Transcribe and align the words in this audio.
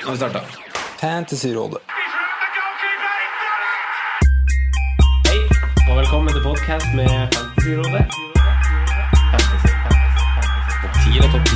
Nå 0.00 0.06
har 0.06 0.12
vi 0.12 0.16
starta. 0.18 0.40
Fantasyrådet. 1.00 1.78
Hei, 5.28 5.38
og 5.90 5.96
velkommen 5.98 6.32
til 6.34 6.42
podkast 6.44 6.86
med 6.96 7.08
Fantasyrådet. 7.34 8.04
Fantasy, 9.32 9.68
fantasy, 9.82 10.20
fantasy. 10.36 10.78
Topp 10.82 10.94
10 11.02 11.18
og 11.24 11.28
topp 11.34 11.44
10. 11.46 11.52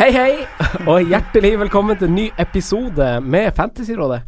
Hei, 0.00 0.10
hei, 0.14 0.32
og 0.86 0.98
hjertelig 1.08 1.52
velkommen 1.64 1.98
til 1.98 2.08
en 2.10 2.14
ny 2.18 2.26
episode 2.38 3.20
med 3.20 3.52
Fantasyrådet. 3.56 4.20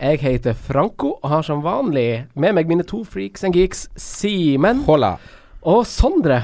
Jeg 0.00 0.18
heter 0.22 0.52
Franco 0.54 1.18
og 1.22 1.30
har 1.30 1.42
som 1.42 1.64
vanlig 1.64 2.26
med 2.34 2.52
meg 2.54 2.68
mine 2.70 2.86
to 2.86 3.04
freaks 3.04 3.44
and 3.44 3.54
geeks, 3.54 3.88
Simen 3.98 4.84
Hola. 4.86 5.16
og 5.62 5.86
Sondre. 5.86 6.42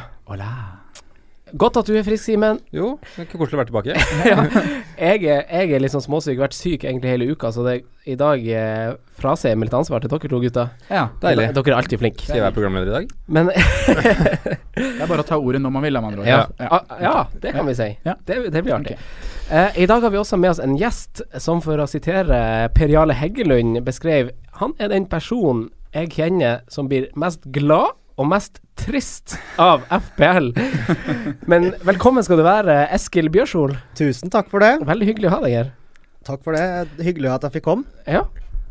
Godt 1.55 1.77
at 1.79 1.87
du 1.87 1.95
er 1.95 2.03
frisk, 2.03 2.25
Simen. 2.27 2.57
Jo, 2.75 2.97
det 3.15 3.21
er 3.23 3.27
ikke 3.29 3.39
koselig 3.39 3.55
å 3.55 3.61
være 3.61 3.69
tilbake. 3.69 3.95
ja. 4.33 4.45
jeg, 4.99 5.21
er, 5.23 5.45
jeg 5.47 5.75
er 5.77 5.83
litt 5.85 5.93
sånn 5.95 6.03
småsyk, 6.03 6.39
vært 6.41 6.57
syk 6.57 6.83
egentlig 6.89 7.13
hele 7.13 7.29
uka, 7.31 7.53
så 7.55 7.63
det, 7.67 7.77
i 8.11 8.17
dag 8.19 8.43
eh, 8.43 8.97
fraser 9.23 9.53
jeg 9.53 9.61
meg 9.61 9.69
litt 9.71 9.77
ansvar 9.79 10.03
til 10.03 10.11
dere 10.11 10.31
to 10.33 10.41
gutta. 10.43 10.65
Ja, 10.91 11.05
Deilig. 11.23 11.47
Dere 11.55 11.73
er 11.73 11.79
alltid 11.79 12.03
flinke. 12.03 12.27
Skal 12.27 12.41
jeg 12.41 12.47
være 12.49 12.57
programleder 12.57 12.91
i 12.91 12.97
dag? 12.97 13.15
Men 13.39 13.53
det 13.55 14.89
er 14.99 15.07
bare 15.07 15.23
å 15.23 15.29
ta 15.29 15.39
ordet 15.39 15.63
når 15.63 15.75
man 15.77 15.87
vil, 15.87 16.01
med 16.01 16.11
andre 16.11 16.25
ord. 16.25 16.29
ja, 16.33 16.43
Ja. 16.59 16.69
ah, 16.81 16.99
ja, 17.07 17.15
det 17.43 17.55
kan 17.55 17.71
vi 17.71 17.77
si. 17.79 17.89
Ja. 18.07 18.17
Det, 18.27 18.41
det 18.51 18.65
blir 18.67 18.75
artig. 18.81 18.99
Eh, 19.51 19.79
I 19.85 19.87
dag 19.91 20.03
har 20.03 20.11
vi 20.11 20.19
også 20.19 20.39
med 20.41 20.55
oss 20.57 20.63
en 20.65 20.75
gjest 20.81 21.23
som, 21.39 21.63
for 21.63 21.79
å 21.79 21.87
sitere 21.91 22.39
Per 22.75 22.91
Jarle 22.91 23.15
Heggelund, 23.15 23.79
beskrev 23.87 24.33
Han 24.61 24.75
er 24.83 24.91
den 24.91 25.07
personen 25.11 25.69
jeg 25.95 26.11
kjenner 26.17 26.65
som 26.73 26.89
blir 26.91 27.07
mest 27.15 27.45
glad 27.55 27.95
og 28.15 28.29
mest 28.31 28.61
trist 28.79 29.35
av 29.61 29.83
FPL. 29.91 30.53
Men 31.51 31.73
velkommen 31.87 32.25
skal 32.27 32.39
du 32.39 32.45
være, 32.47 32.85
Eskil 32.95 33.31
Bjørshol. 33.33 33.75
Tusen 33.99 34.31
takk 34.33 34.51
for 34.53 34.63
det. 34.63 34.77
Veldig 34.87 35.09
hyggelig 35.09 35.31
å 35.31 35.35
ha 35.35 35.41
deg 35.45 35.57
her. 35.59 35.73
Takk 36.25 36.45
for 36.47 36.57
det. 36.57 36.87
Hyggelig 37.05 37.33
at 37.35 37.49
jeg 37.49 37.57
fikk 37.59 37.67
komme. 37.67 38.07
Ja. 38.07 38.23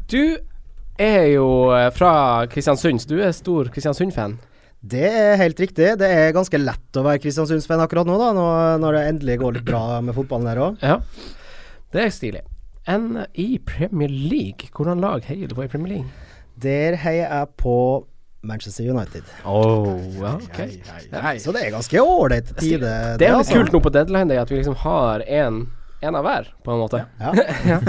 Du 0.10 0.38
er 1.02 1.28
jo 1.34 1.48
eh, 1.76 1.90
fra 1.96 2.14
Kristiansund, 2.52 3.04
så 3.04 3.12
du 3.12 3.20
er 3.20 3.36
stor 3.36 3.70
Kristiansund-fan. 3.74 4.38
Det 4.84 5.06
er 5.08 5.38
helt 5.40 5.60
riktig. 5.60 5.94
Det 6.00 6.08
er 6.08 6.34
ganske 6.36 6.60
lett 6.60 7.00
å 7.00 7.04
være 7.06 7.22
Kristiansunds-fan 7.24 7.84
akkurat 7.84 8.08
nå, 8.08 8.18
da, 8.20 8.32
når, 8.36 8.82
når 8.84 8.98
det 8.98 9.04
endelig 9.12 9.38
går 9.44 9.58
litt 9.58 9.68
bra 9.68 9.84
med 10.04 10.16
fotballen 10.16 10.50
der 10.50 10.64
òg. 10.64 10.84
Ja. 10.84 10.98
Det 11.94 12.04
er 12.04 12.16
stilig. 12.16 12.44
Enn 12.90 13.26
i 13.40 13.48
Premier 13.64 14.12
League, 14.12 14.72
hvordan 14.76 15.04
lag 15.04 15.24
heier 15.28 15.48
du 15.48 15.56
på 15.56 15.64
i 15.64 15.72
Premier 15.72 15.98
League? 15.98 16.32
Der 16.64 16.98
heier 17.00 17.28
jeg 17.28 17.54
på 17.60 17.78
Manchester 18.44 18.84
United. 18.90 19.24
Oh, 19.46 19.96
ja, 20.22 20.34
ok. 20.36 20.60
ja, 21.12 21.40
Så 21.40 21.52
det 21.56 21.62
er 21.64 21.72
ganske 21.72 22.02
ålreit 22.02 22.50
tide. 22.60 22.90
Det 23.18 23.28
er 23.28 23.38
litt 23.38 23.46
altså. 23.46 23.56
kult 23.62 23.72
nå 23.76 23.80
på 23.86 23.92
deadline 23.96 24.28
day 24.28 24.42
at 24.42 24.52
vi 24.52 24.58
liksom 24.60 24.76
har 24.84 25.24
en, 25.24 25.62
en 26.04 26.18
av 26.20 26.26
hver, 26.28 26.50
på 26.66 26.74
en 26.76 26.82
måte. 26.84 27.06
Ja. 27.24 27.32
Ja. 27.72 27.80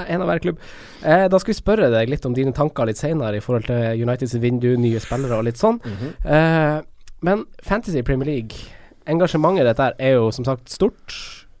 En 0.14 0.22
av 0.22 0.28
hver 0.30 0.38
klubb. 0.44 0.60
Eh, 1.02 1.26
da 1.32 1.40
skal 1.42 1.50
vi 1.52 1.58
spørre 1.58 1.90
deg 1.90 2.12
litt 2.12 2.26
om 2.28 2.34
dine 2.36 2.54
tanker 2.54 2.86
litt 2.86 3.00
senere 3.00 3.40
i 3.40 3.42
forhold 3.42 3.66
til 3.66 4.04
Uniteds 4.06 4.36
vindu, 4.42 4.70
nye 4.78 5.02
spillere 5.02 5.40
og 5.40 5.48
litt 5.50 5.58
sånn. 5.60 5.80
Mhm. 5.82 6.14
eh, 6.30 6.78
men 7.26 7.42
Fantasy 7.66 8.00
Premier 8.06 8.30
League, 8.30 8.62
engasjementet 9.10 9.66
ditt 9.68 9.82
der 9.82 9.98
er 10.00 10.14
jo 10.16 10.30
som 10.32 10.46
sagt 10.46 10.70
stort. 10.72 11.12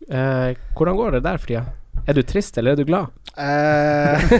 Eh, 0.08 0.54
hvordan 0.78 0.96
går 0.96 1.18
det 1.18 1.24
der 1.26 1.36
for 1.42 1.50
tida? 1.50 1.66
Er 2.08 2.16
du 2.16 2.22
trist, 2.26 2.56
eller 2.58 2.74
er 2.74 2.80
du 2.80 2.86
glad? 2.88 3.10
Eh, 3.36 4.30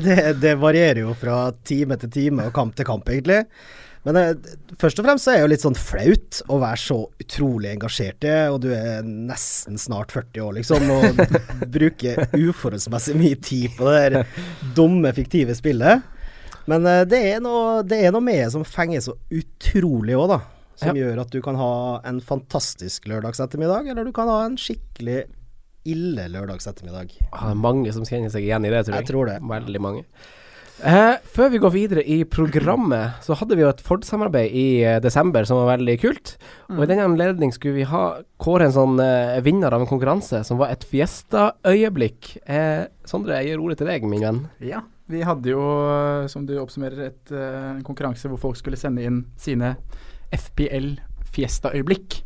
det, 0.06 0.16
det 0.42 0.56
varierer 0.60 1.04
jo 1.04 1.14
fra 1.18 1.50
time 1.66 1.98
til 2.00 2.12
time 2.14 2.48
og 2.48 2.56
kamp 2.56 2.76
til 2.78 2.88
kamp, 2.88 3.08
egentlig. 3.12 3.44
Men 4.08 4.16
eh, 4.16 4.52
først 4.80 5.00
og 5.00 5.06
fremst 5.06 5.26
så 5.26 5.32
er 5.32 5.40
det 5.40 5.44
jo 5.44 5.50
litt 5.52 5.64
sånn 5.64 5.76
flaut 5.76 6.40
å 6.48 6.60
være 6.62 6.80
så 6.80 6.98
utrolig 7.20 7.74
engasjert 7.74 8.24
i, 8.24 8.36
og 8.52 8.62
du 8.64 8.70
er 8.72 9.04
nesten 9.04 9.76
snart 9.80 10.14
40 10.16 10.46
år, 10.46 10.54
liksom, 10.60 10.86
og 10.94 11.20
bruker 11.76 12.24
uforholdsmessig 12.36 13.18
mye 13.20 13.40
tid 13.44 13.76
på 13.76 13.90
det 13.90 13.98
der 14.00 14.40
dumme, 14.76 15.12
fiktive 15.16 15.56
spillet. 15.58 16.06
Men 16.70 16.88
eh, 16.88 17.04
det, 17.08 17.20
er 17.34 17.44
noe, 17.44 17.82
det 17.84 18.00
er 18.00 18.14
noe 18.14 18.24
med 18.24 18.46
som 18.54 18.64
fenger 18.64 19.04
så 19.04 19.18
utrolig 19.28 20.16
òg, 20.16 20.32
da. 20.32 20.40
Som 20.80 20.96
gjør 20.96 21.18
at 21.20 21.32
du 21.34 21.42
kan 21.44 21.58
ha 21.60 21.72
en 22.08 22.22
fantastisk 22.24 23.04
lørdagsettermiddag, 23.10 23.90
eller 23.92 24.06
du 24.08 24.14
kan 24.16 24.30
ha 24.32 24.38
en 24.46 24.56
skikkelig 24.56 25.26
ille 25.88 26.26
lørdagsettermiddag. 26.32 27.16
Ah, 27.30 27.48
det 27.48 27.54
er 27.54 27.64
mange 27.64 27.94
som 27.94 28.04
kjenner 28.06 28.32
seg 28.32 28.44
igjen 28.46 28.66
i 28.68 28.72
det, 28.72 28.84
tror 28.86 28.96
jeg. 28.96 29.06
Jeg 29.06 29.12
tror 29.12 29.30
det. 29.30 29.40
Veldig 29.54 29.82
mange. 29.82 30.04
Eh, 30.80 31.16
før 31.28 31.50
vi 31.52 31.58
går 31.60 31.72
videre 31.74 32.02
i 32.08 32.22
programmet, 32.24 33.18
så 33.26 33.36
hadde 33.36 33.56
vi 33.58 33.64
jo 33.64 33.72
et 33.72 33.82
Ford-samarbeid 33.84 34.54
i 34.56 34.66
eh, 34.80 35.00
desember 35.04 35.44
som 35.48 35.60
var 35.60 35.74
veldig 35.74 35.96
kult. 36.00 36.36
Og 36.72 36.84
i 36.84 36.88
den 36.88 37.02
anledning 37.04 37.52
skulle 37.52 37.76
vi 37.82 37.88
ha 37.90 38.04
kåre 38.40 38.68
en 38.68 38.76
sånn 38.76 39.02
eh, 39.04 39.40
vinner 39.44 39.76
av 39.76 39.84
en 39.84 39.90
konkurranse 39.90 40.42
som 40.48 40.60
var 40.60 40.72
et 40.72 40.86
Fiesta-øyeblikk. 40.88 42.36
Eh, 42.48 42.86
Sondre, 43.08 43.40
jeg 43.40 43.52
gir 43.52 43.64
ordet 43.64 43.80
til 43.82 43.92
deg, 43.92 44.08
min 44.08 44.24
venn. 44.24 44.42
Ja. 44.64 44.84
Vi 45.10 45.24
hadde 45.26 45.50
jo, 45.50 45.60
eh, 45.90 46.28
som 46.30 46.46
du 46.46 46.54
oppsummerer, 46.62 47.10
et, 47.10 47.32
eh, 47.34 47.60
en 47.74 47.84
konkurranse 47.86 48.30
hvor 48.30 48.40
folk 48.40 48.60
skulle 48.60 48.78
sende 48.80 49.04
inn 49.04 49.24
sine 49.40 49.74
FPL 50.32 50.94
Fiesta-øyeblikk. 51.34 52.20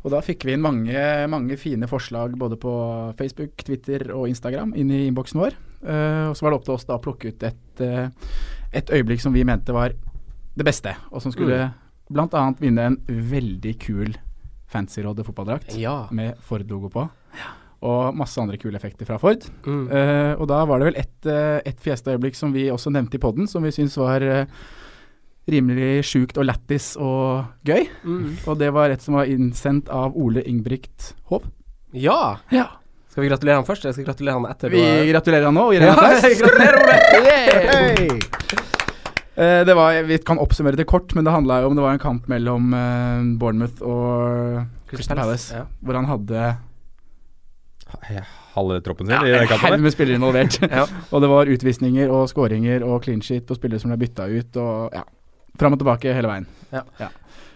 Og 0.00 0.14
da 0.14 0.22
fikk 0.24 0.46
vi 0.48 0.54
inn 0.56 0.62
mange, 0.64 1.00
mange 1.28 1.58
fine 1.60 1.88
forslag 1.90 2.36
både 2.40 2.56
på 2.60 2.72
Facebook, 3.18 3.60
Twitter 3.66 4.06
og 4.16 4.30
Instagram 4.30 4.72
inn 4.78 4.92
i 4.94 5.02
innboksen 5.10 5.42
vår. 5.42 5.58
Uh, 5.84 6.30
og 6.30 6.36
så 6.36 6.44
var 6.44 6.52
det 6.52 6.60
opp 6.60 6.66
til 6.68 6.76
oss 6.76 6.88
da 6.88 6.96
å 6.96 7.02
plukke 7.04 7.32
ut 7.32 7.44
et, 7.48 7.84
uh, 7.84 8.08
et 8.72 8.92
øyeblikk 8.96 9.22
som 9.24 9.36
vi 9.36 9.44
mente 9.48 9.76
var 9.76 9.92
det 10.56 10.66
beste, 10.66 10.94
og 11.12 11.22
som 11.24 11.32
skulle 11.32 11.70
blant 12.10 12.34
annet 12.36 12.60
vinne 12.60 12.88
en 12.90 12.98
veldig 13.06 13.76
kul 13.80 14.16
Fantasyrådet 14.70 15.24
fotballdrakt 15.26 15.74
Ja. 15.78 16.06
med 16.14 16.38
Ford-logo 16.46 16.88
på. 16.88 17.08
Og 17.82 18.14
masse 18.14 18.38
andre 18.38 18.58
kule 18.60 18.76
effekter 18.76 19.08
fra 19.08 19.16
Ford. 19.18 19.42
Mm. 19.64 19.88
Uh, 19.88 20.34
og 20.40 20.46
da 20.48 20.60
var 20.68 20.78
det 20.78 20.90
vel 20.90 21.00
et, 21.00 21.16
uh, 21.26 21.58
et 21.64 21.80
fjeste 21.80 22.12
øyeblikk 22.12 22.36
som 22.38 22.52
vi 22.54 22.68
også 22.70 22.92
nevnte 22.92 23.16
i 23.18 23.22
podden, 23.22 23.48
som 23.48 23.64
vi 23.64 23.72
syns 23.74 23.96
var 23.98 24.22
eh, 24.22 24.46
rimelig 25.48 26.04
sjukt 26.04 26.36
og 26.38 26.44
lættis 26.46 26.92
og 27.00 27.44
gøy. 27.66 27.86
Mm. 28.04 28.36
Og 28.46 28.58
det 28.60 28.68
var 28.76 28.90
et 28.90 29.02
som 29.02 29.14
var 29.18 29.30
innsendt 29.30 29.88
av 29.88 30.16
Ole 30.16 30.42
Ingbrikt 30.46 31.14
Hov. 31.30 31.46
Ja! 31.96 32.36
Ja. 32.54 32.66
Skal 33.10 33.24
vi 33.24 33.30
gratulere 33.32 33.56
han 33.58 33.66
først, 33.66 33.82
eller 33.84 33.94
skal 33.96 34.04
vi 34.04 34.08
gratulere 34.12 34.34
han 34.38 34.46
etter? 34.52 34.70
Vi 34.70 34.82
du 34.84 35.08
gratulerer 35.10 35.48
han 35.48 35.56
nå 35.58 35.64
og 35.66 35.72
gir 35.74 35.82
Ja, 35.82 35.94
en 35.94 35.98
applaus. 35.98 36.38
gratulerer, 36.38 36.78
Ole! 37.18 37.38
Yeah! 37.80 38.18
Eh, 39.40 39.60
det 39.64 39.74
var, 39.74 39.96
vi 40.04 40.18
kan 40.26 40.38
oppsummere 40.42 40.76
det 40.78 40.84
kort, 40.90 41.14
men 41.16 41.24
det 41.24 41.32
handla 41.32 41.62
jo 41.64 41.70
om 41.70 41.76
det 41.78 41.82
var 41.82 41.96
en 41.96 42.02
kamp 42.02 42.26
mellom 42.30 42.74
uh, 42.76 43.22
Bournemouth 43.40 43.80
og 43.82 44.66
Crystal 44.90 45.16
Palace, 45.18 45.54
Ja. 45.56 45.64
hvor 45.80 45.96
han 45.98 46.06
hadde 46.10 46.50
Halve 48.54 48.80
troppen 48.86 49.06
sin 49.08 49.14
ja, 49.16 49.22
i 49.26 49.30
den 49.32 49.48
kampen. 49.50 49.82
med 49.82 49.92
spillere 49.94 50.18
involvert. 50.18 50.58
Ja. 50.62 50.84
og 51.14 51.22
det 51.24 51.30
var 51.30 51.50
utvisninger 51.50 52.10
og 52.12 52.28
skåringer 52.30 52.84
og 52.86 53.02
clean 53.06 53.22
shit 53.22 53.46
på 53.48 53.56
spillere 53.58 53.80
som 53.82 53.90
ble 53.90 53.98
bytta 54.04 54.26
ut 54.30 54.58
og 54.62 54.94
ja. 54.94 55.02
Fram 55.58 55.72
og 55.74 55.78
tilbake 55.82 56.12
hele 56.14 56.28
veien. 56.28 56.46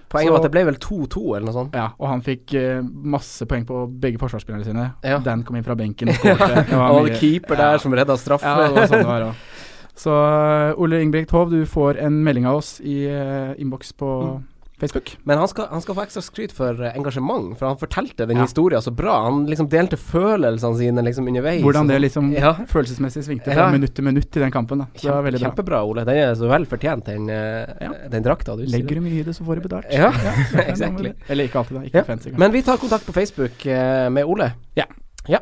Poenget 0.09 0.29
Så- 0.29 0.33
var 0.33 0.39
at 0.39 0.43
det 0.47 0.51
ble 0.55 0.65
vel 0.69 0.77
2-2 0.79 1.23
eller 1.37 1.47
noe 1.49 1.55
sånt. 1.55 1.75
Ja, 1.75 1.89
og 1.99 2.09
han 2.09 2.21
fikk 2.23 2.53
uh, 2.55 2.83
masse 2.87 3.47
poeng 3.51 3.65
på 3.67 3.81
begge 4.01 4.19
forsvarsspillerne 4.23 4.65
sine. 4.65 4.85
Ja. 5.03 5.19
Dan 5.19 5.43
kom 5.43 5.57
inn 5.59 5.65
fra 5.67 5.75
benken 5.75 6.09
og 6.13 6.15
skåret. 6.21 6.71
Og 6.73 7.09
keeper 7.19 7.57
der 7.59 7.79
som 7.83 7.93
redda 7.97 8.17
straffe. 8.21 8.47
Ja, 8.47 8.69
det 8.69 8.77
var 8.77 8.87
sånn 8.93 9.03
det 9.03 9.11
var 9.11 9.27
også. 9.31 9.51
Så 10.05 10.11
eh, 10.11 10.73
Ole 10.83 10.99
Ingebrigt 11.03 11.31
Hov, 11.31 11.51
du 11.55 11.61
får 11.71 12.01
en 12.03 12.17
melding 12.27 12.47
av 12.51 12.57
oss 12.59 12.81
i 12.83 13.05
uh, 13.07 13.55
innboks 13.59 13.93
på 13.95 14.09
Mm. 14.25 14.41
Facebook. 14.85 15.13
Men 15.25 15.39
han 15.41 15.49
skal, 15.51 15.67
han 15.73 15.83
skal 15.85 15.97
få 15.99 16.05
ekstra 16.05 16.23
skryt 16.23 16.53
for 16.55 16.79
eh, 16.85 16.93
engasjement, 16.99 17.55
for 17.59 17.67
han 17.73 17.81
fortalte 17.81 18.27
den 18.29 18.37
Ja. 18.37 18.45
historien 18.47 18.83
så 18.85 18.93
bra. 18.95 19.17
Han 19.27 19.47
liksom 19.51 19.69
delte 19.73 19.97
følelsene 19.97 20.77
sine 20.79 21.03
liksom 21.07 21.27
underveis. 21.29 21.63
Hvordan 21.65 21.89
det 21.89 21.99
liksom 22.05 22.33
Ja. 22.37 22.53
følelsesmessig 22.69 23.25
svingte 23.25 23.55
Ja. 23.55 23.71
minutt 23.73 23.95
til 23.95 24.05
minutt 24.05 24.37
i 24.37 24.41
den 24.41 24.51
kampen. 24.53 24.79
Da. 24.79 24.87
Så 24.95 25.03
det 25.03 25.11
var 25.11 25.23
Kjempe, 25.23 25.25
veldig 25.31 25.41
bra. 25.41 25.51
kjempebra, 25.51 25.83
Ole. 25.89 26.05
Den 26.05 26.17
er 26.17 26.35
så 26.35 26.49
vel 26.49 26.67
fortjent, 26.67 27.05
den, 27.05 27.29
eh, 27.31 28.09
den 28.11 28.23
drakta. 28.23 28.57
du. 28.57 28.65
Legger 28.67 28.95
du 28.95 29.01
mye 29.01 29.21
i 29.21 29.23
det, 29.23 29.35
så 29.35 29.45
får 29.45 29.57
du 29.63 29.69
betalt. 29.69 29.87
Ja, 29.91 30.11
det 30.53 30.69
exactly. 30.69 31.13
Eller 31.29 31.45
ikke 31.49 31.59
alltid, 31.59 31.77
da. 31.81 31.83
Ikke 31.89 32.05
fancy. 32.07 32.31
Men 32.37 32.53
vi 32.53 32.63
tar 32.63 32.77
kontakt 32.77 33.07
på 33.07 33.13
Facebook 33.13 33.67
eh, 33.67 34.09
med 34.11 34.25
Ole. 34.25 34.53
Ja. 34.77 34.85
ja. 35.27 35.39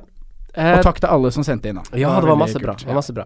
Eh, 0.55 0.77
og 0.79 0.83
takk 0.85 1.01
til 1.01 1.09
alle 1.09 1.31
som 1.33 1.43
sendte 1.43 1.69
inn, 1.69 1.77
da. 1.77 1.83
Ja, 1.97 2.09
det 2.21 2.29
var 2.29 2.37
veldig 2.37 2.39
masse 2.39 2.61
bra. 2.61 2.75
Det 2.77 2.87
var 2.87 2.95
masse 2.95 3.13
bra. 3.17 3.25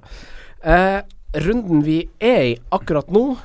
Eh, 0.65 1.03
runden 1.43 1.83
vi 1.85 2.09
er 2.21 2.43
i 2.53 2.57
akkurat 2.73 3.09
nå, 3.11 3.37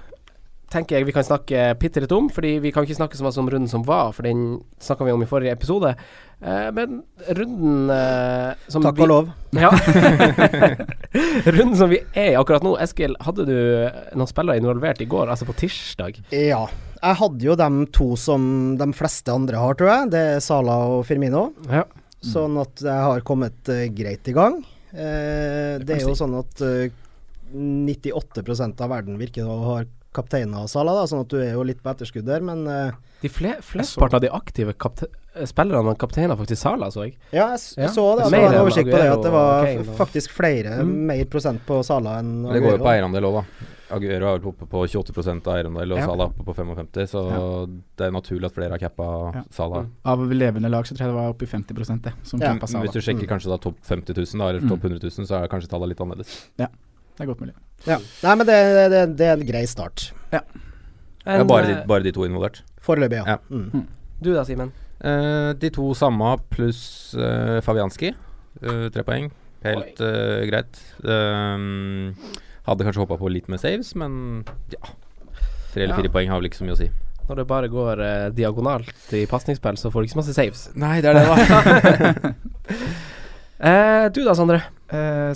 tenker 0.72 0.98
jeg 0.98 1.08
vi 1.08 1.14
kan 1.16 1.26
snakke 1.28 1.72
bitte 1.80 2.04
litt 2.04 2.14
om. 2.16 2.30
Fordi 2.32 2.56
vi 2.64 2.72
kan 2.74 2.88
ikke 2.88 2.98
snakke 2.98 3.20
så 3.20 3.26
mye 3.26 3.44
om 3.44 3.50
runden 3.54 3.72
som 3.72 3.86
var, 3.88 4.12
for 4.16 4.28
den 4.28 4.62
snakka 4.82 5.08
vi 5.08 5.16
om 5.16 5.24
i 5.24 5.30
forrige 5.30 5.56
episode. 5.56 5.94
Eh, 6.42 6.70
men 6.74 7.02
runden 7.38 7.92
eh, 7.94 8.70
som 8.72 8.86
Takk 8.86 8.98
vi, 8.98 9.06
og 9.06 9.12
lov. 9.12 9.32
Ja. 9.58 9.70
runden 11.58 11.76
som 11.78 11.92
vi 11.92 12.02
er 12.16 12.34
i 12.34 12.40
akkurat 12.40 12.66
nå, 12.66 12.76
Eskil, 12.82 13.18
hadde 13.22 13.46
du 13.50 13.58
noen 14.18 14.30
spillere 14.30 14.62
involvert 14.62 15.04
i 15.04 15.10
går, 15.12 15.30
altså 15.30 15.48
på 15.50 15.58
tirsdag? 15.62 16.22
Ja. 16.34 16.66
Jeg 17.02 17.18
hadde 17.18 17.46
jo 17.46 17.58
de 17.58 17.70
to 17.94 18.12
som 18.20 18.44
de 18.78 18.92
fleste 18.94 19.34
andre 19.34 19.62
har, 19.62 19.78
tror 19.78 19.90
jeg. 19.90 20.12
Det 20.14 20.26
er 20.36 20.44
Sala 20.46 20.78
og 20.96 21.06
Firmino. 21.10 21.50
Ja. 21.70 21.86
Sånn 22.22 22.60
at 22.62 22.84
jeg 22.86 23.06
har 23.08 23.24
kommet 23.26 23.72
uh, 23.74 23.88
greit 23.98 24.28
i 24.30 24.36
gang. 24.38 24.60
Uh, 24.94 25.82
det 25.82 25.96
er 25.96 26.04
jo 26.04 26.14
sånn 26.18 26.36
at 26.38 26.62
uh, 26.62 26.92
98% 27.52 28.84
av 28.86 28.92
verden 28.94 29.18
virker 29.18 29.50
å 29.50 29.58
ha 29.66 29.80
kapteina 30.14 30.68
Sala, 30.68 30.94
da, 30.94 31.06
sånn 31.08 31.22
at 31.26 31.30
du 31.30 31.38
er 31.42 31.54
jo 31.54 31.64
litt 31.64 31.82
på 31.84 31.90
etterskudd 31.94 32.26
der. 32.26 32.42
Men 32.42 32.66
uh, 32.68 32.92
De 33.22 33.30
fle 33.30 33.56
flesteparten 33.62 34.16
av 34.16 34.22
de 34.22 34.30
aktive 34.30 34.74
kapte 34.78 35.08
spillerne 35.48 35.94
og 35.94 35.98
kapteiner 36.02 36.36
faktisk 36.36 36.60
Sala, 36.62 36.90
så 36.92 37.06
jeg. 37.08 37.18
Ja, 37.32 37.52
jeg, 37.56 37.60
Ja. 37.78 37.88
så 37.88 38.18
det. 38.20 38.30
Jeg 38.32 38.42
var 38.44 38.54
enn 38.54 38.62
oversikt 38.66 38.90
på 38.92 38.98
det, 38.98 39.12
at 39.12 39.22
det 39.24 39.32
var 39.32 39.62
og 39.62 39.66
Kane 39.68 39.98
faktisk 39.98 40.30
flere, 40.36 40.82
Mm. 40.84 40.96
mer 41.08 41.26
prosent 41.26 41.62
på 41.66 41.84
Sala 41.86 42.20
enn 42.20 42.46
Aguero. 42.46 42.54
Det 42.54 42.62
går 42.64 42.78
jo 42.78 42.84
på 42.84 42.92
eierandel 42.92 43.24
òg, 43.30 43.34
da. 43.40 43.46
Aguero 43.92 44.28
er 44.28 44.40
vel 44.40 44.48
oppe 44.48 44.66
på 44.72 44.88
28 44.88 45.48
av 45.48 45.56
eierandel, 45.56 45.92
og 45.92 45.98
Ja. 46.00 46.06
Salah 46.08 46.28
oppe 46.32 46.44
på 46.46 46.56
55 46.56 47.08
så 47.12 47.68
det 47.98 48.08
er 48.08 48.12
naturlig 48.12 48.46
at 48.46 48.54
flere 48.56 48.72
har 48.72 48.80
cappa 48.80 49.34
Ja. 49.36 49.44
Salah. 49.52 49.86
Av 50.06 50.20
levende 50.20 50.70
lag 50.70 50.84
så 50.86 50.96
tror 50.96 51.08
jeg 51.08 51.08
det 51.12 51.16
var 51.16 51.30
oppe 51.34 51.44
i 51.44 51.48
50 51.48 52.02
det, 52.02 52.14
som 52.24 52.40
Ja. 52.40 52.54
cappa 52.54 52.68
Salah. 52.68 52.84
hvis 52.88 52.94
du 52.94 53.00
sjekker 53.00 53.28
Mm. 53.28 53.30
kanskje 53.30 53.50
da 53.50 53.58
topp 53.58 53.76
50 53.84 54.14
000, 54.16 54.38
da, 54.40 54.50
eller 54.50 54.60
Mm. 54.62 54.70
topp 54.70 54.84
100 54.84 55.00
000, 55.04 55.26
så 55.28 55.44
er 55.44 55.48
kanskje 55.48 55.70
tallet 55.70 55.88
litt 55.90 56.00
annerledes. 56.00 56.48
Det 57.18 57.26
er 57.26 57.30
godt 57.32 57.42
mulig. 57.44 57.54
Ja. 57.88 57.98
Nei, 58.24 58.36
men 58.38 58.48
det, 58.48 58.58
det, 58.94 59.02
det 59.20 59.28
er 59.28 59.40
en 59.40 59.48
grei 59.48 59.64
start. 59.70 60.12
Ja. 60.34 60.42
En, 61.26 61.42
ja 61.42 61.46
bare 61.50 61.68
de, 61.68 61.74
eh, 61.80 61.86
bare 61.90 62.06
de 62.06 62.14
to 62.16 62.26
involvert. 62.26 62.62
Foreløpig, 62.82 63.20
ja. 63.22 63.36
Ja. 63.36 63.38
Mm. 63.50 63.86
Du 64.22 64.32
da, 64.34 64.44
Simen? 64.46 64.72
Uh, 65.02 65.52
de 65.58 65.70
to 65.74 65.92
samme 65.98 66.36
pluss 66.54 66.82
uh, 67.18 67.58
Fabianski. 67.66 68.14
Uh, 68.62 68.88
tre 68.94 69.04
poeng. 69.06 69.32
Helt 69.66 70.00
greit. 70.50 70.80
Hadde 72.66 72.86
kanskje 72.86 73.02
håpa 73.04 73.18
på 73.22 73.30
litt 73.30 73.46
med 73.50 73.62
saves, 73.62 73.92
men 73.98 74.42
ja. 74.74 74.82
Tre 75.74 75.84
eller 75.84 75.94
Ja. 75.94 76.00
fire 76.02 76.10
poeng 76.14 76.32
har 76.34 76.42
vel 76.42 76.50
ikke 76.50 76.58
så 76.64 76.66
mye 76.66 76.74
å 76.74 76.80
si. 76.80 76.88
Når 77.30 77.38
det 77.44 77.46
bare 77.50 77.70
går 77.70 78.02
diagonalt 78.34 79.14
i 79.14 79.22
pasningsspill, 79.30 79.78
så 79.78 79.92
får 79.94 80.02
du 80.02 80.08
ikke 80.10 80.16
så 80.16 80.22
masse 80.24 80.34
saves. 80.34 80.64
Nei, 80.74 80.96
det 81.06 81.14
er 81.14 81.20
det, 81.22 81.26
da. 81.30 82.34
Eh, 83.62 84.08
du 84.10 84.24
da, 84.26 84.34
Sondre? 84.34 84.58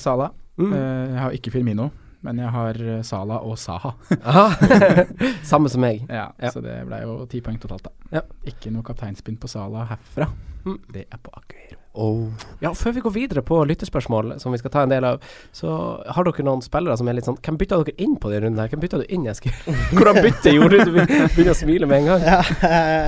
Sala. 0.02 0.32
Mm. 0.58 0.74
Eh, 0.74 1.14
jeg 1.14 1.22
har 1.26 1.32
ikke 1.40 1.52
Firmino, 1.54 1.90
men 2.26 2.40
jeg 2.42 2.50
har 2.56 2.80
Sala 3.06 3.42
og 3.46 3.58
Saha. 3.60 3.92
Samme 5.44 5.70
som 5.70 5.82
meg. 5.84 6.06
Ja, 6.10 6.30
Ja. 6.42 6.52
Så 6.52 6.62
det 6.64 6.80
ble 6.88 7.02
jo 7.04 7.20
ti 7.30 7.42
poeng 7.46 7.60
totalt, 7.62 7.84
da. 7.88 7.92
Ja. 8.20 8.26
Ikke 8.50 8.72
noe 8.74 8.84
kapteinspinn 8.88 9.38
på 9.42 9.50
Sala 9.52 9.86
herfra. 9.92 10.30
Mm. 10.66 10.80
Det 10.94 11.04
er 11.14 11.20
på 11.22 11.30
Aguero. 11.38 11.82
Ja, 12.60 12.72
Før 12.76 12.92
vi 12.92 13.02
går 13.06 13.14
videre 13.16 13.42
på 13.46 13.60
lyttespørsmål, 13.70 14.34
som 14.42 14.52
vi 14.52 14.58
skal 14.60 14.72
ta 14.74 14.82
en 14.84 14.90
del 14.92 15.06
av, 15.08 15.22
så 15.56 15.70
har 16.12 16.26
dere 16.28 16.44
noen 16.44 16.64
spillere 16.66 16.98
som 17.00 17.08
er 17.08 17.16
litt 17.16 17.28
sånn 17.30 17.38
Hvem 17.40 17.56
bytta 17.62 17.78
dere 17.86 17.94
inn 18.04 18.18
på 18.20 18.32
denne 18.34 18.50
runden 18.50 18.60
her? 18.60 18.72
Hvem 18.74 18.82
bytta 18.84 19.00
du 19.00 19.06
inn, 19.16 19.28
Eskil? 19.32 19.54
Hvordan 19.96 20.20
bytte 20.26 20.52
gjorde 20.58 20.82
du? 20.82 20.92
Du 20.92 21.06
begynner 21.38 21.54
å 21.54 21.60
smile 21.62 21.88
med 21.88 22.02
en 22.02 22.10
gang. 22.10 22.26
Ja, 22.26 22.42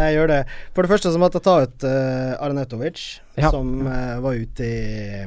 jeg 0.06 0.16
gjør 0.20 0.32
det. 0.36 0.40
For 0.78 0.86
det 0.88 0.94
første 0.94 1.12
så 1.12 1.20
måtte 1.20 1.42
jeg 1.42 1.48
ta 1.50 1.58
ut 1.66 1.88
uh, 1.90 2.46
Arnautovic, 2.48 3.04
Ja. 3.42 3.50
som 3.52 3.74
uh, 3.90 4.22
var 4.24 4.38
ute 4.40 4.64
i, 4.70 5.26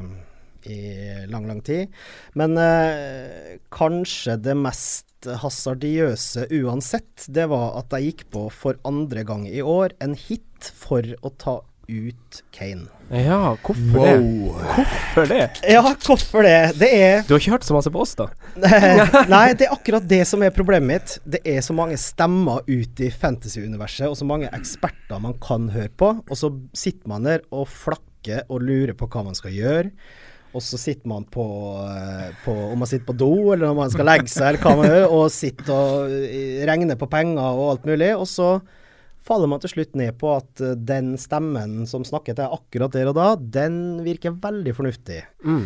i 0.69 1.25
lang, 1.31 1.47
lang 1.49 1.61
tid. 1.65 1.91
Men 2.37 2.57
eh, 2.61 3.57
kanskje 3.73 4.37
det 4.41 4.57
mest 4.59 5.07
hasardiøse 5.41 6.47
uansett, 6.61 7.27
det 7.29 7.47
var 7.51 7.75
at 7.81 7.93
jeg 7.93 8.11
gikk 8.11 8.23
på 8.33 8.47
for 8.53 8.79
andre 8.87 9.25
gang 9.27 9.45
i 9.49 9.61
år 9.61 9.93
en 10.01 10.15
hit 10.17 10.71
for 10.77 11.05
å 11.21 11.33
ta 11.41 11.59
ut 11.91 12.41
Kane. 12.55 12.87
Ja, 13.11 13.57
hvorfor 13.59 14.05
det? 14.05 14.13
Hvorfor 14.71 15.27
det? 15.27 15.47
Ja, 15.67 15.81
hvorfor 15.83 16.45
det? 16.45 16.59
Det 16.79 16.89
er 16.95 17.25
Du 17.27 17.33
har 17.33 17.41
ikke 17.41 17.55
hørt 17.57 17.67
så 17.67 17.75
masse 17.75 17.91
på 17.91 18.03
oss, 18.03 18.13
da? 18.15 18.29
Nei, 19.33 19.51
det 19.57 19.67
er 19.67 19.75
akkurat 19.75 20.05
det 20.07 20.21
som 20.29 20.43
er 20.45 20.53
problemet 20.55 20.87
mitt. 20.87 21.17
Det 21.27 21.41
er 21.43 21.59
så 21.65 21.75
mange 21.75 21.99
stemmer 21.99 22.63
ute 22.69 23.09
i 23.09 23.11
fantasy-universet, 23.11 24.07
og 24.07 24.15
så 24.19 24.27
mange 24.27 24.51
eksperter 24.55 25.21
man 25.23 25.35
kan 25.43 25.67
høre 25.75 25.91
på. 25.91 26.13
Og 26.23 26.39
så 26.39 26.53
sitter 26.77 27.11
man 27.11 27.27
der 27.27 27.43
og 27.51 27.67
flakker 27.71 28.45
og 28.47 28.63
lurer 28.63 28.95
på 28.95 29.09
hva 29.11 29.25
man 29.27 29.35
skal 29.37 29.55
gjøre. 29.55 29.91
Og 30.53 30.59
så 30.65 30.75
sitter 30.81 31.07
man 31.07 31.23
på, 31.31 31.43
eh, 31.87 32.31
på 32.43 32.51
Om 32.73 32.81
man 32.83 32.87
sitter 32.89 33.05
på 33.07 33.15
do, 33.17 33.31
eller 33.53 33.69
om 33.71 33.77
man 33.79 33.91
skal 33.93 34.05
legge 34.09 34.27
seg, 34.27 34.49
eller 34.49 34.63
hva 34.65 34.73
man 34.81 34.89
gjør, 34.89 35.05
og 35.15 35.29
sitter 35.31 35.71
og 35.75 36.11
eh, 36.11 36.65
regner 36.67 36.99
på 36.99 37.07
penger 37.11 37.39
og 37.55 37.69
alt 37.77 37.85
mulig. 37.87 38.11
Og 38.17 38.27
så 38.27 38.49
faller 39.21 39.47
man 39.47 39.61
til 39.63 39.69
slutt 39.75 39.95
ned 39.95 40.17
på 40.19 40.33
at 40.35 40.59
eh, 40.65 40.75
den 40.75 41.13
stemmen 41.21 41.85
som 41.87 42.03
snakker 42.03 42.33
til 42.35 42.43
deg 42.43 42.57
akkurat 42.57 42.91
der 42.97 43.13
og 43.13 43.15
da, 43.15 43.29
den 43.39 43.79
virker 44.03 44.35
veldig 44.43 44.75
fornuftig. 44.75 45.21
Mm. 45.45 45.63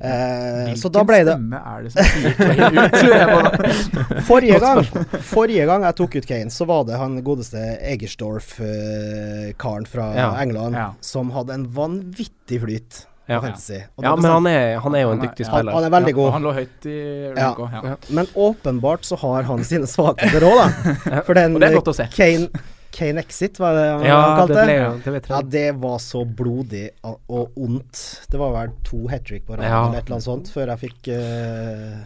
Eh, 0.00 0.70
så 0.80 0.88
da 0.88 1.02
ble 1.04 1.18
det 1.28 1.34
stemme 1.34 1.58
er 1.60 1.82
det 1.84 1.90
som 1.92 2.06
sier 2.08 2.32
Kane 2.38 2.86
ut? 2.86 4.22
Forrige 4.30 4.60
gang, 4.62 4.86
forrige 5.28 5.66
gang 5.68 5.84
jeg 5.84 5.96
tok 5.98 6.14
ut 6.16 6.28
Kane, 6.30 6.54
så 6.54 6.64
var 6.70 6.86
det 6.88 6.96
han 7.02 7.18
godeste 7.26 7.60
Egersdorf-karen 7.90 9.86
fra 9.90 10.06
Ja. 10.16 10.30
England 10.40 10.74
Ja. 10.78 10.94
som 11.00 11.30
hadde 11.34 11.52
en 11.54 11.66
vanvittig 11.76 12.60
flyt 12.62 13.06
på 13.30 13.36
Ja. 13.36 13.40
fantasy. 13.44 13.78
Og 13.96 14.04
Ja, 14.04 14.16
men 14.16 14.30
han 14.30 14.46
er, 14.50 14.78
han 14.82 14.94
er 14.98 15.00
jo 15.06 15.12
en 15.14 15.18
Han 15.20 15.28
dyktig 15.28 15.46
ja, 15.46 15.52
spiller. 15.52 15.72
han 15.78 15.84
er 15.86 15.94
veldig 15.94 16.14
god. 16.18 16.32
han 16.34 16.42
lå 16.48 16.52
høyt 16.58 16.86
i. 16.90 16.98
Ja. 17.36 17.54
Ja. 17.86 17.96
Men 18.10 18.26
åpenbart 18.34 19.06
så 19.06 19.16
har 19.22 19.42
han 19.48 19.64
sine 19.64 19.86
svakheter 19.86 20.42
òg, 20.50 20.58
da. 20.60 21.22
For 21.26 21.34
den 21.38 21.54
Og 21.56 21.60
det 21.62 21.70
er 21.70 21.78
godt 21.78 21.90
å 21.94 21.96
se. 21.96 22.08
Kane, 22.14 22.50
Kane 22.90 23.22
Exit, 23.22 23.58
var 23.62 23.76
det 23.78 23.86
han 23.86 24.04
Ja, 24.04 24.20
kalte 24.40 24.54
det 24.58 24.66
det? 24.66 24.78
ble 24.82 25.02
det 25.04 25.12
vet 25.14 25.28
Ja, 25.30 25.40
det 25.56 25.66
var 25.78 25.98
så 26.02 26.24
blodig 26.26 26.88
og 27.06 27.20
og 27.30 27.52
ondt. 27.56 28.00
Det 28.30 28.38
var 28.40 28.50
vel 28.56 28.72
to 28.84 29.06
hat 29.08 29.24
trick 29.24 29.46
på 29.46 29.54
rad 29.56 29.62
Ja. 29.64 29.84
eller 29.86 29.98
et 30.00 30.06
eller 30.10 30.16
annet 30.18 30.26
sånt 30.26 30.50
før 30.50 30.66
jeg 30.74 30.78
fikk 30.90 31.12
uh, 31.14 32.00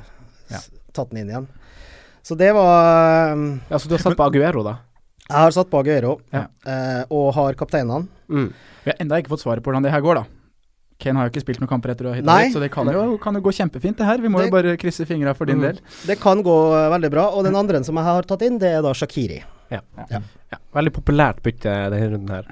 Ja. 0.52 0.60
tatt 0.92 1.08
den 1.10 1.22
inn 1.24 1.30
igjen. 1.32 1.46
Så 2.22 2.36
det 2.36 2.52
var 2.54 3.32
um, 3.32 3.60
Ja, 3.70 3.76
Så 3.78 3.88
du 3.88 3.94
har 3.96 3.98
satt 4.04 4.16
på 4.16 4.24
Aguero, 4.28 4.62
da? 4.62 4.76
Jeg 5.28 5.36
har 5.40 5.50
satt 5.56 5.70
på 5.72 5.78
Aguero, 5.80 6.18
Ja. 6.32 6.46
uh, 6.68 7.04
og 7.10 7.32
har 7.34 7.54
kapteinene. 7.54 8.06
Mm. 8.28 8.52
Vi 8.84 8.90
har 8.92 8.96
enda 9.00 9.16
ikke 9.16 9.32
fått 9.32 9.40
svaret 9.44 9.62
på 9.64 9.70
hvordan 9.72 9.82
det 9.84 9.90
her 9.92 10.00
går, 10.04 10.14
da. 10.20 10.24
Kane 10.98 11.16
har 11.18 11.26
jo 11.28 11.32
ikke 11.34 11.42
spilt 11.44 11.60
noen 11.60 11.68
kamper 11.68 11.90
etter 11.90 12.06
å 12.06 12.12
ha 12.14 12.20
ut, 12.22 12.52
så 12.54 12.60
det 12.62 12.70
kan 12.72 12.86
jo, 12.86 13.18
kan 13.18 13.34
jo 13.34 13.40
gå 13.40 13.50
kjempefint, 13.52 13.96
det 13.98 14.06
her. 14.06 14.18
Vi 14.22 14.28
må 14.28 14.38
Det- 14.38 14.46
jo 14.46 14.50
bare 14.54 14.76
krysse 14.76 15.04
fingra 15.06 15.34
for 15.34 15.44
din 15.46 15.56
Mm. 15.58 15.62
del. 15.62 15.80
Det 16.06 16.20
kan 16.20 16.42
gå 16.42 16.56
eh, 16.72 16.90
veldig 16.98 17.10
bra. 17.10 17.26
Og 17.34 17.44
den 17.44 17.54
andre 17.56 17.82
som 17.84 17.96
jeg 17.96 18.04
har 18.04 18.22
tatt 18.22 18.42
inn, 18.42 18.58
det 18.58 18.70
er 18.78 18.82
da 18.82 18.92
Shakiri. 18.92 19.42
Ja. 19.70 19.80
Veldig 20.74 20.92
populært 20.92 21.42
bytte 21.42 21.64
denne 21.90 22.10
runden 22.12 22.28
her. 22.30 22.44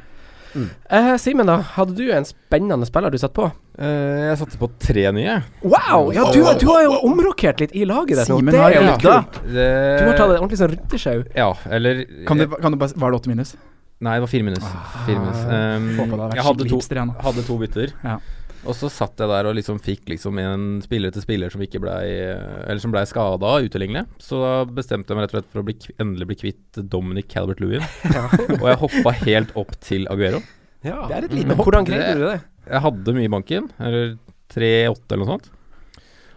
Mm. 0.54 0.68
Eh, 0.90 1.16
Simen, 1.16 1.46
da. 1.46 1.62
Hadde 1.62 1.94
du 1.96 2.10
en 2.12 2.24
spennende 2.24 2.84
spiller 2.84 3.10
du 3.10 3.16
satte 3.16 3.32
på? 3.32 3.46
Eh, 3.78 4.28
jeg 4.28 4.36
satte 4.38 4.58
på 4.58 4.68
tre 4.78 5.10
nye. 5.12 5.42
Wow! 5.62 6.10
Ja, 6.12 6.26
du, 6.30 6.42
du 6.60 6.66
har 6.68 6.82
jo 6.82 6.98
omrokert 7.08 7.60
litt 7.60 7.72
i 7.74 7.86
laget 7.86 8.18
ditt. 8.18 8.26
Simen 8.26 8.50
Det 8.52 8.60
har 8.60 8.70
er 8.70 8.74
jo 8.74 8.80
rydda. 8.82 8.92
litt 8.92 9.32
kult. 9.32 9.54
Det, 9.54 9.98
Du 9.98 10.04
har 10.10 10.16
tatt 10.18 10.28
det 10.28 10.40
ordentlig 10.42 10.58
sånn 10.60 10.74
ryttesjau. 10.76 11.24
Ja, 11.34 11.54
eller 11.70 12.04
Kan 12.26 12.36
du, 12.36 12.46
kan 12.48 12.72
du 12.72 12.76
bare, 12.76 12.92
var 12.96 13.10
det 13.12 13.20
åtte 13.22 13.28
minus? 13.32 13.56
Nei, 14.02 14.16
det 14.18 14.24
var 14.24 14.30
fire 14.32 14.46
minus. 14.46 14.68
Fire 15.06 15.20
minus. 15.22 15.42
Um, 15.46 15.90
vært 16.16 16.38
jeg 16.38 16.46
hadde 16.46 16.68
to, 16.70 16.78
hadde 17.22 17.44
to 17.46 17.58
bytter. 17.60 17.92
Ja. 18.02 18.16
Og 18.62 18.76
så 18.78 18.86
satt 18.92 19.18
jeg 19.18 19.26
der 19.26 19.48
og 19.50 19.56
liksom 19.58 19.80
fikk 19.82 20.10
liksom 20.12 20.38
en 20.38 20.66
spiller 20.84 21.10
til 21.14 21.24
spiller 21.24 21.50
som 21.50 21.62
ikke 21.64 21.80
blei 21.82 22.04
Eller 22.22 22.78
som 22.82 22.92
blei 22.94 23.02
skada 23.10 23.56
utilgjengelig. 23.64 24.04
Så 24.22 24.38
da 24.38 24.52
bestemte 24.70 25.10
jeg 25.10 25.18
meg 25.18 25.26
rett 25.26 25.32
og 25.32 25.38
slett 25.40 25.50
for 25.50 25.62
å 25.62 25.66
bli, 25.66 25.76
endelig 26.02 26.28
bli 26.30 26.38
kvitt 26.44 26.82
Dominic 26.92 27.30
Calvert-Lewin. 27.32 27.82
og 28.60 28.68
jeg 28.70 28.80
hoppa 28.84 29.14
helt 29.24 29.56
opp 29.58 29.74
til 29.82 30.06
Aguero. 30.12 30.42
Ja. 30.86 31.00
Det 31.10 31.16
er 31.16 31.26
et 31.26 31.34
Men 31.34 31.40
lite 31.40 31.56
hopp. 31.56 31.64
hvordan 31.66 31.88
greide 31.90 32.14
du 32.18 32.24
det? 32.26 32.38
Jeg 32.68 32.84
hadde 32.86 33.16
mye 33.16 33.26
i 33.26 33.32
banken, 33.32 33.66
eller 33.82 34.14
3-8 34.54 34.94
eller 35.10 35.24
noe 35.24 35.32
sånt. 35.34 35.50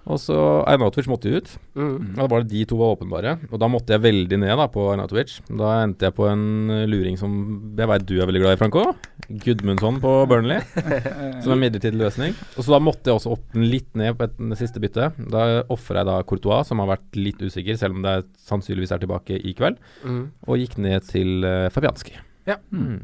Og 0.05 0.19
så 0.21 0.35
Arnautovic 0.69 1.07
måtte 1.09 1.31
jo 1.31 1.39
ut. 1.41 1.49
Mm. 1.73 2.13
Ja, 2.13 2.21
Da 2.21 2.27
var 2.29 2.43
det 2.43 2.51
de 2.53 2.65
to 2.69 2.77
var 2.77 2.93
åpenbare. 2.93 3.35
Og 3.49 3.57
da 3.61 3.69
måtte 3.71 3.95
jeg 3.95 4.03
veldig 4.03 4.37
ned 4.43 4.53
da 4.59 4.67
på 4.69 4.83
Arnautovic. 4.91 5.39
Da 5.49 5.71
endte 5.81 6.07
jeg 6.07 6.15
på 6.17 6.27
en 6.29 6.45
luring 6.91 7.17
som 7.17 7.33
jeg 7.77 7.89
veit 7.89 8.05
du 8.05 8.19
er 8.19 8.29
veldig 8.29 8.43
glad 8.43 8.55
i, 8.55 8.59
Franco. 8.61 8.83
Gudmundsson 9.29 9.97
på 10.03 10.13
Burnley. 10.29 10.61
Som 11.43 11.55
en 11.55 11.63
midlertidig 11.63 11.97
løsning. 11.97 12.35
Og 12.55 12.61
Så 12.67 12.75
da 12.75 12.79
måtte 12.83 13.09
jeg 13.09 13.17
også 13.17 13.33
opp 13.33 13.47
den 13.55 13.65
litt 13.71 13.89
ned 13.97 14.13
på 14.19 14.27
et 14.27 14.37
det 14.37 14.59
siste 14.59 14.81
byttet. 14.83 15.17
Da 15.33 15.63
ofra 15.73 16.03
jeg 16.03 16.09
da 16.11 16.19
Courtois, 16.27 16.69
som 16.69 16.83
har 16.83 16.91
vært 16.93 17.17
litt 17.17 17.41
usikker, 17.41 17.77
selv 17.79 17.97
om 17.97 18.05
det 18.05 18.13
er, 18.19 18.27
sannsynligvis 18.45 18.93
er 18.93 19.01
tilbake 19.01 19.39
i 19.41 19.55
kveld. 19.57 19.81
Mm. 20.05 20.23
Og 20.45 20.61
gikk 20.61 20.77
ned 20.85 21.09
til 21.09 21.47
uh, 21.47 21.71
Fabianski. 21.73 22.13
Ja. 22.45 22.59
Mm. 22.69 23.01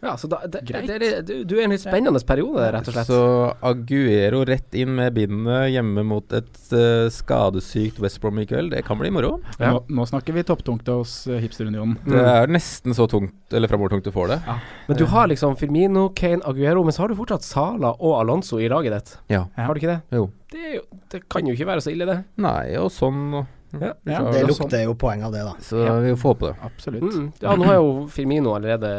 Ja, 0.00 0.12
så 0.16 0.28
da, 0.30 0.38
det, 0.46 0.60
Greit. 0.62 0.86
det, 0.86 0.98
det, 1.02 1.22
du, 1.26 1.32
du 1.44 1.56
er 1.56 1.64
i 1.64 1.66
en 1.66 1.72
litt 1.74 1.82
spennende 1.82 2.20
periode, 2.26 2.68
rett 2.70 2.86
og 2.86 2.94
slett. 2.94 3.08
Så 3.08 3.20
Aguero 3.66 4.44
rett 4.46 4.76
inn 4.78 4.92
med 4.94 5.16
bindet 5.16 5.72
hjemme 5.72 6.04
mot 6.06 6.36
et 6.38 6.60
uh, 6.70 7.08
skadesykt 7.10 7.98
West 8.02 8.20
Brom 8.22 8.38
i 8.38 8.46
kveld. 8.46 8.70
Det 8.76 8.84
kan 8.86 9.00
bli 9.00 9.10
moro. 9.14 9.38
Ja. 9.58 9.72
Nå, 9.74 9.82
nå 9.98 10.06
snakker 10.06 10.36
vi 10.36 10.46
topptungt 10.46 10.86
hos 10.92 11.16
uh, 11.26 11.34
Hipsterunionen. 11.42 11.98
Det 12.06 12.22
er 12.22 12.54
nesten 12.54 12.94
så 12.94 13.08
tungt, 13.10 13.34
eller 13.50 13.70
framovertungt 13.70 14.06
du 14.06 14.14
får 14.14 14.36
det. 14.36 14.38
Men 14.86 15.02
du 15.02 15.04
har 15.10 15.30
liksom 15.34 15.58
Firmino, 15.58 16.08
Kane, 16.14 16.44
Aguero, 16.46 16.86
men 16.86 16.94
så 16.94 17.04
har 17.04 17.10
du 17.10 17.18
fortsatt 17.18 17.46
Sala 17.46 17.96
og 17.98 18.20
Alonso 18.20 18.62
i 18.62 18.70
laget 18.70 18.94
ditt. 18.94 19.14
Ja. 19.34 19.48
Ja. 19.56 19.66
Har 19.66 19.74
du 19.74 19.82
ikke 19.82 19.96
det? 19.96 20.00
Jo. 20.14 20.28
Det, 20.52 20.62
er 20.62 20.74
jo, 20.78 20.82
det 21.12 21.24
kan 21.28 21.46
jo 21.48 21.58
ikke 21.58 21.66
være 21.74 21.82
så 21.84 21.92
ille, 21.92 22.06
det. 22.08 22.20
Nei, 22.40 22.68
og 22.80 22.92
sånn 22.94 23.32
Ja. 23.34 23.90
Ja, 24.08 24.22
Det 24.30 24.40
er 24.40 24.46
lukter 24.48 24.80
jo 24.80 24.94
poeng 24.96 25.26
av 25.26 25.34
det, 25.34 25.42
da. 25.44 25.58
Så 25.60 25.82
vi 26.00 26.14
får 26.16 26.36
håpe 26.36 26.52
det. 26.52 26.58
Absolutt. 26.70 27.10
Mm. 27.18 27.32
Ja, 27.42 27.56
nå 27.58 27.66
har 27.68 27.80
jo 27.82 27.90
Firmino 28.14 28.54
allerede 28.56 28.92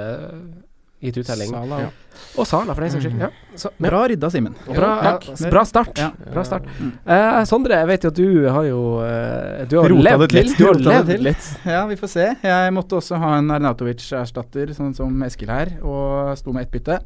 gitt 0.99 1.17
uttelling. 1.17 1.49
Sala. 1.53 1.79
Ja. 1.81 1.89
Og 2.35 2.47
Sala, 2.47 2.73
for 2.75 2.83
den 2.83 2.91
saks 2.91 3.05
skyld. 3.05 3.21
Ja. 3.23 3.29
Så, 3.55 3.69
ja. 3.71 3.85
Bra 3.87 4.01
rydda, 4.11 4.29
Simen. 4.33 4.55
Bra, 4.67 4.89
ja, 5.05 5.13
bra 5.51 5.63
start. 5.67 6.01
Ja. 6.01 6.09
Bra 6.33 6.43
start. 6.47 6.67
Mm. 6.79 6.91
Eh, 7.15 7.39
Sondre, 7.49 7.79
jeg 7.79 7.89
vet 7.89 8.05
jo 8.05 8.11
at 8.11 8.19
du 8.19 8.27
har 8.49 8.67
jo 8.67 8.81
uh, 8.99 9.63
Du 9.69 9.77
har 9.79 9.89
Rota 9.93 10.05
levd 10.09 10.35
litt. 10.35 10.51
Du 10.57 10.65
har 10.67 10.81
levd 10.83 11.23
litt. 11.23 11.47
Ja, 11.63 11.85
vi 11.89 11.97
får 11.99 12.11
se. 12.11 12.27
Jeg 12.43 12.75
måtte 12.75 12.99
også 12.99 13.19
ha 13.21 13.37
en 13.39 13.55
Arnautovic-erstatter, 13.55 14.75
sånn 14.75 14.93
som 14.97 15.23
Eskil 15.27 15.51
her, 15.53 15.77
og 15.79 16.35
sto 16.39 16.55
med 16.55 16.67
ett 16.67 16.75
bytte. 16.75 16.99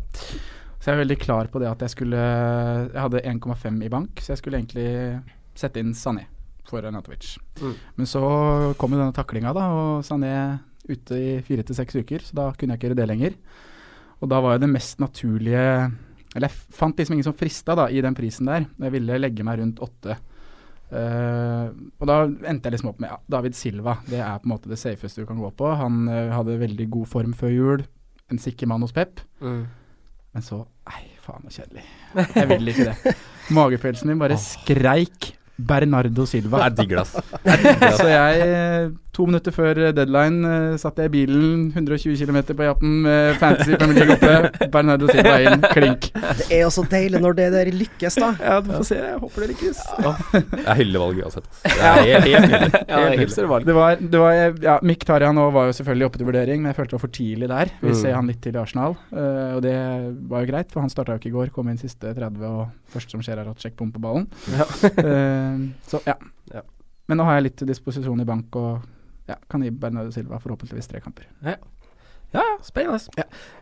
Så 0.83 0.89
jeg 0.89 0.97
er 0.97 1.03
veldig 1.05 1.19
klar 1.21 1.47
på 1.47 1.61
det 1.63 1.69
at 1.69 1.85
jeg 1.85 1.93
skulle 1.93 2.19
Jeg 2.19 2.99
hadde 2.99 3.21
1,5 3.23 3.77
i 3.85 3.91
bank, 3.93 4.19
så 4.19 4.33
jeg 4.33 4.41
skulle 4.41 4.59
egentlig 4.59 4.89
sette 5.55 5.79
inn 5.79 5.93
Sané 5.95 6.25
for 6.67 6.83
Arnautovic. 6.83 7.35
Mm. 7.61 7.75
Men 7.99 8.09
så 8.09 8.23
kom 8.79 8.95
jo 8.95 8.99
denne 8.99 9.15
taklinga, 9.15 9.53
da, 9.55 9.69
og 9.69 10.07
Sané 10.07 10.33
ute 10.89 11.15
i 11.15 11.35
fire 11.45 11.63
til 11.63 11.77
seks 11.77 11.95
uker, 11.95 12.25
så 12.25 12.35
da 12.35 12.49
kunne 12.57 12.75
jeg 12.75 12.81
ikke 12.81 12.89
gjøre 12.89 12.99
det 12.99 13.07
lenger. 13.11 13.37
Og 14.23 14.29
da 14.31 14.39
var 14.43 14.55
jo 14.55 14.63
det 14.63 14.71
mest 14.71 15.01
naturlige 15.03 15.63
Eller 16.33 16.47
jeg 16.47 16.77
fant 16.77 16.97
liksom 16.97 17.17
ingen 17.17 17.27
som 17.27 17.35
frista 17.37 17.75
da, 17.77 17.89
i 17.91 18.01
den 18.01 18.15
prisen 18.17 18.47
der. 18.49 18.65
Jeg 18.81 18.95
ville 18.95 19.19
legge 19.19 19.45
meg 19.45 19.59
rundt 19.59 19.81
åtte. 19.83 20.15
Uh, 20.93 21.69
og 22.01 22.09
da 22.09 22.15
endte 22.49 22.69
jeg 22.69 22.75
liksom 22.75 22.91
opp 22.91 22.99
med 23.01 23.11
ja, 23.11 23.19
David 23.35 23.57
Silva. 23.57 23.99
Det 24.07 24.17
er 24.17 24.41
på 24.41 24.47
en 24.47 24.53
måte 24.55 24.71
det 24.71 24.79
safeste 24.81 25.21
du 25.21 25.29
kan 25.29 25.41
gå 25.41 25.51
på. 25.57 25.69
Han 25.77 26.07
uh, 26.09 26.33
hadde 26.33 26.57
veldig 26.61 26.87
god 26.95 27.11
form 27.11 27.35
før 27.37 27.53
jul. 27.53 27.85
En 28.33 28.41
sikker 28.41 28.69
mann 28.69 28.81
hos 28.85 28.95
Pep. 28.95 29.21
Mm. 29.43 29.63
Men 30.33 30.45
så 30.45 30.63
Nei, 30.89 31.05
faen 31.23 31.45
så 31.47 31.61
kjedelig. 31.61 31.85
Jeg 32.33 32.49
vil 32.49 32.73
ikke 32.73 32.89
det. 32.89 33.13
Magefølelsen 33.59 34.09
min 34.09 34.19
bare 34.19 34.39
skreik 34.41 35.29
Bernardo 35.57 36.25
Silva. 36.25 36.63
Jeg 36.65 36.75
digger 36.79 37.03
det, 37.03 37.05
ass. 37.05 37.97
Så 37.99 38.07
jeg, 38.09 38.39
eh, 38.41 38.87
to 39.13 39.27
minutter 39.29 39.53
før 39.53 39.77
deadline, 39.93 40.39
eh, 40.49 40.77
satt 40.81 40.97
jeg 40.97 41.11
i 41.11 41.13
bilen 41.13 41.67
120 41.75 42.17
km 42.17 42.39
på 42.57 42.65
jappen 42.65 42.95
med 43.05 43.35
Fantasy 43.37 43.75
Premier 43.77 44.07
League 44.09 44.15
oppe. 44.17 44.67
Bernardo 44.73 45.05
Silva 45.11 45.35
inn, 45.45 45.61
klink. 45.75 46.07
Det 46.39 46.47
er 46.57 46.63
jo 46.63 46.71
så 46.73 46.81
deilig 46.89 47.21
når 47.21 47.37
det 47.37 47.45
der 47.53 47.69
lykkes, 47.71 48.17
da. 48.17 48.31
Ja, 48.41 48.55
du 48.65 48.71
får 48.73 48.87
se. 48.89 48.97
Jeg 48.97 49.19
håper 49.21 49.45
det 49.45 49.49
lykkes. 49.53 49.83
Jeg 50.63 50.77
hyller 50.81 51.03
valget 51.05 51.27
uansett. 51.27 51.47
er. 51.69 51.77
Ja, 51.77 51.99
Helt 52.01 52.49
nydelig. 52.49 53.19
hipstervalg. 53.21 53.69
Det 53.69 53.77
var, 53.77 54.01
det 54.01 54.23
var 54.25 54.33
ja, 54.65 54.79
Mkhitaryan 54.81 55.37
var 55.53 55.69
jo 55.69 55.77
selvfølgelig 55.77 56.09
oppe 56.09 56.17
til 56.23 56.29
vurdering, 56.31 56.61
men 56.65 56.73
jeg 56.73 56.79
følte 56.81 56.95
det 56.95 56.97
var 56.97 57.05
for 57.05 57.13
tidlig 57.19 57.51
der. 57.53 57.73
Vi 57.83 57.93
Mm. 57.93 57.99
ser 58.01 58.13
han 58.17 58.27
litt 58.27 58.41
til 58.41 58.57
i 58.57 58.61
Arsenal, 58.63 58.97
eh, 59.13 59.53
og 59.53 59.61
det 59.61 59.77
var 60.33 60.41
jo 60.41 60.49
greit, 60.49 60.71
for 60.73 60.81
han 60.81 60.89
starta 60.89 61.13
jo 61.13 61.21
ikke 61.21 61.29
i 61.29 61.37
går. 61.37 61.53
Kom 61.53 61.69
inn 61.69 61.77
siste 61.77 62.09
30, 62.17 62.41
og 62.49 62.67
første 62.93 63.13
som 63.13 63.21
skjer 63.21 63.37
er 63.43 63.49
at 63.53 63.61
Sjekk 63.61 63.77
bom 63.77 63.91
på 63.93 64.01
ballen. 64.01 64.25
Ja. 64.57 64.65
Eh, 65.43 65.67
så 65.91 66.01
ja. 66.07 66.17
Ja. 66.53 66.63
Men 67.11 67.19
nå 67.19 67.27
har 67.27 67.37
jeg 67.37 67.49
litt 67.49 67.59
til 67.61 67.69
disposisjon 67.69 68.23
i 68.23 68.27
bank, 68.27 68.55
og 68.55 69.29
ja, 69.29 69.37
kan 69.51 69.63
gi 69.63 69.71
Bernardo 69.71 70.11
Silva 70.11 70.39
forhåpentligvis 70.43 70.89
tre 70.91 71.03
kamper. 71.03 71.27
Ja, 71.43 71.57
ja, 72.33 72.43
spennende. 72.65 72.99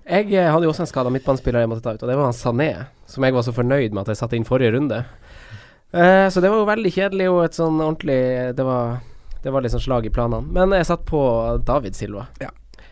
Jeg 0.06 0.32
eh, 0.32 0.48
hadde 0.54 0.68
jo 0.68 0.72
også 0.72 0.86
en 0.86 0.92
skada 0.92 1.12
midtbanespiller 1.14 1.66
jeg 1.66 1.72
måtte 1.72 1.84
ta 1.86 1.96
ut, 1.98 2.04
og 2.06 2.12
det 2.12 2.18
var 2.18 2.30
han 2.30 2.38
Sané, 2.38 2.72
som 3.10 3.26
jeg 3.26 3.36
var 3.36 3.44
så 3.44 3.56
fornøyd 3.56 3.92
med 3.92 4.06
at 4.06 4.14
jeg 4.14 4.22
satte 4.22 4.38
inn 4.40 4.48
forrige 4.48 4.78
runde. 4.78 5.04
Uh, 5.92 6.30
så 6.32 6.40
det 6.40 6.48
var 6.48 6.62
jo 6.62 6.70
veldig 6.70 6.92
kjedelig 6.96 7.26
og 7.28 7.42
et 7.44 7.58
sånn 7.58 7.82
ordentlig 7.84 8.54
Det 8.56 8.64
var, 8.64 9.02
det 9.44 9.52
var 9.52 9.66
sånn 9.74 9.84
slag 9.84 10.06
i 10.08 10.14
planene. 10.16 10.48
Men 10.56 10.72
jeg 10.78 10.88
satt 10.88 11.04
på 11.10 11.20
David 11.68 12.00
Silva. 12.00 12.30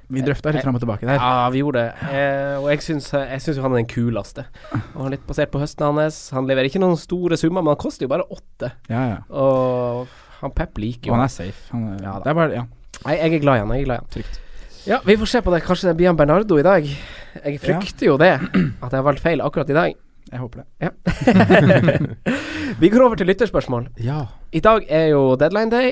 Vi 0.09 0.23
drøfta 0.25 0.49
litt 0.53 0.65
fram 0.65 0.77
og 0.79 0.81
tilbake 0.81 1.05
der. 1.05 1.19
Ja, 1.21 1.49
vi 1.53 1.61
gjorde 1.61 1.83
det. 1.85 2.07
Eh, 2.09 2.55
og 2.57 2.69
jeg 2.71 2.81
syns, 2.81 3.11
jo 3.13 3.61
han 3.61 3.75
er 3.75 3.83
den 3.83 3.89
kuleste. 3.89 4.47
Og 4.73 5.03
han 5.03 5.05
er 5.11 5.15
litt 5.17 5.27
basert 5.29 5.51
på 5.53 5.61
høsten 5.61 5.85
hans. 5.85 6.17
Han 6.33 6.49
leverer 6.49 6.69
ikke 6.71 6.81
noen 6.81 6.97
store 6.97 7.37
summer, 7.37 7.61
men 7.61 7.75
han 7.75 7.81
koster 7.81 8.07
jo 8.07 8.11
bare 8.15 8.25
åtte. 8.25 8.71
Ja, 8.89 9.03
ja. 9.13 9.19
Og 9.29 10.09
han 10.39 10.53
Pep 10.55 10.81
liker 10.81 11.11
jo 11.11 11.17
han 11.17 11.25
er 11.27 11.33
safe. 11.33 11.67
Han 11.75 11.87
er, 11.93 12.03
Ja 12.07 12.17
da. 12.17 12.23
det 12.25 12.31
er 12.33 12.37
bare 12.41 12.61
Ja, 12.61 12.65
Nei, 13.05 13.15
jeg 13.15 13.37
er 13.37 13.43
glad 13.43 13.59
i 13.59 13.63
han. 13.63 13.73
Jeg 13.75 13.85
er 13.85 13.89
glad 13.89 13.99
i 13.99 14.03
han. 14.03 14.11
trygt. 14.17 14.39
Ja, 14.89 14.97
vi 15.05 15.15
får 15.19 15.29
se 15.29 15.41
på 15.45 15.53
det. 15.53 15.61
Kanskje 15.67 15.91
det 15.91 15.97
blir 15.99 16.09
han 16.09 16.17
Bernardo 16.19 16.57
i 16.57 16.65
dag. 16.65 16.85
Jeg 16.89 17.59
frykter 17.61 18.09
jo 18.09 18.17
det, 18.19 18.31
at 18.39 18.89
jeg 18.89 18.97
har 18.97 19.05
valgt 19.05 19.21
feil 19.23 19.43
akkurat 19.45 19.69
i 19.69 19.77
dag. 19.77 19.97
Jeg 20.29 20.39
håper 20.39 20.61
det. 20.61 20.67
Ja. 20.81 20.91
vi 22.81 22.89
går 22.89 23.05
over 23.05 23.19
til 23.19 23.29
lytterspørsmål. 23.29 23.87
Ja. 24.03 24.23
I 24.53 24.61
dag 24.65 24.85
er 24.89 25.07
jo 25.13 25.35
deadline 25.41 25.71
day, 25.73 25.91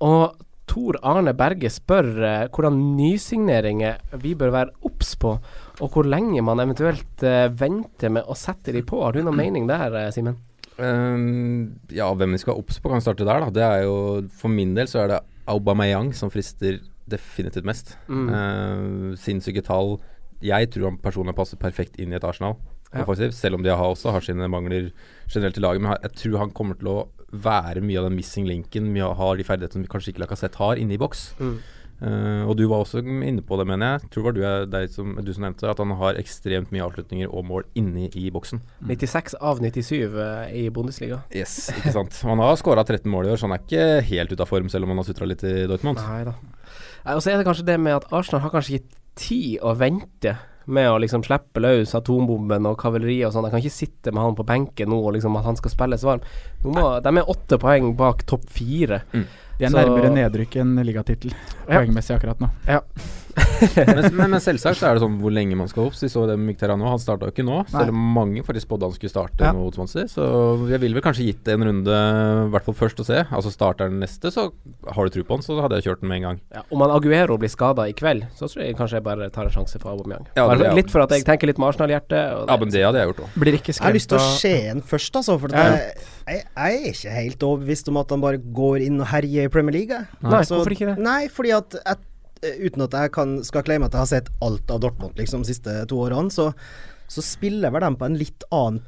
og 0.00 0.36
Tor 0.70 0.96
Arne 1.04 1.34
Berge 1.36 1.68
spør 1.72 2.08
eh, 2.22 2.44
hvordan 2.52 2.78
nysigneringer 2.96 4.18
vi 4.22 4.34
bør 4.38 4.52
være 4.54 4.74
obs 4.88 5.16
på, 5.20 5.34
og 5.82 5.92
hvor 5.92 6.06
lenge 6.06 6.44
man 6.44 6.62
eventuelt 6.62 7.24
eh, 7.26 7.48
venter 7.50 8.12
med 8.14 8.28
å 8.30 8.36
sette 8.38 8.74
de 8.74 8.84
på. 8.86 9.02
Har 9.02 9.16
du 9.16 9.22
noen 9.24 9.38
mening 9.38 9.68
der, 9.70 9.94
eh, 9.98 10.10
Simen? 10.14 10.38
Um, 10.78 11.74
ja, 11.92 12.06
hvem 12.16 12.32
vi 12.32 12.40
skal 12.40 12.56
obs 12.58 12.78
på, 12.80 12.90
kan 12.90 13.02
starte 13.04 13.26
der, 13.28 13.44
da. 13.44 13.52
Det 13.52 13.64
er 13.66 13.82
jo 13.84 13.96
For 14.38 14.50
min 14.50 14.72
del 14.74 14.88
så 14.88 15.02
er 15.02 15.10
det 15.12 15.20
Aubameyang 15.52 16.14
som 16.16 16.32
frister 16.32 16.80
definitivt 17.10 17.66
mest. 17.68 17.96
Mm. 18.08 18.28
Uh, 18.30 19.08
sinnssyke 19.20 19.64
tall. 19.66 19.98
Jeg 20.42 20.70
tror 20.72 20.88
han 20.88 21.02
personlig 21.02 21.34
passer 21.36 21.60
perfekt 21.60 21.98
inn 22.00 22.14
i 22.14 22.18
et 22.18 22.26
Arsenal. 22.26 22.56
Ja. 22.92 23.04
Selv 23.32 23.56
om 23.56 23.64
de 23.64 23.72
har 23.72 23.88
også 23.88 24.12
har 24.12 24.24
sine 24.24 24.48
mangler 24.52 24.90
generelt 25.30 25.58
i 25.58 25.64
laget. 25.64 25.82
Men 25.82 25.96
jeg 26.02 26.14
tror 26.22 26.40
han 26.42 26.54
kommer 26.54 26.78
til 26.78 26.90
å 26.92 26.98
være 27.32 27.82
mye 27.84 28.00
av 28.00 28.08
den 28.08 28.18
missing 28.18 28.48
linken. 28.48 28.90
Mye 28.92 29.06
av, 29.08 29.16
har 29.20 29.38
de 29.38 29.46
ferdighetene 29.46 29.86
som 29.86 29.92
kanskje 29.94 30.12
ikke 30.12 30.26
Lacassette 30.26 30.60
har, 30.60 30.80
inne 30.80 30.96
i 30.96 31.00
boks. 31.00 31.30
Mm. 31.40 31.56
Uh, 32.02 32.48
og 32.50 32.56
du 32.58 32.64
var 32.66 32.82
også 32.82 32.98
inne 32.98 33.44
på 33.46 33.56
det, 33.60 33.66
mener 33.70 33.92
jeg. 33.92 34.08
Tror 34.10 34.24
det 34.34 34.42
var 34.42 34.64
du, 34.64 34.70
deg 34.72 34.88
som, 34.90 35.12
du 35.22 35.30
som 35.30 35.44
nevnte 35.46 35.68
at 35.70 35.78
han 35.78 35.94
har 36.00 36.18
ekstremt 36.18 36.72
mye 36.74 36.82
avslutninger 36.82 37.30
og 37.30 37.46
mål 37.46 37.66
inni 37.78 38.08
i 38.18 38.26
boksen. 38.34 38.58
96 38.90 39.36
av 39.38 39.62
97 39.62 39.92
uh, 40.16 40.48
i 40.50 40.66
Bundesliga. 40.74 41.20
Yes, 41.30 41.70
ikke 41.76 41.94
sant. 41.94 42.18
Han 42.26 42.42
har 42.42 42.58
skåra 42.58 42.82
13 42.82 43.06
mål 43.12 43.30
i 43.30 43.34
år, 43.34 43.38
så 43.38 43.46
han 43.46 43.56
er 43.56 43.62
ikke 43.62 43.86
helt 44.10 44.34
ute 44.34 44.42
av 44.42 44.50
form, 44.50 44.72
selv 44.72 44.88
om 44.88 44.94
han 44.94 45.02
har 45.02 45.08
sutra 45.08 45.30
litt 45.30 45.46
i 45.46 45.54
Dortmund. 45.70 46.02
Nei 46.02 46.24
da. 46.26 46.34
Og 47.14 47.22
så 47.22 47.32
er 47.32 47.38
det 47.38 47.46
kanskje 47.46 47.70
det 47.70 47.78
med 47.82 48.00
at 48.00 48.10
Arsenal 48.14 48.42
har 48.44 48.54
kanskje 48.54 48.80
gitt 48.80 48.90
tid 49.18 49.62
å 49.62 49.74
vente 49.78 50.36
med 50.66 50.90
å 50.90 50.98
liksom 51.02 51.24
slippe 51.26 51.62
løs 51.62 51.94
atombomben 51.98 52.66
og 52.70 52.78
kavaleriet 52.80 53.28
og 53.28 53.34
sånn. 53.34 53.48
Jeg 53.48 53.54
kan 53.54 53.62
ikke 53.64 53.76
sitte 53.76 54.12
med 54.14 54.22
han 54.22 54.36
på 54.38 54.46
benken 54.48 54.92
nå 54.92 54.98
og 55.02 55.14
liksom 55.16 55.36
at 55.40 55.48
han 55.48 55.58
skal 55.58 55.74
spilles 55.74 56.04
varm. 56.06 56.22
Må, 56.64 56.84
de 57.02 57.14
er 57.16 57.30
åtte 57.30 57.58
poeng 57.62 57.94
bak 57.98 58.26
topp 58.30 58.46
fire. 58.50 59.02
De 59.62 59.68
er 59.68 59.70
Så- 59.70 59.78
nærmere 59.78 60.10
nedrykk 60.10 60.56
enn 60.62 60.74
ligatittel 60.82 61.30
Ja. 61.68 61.78
poengmessig 61.78 62.16
akkurat 62.18 62.40
nå. 62.42 62.50
men, 63.76 64.00
men, 64.12 64.30
men 64.34 64.40
selvsagt 64.44 64.82
er 64.84 64.98
det 64.98 65.02
sånn 65.04 65.14
hvor 65.22 65.32
lenge 65.32 65.56
man 65.56 65.68
skal 65.70 65.86
opp. 65.88 65.94
Så 65.96 66.04
vi 66.04 66.10
så 66.12 66.24
det 66.28 66.34
med 66.36 66.50
Mykterano. 66.50 66.82
nå. 66.84 66.88
Han 66.92 67.00
starta 67.00 67.28
jo 67.28 67.32
ikke 67.32 67.44
nå, 67.46 67.62
selv 67.70 67.92
om 67.94 68.00
mange 68.16 68.42
faktisk 68.44 68.66
spådde 68.66 68.88
han 68.90 68.96
skulle 68.96 69.12
starte 69.12 69.46
Ja. 69.46 69.52
mot 69.56 69.72
Swansea. 69.76 70.04
Så 70.10 70.26
jeg 70.68 70.80
ville 70.82 70.98
vel 70.98 71.04
kanskje 71.06 71.24
gitt 71.30 71.40
det 71.46 71.54
en 71.54 71.64
runde, 71.64 71.94
i 71.94 72.50
hvert 72.52 72.66
fall 72.66 72.74
først 72.76 73.00
å 73.00 73.06
se. 73.08 73.22
Altså 73.30 73.52
starter 73.54 73.88
den 73.88 74.00
neste, 74.02 74.28
så 74.34 74.50
har 74.92 75.08
du 75.08 75.14
tro 75.14 75.22
på 75.24 75.38
han, 75.38 75.44
så 75.46 75.56
hadde 75.64 75.78
jeg 75.80 75.86
kjørt 75.88 76.02
den 76.02 76.10
med 76.12 76.16
en 76.20 76.26
gang. 76.28 76.40
Ja, 76.52 76.62
om 76.74 76.84
han 76.84 76.90
Aguero 76.96 77.38
blir 77.40 77.52
skada 77.54 77.86
i 77.88 77.94
kveld, 77.96 78.26
så 78.36 78.50
tror 78.50 78.66
jeg 78.66 78.76
kanskje 78.76 78.98
jeg 79.00 79.06
bare 79.06 79.30
tar 79.32 79.48
en 79.48 79.54
sjanse 79.56 79.78
på 79.80 79.88
Aubameyang. 79.94 80.26
Ja, 80.36 80.48
det- 80.52 80.66
ja. 80.66 80.74
Litt 80.74 80.90
for 80.90 81.00
at 81.06 81.10
jeg 81.16 81.24
tenker 81.24 81.46
litt 81.46 81.58
med 81.62 81.72
Arsenal-hjertet. 81.72 82.34
og 82.36 82.48
Ja, 82.48 82.56
men 82.58 82.68
det 82.68 82.84
hadde 82.84 82.98
jeg 83.00 83.08
gjort 83.14 83.24
òg. 83.24 83.40
Blir 83.40 83.54
ikke 83.56 83.72
Jeg 83.72 83.80
har 83.86 83.92
lyst 83.96 84.08
til 84.10 84.18
å 84.18 84.38
se 84.38 84.54
en 84.74 84.82
først, 84.82 85.14
altså. 85.16 85.38
For 85.40 85.48
Ja. 85.48 85.70
det, 85.70 85.94
jeg, 86.26 86.44
jeg 86.44 86.44
er 86.56 86.92
ikke 86.92 87.10
helt 87.16 87.38
overbevist 87.42 87.88
om 87.88 87.96
at 87.96 88.10
han 88.10 88.20
bare 88.20 88.38
går 88.38 88.82
inn 88.86 89.00
og 89.00 89.06
herjer 89.06 89.48
Premier 89.52 89.76
League. 89.76 89.98
Nei, 90.20 90.38
altså, 90.40 90.58
hvorfor 90.58 90.74
ikke 90.76 90.92
det? 90.92 90.96
Nei, 91.02 91.20
fordi 91.32 91.52
at 91.56 91.76
et, 91.82 92.08
uten 92.64 92.86
at 92.86 92.96
jeg 92.98 93.12
kan, 93.14 93.36
skal 93.46 93.66
claime 93.66 93.86
at 93.86 93.94
jeg 93.94 94.02
har 94.02 94.10
sett 94.10 94.32
alt 94.42 94.72
av 94.72 94.80
Dortmund 94.82 95.20
liksom, 95.20 95.44
de 95.44 95.52
siste 95.52 95.76
to 95.90 96.00
årene, 96.02 96.32
så, 96.34 96.50
så 97.10 97.24
spiller 97.24 97.74
vel 97.74 97.86
de 97.86 97.92
på 98.00 98.08
en 98.08 98.18
litt 98.18 98.48
annen 98.50 98.82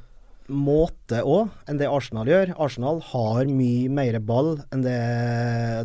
måte 0.45 1.23
òg 1.25 1.49
enn 1.71 1.79
det 1.81 1.89
Arsenal 1.89 2.29
gjør. 2.29 2.51
Arsenal 2.61 2.99
har 3.13 3.49
mye 3.49 3.89
mer 3.89 4.19
ball 4.21 4.59
enn 4.75 4.83
det 4.85 4.99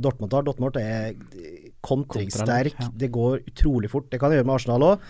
Dortmund 0.04 0.36
har. 0.36 0.44
Dortmund 0.44 0.80
er 0.82 1.14
kontringssterk. 1.86 2.76
Ja. 2.76 2.90
Det 2.92 3.12
går 3.16 3.46
utrolig 3.48 3.92
fort. 3.92 4.10
Det 4.12 4.20
kan 4.20 4.32
det 4.32 4.40
gjøre 4.40 4.50
med 4.50 4.58
Arsenal 4.58 4.88
òg. 4.90 5.06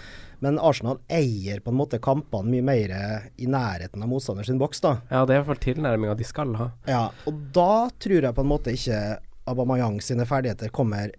Men 0.45 0.59
Arsenal 0.63 1.01
eier 1.11 1.59
på 1.63 1.73
en 1.73 1.79
måte 1.79 1.99
kampene 1.99 2.53
mye 2.53 2.63
mer 2.63 2.93
i 3.41 3.49
nærheten 3.49 4.05
av 4.05 4.11
motstanders 4.11 4.51
boks, 4.61 4.83
da. 4.85 4.93
Ja, 5.09 5.25
det 5.25 5.33
er 5.33 5.39
i 5.39 5.41
hvert 5.41 5.49
fall 5.49 5.63
tilnærminga 5.65 6.13
de 6.15 6.27
skal 6.27 6.53
ha. 6.55 6.69
Ja, 6.87 7.01
og 7.27 7.41
da 7.55 7.89
tror 7.99 8.29
jeg 8.29 8.37
på 8.37 8.45
en 8.45 8.51
måte 8.53 8.75
ikke 8.77 9.01
Aubameyang 9.49 9.99
sine 10.05 10.25
ferdigheter 10.29 10.69
kommer 10.73 11.11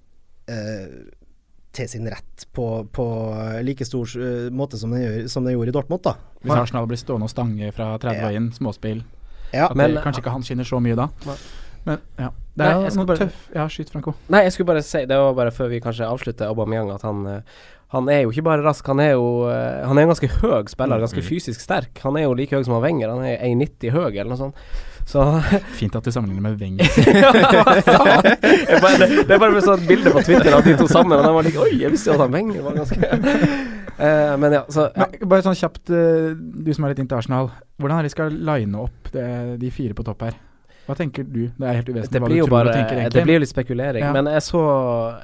eh, 0.50 0.86
til 1.72 1.86
sin 1.90 2.08
rett 2.10 2.46
på, 2.56 2.64
på 2.90 3.04
like 3.62 3.86
stor 3.86 4.10
uh, 4.18 4.48
måte 4.50 4.78
som 4.80 4.90
den, 4.90 5.04
gjør, 5.04 5.28
som 5.30 5.44
den 5.46 5.54
gjorde 5.54 5.70
i 5.70 5.74
Dortmund, 5.76 6.02
da. 6.02 6.16
Hvis 6.42 6.50
Arsenal 6.56 6.88
blir 6.90 6.98
stående 6.98 7.28
og 7.28 7.30
stange 7.30 7.68
fra 7.76 7.92
30 8.02 8.24
og 8.26 8.32
Ja. 8.32 8.38
inn, 8.40 8.48
småspill. 8.56 9.04
Ja, 9.54 9.68
At 9.68 9.76
men- 9.78 9.94
det, 9.94 10.02
kanskje 10.02 10.22
ikke 10.24 10.32
han 10.34 10.42
skinner 10.46 10.66
så 10.66 10.80
mye 10.82 10.96
da. 10.98 11.06
Men 11.86 11.98
ja. 12.18 12.30
Det 12.58 12.66
Nei, 12.66 12.72
er 12.74 12.82
jeg 12.88 12.96
noe 12.98 13.06
bare- 13.08 13.22
tøff 13.22 13.44
Ja, 13.54 13.64
skyt, 13.72 13.88
Franco. 13.94 14.14
Nei, 14.28 14.42
jeg 14.44 14.52
skulle 14.52 14.66
bare 14.66 14.82
si 14.84 14.98
Det 15.06 15.16
var 15.16 15.32
bare 15.38 15.50
før 15.54 15.70
vi 15.70 15.78
kanskje 15.80 16.04
avslutter 16.10 16.50
Aubameyang 16.50 16.90
at 16.92 17.02
han 17.06 17.22
eh, 17.26 17.40
Han 17.94 18.08
er 18.12 18.20
jo 18.26 18.30
ikke 18.34 18.42
bare 18.44 18.62
rask, 18.66 18.84
han 18.86 19.00
er 19.00 19.12
jo 19.14 19.46
eh, 19.48 19.86
Han 19.86 19.96
er 19.96 20.02
en 20.02 20.10
ganske 20.12 20.28
høy 20.42 20.66
spiller, 20.68 21.00
ganske 21.00 21.22
fysisk 21.24 21.60
sterk. 21.62 22.02
Han 22.02 22.18
er 22.18 22.26
jo 22.26 22.34
like 22.34 22.50
høy 22.54 22.64
som 22.66 22.74
han 22.76 22.82
Wenger, 22.82 23.08
han 23.14 23.24
er 23.24 23.38
1,90 23.46 23.90
høy 23.94 24.10
eller 24.10 24.28
noe 24.34 24.36
sånt. 24.42 24.54
Så 25.10 25.24
Fint 25.78 25.96
at 25.98 26.06
du 26.06 26.12
sammenligner 26.14 26.44
med 26.50 26.60
Wenger. 26.60 26.86
Ja, 28.70 28.98
det, 28.98 29.08
det 29.26 29.34
er 29.34 29.40
bare 29.40 29.52
med 29.52 29.64
sånn 29.64 29.82
bilde 29.88 30.12
på 30.14 30.22
Twitter 30.24 30.54
av 30.54 30.62
de 30.64 30.76
to 30.78 30.86
sammen, 30.90 31.16
og 31.18 31.24
de 31.24 31.32
var 31.34 31.46
like 31.46 31.60
Oi, 31.62 31.72
jeg 31.82 31.92
visste 31.92 32.10
jo 32.10 32.16
at 32.16 32.24
han 32.24 32.34
Wenger 32.34 32.64
var 32.64 32.78
ganske 32.78 33.14
Uh, 34.00 34.32
Men 34.40 34.54
ja, 34.54 34.60
så 34.72 34.86
ja. 34.94 35.06
Men 35.10 35.28
bare 35.28 35.44
sånn 35.44 35.58
kjapt, 35.58 35.90
uh, 35.92 36.30
du 36.32 36.70
som 36.72 36.86
er 36.86 36.94
litt 36.94 37.02
internasjonal. 37.02 37.50
Hvordan 37.76 37.98
er 37.98 38.06
det 38.06 38.08
de 38.08 38.14
skal 38.14 38.38
line 38.48 38.80
opp 38.80 39.10
det, 39.12 39.26
de 39.60 39.72
fire 39.74 39.96
på 39.96 40.06
topp 40.06 40.24
her? 40.24 40.38
Hva 40.90 40.96
tenker 40.98 41.22
du? 41.24 41.44
Det 41.54 41.66
er 41.70 41.76
helt 41.78 41.88
uvesentlig 41.92 42.20
hva 42.24 42.28
du 42.28 42.34
tror 42.40 42.50
bare 42.50 42.70
og 42.72 42.74
tenker 42.74 43.10
Det 43.14 43.22
blir 43.26 43.36
jo 43.38 43.42
litt 43.44 43.52
spekulering. 43.52 44.02
Ja. 44.02 44.12
Men 44.16 44.26
jeg 44.32 44.42
så, 44.42 44.62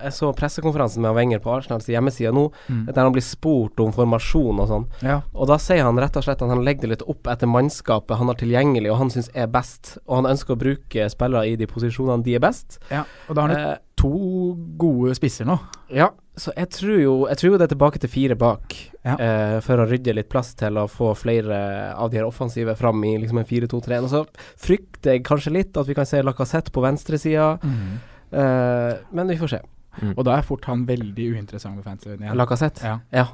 jeg 0.05 0.13
så 0.15 0.31
pressekonferansen 0.39 1.03
med 1.03 1.15
Wenger 1.17 1.41
på 1.43 1.51
Arsenals 1.57 1.89
hjemmeside 1.91 2.31
nå, 2.37 2.47
Mm. 2.71 2.87
der 2.93 3.03
han 3.03 3.13
blir 3.13 3.23
spurt 3.27 3.81
om 3.83 3.91
formasjon 3.93 4.61
og 4.63 4.69
sånn. 4.71 4.87
Ja. 5.03 5.21
Og 5.35 5.49
da 5.51 5.57
sier 5.59 5.83
han 5.83 5.99
rett 5.99 6.17
og 6.17 6.23
slett 6.25 6.43
at 6.43 6.49
han 6.49 6.63
legger 6.65 6.87
det 6.87 6.93
litt 6.97 7.05
opp 7.09 7.27
etter 7.27 7.47
mannskapet 7.51 8.17
han 8.19 8.27
har 8.31 8.39
tilgjengelig, 8.39 8.91
og 8.93 8.99
han 8.99 9.11
syns 9.11 9.29
er 9.35 9.47
best. 9.51 9.97
Og 10.07 10.23
han 10.23 10.31
ønsker 10.33 10.55
å 10.55 10.59
bruke 10.59 11.09
spillere 11.11 11.47
i 11.51 11.57
de 11.57 11.67
posisjonene 11.67 12.23
de 12.23 12.35
er 12.39 12.41
best. 12.47 12.79
ja. 12.91 13.03
Og 13.29 13.35
da 13.35 13.43
har 13.43 13.49
han 13.49 13.57
Eh, 13.73 13.77
to 13.97 14.55
gode 14.79 15.15
spisser 15.17 15.47
nå. 15.49 15.59
ja, 15.91 16.11
så 16.37 16.53
jeg 16.57 16.69
tror 16.71 16.99
jo 17.01 17.13
Jeg 17.29 17.37
tror 17.41 17.51
jo 17.53 17.59
det 17.59 17.65
er 17.67 17.73
tilbake 17.75 17.99
til 18.03 18.11
fire 18.13 18.35
bak, 18.37 18.75
Ja. 19.07 19.15
eh, 19.17 19.61
for 19.61 19.77
å 19.79 19.87
rydde 19.89 20.15
litt 20.15 20.29
plass 20.29 20.55
til 20.55 20.75
å 20.77 20.87
få 20.91 21.15
flere 21.17 21.95
av 21.97 22.11
de 22.11 22.19
her 22.19 22.27
offensive 22.27 22.75
fram 22.77 23.03
i 23.05 23.17
liksom 23.23 23.39
en 23.39 23.45
4-2-3. 23.49 24.03
Og 24.03 24.11
så 24.11 24.27
frykter 24.59 25.13
jeg 25.17 25.25
kanskje 25.25 25.53
litt 25.53 25.77
at 25.77 25.87
vi 25.87 25.95
kan 25.95 26.05
se 26.07 26.21
Lacassette 26.23 26.71
på 26.73 26.83
venstresida, 26.85 27.59
Mm. 27.63 27.99
eh, 28.33 28.99
men 29.13 29.29
vi 29.29 29.37
får 29.39 29.49
se. 29.49 29.61
Mm. 30.03 30.15
Og 30.19 30.25
da 30.25 30.37
er 30.37 30.43
fort 30.43 30.65
han 30.67 30.85
veldig 30.87 31.33
uinteressant 31.37 31.77
med 31.77 31.85
fantasy 31.85 32.17
igjen. 32.17 32.37
Lacassette. 32.37 32.83
Ja. 32.85 32.99
Ja. 33.13 33.27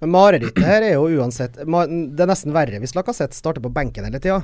Men 0.00 0.10
marerittet 0.10 0.62
her 0.64 0.82
er 0.82 0.92
jo 0.94 1.06
uansett 1.18 1.54
Det 1.54 2.20
er 2.20 2.26
nesten 2.28 2.52
verre 2.52 2.78
hvis 2.82 2.94
Lacassette 2.94 3.32
starter 3.34 3.62
på 3.62 3.72
benken 3.72 4.04
hele 4.04 4.18
tida. 4.20 4.42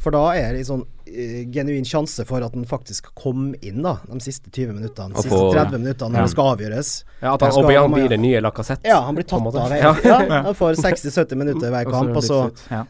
For 0.00 0.14
da 0.16 0.22
er 0.32 0.54
det 0.56 0.62
en 0.62 0.68
sånn 0.68 0.82
uh, 0.86 1.40
genuin 1.52 1.84
sjanse 1.84 2.24
for 2.24 2.40
at 2.40 2.54
han 2.56 2.62
faktisk 2.64 3.10
kom 3.20 3.50
inn 3.60 3.82
da 3.84 3.98
de 4.08 4.16
siste 4.24 4.48
20 4.48 4.78
minuttene, 4.78 5.12
de 5.12 5.24
siste 5.26 5.40
30 5.52 5.76
minuttene 5.82 6.14
når 6.14 6.22
Ja. 6.22 6.24
det 6.24 6.32
skal 6.32 6.48
avgjøres. 6.54 6.92
Ja, 7.20 7.34
at 7.34 7.44
han, 7.44 7.52
Skal 7.52 7.66
Aubameyang 7.66 7.92
blir 7.92 8.08
det 8.14 8.18
nye 8.22 8.40
Lacassette. 8.40 8.88
Ja, 8.88 9.02
han 9.04 9.18
blir 9.18 9.28
tatt 9.28 9.44
av 9.44 9.68
det. 9.72 9.82
hele 9.82 10.14
ja, 10.14 10.40
Han 10.46 10.56
får 10.56 10.80
60-70 10.80 11.36
minutter 11.42 11.74
hver 11.74 11.84
Og 11.90 11.92
så 11.92 12.00
kamp, 12.00 12.16
og 12.16 12.24
så 12.24 12.40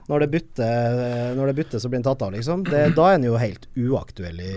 når 0.07 0.25
det 0.27 0.31
butter, 0.37 1.35
når 1.41 1.51
det 1.51 1.57
butter 1.65 1.83
så 1.83 1.91
blir 1.91 1.99
han 1.99 2.09
tatt 2.13 2.23
av, 2.29 2.33
liksom. 2.39 2.63
Det, 2.71 2.87
da 2.95 3.09
er 3.11 3.19
han 3.19 3.27
jo 3.27 3.35
helt 3.43 3.67
uaktuell 3.75 4.39
i, 4.47 4.55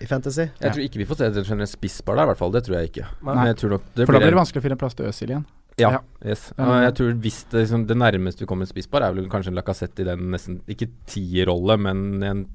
i 0.00 0.08
Fantasy. 0.08 0.48
Jeg 0.56 0.72
tror 0.72 0.84
ikke 0.88 1.04
vi 1.04 1.08
får 1.12 1.20
se 1.20 1.28
et 1.34 1.42
generelt 1.44 1.74
spissbar 1.76 2.16
der, 2.16 2.30
i 2.30 2.32
hvert 2.32 2.40
fall. 2.40 2.56
Det 2.56 2.64
tror 2.64 2.80
jeg 2.80 2.94
ikke. 2.94 3.10
Men 3.28 3.44
jeg 3.52 3.60
tror 3.60 3.76
nok 3.76 3.90
det 3.92 4.06
For 4.08 4.16
da 4.16 4.24
blir 4.24 4.32
det 4.32 4.40
vanskelig 4.40 4.64
å 4.64 4.70
finne 4.70 4.80
plass 4.80 4.96
til 4.96 5.12
Øzil 5.12 5.34
igjen. 5.36 5.44
Ja. 5.80 5.90
Ja. 5.96 6.00
Yes. 6.30 6.52
Og 6.58 6.72
jeg 6.84 6.94
tror 6.98 7.12
hvis 7.24 7.38
det, 7.50 7.60
liksom, 7.64 7.86
det 7.88 7.96
nærmeste 7.96 8.40
du 8.44 8.46
kommer 8.46 8.62
en 8.68 8.72
spisspar, 8.72 9.02
er 9.02 9.12
vel 9.16 9.28
kanskje 9.32 9.48
en 9.52 9.58
Lacassette 9.58 10.00
i 10.04 10.04
den 10.04 10.30
nesten 10.30 10.60
Ikke 10.68 10.88
tierrolle, 11.06 11.78
men 11.80 12.22
en 12.22 12.46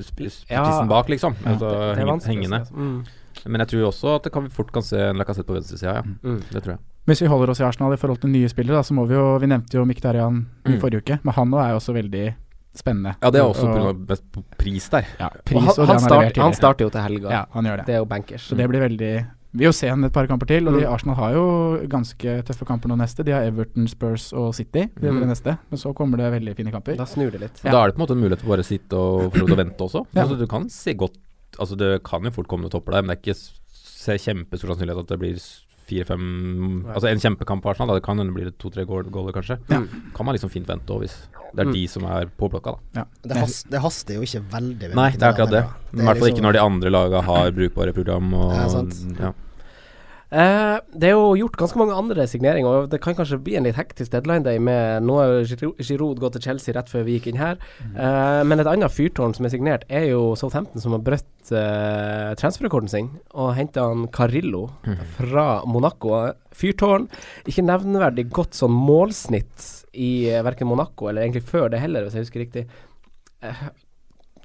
spissen 0.00 0.88
bak, 0.88 1.08
liksom. 1.08 1.34
Ja, 1.44 1.50
altså, 1.52 1.68
Det 1.68 1.96
det 1.96 2.26
hengende. 2.26 2.58
altså. 2.60 2.74
Mm. 2.74 3.04
Men 3.46 3.60
jeg 3.60 3.68
tror 3.68 3.86
også 3.90 4.14
at 4.16 4.22
det 4.24 4.32
kan 4.32 4.44
vi 4.44 4.48
fort 4.50 4.72
kan 4.72 4.82
se 4.82 4.96
en 5.10 5.16
Lacassette 5.18 5.46
på 5.48 5.54
venstresida, 5.56 5.94
ja. 5.98 6.02
Mm. 6.22 6.42
Det 6.52 6.62
tror 6.62 6.72
jeg. 6.76 6.78
Hvis 7.06 7.20
vi 7.22 7.26
holder 7.26 7.50
oss 7.50 7.60
i 7.60 7.64
Arsenal 7.66 7.92
i 7.92 7.96
forhold 7.98 8.20
til 8.22 8.30
nye 8.30 8.48
spillere, 8.48 8.76
da, 8.78 8.82
så 8.86 8.94
må 8.94 9.06
vi 9.08 9.14
jo 9.14 9.38
Vi 9.42 9.46
nevnte 9.50 9.74
jo 9.74 9.84
Mkhitaryan 9.84 10.46
i 10.66 10.70
Mm. 10.76 10.80
forrige 10.80 11.02
uke, 11.02 11.18
men 11.24 11.34
han 11.34 11.48
nå 11.50 11.58
er 11.58 11.70
jo 11.70 11.76
også 11.80 11.92
veldig 11.94 12.34
spennende. 12.74 13.16
Ja, 13.22 13.30
det 13.30 13.40
er 13.40 13.44
også 13.44 13.68
Og- 13.68 14.06
pga. 14.06 14.42
pris 14.56 14.88
der. 14.88 15.04
ja, 15.20 15.28
pris 15.44 15.58
han, 15.60 15.68
og 15.68 15.76
han, 15.76 15.86
han, 15.88 15.98
start, 16.00 16.36
han 16.36 16.52
starter 16.54 16.84
jo 16.84 16.90
til 16.90 17.00
helga. 17.02 17.30
Ja, 17.30 17.44
han 17.52 17.64
gjør 17.64 17.76
det. 17.78 17.86
Det 17.86 17.94
er 17.94 17.98
jo 17.98 18.04
bankers. 18.06 18.42
Så 18.48 18.56
det 18.56 18.68
blir 18.70 18.80
veldig 18.88 19.26
Vi 19.52 19.58
vil 19.60 19.68
jo 19.68 19.72
se 19.76 19.86
henne 19.90 20.06
et 20.08 20.12
par 20.14 20.26
kamper 20.26 20.46
til, 20.48 20.66
og 20.68 20.74
de, 20.78 20.86
Mm. 20.86 20.92
Arsenal 20.94 21.16
har 21.16 21.32
jo 21.34 21.42
ganske 21.88 22.42
tøffe 22.48 22.64
kamper 22.64 22.88
nå 22.88 22.96
neste. 22.96 23.22
De 23.24 23.32
har 23.32 23.42
Everton, 23.44 23.86
Spurs 23.86 24.32
og 24.32 24.54
City. 24.54 24.86
Det 24.96 25.04
er 25.04 25.12
Mm. 25.12 25.20
det 25.20 25.28
neste. 25.28 25.58
Men 25.70 25.78
så 25.78 25.92
kommer 25.94 26.16
det 26.16 26.32
veldig 26.32 26.56
fine 26.56 26.72
kamper. 26.72 26.96
Da 26.96 27.04
snur 27.04 27.30
det 27.30 27.40
litt. 27.40 27.60
Ja. 27.64 27.70
Da 27.72 27.82
er 27.84 27.90
det 27.90 27.96
på 27.96 28.00
en 28.00 28.06
måte 28.06 28.16
en 28.16 28.22
mulighet 28.22 28.40
til 28.40 28.48
å 28.48 28.56
bare 28.56 28.64
sitte 28.64 28.92
og 28.96 29.32
få 29.34 29.44
å 29.46 29.56
vente 29.56 29.76
også. 29.78 30.06
Ja. 30.14 30.22
Altså, 30.24 30.38
du 30.38 30.46
kan 30.46 30.68
se 30.70 30.94
godt 30.94 31.16
Altså 31.60 31.76
Det 31.76 32.02
kan 32.02 32.22
jo 32.24 32.30
fort 32.30 32.48
komme 32.48 32.62
noen 32.62 32.70
topper 32.70 32.92
der, 32.92 33.02
men 33.02 33.14
det 33.14 33.28
er 33.28 33.34
ikke 33.34 34.18
kjempestor 34.24 34.68
sannsynlighet 34.72 35.00
at 35.00 35.06
det 35.08 35.18
blir 35.20 35.36
fire-fem. 35.86 36.84
Altså 36.94 37.10
en 37.10 37.18
kjempekamp 37.20 37.62
på 37.62 37.68
Arsenal, 37.70 37.88
da. 37.88 37.94
det 38.00 38.04
kan 38.04 38.16
hende 38.16 38.32
blir 38.32 38.44
det 38.48 38.56
to-tre 38.58 38.86
goaler, 38.86 39.32
kanskje. 39.36 39.58
Ja. 39.68 39.82
Kan 40.16 40.24
man 40.26 40.34
liksom 40.34 40.48
fint 40.50 40.66
vente 40.66 40.86
òg, 40.88 41.00
hvis 41.04 41.16
det 41.54 41.60
er 41.66 41.70
Mm. 41.70 41.72
de 41.74 41.86
som 41.88 42.04
er 42.04 42.26
på 42.38 42.48
blokka, 42.50 42.76
da. 42.94 43.04
Det, 43.22 43.36
has, 43.36 43.62
det 43.64 43.80
haster 43.80 44.14
jo 44.14 44.22
ikke 44.22 44.42
veldig. 44.50 44.94
Nei, 44.94 45.10
det 45.12 45.22
er 45.22 45.32
akkurat 45.32 45.50
det. 45.50 45.64
I 45.92 46.02
hvert 46.06 46.18
fall 46.18 46.28
ikke 46.32 46.42
når 46.48 46.52
de 46.52 46.60
andre 46.64 46.90
laga 46.90 47.22
har 47.22 47.50
brukbare 47.58 47.92
program 47.94 48.32
og 48.34 48.52
Ja, 48.54 48.68
sant. 48.68 48.94
ja. 49.20 49.32
Eh, 50.32 50.78
det 50.96 51.10
er 51.10 51.12
jo 51.12 51.34
gjort 51.36 51.58
ganske 51.60 51.76
mange 51.76 51.92
andre 51.92 52.24
signeringer, 52.26 52.64
og 52.64 52.86
det 52.88 53.02
kan 53.04 53.12
kanskje 53.14 53.36
bli 53.44 53.52
en 53.58 53.64
litt 53.66 53.76
hektisk 53.76 54.14
deadline 54.14 54.40
day 54.46 54.56
med 54.58 55.02
Nå 55.04 55.18
har 55.20 55.44
Giroud- 55.44 56.18
gått 56.22 56.32
til 56.38 56.40
Chelsea 56.46 56.72
rett 56.72 56.88
før 56.88 57.04
vi 57.04 57.18
gikk 57.18 57.26
inn 57.34 57.36
her, 57.36 57.58
Eh, 57.92 58.42
men 58.48 58.58
et 58.58 58.66
annet 58.66 58.88
fyrtårn 58.90 59.34
som 59.36 59.44
er 59.44 59.50
signert, 59.50 59.84
er 59.90 60.06
jo 60.08 60.32
Southampton, 60.34 60.80
som 60.80 60.92
har 60.92 61.00
brutt 61.04 61.52
eh, 61.52 62.32
transferrekorden 62.40 62.88
sin 62.88 63.10
og 63.34 63.54
henta 63.56 63.84
han 63.90 64.06
Carillo 64.08 64.70
fra 65.18 65.62
Monaco. 65.66 66.32
Fyrtårn. 66.56 67.10
Ikke 67.44 67.60
nevneverdig 67.64 68.30
godt 68.32 68.52
sånn 68.56 68.72
målsnitt 68.72 69.81
i 69.92 70.30
uh, 70.32 70.42
verken 70.44 70.68
Monaco 70.70 71.08
eller 71.08 71.22
egentlig 71.22 71.44
før 71.48 71.68
det 71.72 71.80
heller, 71.82 72.06
hvis 72.06 72.14
jeg 72.16 72.26
husker 72.26 72.44
riktig. 72.44 72.66
Eh, 73.42 73.64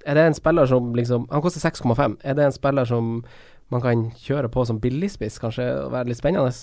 er 0.05 0.17
det 0.17 0.25
en 0.27 0.37
spiller 0.37 0.65
som 0.65 0.95
liksom 0.95 1.27
Han 1.31 1.41
koster 1.41 1.69
6,5. 1.69 2.17
Er 2.23 2.33
det 2.33 2.45
en 2.45 2.55
spiller 2.55 2.85
som 2.85 3.23
man 3.69 3.81
kan 3.81 4.11
kjøre 4.15 4.49
på 4.49 4.65
som 4.65 4.79
billigspiss, 4.79 5.39
kanskje, 5.39 5.67
og 5.83 5.91
være 5.91 6.07
litt 6.07 6.19
spennende? 6.19 6.53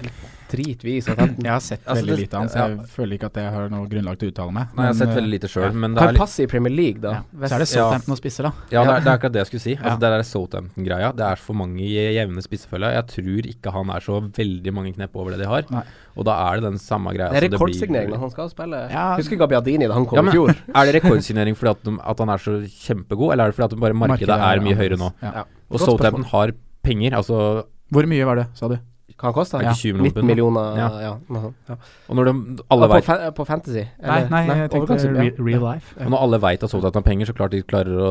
Eller 0.00 0.12
driter 0.50 0.82
vi? 0.88 0.94
Jeg 0.98 1.46
har 1.46 1.60
sett 1.62 1.84
Altså, 1.86 2.00
veldig 2.00 2.10
det- 2.16 2.18
lite 2.24 2.34
av 2.34 2.40
han, 2.40 2.48
så 2.50 2.58
jeg 2.58 2.86
føler 2.90 3.14
ikke 3.18 3.26
at 3.30 3.34
jeg 3.38 3.50
har 3.54 3.68
noe 3.70 3.86
grunnlag 3.86 4.16
til 4.18 4.30
å 4.30 4.32
uttale 4.32 4.52
meg. 4.56 4.72
Nei, 4.74 4.82
jeg 4.86 4.90
har 4.90 4.96
sett 4.98 5.10
eh, 5.12 5.18
veldig 5.20 5.30
lite 5.36 5.48
sjøl, 5.52 5.74
men 5.74 5.94
det 5.94 6.00
Kan 6.00 6.08
er 6.08 6.12
litt 6.16 6.20
passe 6.24 6.40
i 6.42 6.46
Premier 6.50 6.72
League, 6.74 7.00
da. 7.04 7.10
ja. 7.12 7.46
Så 7.46 7.54
er 7.54 7.58
det 7.62 7.68
Southampton 7.70 8.14
og 8.16 8.18
spisser, 8.18 8.42
da. 8.48 8.52
Ja, 8.72 8.82
det 8.82 8.90
er, 8.96 9.00
det 9.04 9.06
er 9.12 9.18
akkurat 9.20 9.32
det 9.36 9.40
jeg 9.44 9.46
skulle 9.50 9.62
si. 9.62 9.74
Ja. 9.76 9.82
Altså, 9.84 10.00
Det 10.00 10.10
der 10.10 10.24
Southampton-greia. 10.30 11.10
Det 11.20 11.26
er 11.28 11.36
for 11.44 11.54
mange 11.60 11.84
jevne 11.86 12.42
spissefølger. 12.42 12.96
Jeg 12.98 13.06
tror 13.14 13.46
ikke 13.52 13.72
han 13.76 13.90
er 13.94 14.00
så 14.08 14.18
veldig 14.40 14.72
mange 14.74 14.94
knep 14.96 15.14
over 15.22 15.30
det 15.36 15.38
de 15.44 15.46
har. 15.52 15.62
Nei. 15.70 15.84
Og 16.16 16.24
da 16.26 16.34
er 16.50 16.54
det 16.60 16.64
den 16.72 16.78
samme 16.82 17.14
greia. 17.14 17.30
Det 17.30 17.44
er 17.44 17.48
rekordsignering 17.54 18.10
når 18.10 18.18
han 18.24 18.30
skal 18.34 18.48
spille. 18.50 18.80
Ja. 18.90 19.06
Husker 19.20 19.38
Gabiadini 19.38 19.86
da 19.86 19.94
han 19.94 20.06
kom 20.06 20.16
Ja, 20.18 20.22
i 20.22 20.24
men- 20.24 20.34
fjor. 20.34 20.56
Er 20.74 20.90
det 20.90 20.96
rekordsignering 20.98 21.54
fordi 21.54 21.70
at, 21.70 21.84
de, 21.84 21.98
at 22.02 22.18
han 22.18 22.28
er 22.28 22.38
så 22.42 22.58
kjempegod, 22.66 23.32
eller 23.32 23.44
er 23.44 23.52
det 23.52 23.54
fordi 23.60 23.70
at 23.74 23.80
bare 23.80 23.94
markedet, 23.94 24.34
er 24.34 24.60
mye 24.66 24.74
høyere 24.74 24.98
nå? 24.98 25.12
Ja. 25.22 25.32
Ja. 25.44 25.44
Og 25.70 25.78
Southampton 25.78 26.24
har 26.34 26.50
penger, 26.82 27.12
altså 27.14 27.66
Hvor 27.92 28.06
mye 28.06 28.24
var 28.26 28.34
det, 28.36 28.46
sa 28.54 28.66
du? 28.66 28.78
Hva 29.20 29.28
han 29.28 29.34
kosta? 29.36 29.58
20 29.60 29.98
millioner 29.98 30.08
19 30.08 30.26
millioner, 30.26 30.76
Ja. 30.80 30.88
ja. 31.04 31.10
noe 31.28 31.42
sånt, 31.42 31.56
ja. 31.68 31.74
Og 32.08 32.16
når 32.16 32.24
de 32.30 32.32
alle 32.70 32.86
Og 32.86 32.90
på, 32.90 32.94
vet, 32.94 33.04
fa 33.04 33.30
på 33.36 33.44
Fantasy? 33.46 33.82
Nei, 34.00 34.16
eller- 34.16 34.30
nei, 34.30 34.40
jeg 34.46 34.70
tenkte 34.70 34.80
overgangssum, 34.80 35.16
re 35.18 35.30
real 35.50 35.60
life. 35.74 35.94
og 36.00 36.10
når 36.10 36.22
alle 36.24 36.40
vet 36.40 36.62
at 36.64 36.70
Southampton 36.70 37.02
har 37.02 37.08
penger, 37.10 37.26
så 37.26 37.34
klart 37.36 37.50
de 37.50 37.62
klarer 37.62 38.00
å 38.00 38.10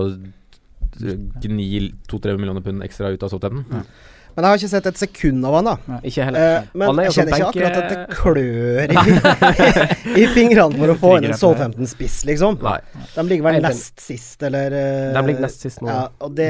gni 1.42 1.94
to-tre 2.08 2.36
millioner 2.38 2.62
pund 2.62 2.84
ekstra 2.84 3.12
ut 3.14 3.24
av 3.24 3.30
Southampton. 3.34 3.66
Ja. 3.72 3.82
Men 4.40 4.46
jeg 4.48 4.52
har 4.54 4.60
ikke 4.62 4.70
sett 4.72 4.86
et 4.88 5.00
sekund 5.02 5.44
av 5.50 5.56
han, 5.58 5.68
da. 5.68 5.98
Ikke 6.08 6.24
heller. 6.24 6.40
Eh, 6.40 6.68
men 6.80 7.00
jeg 7.04 7.12
kjenner 7.18 7.34
ikke 7.36 7.48
akkurat 7.50 7.76
at 7.76 7.90
det 7.92 7.98
klør 8.16 8.94
i, 10.16 10.20
i 10.24 10.28
fingrene 10.32 10.78
for 10.80 10.94
å 10.94 10.96
få 11.02 11.12
inn 11.20 11.28
en 11.28 11.36
Southampton-spiss, 11.42 12.22
liksom. 12.30 12.56
Nei. 12.64 12.78
De 13.18 13.26
ligger 13.28 13.50
vel 13.50 13.60
nest 13.66 14.00
sist, 14.00 14.40
eller 14.48 14.72
eh, 14.80 15.10
De 15.18 15.24
ligger 15.28 15.44
nest 15.44 15.66
sist 15.68 15.84
nå. 15.84 15.90
Ja, 15.92 16.06
og 16.24 16.38
det 16.40 16.48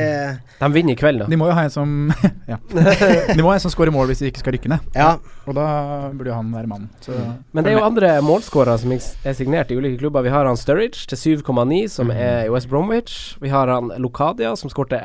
De 0.60 0.70
vinner 0.76 0.94
i 0.94 1.00
kveld, 1.02 1.24
da. 1.24 1.30
De 1.34 1.40
må 1.42 1.50
jo 1.50 1.56
ha 1.58 1.66
en 1.66 1.74
som 1.74 1.96
Ja. 2.52 2.60
De 2.70 3.42
må 3.42 3.50
ha 3.50 3.58
en 3.58 3.64
som 3.66 3.74
scorer 3.74 3.94
mål 3.96 4.12
hvis 4.14 4.22
de 4.22 4.30
ikke 4.30 4.44
skal 4.46 4.54
rykke 4.60 4.70
ned. 4.76 4.86
Ja. 4.94 5.16
Og 5.50 5.58
da 5.58 5.66
burde 6.14 6.30
jo 6.30 6.38
han 6.38 6.54
være 6.54 6.70
mannen. 6.70 6.90
Så 7.02 7.16
Men 7.58 7.66
det 7.66 7.74
er 7.74 7.80
jo 7.80 7.86
andre 7.90 8.14
målskårere 8.22 8.78
som 8.84 8.94
er 8.94 9.34
signert 9.34 9.74
i 9.74 9.80
ulike 9.82 9.98
klubber. 10.04 10.22
Vi 10.28 10.30
har 10.34 10.46
han 10.46 10.60
Sturridge 10.62 11.08
til 11.10 11.18
7,9, 11.42 11.88
som 11.90 12.10
Mhm. 12.14 12.18
er 12.22 12.46
i 12.46 12.50
West 12.54 12.70
Bromwich. 12.70 13.36
Vi 13.42 13.50
har 13.50 13.68
han 13.74 13.90
Lokadia, 13.98 14.54
som 14.56 14.70
skårte 14.70 15.02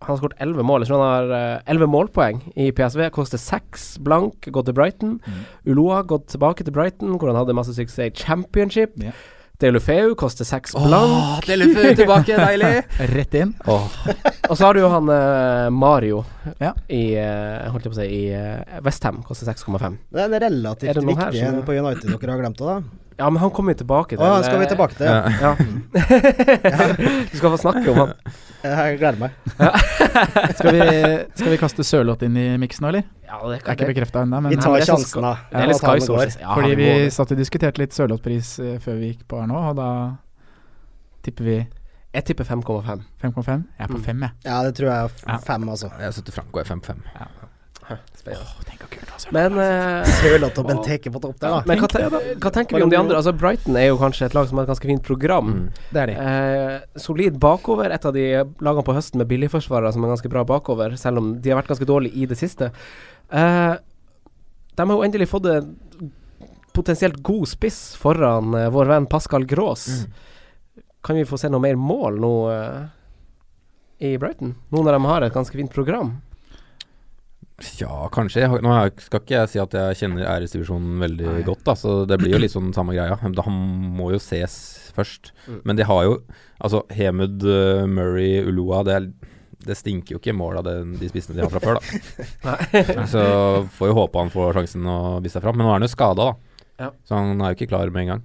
han 0.00 0.12
har 0.12 0.20
skåret 0.20 0.38
11 0.44 0.62
mål. 0.66 0.84
Jeg 0.84 0.90
tror 0.90 1.02
han 1.02 1.08
har 1.08 1.24
elleve 1.66 1.88
11 1.88 1.90
målpoeng 1.94 2.42
i 2.54 2.68
PSV. 2.74 3.08
Koster 3.14 3.40
6 3.42 3.88
blank, 4.06 4.46
gått 4.54 4.70
til 4.70 4.76
Brighton. 4.78 5.16
Mm. 5.24 5.40
Uloa 5.72 6.04
gått 6.06 6.28
tilbake 6.34 6.64
til 6.64 6.76
Brighton, 6.76 7.16
hvor 7.18 7.32
han 7.32 7.40
hadde 7.40 7.56
masse 7.58 7.74
suksess 7.74 8.06
i 8.06 8.14
Championship. 8.14 8.94
Yeah. 9.02 9.16
Delufeu 9.58 10.14
koster 10.14 10.46
6 10.46 10.76
blank. 10.78 11.46
Delefeu 11.48 11.90
tilbake, 11.98 12.36
deilig! 12.46 12.84
Rett 13.10 13.32
inn. 13.40 13.56
Og 13.66 14.52
så 14.54 14.68
har 14.68 14.76
du 14.76 14.84
jo 14.84 14.90
han 14.92 15.10
eh, 15.10 15.66
Mario 15.74 16.20
Ja. 16.62 16.70
i 16.86 17.18
uh, 17.18 17.66
Holdt 17.74 17.88
jeg 17.88 17.90
på 17.90 17.96
å 17.96 17.98
si 17.98 18.06
I 18.06 18.22
uh, 18.38 18.78
Westham, 18.86 19.18
koster 19.26 19.50
6,5. 19.50 19.98
Det 20.14 20.22
er 20.22 20.30
en 20.30 20.38
Er 20.38 20.44
relativt 20.46 20.94
det 20.94 21.02
noe 21.02 21.18
her 21.18 21.34
viktig 21.34 21.48
en 21.48 21.58
på 21.66 21.74
United 21.74 22.14
dere 22.14 22.36
har 22.36 22.44
glemt 22.44 22.62
òg, 22.62 22.70
da. 22.70 23.07
Ja, 23.18 23.28
men 23.30 23.40
han 23.42 23.50
kommer 23.50 23.74
vi 23.74 23.80
tilbake 23.80 24.14
til 24.14 24.22
Å, 24.22 24.42
skal 24.46 24.60
vi 24.62 24.66
tilbake 24.70 24.94
til? 24.94 25.06
Ja. 25.06 25.26
Ja. 25.42 25.54
du 27.30 27.36
skal 27.36 27.50
få 27.50 27.58
snakke 27.58 27.90
om 27.90 27.96
han. 27.98 28.12
Jeg 28.62 28.98
gleder 29.00 29.18
meg. 29.20 29.34
Skal 30.58 30.74
vi, 30.74 30.86
skal 31.38 31.50
vi 31.52 31.58
kaste 31.60 31.84
Sørloth 31.86 32.24
inn 32.26 32.34
i 32.38 32.46
miksen 32.58 32.82
nå, 32.84 32.88
eller? 32.90 33.04
Ja, 33.28 33.38
det 33.50 33.58
kan, 33.62 33.70
er 33.70 33.76
ikke 33.78 33.88
bekrefta 33.92 34.22
ennå, 34.26 34.40
men 34.42 34.50
Vi 34.54 34.58
tar 34.58 34.82
sjansen, 34.82 35.22
da. 35.22 35.32
Ja, 35.52 35.60
eller 35.62 35.78
han 35.78 36.00
Sky 36.02 36.08
går. 36.10 36.32
Ja, 36.42 36.54
Fordi 36.56 36.74
vi 36.80 36.88
satt 37.14 37.34
og 37.34 37.38
diskuterte 37.38 37.82
litt 37.82 37.94
Sørloth-pris 37.94 38.50
eh, 38.64 38.76
før 38.82 38.98
vi 38.98 39.12
gikk 39.12 39.22
på 39.30 39.38
her 39.42 39.46
nå, 39.50 39.60
og 39.70 39.76
da 39.78 39.88
tipper 41.26 41.46
vi 41.50 41.56
Jeg 42.16 42.24
tipper 42.32 42.48
5,5. 42.48 43.04
5,5. 43.22 43.64
Jeg 43.78 43.84
er 43.84 43.92
på 43.92 43.98
Mm. 44.00 44.04
5, 44.08 44.22
jeg. 44.26 44.30
Ja, 44.48 44.58
det 44.66 44.74
tror 44.78 44.88
jeg 44.90 44.96
er 44.96 45.10
Ja. 45.28 45.36
f- 45.38 45.44
fem, 45.46 45.68
altså. 45.68 45.90
Jeg 46.00 46.14
setter 46.18 46.32
Franco 46.40 46.58
i 46.62 46.64
5-5. 46.64 47.02
Tenk 47.88 48.82
kult, 48.92 49.10
altså. 49.14 49.30
Men, 49.32 49.56
eh, 49.62 50.08
Sørloth 50.20 50.60
og 50.60 50.68
Benteke 50.68 51.12
på 51.12 51.20
topp 51.22 51.38
der, 51.40 51.54
da. 51.54 51.60
men 51.68 51.80
hva, 51.80 51.88
te 51.88 52.02
hva 52.36 52.52
tenker 52.52 52.76
vi 52.76 52.84
om 52.84 52.92
de 52.92 52.98
andre? 52.98 53.16
Altså 53.16 53.32
Brighton 53.32 53.78
er 53.80 53.88
jo 53.88 53.98
kanskje 54.00 54.28
et 54.28 54.36
lag 54.36 54.48
som 54.50 54.60
har 54.60 54.66
et 54.66 54.72
ganske 54.72 54.90
fint 54.90 55.04
program. 55.04 55.52
Mm. 55.54 55.82
Det 55.94 56.02
er 56.02 56.12
de. 56.12 56.16
Eh, 56.24 57.00
solid 57.00 57.38
bakover. 57.40 57.94
Et 57.94 58.08
av 58.10 58.16
de 58.16 58.26
lagene 58.60 58.84
på 58.84 58.96
høsten 58.96 59.22
med 59.22 59.30
billigforsvarere 59.30 59.94
som 59.96 60.04
er 60.04 60.12
ganske 60.12 60.32
bra 60.32 60.44
bakover, 60.48 60.96
selv 61.00 61.22
om 61.22 61.32
de 61.40 61.52
har 61.52 61.62
vært 61.62 61.72
ganske 61.72 61.88
dårlige 61.88 62.16
i 62.20 62.28
det 62.28 62.38
siste. 62.40 62.72
Eh, 63.32 63.74
de 64.78 64.86
har 64.86 64.94
jo 64.94 65.06
endelig 65.06 65.30
fått 65.32 65.48
en 65.50 65.74
potensielt 66.76 67.18
god 67.26 67.48
spiss 67.50 67.96
foran 67.98 68.54
eh, 68.54 68.70
vår 68.70 68.92
venn 68.92 69.10
Pascal 69.10 69.48
Grås. 69.48 69.88
Mm. 69.88 70.84
Kan 71.02 71.16
vi 71.16 71.26
få 71.26 71.38
se 71.40 71.50
noe 71.50 71.62
mer 71.62 71.78
mål 71.80 72.20
nå 72.22 72.32
eh, 72.52 72.80
i 74.10 74.16
Brighton? 74.20 74.54
Nå 74.70 74.84
når 74.84 74.98
de 74.98 75.04
har 75.08 75.26
et 75.26 75.34
ganske 75.34 75.58
fint 75.58 75.72
program? 75.74 76.18
Ja, 77.80 78.06
kanskje. 78.14 78.44
Nå 78.62 78.74
skal 79.02 79.22
ikke 79.22 79.40
jeg 79.40 79.50
si 79.50 79.60
at 79.62 79.72
jeg 79.74 79.98
kjenner 79.98 80.28
æresdivisjonen 80.30 81.00
veldig 81.02 81.30
Nei. 81.30 81.46
godt, 81.46 81.64
da, 81.66 81.74
så 81.78 81.94
det 82.06 82.20
blir 82.20 82.36
jo 82.36 82.42
litt 82.42 82.54
sånn 82.54 82.70
samme 82.76 82.94
greia. 82.94 83.16
Han 83.18 83.56
må 83.98 84.12
jo 84.14 84.20
ses 84.22 84.54
først. 84.94 85.32
Mm. 85.48 85.58
Men 85.64 85.80
de 85.80 85.88
har 85.88 86.04
jo 86.08 86.20
Altså, 86.58 86.80
Hemud, 86.90 87.44
eh, 87.46 87.84
Murray, 87.86 88.40
Uloa 88.42 88.80
det, 88.82 88.96
det 89.62 89.76
stinker 89.78 90.16
jo 90.16 90.18
ikke 90.18 90.34
mål 90.34 90.56
av 90.58 90.64
den, 90.66 90.96
de 90.98 91.06
spissene 91.06 91.36
de 91.36 91.44
har 91.44 91.52
fra 91.52 91.60
før, 91.62 91.78
da. 91.78 93.04
så 93.12 93.22
får 93.76 93.92
jo 93.92 93.94
håpe 93.94 94.24
han 94.24 94.32
får 94.34 94.58
sjansen 94.58 94.88
å 94.90 94.96
vise 95.22 95.36
seg 95.36 95.44
fram. 95.44 95.54
Men 95.54 95.68
nå 95.68 95.70
er 95.70 95.78
han 95.78 95.86
jo 95.86 95.92
skada, 95.92 96.26
da. 96.32 96.64
Ja. 96.82 96.90
Så 97.06 97.14
han 97.14 97.38
er 97.38 97.52
jo 97.52 97.60
ikke 97.60 97.70
klar 97.70 97.94
med 97.94 98.02
en 98.02 98.10
gang. 98.16 98.24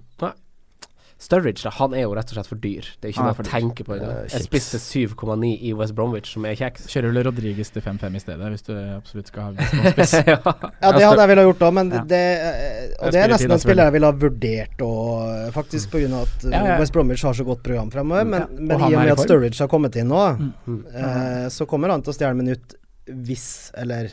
Sturridge 1.23 1.63
da, 1.63 1.71
han 1.77 1.93
er 1.95 2.03
jo 2.03 2.13
rett 2.17 2.31
og 2.33 2.35
slett 2.35 2.49
for 2.51 2.59
dyr. 2.59 2.83
Det 2.99 3.07
er 3.07 3.13
ikke 3.13 3.21
er 3.23 3.27
noe 3.29 3.35
jeg 3.37 3.45
å 3.45 3.51
tenke 3.53 3.85
på. 3.87 3.95
engang. 3.95 4.25
Jeg 4.33 4.43
spiste 4.43 4.79
7,9 4.83 5.51
i 5.69 5.71
West 5.79 5.95
Bromwich, 5.95 6.27
som 6.33 6.43
er 6.49 6.57
kjeks. 6.59 6.85
Kjører 6.91 7.13
vel 7.15 7.23
Rodriges 7.29 7.71
til 7.71 7.81
5-5 7.85 8.17
i 8.19 8.21
stedet, 8.23 8.49
hvis 8.53 8.65
du 8.67 8.73
absolutt 8.97 9.31
skal 9.31 9.43
ha 9.43 9.49
noen 9.55 9.93
spiss. 9.95 10.13
ja. 10.19 10.37
Ja, 10.43 10.91
det 10.91 11.05
hadde 11.07 11.21
jeg 11.23 11.31
villet 11.31 11.47
gjort 11.47 11.63
òg, 11.69 11.73
men 11.79 11.91
Ja. 11.95 12.03
det, 12.11 12.21
eh, 12.43 12.93
og 12.99 13.15
det 13.15 13.21
er 13.23 13.33
nesten 13.33 13.55
en 13.55 13.63
spiller 13.63 13.87
jeg 13.89 13.95
ville 13.97 14.11
ha 14.11 14.17
vurdert 14.25 14.83
og 14.83 15.53
faktisk 15.55 15.95
pga. 15.95 16.11
at 16.21 16.47
Ja, 16.51 16.63
ja. 16.73 16.77
West 16.83 16.93
Bromwich 16.93 17.23
har 17.23 17.33
så 17.39 17.47
godt 17.47 17.63
program 17.63 17.89
fremover. 17.93 18.25
Men, 18.25 18.47
men 18.67 18.79
i 18.79 18.91
og 18.93 18.99
med 18.99 19.11
at. 19.15 19.23
Sturridge 19.23 19.59
har 19.63 19.71
kommet 19.71 19.95
inn 19.95 20.09
nå, 20.11 20.23
Mm. 20.67 20.83
eh, 20.93 21.47
så 21.49 21.65
kommer 21.67 21.89
han 21.89 22.01
til 22.03 22.11
å 22.11 22.15
stjele 22.17 22.35
minutt 22.35 22.75
hvis, 23.05 23.71
eller 23.75 24.11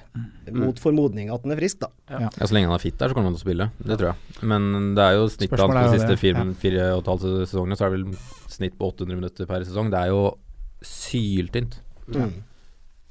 Mm. 0.50 0.64
mot 0.64 0.78
formodning, 0.78 1.30
at 1.32 1.42
han 1.42 1.52
er 1.52 1.56
frisk, 1.60 1.78
da. 1.80 1.88
Ja, 2.10 2.28
Så 2.30 2.52
lenge 2.52 2.66
han 2.66 2.74
er 2.74 2.78
fit 2.82 2.98
der, 2.98 3.08
så 3.08 3.14
kommer 3.14 3.30
han 3.30 3.36
til 3.36 3.42
å 3.44 3.46
spille. 3.46 3.70
Det 3.78 3.98
tror 3.98 4.14
jeg. 4.14 4.42
Men 4.42 4.94
det 4.96 5.02
er 5.04 5.12
jo 5.14 5.26
snittet 5.28 5.58
hans 5.58 5.74
på 5.74 5.92
de 5.92 5.98
siste 5.98 6.18
fire, 6.18 6.44
ja. 6.46 6.52
fire 6.54 6.92
og 6.96 7.02
et 7.04 7.10
halvt 7.12 7.48
sesongene, 7.48 7.76
så 7.78 7.86
er 7.86 7.90
det 7.90 7.98
vel 8.04 8.14
snitt 8.48 8.78
på 8.78 8.86
800 8.92 9.14
minutter 9.16 9.46
per 9.46 9.60
sesong. 9.62 9.90
Det 9.90 9.98
er 10.00 10.08
jo 10.08 10.36
syltynt. 10.82 11.78
Mm. 12.10 12.32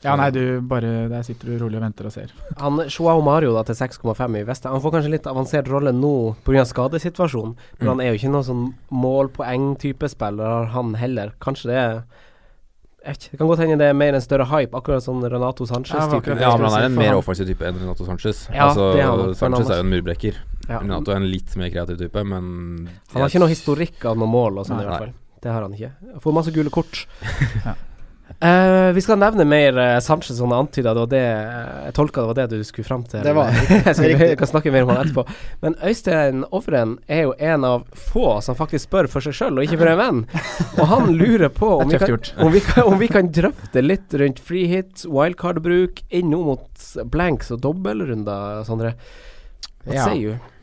Ja, 0.02 0.16
nei, 0.16 0.30
du 0.32 0.62
bare 0.62 1.10
Der 1.10 1.24
sitter 1.24 1.46
du 1.52 1.58
rolig 1.60 1.76
og 1.76 1.82
venter 1.84 2.06
og 2.08 2.12
ser. 2.14 2.32
Han 2.58 2.78
Joao 2.88 3.22
Mario 3.22 3.54
da 3.54 3.64
til 3.68 3.76
6,5 3.76 4.38
i 4.40 4.44
Vest. 4.48 4.64
Han 4.64 4.80
får 4.80 4.92
kanskje 4.96 5.12
litt 5.12 5.28
avansert 5.28 5.68
rolle 5.68 5.92
nå 5.92 6.36
pga. 6.46 6.64
skadesituasjonen. 6.66 7.56
Men 7.80 7.88
Mm. 7.88 7.88
han 7.88 8.00
er 8.02 8.12
jo 8.14 8.18
ikke 8.20 8.32
noen 8.32 8.48
sånn 8.48 8.74
målpoeng-type 8.92 10.10
spiller, 10.10 10.68
han 10.72 10.94
heller. 10.96 11.34
Kanskje 11.42 11.64
det 11.72 11.76
er 11.76 12.04
Det 13.00 13.38
kan 13.40 13.48
godt 13.48 13.62
hende 13.64 13.78
det 13.80 13.88
er 13.90 13.96
mer 13.96 14.14
en 14.18 14.22
større 14.22 14.46
hype, 14.50 14.76
akkurat 14.76 15.04
som 15.04 15.22
Renato 15.24 15.64
Ja, 15.64 15.72
Sanchez-type. 15.74 16.36
Ja, 16.36 16.52
men 16.58 16.68
han 16.68 16.82
er 16.82 16.88
en 16.90 16.98
mer 17.00 17.16
offensiv 17.16 17.48
type 17.48 17.64
enn 17.66 17.80
Renato 17.80 18.06
Sanchez. 18.06 18.44
Ja, 18.52 18.68
altså, 18.68 18.90
det 18.94 19.02
er 19.02 19.08
han 19.08 19.24
han 19.24 19.36
Sanchez 19.40 19.72
er 19.72 19.80
jo 19.80 19.86
en 19.86 19.94
murbrekker. 19.94 20.40
Ja. 20.68 20.82
Renato 20.84 21.14
er 21.14 21.22
en 21.22 21.30
litt 21.32 21.56
mer 21.58 21.72
kreativ 21.74 21.98
type, 22.02 22.24
men 22.28 22.90
Han 23.14 23.22
har 23.24 23.32
ikke 23.32 23.42
noe 23.42 23.54
historikk 23.54 24.06
av 24.06 24.20
noe 24.20 24.30
mål 24.30 24.60
og 24.62 24.68
sånn, 24.68 24.84
i 24.84 24.90
hvert 24.90 25.06
fall. 25.08 25.14
Det 25.40 25.54
har 25.54 25.64
han 25.64 25.74
ikke. 25.78 25.94
Får 26.20 26.36
masse 26.36 26.52
gule 26.56 26.74
kort. 26.74 27.06
Ja. 27.66 27.76
Eh, 28.40 28.92
vi 28.96 29.02
skal 29.04 29.18
nevne 29.20 29.44
mer 29.44 29.76
uh, 29.76 29.98
Sanchez, 30.00 30.38
som 30.38 30.52
antyda. 30.56 30.94
Det 30.96 31.00
var 31.02 31.08
det 31.12 31.24
eh, 31.28 31.80
jeg 31.90 31.96
tolka 31.98 32.22
det 32.22 32.28
var 32.30 32.38
det 32.38 32.46
du 32.62 32.64
skulle 32.64 32.88
fram 32.88 33.02
til. 33.04 33.20
Det 33.26 33.34
var 33.36 33.50
jeg, 33.58 33.82
skal, 33.84 34.06
riktig. 34.14 34.38
kan 34.40 34.48
snakke 34.48 34.72
mer 34.72 34.86
om 34.86 34.92
han 34.94 35.02
etterpå. 35.02 35.26
Men 35.60 35.76
Øystein 35.84 36.46
Ovren 36.56 36.94
er 37.12 37.26
jo 37.26 37.34
en 37.36 37.66
av 37.68 37.84
få 37.92 38.38
som 38.46 38.56
faktisk 38.56 38.86
spør 38.88 39.10
for 39.12 39.26
seg 39.26 39.36
sjøl, 39.36 39.60
og 39.60 39.68
ikke 39.68 39.82
for 39.82 39.92
en 39.92 40.00
venn. 40.00 40.22
Og 40.78 40.88
han 40.88 41.12
lurer 41.20 41.52
på 41.52 41.74
om 41.82 41.92
vi, 41.92 42.00
kan, 42.00 42.16
om, 42.40 42.54
vi 42.54 42.62
kan, 42.64 42.88
om 42.88 42.96
vi 43.02 43.10
kan 43.12 43.32
drøfte 43.36 43.84
litt 43.84 44.16
rundt 44.22 44.40
free 44.40 44.70
hit, 44.72 45.04
wildcard-bruk, 45.04 46.00
inn 46.08 46.32
nå 46.32 46.40
mot 46.54 46.86
blanks 47.12 47.52
og 47.52 47.60
dobbeltrunder, 47.66 48.62
Sondre. 48.70 48.94
Hva 49.84 49.98
Ja. 49.98 50.06
sier 50.08 50.38
du? 50.38 50.56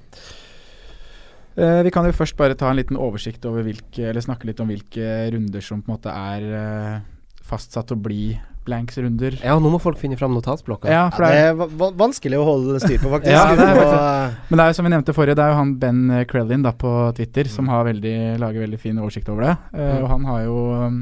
Uh, 1.56 1.82
vi 1.84 1.92
kan 1.92 2.04
jo 2.08 2.12
først 2.12 2.36
bare 2.36 2.56
ta 2.56 2.68
en 2.68 2.76
liten 2.76 2.98
oversikt 3.00 3.46
over 3.48 3.64
hvilke 3.64 4.10
Eller 4.10 4.20
snakke 4.20 4.44
litt 4.44 4.58
om 4.60 4.68
hvilke 4.68 5.06
runder 5.32 5.64
som 5.64 5.80
på 5.80 5.88
en 5.88 5.94
måte 5.94 6.12
er 6.12 6.42
eh, 6.52 6.98
fastsatt 7.46 7.92
å 7.94 7.98
bli 7.98 8.37
blanks-runder. 8.66 9.38
Ja, 9.46 9.56
nå 9.62 9.70
må 9.70 9.78
folk 9.82 9.98
finne 10.00 10.18
fram 10.18 10.35
notatblokka. 10.35 10.90
Ja, 10.90 11.04
det 11.14 11.22
det 11.22 11.38
er, 11.38 11.50
er 11.52 11.59
va 11.61 11.68
va 11.70 11.90
vanskelig 12.02 12.40
å 12.40 12.46
holde 12.48 12.80
styr 12.82 12.98
på, 12.98 13.11
faktisk. 13.12 13.30
Ja, 13.30 13.44
det 13.54 13.66
er 13.66 13.82
Og, 13.82 14.38
men 14.50 14.59
det 14.59 14.64
er 14.64 14.72
jo 14.72 14.78
som 14.78 14.88
vi 14.88 14.92
nevnte 14.94 15.14
forrige, 15.16 15.37
det 15.38 15.44
er 15.44 15.52
jo 15.52 15.59
han 15.61 15.74
Ben 15.82 16.00
Krellin 16.30 16.64
da 16.66 16.72
på 16.74 16.94
Twitter 17.16 17.50
som 17.52 17.70
har 17.70 17.87
veldig, 17.87 18.16
lager 18.42 18.66
veldig 18.66 18.80
fin 18.82 18.98
oversikt 18.98 19.30
over 19.32 19.50
det. 19.50 19.54
Uh, 19.70 19.85
Mm. 19.87 20.02
Og 20.02 20.09
han 20.11 20.24
har 20.26 20.40
jo 20.44 20.56
um, 20.82 20.96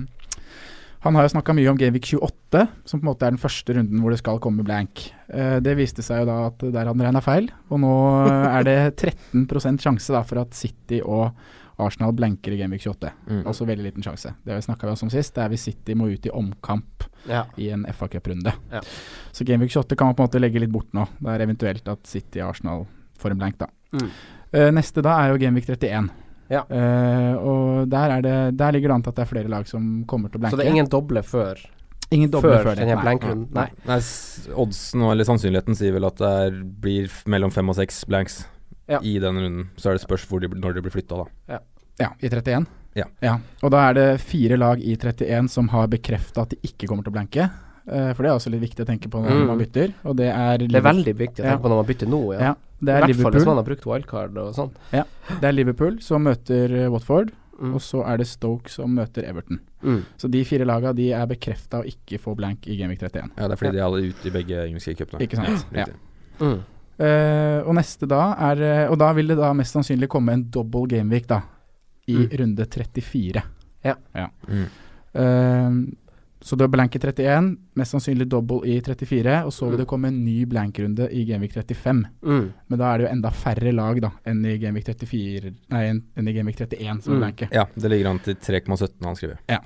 Han 1.04 1.16
har 1.16 1.24
jo 1.26 1.32
snakka 1.34 1.52
mye 1.56 1.68
om 1.72 1.76
Gameweek 1.80 2.06
28, 2.16 2.60
som 2.88 3.00
på 3.00 3.04
en 3.04 3.08
måte 3.10 3.26
er 3.26 3.32
den 3.34 3.40
første 3.40 3.74
runden 3.76 4.00
hvor 4.00 4.12
det 4.12 4.20
skal 4.20 4.38
komme 4.40 4.64
blank. 4.64 5.02
Eh, 5.28 5.58
det 5.60 5.74
viste 5.76 6.00
seg 6.04 6.22
jo 6.22 6.28
da 6.30 6.36
at 6.46 6.62
der 6.64 6.78
hadde 6.80 6.94
han 6.94 7.02
regna 7.04 7.20
feil, 7.24 7.50
og 7.68 7.80
nå 7.82 7.90
eh, 8.24 8.46
er 8.56 8.64
det 8.64 8.76
13% 9.02 9.84
sjanse 9.84 10.14
da 10.14 10.22
for 10.24 10.40
at 10.40 10.56
City 10.56 11.02
og 11.04 11.26
Arsenal 11.76 12.12
blanker 12.14 12.52
i 12.54 12.56
Gameweek 12.56 12.82
28. 12.86 13.10
mm. 13.26 13.46
Altså 13.46 13.66
veldig 13.66 13.84
liten 13.84 14.02
sjanse. 14.06 14.34
Det 14.46 14.60
snakka 14.62 14.86
vi 14.86 14.92
også 14.92 15.08
om 15.08 15.10
sist. 15.10 15.34
Det 15.34 15.42
er 15.42 15.50
hvis 15.50 15.64
City 15.66 15.94
må 15.98 16.06
ut 16.12 16.26
i 16.26 16.30
omkamp 16.30 17.06
Ja. 17.26 17.44
i 17.56 17.70
en 17.74 17.86
FA 17.92 18.08
Cup-runde. 18.08 18.52
Ja. 18.70 18.80
Så 19.32 19.44
Gameweek 19.44 19.72
28 19.72 19.96
kan 19.96 20.06
man 20.06 20.14
på 20.14 20.22
en 20.22 20.28
måte 20.28 20.42
legge 20.42 20.60
litt 20.62 20.70
bort 20.70 20.92
nå. 20.94 21.06
Det 21.18 21.34
er 21.34 21.46
eventuelt 21.46 21.88
at 21.88 22.06
City 22.06 22.42
og 22.42 22.52
Arsenal 22.52 22.86
får 23.18 23.34
en 23.34 23.38
blank, 23.42 23.58
da. 23.58 23.66
Mm. 23.94 24.10
Uh, 24.54 24.70
neste 24.76 25.02
da 25.02 25.16
er 25.22 25.32
jo 25.32 25.40
Gameweek 25.42 25.66
31. 25.68 26.10
Ja. 26.52 26.62
Uh, 26.70 27.34
og 27.40 27.88
der, 27.90 28.18
er 28.18 28.22
det, 28.22 28.36
der 28.58 28.72
ligger 28.76 28.92
det 28.92 28.94
an 28.94 29.02
til 29.02 29.14
at 29.14 29.16
det 29.16 29.24
er 29.26 29.32
flere 29.32 29.50
lag 29.50 29.66
som 29.68 30.04
kommer 30.06 30.30
til 30.30 30.38
å 30.38 30.44
blanke. 30.44 30.54
Så 30.54 30.62
det 30.62 30.68
er 30.68 30.76
ingen 30.76 30.90
doble 30.92 31.22
før, 31.26 31.58
ingen 32.14 32.30
doble 32.30 32.54
før, 32.58 32.70
før 32.70 32.78
det. 32.78 32.86
Nei. 32.92 33.02
blankrunden? 33.02 33.46
Nei. 33.56 33.68
Nei, 33.88 34.00
oddsen 34.54 35.02
og, 35.02 35.14
eller 35.16 35.26
sannsynligheten 35.26 35.78
sier 35.78 35.96
vel 35.96 36.06
at 36.06 36.20
det 36.20 36.34
er, 36.46 36.58
blir 36.84 37.22
mellom 37.26 37.50
fem 37.54 37.72
og 37.72 37.80
seks 37.80 38.04
blanks 38.06 38.44
Ja. 38.88 38.98
i 39.00 39.18
den 39.18 39.36
runden. 39.40 39.68
Så 39.76 39.90
er 39.90 39.96
det 39.98 40.02
spørs 40.04 40.26
hvor 40.28 40.40
de, 40.40 40.48
når 40.48 40.74
de 40.74 40.82
blir 40.84 40.92
flytta, 40.92 41.24
da. 41.48 41.58
Ja, 42.00 42.08
i 42.20 42.28
31. 42.28 42.66
Ja. 42.94 43.38
Og 43.62 43.70
da 43.74 43.88
er 43.90 43.94
det 43.94 44.08
fire 44.20 44.56
lag 44.60 44.78
i 44.82 44.94
31 44.96 45.48
som 45.50 45.68
har 45.72 45.86
bekrefta 45.88 46.42
at 46.42 46.50
de 46.50 46.58
ikke 46.62 46.86
kommer 46.90 47.02
til 47.06 47.10
å 47.12 47.16
blanke. 47.16 47.50
Eh, 47.86 48.12
for 48.14 48.22
det 48.24 48.30
er 48.30 48.36
også 48.38 48.50
litt 48.52 48.62
viktig 48.62 48.84
å 48.84 48.88
tenke 48.88 49.08
på 49.10 49.20
når 49.22 49.30
Mm. 49.42 49.46
man 49.46 49.58
bytter. 49.58 49.94
Og 50.04 50.16
det 50.16 50.28
er, 50.32 50.58
Det 50.58 50.74
er 50.74 50.80
veldig 50.80 51.14
viktig 51.16 51.40
å 51.42 51.44
Ja. 51.44 51.50
tenke 51.56 51.62
på 51.62 51.68
når 51.72 51.76
man 51.82 51.86
bytter 51.86 52.06
nå, 52.08 52.20
ja. 52.34 52.40
ja, 52.40 52.54
det 52.80 52.88
I 52.88 52.96
er 52.96 53.06
hvert 53.06 53.22
fall 53.22 53.32
hvis 53.32 53.46
man 53.46 53.56
har 53.56 53.64
brukt 53.64 53.84
wildcard 53.86 54.38
og 54.38 54.54
sånn. 54.54 54.70
det 54.92 55.44
er 55.44 55.52
Liverpool 55.52 55.98
som 56.00 56.22
møter 56.24 56.84
eh, 56.84 56.88
Watford. 56.88 57.32
Mm. 57.60 57.74
Og 57.74 57.80
så 57.80 58.04
er 58.04 58.16
det 58.18 58.26
Stoke 58.26 58.68
som 58.68 58.90
møter 58.96 59.22
Everton. 59.28 59.60
Mm. 59.84 60.04
Så 60.18 60.28
de 60.28 60.42
fire 60.44 60.64
laga 60.66 60.92
de 60.92 61.12
er 61.12 61.24
bekrefta 61.26 61.82
å 61.82 61.86
ikke 61.86 62.18
få 62.18 62.34
blank 62.34 62.66
i 62.66 62.76
Gameweek 62.76 62.98
31. 63.00 63.30
Ja, 63.38 63.46
det 63.48 63.52
er 63.52 63.56
fordi 63.56 63.72
de 63.72 63.78
er 63.78 63.84
alle 63.84 64.02
ute 64.10 64.26
i 64.26 64.30
begge 64.30 64.64
engelske 64.66 64.96
cupene. 64.98 65.20
Ikke 65.22 65.36
sant? 65.36 65.64
Ja. 65.72 65.84
Eh, 66.98 67.60
og 67.66 67.74
neste 67.74 68.06
da 68.06 68.34
er 68.52 68.60
eh, 68.62 68.88
Og 68.90 68.96
da 68.98 69.12
vil 69.12 69.26
det 69.26 69.36
da 69.36 69.52
mest 69.52 69.74
sannsynlig 69.74 70.06
komme 70.08 70.32
en 70.32 70.44
double 70.50 70.86
gameweek, 70.86 71.26
da. 71.26 71.40
I 72.06 72.14
Mm. 72.14 72.28
runde 72.38 72.66
34. 72.70 73.42
Mm. 73.84 74.66
Uh, 75.14 75.92
så 76.44 76.56
det 76.58 76.66
er 76.66 76.68
blank 76.68 76.94
i 76.94 76.98
31, 77.00 77.46
mest 77.80 77.94
sannsynlig 77.94 78.26
double 78.28 78.60
i 78.68 78.74
34, 78.84 79.44
og 79.46 79.52
så 79.52 79.64
vil 79.70 79.78
Mm. 79.78 79.80
det 79.80 79.86
komme 79.88 80.08
en 80.08 80.24
ny 80.24 80.44
blankrunde 80.44 81.08
i 81.10 81.24
Gameweek 81.24 81.52
35. 81.54 82.04
Mm. 82.22 82.52
Men 82.68 82.78
da 82.78 82.84
er 82.92 82.98
det 82.98 83.06
jo 83.08 83.12
enda 83.14 83.30
færre 83.30 83.72
lag 83.72 84.00
da 84.02 84.10
enn 84.26 84.44
i 84.44 84.58
Gameweek 84.58 84.84
34 84.84 85.54
Nei, 85.70 85.84
enn 85.88 86.28
i 86.28 86.32
Gameweek 86.34 86.56
31 86.60 87.00
som 87.02 87.14
er 87.14 87.16
Mm. 87.16 87.20
blanke. 87.22 87.48
Ja, 87.50 87.64
det 87.74 87.90
ligger 87.90 88.10
an 88.10 88.18
til 88.18 88.34
3,17 88.34 89.04
han 89.06 89.14
skriver. 89.16 89.38
Ja, 89.48 89.58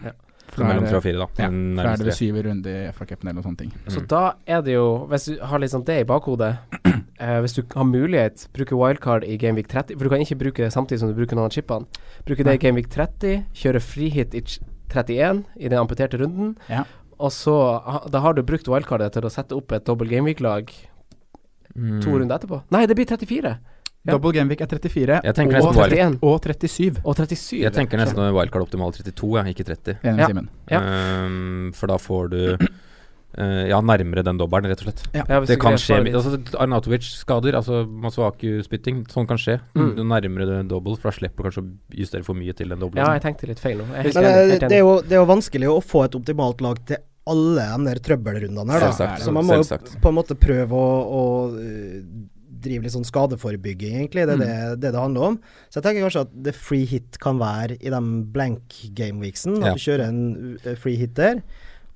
fra 0.49 0.65
mellom 0.69 0.85
det- 0.85 0.91
tre 0.91 0.97
og 0.99 1.03
fire, 1.03 1.19
da. 1.19 1.27
Ja, 1.43 1.49
for 1.49 1.89
er 1.91 1.97
det 1.97 1.99
vel 1.99 2.13
tre. 2.13 2.13
syv 2.13 2.43
runder 2.45 2.71
i 2.71 2.93
FA-cupen 2.93 3.29
eller 3.29 3.43
noen 3.43 3.45
sånne 3.45 3.59
ting. 3.59 3.73
Så 3.89 4.01
Mm. 4.01 4.07
da 4.07 4.33
er 4.47 4.63
det 4.63 4.73
jo, 4.75 5.07
hvis 5.11 5.25
du 5.27 5.45
har 5.45 5.59
liksom 5.59 5.85
det 5.85 6.01
i 6.01 6.05
bakhodet 6.05 6.59
eh, 7.21 7.41
Hvis 7.45 7.55
du 7.55 7.63
har 7.75 7.85
mulighet, 7.85 8.47
bruke 8.57 8.77
wildcard 8.79 9.25
i 9.25 9.37
Gameweek 9.37 9.69
30 9.69 9.97
For 9.99 10.05
du 10.05 10.11
kan 10.15 10.21
ikke 10.25 10.39
bruke 10.39 10.65
det 10.65 10.73
samtidig 10.73 11.01
som 11.01 11.09
du 11.13 11.15
bruker 11.19 11.37
noen 11.39 11.47
av 11.51 11.55
chipene. 11.55 11.87
Bruke 12.27 12.45
det 12.45 12.55
i 12.59 12.63
Gameweek 12.67 12.89
30, 12.91 13.45
kjøre 13.55 13.81
frihit 13.85 14.35
i 14.35 14.43
31 14.89 15.45
i 15.59 15.69
den 15.69 15.79
amputerte 15.79 16.19
runden. 16.21 16.57
Ja. 16.69 16.85
Og 17.19 17.31
så 17.35 17.55
Da 18.11 18.21
har 18.21 18.35
du 18.35 18.43
brukt 18.43 18.69
wildcardet 18.69 19.13
til 19.13 19.23
å 19.23 19.31
sette 19.33 19.57
opp 19.57 19.73
et 19.73 19.85
dobbel 19.85 20.09
Gameweek-lag 20.09 20.71
Mm. 21.79 22.01
to 22.03 22.11
runder 22.19 22.35
etterpå. 22.39 22.63
Nei, 22.75 22.87
det 22.87 22.97
blir 22.97 23.07
34! 23.07 23.59
Ja. 24.07 24.15
Double 24.15 24.33
gameweek 24.33 24.61
er 24.63 24.67
34 24.71 25.21
Jeg 25.23 25.35
og, 25.35 25.75
31 25.77 26.19
og 26.23 26.41
37. 26.41 27.01
og 27.05 27.17
37. 27.19 27.59
Jeg 27.61 27.73
tenker 27.75 27.99
nesten 28.01 28.33
wildcard 28.33 28.65
optimal 28.65 28.93
32, 28.95 29.37
ja, 29.37 29.43
ikke 29.53 29.67
30. 29.69 29.99
Ja. 30.71 30.81
Ehm, 30.81 31.73
for 31.75 31.91
da 31.91 31.99
får 32.01 32.31
du 32.31 32.41
eh, 33.39 33.69
ja, 33.71 33.79
nærmere 33.81 34.25
den 34.27 34.39
dobbelen, 34.41 34.69
rett 34.71 34.83
og 34.83 34.89
slett. 34.91 35.03
Ja, 35.15 35.25
Det 35.47 35.59
kan 35.63 35.79
skje 35.81 36.01
altså, 36.11 36.39
Arnatovic-skader, 36.59 37.57
altså 37.59 37.85
Masuaku-spytting, 37.87 39.05
sånn 39.13 39.29
kan 39.31 39.41
skje. 39.41 39.59
Mm. 39.79 39.93
Du 39.97 40.03
nærmere 40.05 40.49
det 40.49 40.61
double, 40.73 40.97
for 40.99 41.11
da 41.11 41.17
slipper 41.19 41.43
du 41.45 41.49
kanskje 41.49 41.65
å 41.65 42.01
justere 42.03 42.27
for 42.27 42.39
mye 42.39 42.55
til 42.59 42.75
den 42.75 42.83
dobbelen. 42.83 43.05
Ja, 43.05 43.15
jeg 43.19 43.25
tenkte 43.27 43.51
litt 43.51 43.63
feil 43.63 43.79
nå. 43.83 43.87
Er 43.95 44.09
enig. 44.11 44.17
eh, 44.17 44.57
det, 44.67 44.73
er 44.73 44.83
jo, 44.85 44.97
det 45.05 45.17
er 45.19 45.23
jo 45.23 45.29
vanskelig 45.31 45.71
å 45.73 45.79
få 45.85 46.05
et 46.09 46.19
optimalt 46.19 46.65
lag 46.65 46.81
til 46.89 47.01
alle 47.29 47.67
de 47.69 47.91
der 47.91 48.01
trøbbelrundene 48.07 48.73
her, 48.73 48.81
da. 48.81 48.91
Selvsagt. 48.91 49.23
Så 49.27 49.33
man 49.37 49.45
må 49.45 49.59
jo 49.61 49.67
på 50.01 50.11
en 50.13 50.17
måte 50.17 50.37
prøve 50.41 50.73
å, 50.73 50.91
å 51.19 51.23
eh, 51.61 52.01
drive 52.59 52.87
litt 52.87 52.95
sånn 52.95 53.07
skadeforebygging, 53.07 53.99
egentlig. 54.01 54.25
Det 54.27 54.37
er 54.39 54.41
det, 54.43 54.53
det 54.83 54.93
det 54.97 55.01
handler 55.03 55.33
om. 55.33 55.39
Så 55.69 55.79
jeg 55.79 55.87
tenker 55.89 56.07
kanskje 56.07 56.25
at 56.27 56.33
det 56.49 56.55
free 56.57 56.89
hit 56.89 57.19
kan 57.23 57.39
være 57.41 57.77
i 57.79 57.93
de 57.93 58.01
blank 58.35 58.79
gameweeksene. 58.99 59.61
At 59.61 59.69
Ja. 59.69 59.75
du 59.77 59.85
kjører 59.85 60.05
en 60.09 60.59
uh, 60.65 60.75
free 60.81 60.97
hit 60.99 61.15
der. 61.19 61.43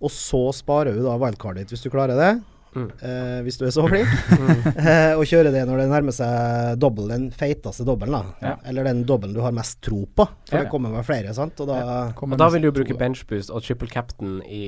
Og 0.03 0.11
så 0.11 0.49
sparer 0.57 0.97
du 0.97 1.03
da 1.07 1.17
wildcardet 1.23 1.63
ditt, 1.65 1.77
hvis 1.77 1.85
du 1.87 1.91
klarer 1.95 2.19
det. 2.19 2.33
Mm. 2.73 2.87
Eh, 3.05 3.41
hvis 3.45 3.59
du 3.61 3.67
er 3.69 3.73
så 3.75 3.83
flink. 3.85 4.09
Mm. 4.33 4.63
Eh, 4.81 5.13
og 5.21 5.27
kjøre 5.29 5.51
det 5.53 5.61
når 5.69 5.83
det 5.83 5.85
nærmer 5.91 6.15
seg 6.17 6.79
dobbel, 6.81 7.11
den 7.13 7.27
feiteste 7.37 7.85
dobbelen, 7.85 8.15
da. 8.17 8.31
Ja. 8.41 8.53
Eller 8.71 8.87
den 8.89 9.03
dobbelen 9.07 9.35
du 9.37 9.43
har 9.45 9.53
mest 9.55 9.77
tro 9.85 10.07
på. 10.09 10.25
For 10.49 10.57
Ja. 10.57 10.63
det 10.65 10.71
kommer 10.73 10.89
med 10.91 11.05
flere, 11.05 11.35
sant. 11.37 11.61
Og 11.61 11.69
da 11.69 11.77
ja. 11.77 11.99
Og 12.17 12.33
da 12.41 12.49
vil 12.55 12.65
du 12.65 12.71
bruke 12.73 12.89
to, 12.95 12.97
da. 12.97 13.03
benchboost 13.05 13.53
og 13.53 13.63
triple 13.63 13.91
captain 13.93 14.39
i 14.49 14.63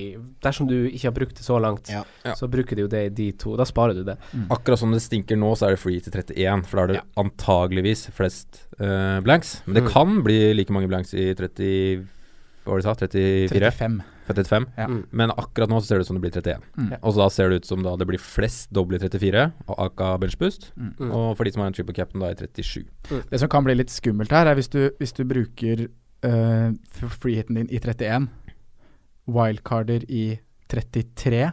Dersom 0.45 0.69
du 0.69 0.77
ikke 0.91 1.09
har 1.09 1.17
brukt 1.17 1.41
det 1.41 1.47
så 1.49 1.57
langt, 1.65 1.89
så 2.37 2.51
bruker 2.53 2.77
du 2.77 2.85
jo 2.85 2.91
det 2.93 3.03
i 3.07 3.13
de 3.23 3.31
to. 3.41 3.57
Da 3.57 3.65
sparer 3.65 3.97
du 3.97 4.05
det. 4.05 4.19
Akkurat 4.53 4.79
som 4.85 4.93
det 4.93 5.01
stinker 5.03 5.41
nå, 5.41 5.55
så 5.57 5.71
er 5.71 5.79
det 5.79 5.81
free 5.83 6.05
til 6.05 6.13
31, 6.13 6.67
for 6.69 6.77
da 6.77 6.85
er 6.85 6.93
det 6.99 7.05
antageligvis 7.25 8.07
flest 8.15 8.67
uh, 8.81 9.19
blanks. 9.25 9.63
Men 9.67 9.81
det 9.81 9.85
Mm. 9.89 9.93
kan 9.97 10.23
bli 10.29 10.53
like 10.55 10.71
mange 10.77 10.89
blanks 10.93 11.15
i 11.17 11.33
Hva 12.65 12.73
var 12.73 12.81
det 12.81 12.85
du 12.85 12.89
sa? 12.89 12.95
34? 12.97 13.71
35. 13.71 13.97
35? 14.27 14.67
Ja. 14.81 14.87
Mm. 14.89 15.01
Men 15.13 15.33
akkurat 15.37 15.69
nå 15.69 15.81
så 15.83 15.87
ser 15.91 15.99
det 16.01 16.07
ut 16.07 16.09
som 16.09 16.17
det 16.17 16.23
blir 16.25 16.33
31. 16.33 16.63
Mm. 16.81 16.93
Og 17.03 17.11
så 17.13 17.21
da 17.21 17.27
ser 17.35 17.51
det 17.53 17.59
ut 17.61 17.67
som 17.69 17.83
da 17.85 17.93
det 18.01 18.07
blir 18.09 18.23
flest 18.23 18.71
doble 18.73 18.97
34 19.03 19.43
og 19.67 19.75
Aka 19.85 20.15
benchboost. 20.23 20.71
Mm. 20.81 21.11
Og 21.11 21.27
for 21.37 21.45
de 21.45 21.53
som 21.53 21.61
har 21.65 21.69
en 21.69 21.77
triple 21.77 21.93
cap'n 21.99 22.25
da 22.25 22.31
i 22.33 22.39
37. 22.41 22.87
Det 23.31 23.41
som 23.43 23.51
kan 23.53 23.67
bli 23.67 23.77
litt 23.77 23.93
skummelt 23.93 24.33
her, 24.33 24.49
er 24.49 24.57
hvis 24.57 24.73
du, 24.73 24.81
hvis 24.99 25.13
du 25.13 25.25
bruker 25.29 25.85
uh, 26.25 26.73
freehiten 27.21 27.61
din 27.61 27.69
i 27.69 27.83
31, 27.85 28.31
wildcarder 29.29 30.05
i 30.09 30.25
33, 30.73 31.51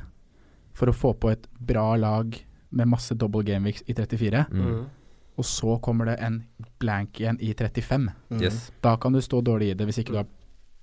for 0.76 0.90
å 0.92 0.96
få 0.96 1.12
på 1.20 1.32
et 1.34 1.46
bra 1.60 1.92
lag 2.00 2.36
med 2.72 2.88
masse 2.88 3.16
double 3.20 3.44
gameweeks 3.48 3.84
i 3.92 3.94
34, 3.98 4.46
Mm. 4.52 4.62
Mm. 4.66 4.86
og 5.38 5.46
så 5.46 5.78
kommer 5.84 6.06
det 6.06 6.18
en 6.24 6.44
blank 6.80 7.20
igjen 7.20 7.38
i 7.42 7.54
35. 7.54 8.10
Mm. 8.32 8.42
Yes. 8.42 8.72
Da 8.82 8.96
kan 8.98 9.12
du 9.14 9.20
stå 9.22 9.42
dårlig 9.42 9.72
i 9.72 9.74
det 9.74 9.86
hvis 9.90 10.00
ikke 10.04 10.14
du 10.16 10.18
har, 10.22 10.28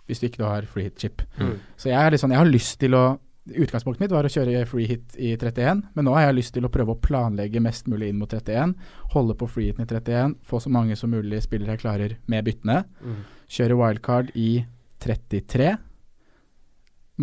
hvis 0.09 0.21
du 0.23 0.27
ikke 0.31 0.45
har 0.49 0.67
free 0.71 0.89
hit 0.89 0.99
chip. 0.99 1.23
Mm. 1.39 1.55
Så 1.79 1.91
jeg 1.93 1.99
er 2.01 2.11
litt 2.15 2.23
sånn, 2.25 2.33
jeg 2.35 2.41
har 2.43 2.51
lyst 2.53 2.79
til 2.83 2.97
å 2.99 3.07
Utgangspunktet 3.49 4.03
mitt 4.03 4.13
var 4.13 4.27
å 4.29 4.29
kjøre 4.29 4.67
free 4.69 4.85
hit 4.91 5.15
i 5.17 5.31
31, 5.33 5.79
men 5.97 6.05
nå 6.05 6.13
har 6.13 6.27
jeg 6.27 6.35
lyst 6.37 6.53
til 6.53 6.67
å 6.67 6.69
prøve 6.69 6.93
å 6.93 6.99
planlegge 7.01 7.63
mest 7.65 7.87
mulig 7.89 8.11
inn 8.13 8.19
mot 8.21 8.29
31. 8.29 8.75
Holde 9.15 9.33
på 9.41 9.49
free 9.49 9.71
hiten 9.71 9.87
i 9.87 9.89
31, 9.89 10.35
få 10.45 10.61
så 10.61 10.69
mange 10.69 10.93
som 11.01 11.09
mulig 11.09 11.41
spillere 11.47 11.73
jeg 11.73 11.81
klarer 11.81 12.13
med 12.29 12.45
byttene. 12.45 12.83
Mm. 13.01 13.23
Kjøre 13.57 13.79
wildcard 13.81 14.35
i 14.37 14.51
33. 15.01 15.71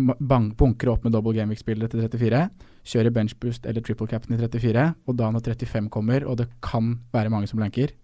ma- 0.02 0.16
Bang, 0.18 0.50
bunkre 0.58 0.90
opp 0.96 1.04
med 1.06 1.14
double 1.14 1.36
gameweek-spillere 1.38 1.88
til 1.94 2.02
34. 2.08 2.42
Kjøre 2.86 3.12
benchboost 3.14 3.66
eller 3.70 3.86
triple 3.86 4.08
cap'n 4.10 4.34
i 4.34 4.40
34. 4.42 4.88
Og 5.06 5.16
da 5.22 5.30
når 5.30 5.46
35 5.46 5.88
kommer, 5.94 6.26
og 6.26 6.38
det 6.42 6.48
kan 6.60 6.96
være 7.14 7.30
mange 7.30 7.46
som 7.46 7.58
blanker, 7.62 7.94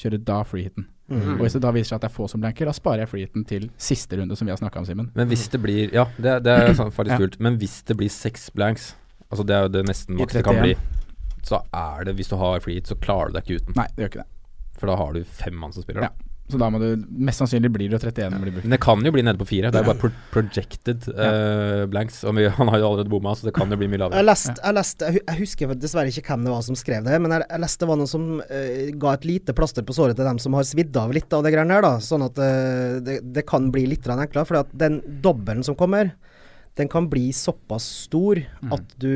kjøre 0.00 0.20
da 0.24 0.40
freehiten. 0.48 0.86
Mm. 1.10 1.36
Og 1.36 1.42
hvis 1.42 1.56
det 1.56 1.62
da 1.64 1.72
viser 1.74 1.90
seg 1.90 1.98
at 1.98 2.04
det 2.04 2.10
er 2.12 2.14
få 2.14 2.28
som 2.30 2.42
blanker, 2.42 2.68
da 2.70 2.74
sparer 2.76 3.02
jeg 3.02 3.10
freehiten 3.10 3.44
til 3.48 3.66
siste 3.80 4.18
runde, 4.20 4.36
som 4.38 4.46
vi 4.46 4.54
har 4.54 4.60
snakka 4.60 4.82
om, 4.82 4.86
Simen. 4.86 5.10
Men 5.18 5.30
hvis 5.30 5.48
det 5.50 5.60
blir 5.62 5.90
Ja, 5.94 6.06
det, 6.16 6.36
det 6.46 6.54
er 6.54 6.72
faktisk 6.72 6.96
faktisk 6.96 7.26
Ja. 7.26 7.42
Men 7.42 7.58
hvis 7.58 7.82
det 7.82 7.96
blir 7.98 8.12
seks 8.14 8.50
blanks, 8.54 8.94
altså 9.28 9.46
det 9.46 9.56
er 9.56 9.66
jo 9.66 9.72
det 9.74 9.84
nesten 9.88 10.16
maks 10.16 10.38
det 10.38 10.44
kan 10.46 10.62
bli, 10.62 10.76
så 11.42 11.62
er 11.74 12.04
det 12.04 12.14
Hvis 12.14 12.28
du 12.28 12.36
har 12.36 12.60
free 12.60 12.78
hit, 12.78 12.86
så 12.86 12.94
klarer 12.94 13.30
du 13.30 13.38
deg 13.38 13.48
ikke 13.48 13.64
uten. 13.64 13.74
Nei, 13.76 13.88
det 13.96 14.04
gjør 14.04 14.12
ikke 14.12 14.22
det. 14.22 14.28
For 14.78 14.86
da 14.86 14.96
har 14.96 15.12
du 15.12 15.24
fem 15.24 15.54
mann 15.54 15.72
som 15.72 15.82
spiller. 15.82 16.08
Da. 16.08 16.29
Så 16.50 16.58
da 16.60 16.68
må 16.72 16.80
du 16.82 17.04
Mest 17.28 17.40
sannsynlig 17.42 17.70
blir 17.72 17.88
det 17.90 17.96
jo 17.96 18.00
31 18.10 18.32
som 18.34 18.42
blir 18.44 18.54
brukt. 18.56 18.66
Men 18.66 18.74
det 18.76 18.80
kan 18.84 19.04
jo 19.06 19.12
bli 19.14 19.22
nede 19.26 19.40
på 19.40 19.46
fire. 19.48 19.70
Det 19.72 19.80
er 19.80 19.86
bare 19.88 20.00
pro 20.02 20.10
projected 20.34 21.06
uh, 21.14 21.84
blanks. 21.90 22.20
Og 22.26 22.34
vi, 22.38 22.46
han 22.56 22.70
har 22.72 22.80
jo 22.82 22.88
allerede 22.90 23.12
bomma, 23.12 23.34
så 23.38 23.48
det 23.48 23.54
kan 23.56 23.70
jo 23.72 23.78
bli 23.80 23.88
mye 23.92 24.02
lavere. 24.04 24.20
jeg, 24.20 24.76
leste, 24.80 25.04
jeg 25.06 25.16
hu- 25.18 25.24
jeg 25.30 25.40
husker 25.42 25.74
dessverre 25.80 26.12
ikke 26.14 26.26
hvem 26.34 26.46
det 26.48 26.54
var 26.54 26.64
som 26.66 26.78
skrev 26.78 27.04
det, 27.06 27.20
men 27.22 27.36
jeg, 27.36 27.46
jeg 27.50 27.64
leste 27.66 27.84
det 27.84 27.90
var 27.92 28.00
noen 28.02 28.10
som 28.14 28.24
uh, 28.40 28.80
ga 29.04 29.14
et 29.18 29.28
lite 29.28 29.56
plaster 29.56 29.86
på 29.86 29.96
såret 29.96 30.18
til 30.18 30.26
dem 30.28 30.40
som 30.42 30.56
har 30.58 30.66
svidd 30.68 30.96
av 31.00 31.12
litt 31.16 31.32
av 31.36 31.44
det 31.46 31.54
greiene 31.54 31.76
her, 31.78 31.86
da. 31.86 31.92
Sånn 32.04 32.26
at 32.26 32.40
uh, 32.40 32.98
det, 33.06 33.20
det 33.36 33.46
kan 33.48 33.70
bli 33.74 33.86
litt 33.94 34.08
enklere. 34.10 34.46
For 34.48 34.66
den 34.74 35.00
dobbelen 35.24 35.62
som 35.66 35.76
kommer, 35.78 36.12
den 36.78 36.88
kan 36.90 37.08
bli 37.12 37.28
såpass 37.36 37.86
stor 38.06 38.40
Mm. 38.60 38.72
at 38.76 38.90
du 39.00 39.12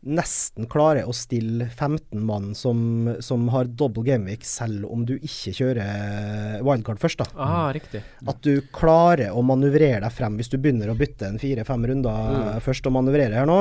nesten 0.00 0.64
klarer 0.70 1.04
å 1.04 1.12
stille 1.12 1.66
15 1.68 2.22
mann 2.24 2.54
som, 2.56 3.10
som 3.20 3.42
har 3.52 3.68
double 3.68 4.00
gameweek, 4.06 4.46
selv 4.48 4.86
om 4.88 5.02
du 5.04 5.18
ikke 5.18 5.52
kjører 5.58 6.62
wildcard 6.64 7.00
først, 7.02 7.20
da. 7.20 7.26
Ah, 7.36 7.66
riktig. 7.76 8.00
At 8.26 8.40
du 8.46 8.62
klarer 8.72 9.34
å 9.36 9.42
manøvrere 9.44 10.00
deg 10.00 10.14
frem 10.16 10.38
hvis 10.40 10.48
du 10.48 10.56
begynner 10.56 10.88
å 10.88 10.96
bytte 10.96 11.28
en 11.28 11.36
fire-fem 11.42 11.84
runder 11.90 12.30
Mm. 12.30 12.60
først 12.64 12.86
og 12.88 12.94
manøvrere 12.96 13.34
her 13.36 13.46
nå, 13.46 13.58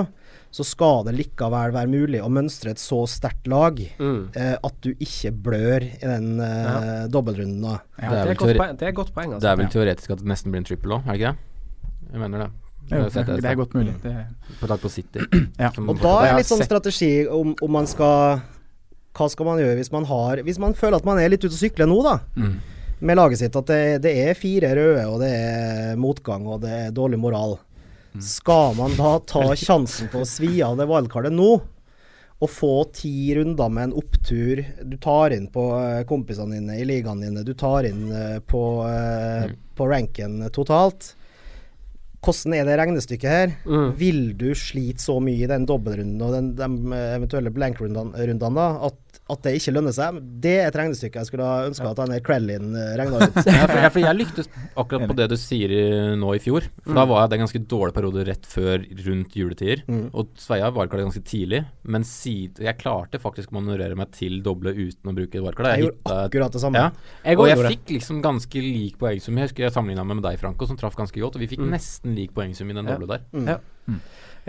så 0.52 0.64
skal 0.66 1.04
det 1.06 1.14
likevel 1.18 1.74
være 1.76 1.92
mulig 1.92 2.22
å 2.24 2.30
mønstre 2.32 2.72
et 2.72 2.80
så 2.82 3.04
sterkt 3.08 3.46
lag 3.52 3.76
Mm. 4.00 4.30
eh, 4.34 4.56
at 4.64 4.80
du 4.82 4.94
ikke 4.96 5.32
blør 5.36 5.84
i 5.84 6.00
den 6.08 6.40
eh, 6.40 7.08
dobbeltrunden. 7.12 7.62
da. 7.62 7.80
Ja. 8.02 8.10
Det, 8.26 8.32
er 8.32 8.36
godt 8.36 8.58
poeng, 8.58 8.78
det 8.80 8.88
er 8.88 8.90
et 8.94 8.96
godt 8.96 9.14
poeng, 9.14 9.34
altså. 9.36 9.44
Det 9.44 9.52
er 9.52 9.60
vel 9.60 9.68
teoretisk 9.76 10.10
at 10.16 10.24
det 10.24 10.32
nesten 10.32 10.52
blir 10.56 10.64
en 10.64 10.70
triple 10.72 10.96
òg, 10.96 11.04
er 11.04 11.12
det 11.12 11.20
ikke 11.20 11.34
det? 11.36 11.38
Jeg 12.14 12.20
mener 12.24 12.46
det. 12.48 12.50
Jo, 12.92 13.04
Jeg 13.14 13.26
det 13.42 13.46
er 13.52 13.56
godt 13.60 13.74
mulig. 13.78 13.94
Det, 14.04 14.14
På 14.60 14.68
tak 14.72 14.82
på 14.82 14.90
City. 14.90 15.20
ja. 15.64 15.70
Og 15.78 16.00
da 16.02 16.16
er 16.26 16.38
litt 16.40 16.50
sånn 16.50 16.64
strategi 16.66 17.28
om, 17.30 17.56
om 17.62 17.72
man 17.72 17.88
skal 17.90 18.42
Hva 19.18 19.28
skal 19.30 19.46
man 19.50 19.60
gjøre 19.62 19.78
hvis 19.82 19.92
man 19.94 20.06
har 20.10 20.42
Hvis 20.46 20.60
man 20.62 20.74
føler 20.78 20.98
at 21.02 21.06
man 21.08 21.20
er 21.22 21.30
litt 21.34 21.44
ute 21.46 21.54
å 21.54 21.60
sykle 21.60 21.88
nå, 21.90 21.98
da. 22.06 22.18
Mm. 22.40 22.60
Med 23.00 23.16
laget 23.16 23.40
sitt. 23.40 23.56
At 23.56 23.70
det, 23.72 23.82
det 24.04 24.12
er 24.28 24.34
fire 24.36 24.74
røde, 24.76 25.04
og 25.08 25.20
det 25.24 25.30
er 25.32 25.96
motgang, 26.00 26.44
og 26.52 26.62
det 26.66 26.72
er 26.76 26.90
dårlig 26.92 27.20
moral. 27.22 27.58
Mm. 28.12 28.24
Skal 28.26 28.74
man 28.76 28.96
da 28.98 29.14
ta 29.34 29.46
sjansen 29.56 30.10
på 30.12 30.24
å 30.26 30.28
svi 30.28 30.58
av 30.66 30.76
det 30.82 30.88
wildcardet 30.90 31.32
nå? 31.36 31.52
Og 32.40 32.48
få 32.48 32.72
ti 32.96 33.34
runder 33.36 33.68
med 33.72 33.90
en 33.90 33.96
opptur. 34.00 34.62
Du 34.88 34.96
tar 35.04 35.34
inn 35.36 35.50
på 35.52 35.64
eh, 35.76 36.02
kompisene 36.08 36.56
dine 36.56 36.78
i 36.80 36.86
ligaene 36.88 37.28
dine. 37.28 37.42
Du 37.44 37.52
tar 37.60 37.84
inn 37.90 38.06
eh, 38.16 38.38
på, 38.48 38.62
eh, 38.88 39.50
Mm. 39.50 39.56
på 39.76 39.88
ranken 39.92 40.38
totalt. 40.56 41.14
Hvordan 42.20 42.56
er 42.58 42.68
det 42.68 42.78
regnestykket 42.82 43.32
her? 43.32 43.54
Mm. 43.64 43.92
Vil 44.00 44.22
du 44.38 44.50
slite 44.58 45.04
så 45.04 45.16
mye 45.24 45.46
i 45.46 45.50
den 45.50 45.68
dobbeltrunden 45.70 46.24
og 46.26 46.34
den, 46.36 46.50
de 46.60 46.92
eventuelle 47.16 47.54
blank-rundene 47.56 48.20
at, 48.90 49.00
at 49.30 49.42
det 49.46 49.54
ikke 49.60 49.74
lønner 49.76 49.94
seg? 49.94 50.18
Det 50.42 50.54
er 50.64 50.68
et 50.72 50.78
regnestykke 50.80 51.20
jeg 51.22 51.30
skulle 51.30 51.46
ha 51.46 51.68
ønska 51.70 51.92
at 51.92 52.00
han 52.02 52.14
Krellin 52.26 52.72
eh, 52.76 52.96
regna 53.00 53.20
ut. 53.22 53.38
Ja, 53.50 53.66
for, 53.70 53.78
ja, 53.84 53.90
for 53.94 54.00
jeg 54.04 54.18
lyktes 54.20 54.50
akkurat 54.82 55.08
på 55.10 55.16
det 55.20 55.28
du 55.32 55.36
sier 55.40 55.70
i, 55.76 55.82
nå 56.20 56.34
i 56.36 56.42
fjor. 56.44 56.66
For 56.86 56.98
da 56.98 57.06
var 57.10 57.22
jeg 57.24 57.30
det 57.32 57.38
en 57.40 57.44
ganske 57.46 57.62
dårlig 57.76 57.96
periode 57.98 58.26
rett 58.30 58.46
før 58.50 58.84
rundt 59.08 59.36
juletider. 59.38 59.84
Mm. 59.90 60.08
Og 60.18 60.32
Sveia 60.42 60.72
wildcardet 60.76 61.08
ganske 61.10 61.24
tidlig, 61.30 61.62
men 61.84 62.04
side, 62.08 62.60
jeg 62.66 62.78
klarte 62.82 63.22
faktisk 63.22 63.52
å 63.54 63.60
manøvrere 63.60 63.98
meg 64.00 64.12
til 64.18 64.40
doble 64.46 64.74
uten 64.76 65.12
å 65.12 65.16
bruke 65.18 65.42
wildcard. 65.46 65.70
Jeg 65.72 65.80
Jeg 65.80 65.88
gjorde 65.90 66.18
akkurat 66.26 66.56
det 66.58 66.64
samme. 66.66 66.84
ja, 66.84 66.90
Jeg 67.30 67.40
og 67.40 67.48
jeg 67.50 67.66
fikk 67.76 67.94
liksom 68.00 68.22
ganske 68.26 68.64
lik 68.66 68.98
poengsum. 69.02 69.38
Jeg 69.38 69.50
husker 69.50 69.68
jeg 69.68 69.76
sammenligna 69.76 70.04
med 70.10 70.24
deg, 70.26 70.40
Franco, 70.42 70.66
som 70.70 70.78
traff 70.80 70.96
ganske 70.98 71.20
godt. 71.22 71.36
Og 71.38 71.42
vi 71.46 71.48
fikk 71.54 71.62
Mm. 71.66 71.70
nesten 71.76 72.16
lik 72.16 72.34
poengsum 72.34 72.70
i 72.70 72.74
den 72.74 72.86
Ja. 72.88 72.96
doble 72.98 73.08
der. 73.08 73.22
Mm. 73.34 73.48
Ja. 73.48 73.60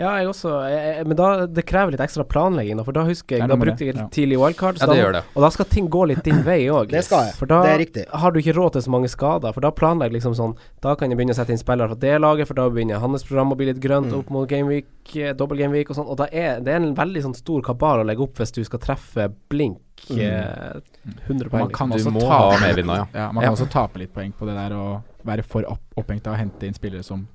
Ja, 0.01 0.15
jeg 0.17 0.27
også. 0.31 0.51
Jeg, 0.71 1.05
men 1.07 1.17
da, 1.19 1.27
det 1.45 1.63
krever 1.69 1.93
litt 1.93 2.01
ekstra 2.01 2.25
planlegging, 2.27 2.79
da. 2.81 2.85
For 2.87 2.95
da 2.97 3.03
husker 3.05 3.37
jeg 3.37 3.47
Da 3.51 3.57
brukte 3.61 3.85
jeg 3.85 3.95
ja. 3.99 4.07
tidlig 4.13 4.39
wildcard. 4.41 4.79
Ja, 4.81 4.87
det 4.89 4.97
gjør 4.97 5.13
det. 5.19 5.21
Og 5.37 5.45
da 5.45 5.49
skal 5.53 5.67
ting 5.69 5.87
gå 5.93 6.01
litt 6.09 6.23
din 6.25 6.41
vei 6.47 6.59
òg. 6.73 6.89
Det 6.91 7.03
skal 7.05 7.27
jeg. 7.29 7.35
For 7.37 7.45
da 7.51 7.61
Det 7.63 7.71
er 7.75 7.81
riktig. 7.83 8.05
har 8.23 8.31
du 8.33 8.39
ikke 8.41 8.55
råd 8.57 8.73
til 8.73 8.81
så 8.87 8.93
mange 8.95 9.11
skader. 9.13 9.53
For 9.53 9.61
da 9.61 9.71
planlegger 9.71 10.17
liksom 10.17 10.33
sånn 10.37 10.55
Da 10.81 10.95
kan 10.97 11.11
jeg 11.13 11.17
begynne 11.19 11.35
å 11.35 11.37
sette 11.37 11.53
inn 11.53 11.61
spillere 11.61 11.87
fra 11.93 11.99
det 12.01 12.15
laget, 12.19 12.47
for 12.49 12.55
da 12.57 12.67
begynner 12.69 12.99
hans 12.99 13.23
program 13.23 13.51
å 13.53 13.57
bli 13.57 13.67
litt 13.71 13.79
grønt 13.79 14.09
Mm. 14.11 14.17
opp 14.19 14.29
mot 14.33 14.49
gameweek, 14.49 14.85
eh, 15.15 15.33
dobbel 15.37 15.57
gameweek 15.61 15.89
og 15.91 15.95
sånn. 15.95 16.09
Og 16.09 16.17
da 16.17 16.25
er 16.33 16.59
det 16.59 16.73
er 16.73 16.77
en 16.81 16.95
veldig 16.95 17.21
sånn 17.23 17.35
stor 17.35 17.61
kabal 17.61 18.01
å 18.01 18.05
legge 18.05 18.21
opp 18.25 18.33
hvis 18.41 18.51
du 18.51 18.63
skal 18.63 18.79
treffe 18.79 19.29
blink 19.49 19.77
Mm. 20.09 20.17
eh, 20.19 20.79
100 21.27 21.51
Man 21.51 21.67
poeng. 21.67 21.71
kan 21.73 21.89
også 21.91 22.11
tape- 22.11 22.25
ha 22.27 22.95
ja. 22.95 23.05
Ja, 23.13 23.31
man 23.31 23.43
kan 23.43 23.53
også 23.53 23.69
tape 23.69 23.99
litt 23.99 24.11
poeng 24.13 24.33
på 24.33 24.47
det 24.47 24.55
der 24.55 24.75
å 24.75 25.03
være 25.23 25.43
for 25.45 25.61
opp, 25.69 25.79
opphengt 25.95 26.25
av 26.25 26.33
å 26.33 26.37
hente 26.37 26.63
inn 26.65 26.73
spillere 26.73 27.03
som 27.03 27.27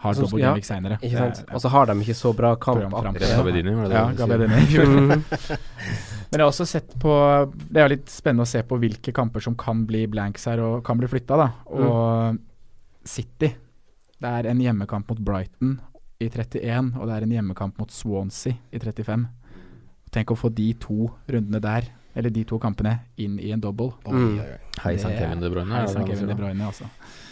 har 0.00 0.14
så, 0.16 0.24
double 0.24 0.40
ja, 0.40 0.50
gameweek 0.50 0.66
seinere. 0.66 0.96
Ikke 1.04 1.18
sant? 1.20 1.42
Og 1.52 1.60
så 1.60 1.70
har 1.72 1.90
de 1.90 1.96
ikke 2.00 2.16
så 2.16 2.32
bra 2.36 2.54
kamp. 2.60 2.80
Gabedini, 3.20 3.74
var 3.76 3.90
det 3.90 3.98
Ja? 3.98 4.04
Gabedini 4.16 4.60
i 4.62 4.68
fjor. 4.70 4.94
Men 6.30 6.38
jeg 6.38 6.44
har 6.44 6.46
også 6.46 6.66
sett 6.68 6.92
på 7.02 7.12
Det 7.58 7.80
er 7.80 7.88
jo 7.88 7.92
litt 7.96 8.12
spennende 8.12 8.46
å 8.46 8.48
se 8.48 8.62
på 8.62 8.78
hvilke 8.80 9.12
kamper 9.14 9.42
som 9.44 9.56
kan 9.58 9.82
bli 9.88 10.04
blanks 10.10 10.46
her 10.48 10.62
og 10.64 10.84
kan 10.86 11.00
bli 11.00 11.10
flytta, 11.10 11.36
da. 11.40 11.48
Og 11.74 12.38
City. 13.04 13.52
Det 14.20 14.30
er 14.40 14.50
en 14.50 14.60
hjemmekamp 14.62 15.08
mot 15.10 15.20
Brighton 15.24 15.78
i 16.20 16.28
31, 16.28 16.94
og 17.00 17.08
det 17.08 17.14
er 17.16 17.24
en 17.24 17.36
hjemmekamp 17.36 17.78
mot 17.80 17.92
Swansea 17.92 18.56
i 18.72 18.80
35. 18.80 19.24
Tenk 20.12 20.32
å 20.32 20.36
få 20.38 20.50
de 20.52 20.68
to 20.80 21.08
rundene 21.30 21.60
der, 21.64 21.86
eller 22.16 22.30
de 22.30 22.44
to 22.44 22.58
kampene, 22.58 22.98
inn 23.18 23.38
i 23.38 23.50
en 23.52 23.60
double. 23.60 23.92
Mm. 24.06 24.40
Hei 24.82 24.96
sann, 24.98 25.12
Kevin 25.18 25.40
De 25.40 25.50
Bruyne. 25.50 25.70
Hei 25.74 25.82
er 25.82 25.86
sann, 25.92 26.06
Kevin 26.08 26.26
De? 26.28 26.34
Bruyne, 26.34 26.66
altså. 26.66 26.84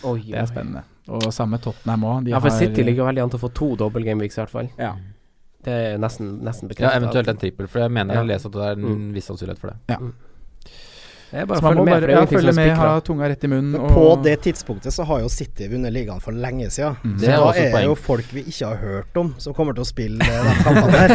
Oi, 0.04 0.20
Det 0.22 0.34
er 0.38 0.46
spennende. 0.46 0.82
Og 1.08 1.22
samme 1.32 1.58
Tottenham 1.58 2.04
òg. 2.04 2.28
Ja, 2.28 2.38
for 2.38 2.50
City 2.50 2.82
ligger 2.84 3.04
veldig 3.08 3.22
an 3.22 3.30
til 3.30 3.38
å 3.40 3.48
få 3.48 3.52
to 3.54 3.74
double 3.76 4.02
gameweeks 4.04 4.36
i 4.38 4.42
hvert 4.42 4.50
fall. 4.50 4.68
Ja. 4.78 4.92
Det 5.64 5.72
er 5.72 5.98
nesten, 5.98 6.38
nesten 6.46 6.70
Ja, 6.78 6.90
eventuelt 6.94 7.28
en 7.28 7.36
trippel, 7.36 7.66
for 7.66 7.80
jeg 7.80 7.90
mener 7.90 8.14
jeg 8.14 8.20
har 8.22 8.28
lest 8.28 8.46
at 8.46 8.52
det 8.52 8.62
er 8.62 8.72
en 8.72 8.84
Mm. 8.84 9.12
viss 9.14 9.26
sannsynlighet 9.26 9.58
for 9.58 9.68
det. 9.70 9.76
Det 9.88 9.98
er 11.32 11.44
bare 11.46 11.58
Så 11.58 11.60
å 11.60 11.62
man 11.64 11.72
følge 11.72 11.78
må 11.78 11.84
med, 11.84 11.92
bare 12.08 12.26
følge 12.30 12.52
med, 12.56 12.70
ha 12.78 13.00
tunga 13.04 13.28
rett 13.28 13.44
i 13.44 13.48
munnen. 13.52 13.70
Men 13.72 13.80
og- 13.80 13.90
på 13.92 14.22
det 14.24 14.36
tidspunktet 14.46 14.92
så 14.94 15.04
har 15.04 15.20
jo 15.20 15.28
City 15.28 15.68
vunnet 15.68 15.92
ligaen 15.92 16.20
for 16.24 16.32
lenge 16.32 16.70
siden. 16.70 16.96
Mm. 17.04 17.18
Det 17.18 17.26
Så 17.26 17.30
er 17.32 17.36
da 17.36 17.52
er 17.52 17.70
poeng. 17.74 17.84
jo 17.84 17.94
folk 17.94 18.24
vi 18.32 18.40
ikke 18.44 18.66
har 18.66 18.76
hørt 18.76 19.16
om, 19.16 19.34
som 19.38 19.54
kommer 19.54 19.72
til 19.74 19.82
å 19.82 19.86
spille 19.86 20.20
eh, 20.24 20.42
de 20.48 20.54
kampene 20.64 20.92
der. 20.92 21.08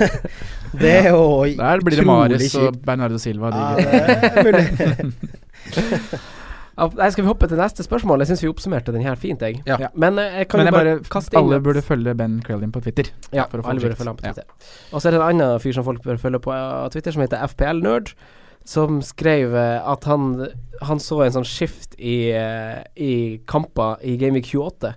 det 0.80 0.90
er 1.04 1.08
jo 1.10 1.44
Der 1.56 1.78
blir 1.84 1.96
det 1.96 2.06
Maris 2.06 2.54
Mares 2.54 2.56
og. 2.56 2.72
Bernardo 2.84 3.18
Silva. 3.18 3.50
Ja, 6.74 6.88
nei, 6.98 7.06
skal 7.14 7.22
vi 7.22 7.28
hoppe 7.30 7.46
til 7.46 7.54
neste 7.60 7.84
spørsmål? 7.86 8.18
Jeg 8.24 8.32
syns 8.32 8.40
vi 8.42 8.48
oppsummerte 8.50 8.90
den 8.94 9.04
her 9.06 9.14
fint, 9.20 9.38
jeg. 9.46 9.60
Ja. 9.68 9.76
Men 9.94 10.16
eh, 10.18 10.40
jeg 10.40 10.48
kan 10.50 10.58
Men 10.58 10.66
jo 10.66 10.70
jeg 10.72 10.74
bare, 10.74 10.94
bare, 10.98 11.06
kaste 11.14 11.30
inn 11.36 11.40
alle 11.44 11.58
burde 11.62 11.82
følge 11.86 12.14
Ben 12.18 12.40
Crellin 12.42 12.72
på 12.74 12.80
Twitter. 12.82 13.06
Ja, 13.30 13.44
for 13.46 13.62
å 13.62 13.64
få 13.66 13.70
alle 13.70 13.78
burde 13.84 13.94
følge 14.00 14.10
ham 14.10 14.18
på 14.18 14.26
Ja. 14.26 14.34
Og 14.90 14.98
så 14.98 15.06
er 15.06 15.14
det 15.14 15.20
en 15.20 15.26
annen 15.28 15.62
fyr 15.62 15.70
som 15.76 15.86
folk 15.86 16.02
bør 16.02 16.18
følge 16.18 16.40
på 16.42 16.50
eh, 16.50 16.88
Twitter, 16.90 17.14
som 17.14 17.22
heter 17.22 17.38
FPL-nerd, 17.46 18.10
som 18.64 19.02
skrev 19.04 19.54
eh, 19.56 19.80
at 19.84 20.06
han, 20.08 20.38
han 20.82 21.02
så 21.02 21.20
en 21.24 21.36
sånn 21.36 21.48
skift 21.48 21.94
i, 21.98 22.32
eh, 22.32 22.80
i 22.96 23.12
kamper 23.50 24.00
i 24.02 24.16
Gameweek 24.20 24.48
28, 24.54 24.94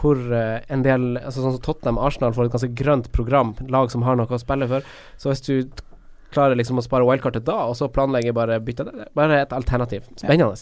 hvor 0.00 0.20
eh, 0.32 0.62
en 0.72 0.84
del 0.86 1.12
altså 1.18 1.42
Sånn 1.42 1.56
som 1.58 1.64
Tottenham 1.64 2.00
Arsenal 2.00 2.34
får 2.36 2.48
et 2.48 2.54
ganske 2.54 2.72
grønt 2.78 3.10
program, 3.12 3.54
lag 3.68 3.90
som 3.92 4.06
har 4.06 4.18
noe 4.18 4.30
å 4.30 4.40
spille 4.40 4.70
for. 4.70 4.86
Så 5.20 5.32
hvis 5.32 5.44
du 5.46 5.54
klarer 6.30 6.58
liksom 6.58 6.78
å 6.78 6.86
spare 6.86 7.06
wildcartet 7.06 7.46
da, 7.48 7.58
og 7.66 7.76
så 7.78 7.90
planlegger 7.90 8.36
bare 8.36 8.60
bytte 8.62 8.86
det, 8.86 9.08
bare 9.18 9.42
et 9.42 9.54
alternativ. 9.56 10.06
Spennende. 10.14 10.54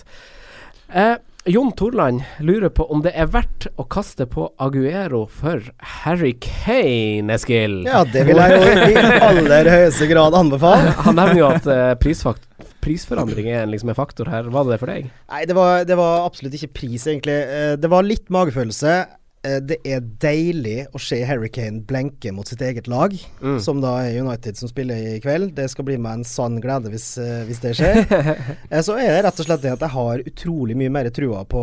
Eh, 0.88 1.16
Jon 1.48 1.70
Torland 1.72 2.20
lurer 2.44 2.68
på 2.68 2.84
om 2.92 3.00
det 3.00 3.14
er 3.16 3.28
verdt 3.32 3.70
å 3.80 3.84
kaste 3.88 4.26
på 4.28 4.50
Aguero 4.60 5.22
for 5.32 5.62
Harry 6.02 6.34
Kane, 6.44 7.32
Eskil. 7.32 7.78
Ja, 7.88 8.02
det 8.04 8.26
vil 8.28 8.36
jeg 8.36 8.58
jo 8.58 8.90
i 8.92 9.04
aller 9.30 9.70
høyeste 9.72 10.10
grad 10.10 10.36
anbefale. 10.36 10.92
Han 11.06 11.16
nevner 11.16 11.40
jo 11.40 11.48
at 11.48 11.68
eh, 11.72 11.94
prisfakt 12.02 12.44
prisforandring 12.84 13.48
er 13.52 13.64
liksom 13.68 13.90
en 13.92 13.96
faktor 13.98 14.28
her. 14.32 14.46
Var 14.52 14.64
det 14.68 14.74
det 14.74 14.80
for 14.82 14.92
deg? 14.92 15.08
Nei, 15.32 15.40
det 15.48 15.56
var, 15.56 15.82
det 15.88 15.96
var 15.98 16.26
absolutt 16.28 16.54
ikke 16.58 16.70
pris, 16.82 17.06
egentlig. 17.10 17.34
Eh, 17.48 17.72
Det 17.80 17.90
var 17.92 18.04
litt 18.06 18.28
magefølelse. 18.32 18.94
Eh, 19.44 19.60
Det 19.62 19.76
er 19.86 20.00
deilig 20.00 20.88
å 20.92 20.98
se 21.00 21.20
Harry 21.24 21.48
Kane 21.48 21.80
blenke 21.86 22.32
mot 22.34 22.46
sitt 22.48 22.60
eget 22.60 22.88
lag, 22.90 23.12
Mm. 23.40 23.60
som 23.62 23.80
da 23.80 23.92
er 24.02 24.18
United 24.20 24.56
som 24.56 24.68
spiller 24.68 24.96
i 24.96 25.20
kveld. 25.20 25.54
Det 25.54 25.68
skal 25.70 25.84
bli 25.84 25.96
meg 25.96 26.12
en 26.18 26.24
sann 26.24 26.60
glede 26.60 26.90
hvis, 26.90 27.16
eh, 27.18 27.44
hvis 27.46 27.60
det 27.62 27.76
skjer. 27.76 28.02
Eh, 28.72 28.82
Så 28.82 28.98
er 28.98 29.14
det 29.14 29.24
rett 29.24 29.38
og 29.40 29.46
slett 29.46 29.62
det 29.62 29.72
at 29.72 29.80
jeg 29.86 29.90
har 29.94 30.18
utrolig 30.26 30.76
mye 30.76 30.90
mer 30.90 31.10
trua 31.10 31.44
på, 31.46 31.62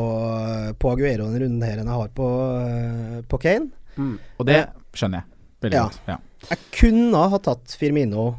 på 0.79 0.91
Aguero 0.95 1.27
denne 1.27 1.41
runden 1.43 1.63
her 1.67 1.77
enn 1.83 1.87
jeg 1.91 1.99
har 1.99 2.07
på, 2.15 2.29
på 3.27 3.39
Kane. 3.41 3.69
Mm. 3.97 4.17
Og 4.39 4.45
det 4.47 4.61
skjønner 4.93 5.21
jeg 5.23 5.25
veldig 5.67 5.75
Ja. 5.79 5.83
godt. 5.89 5.99
Ja. 6.07 6.17
Jeg 6.49 6.57
kunne 6.79 7.29
ha 7.29 7.37
tatt 7.39 7.75
Firmino 7.79 8.35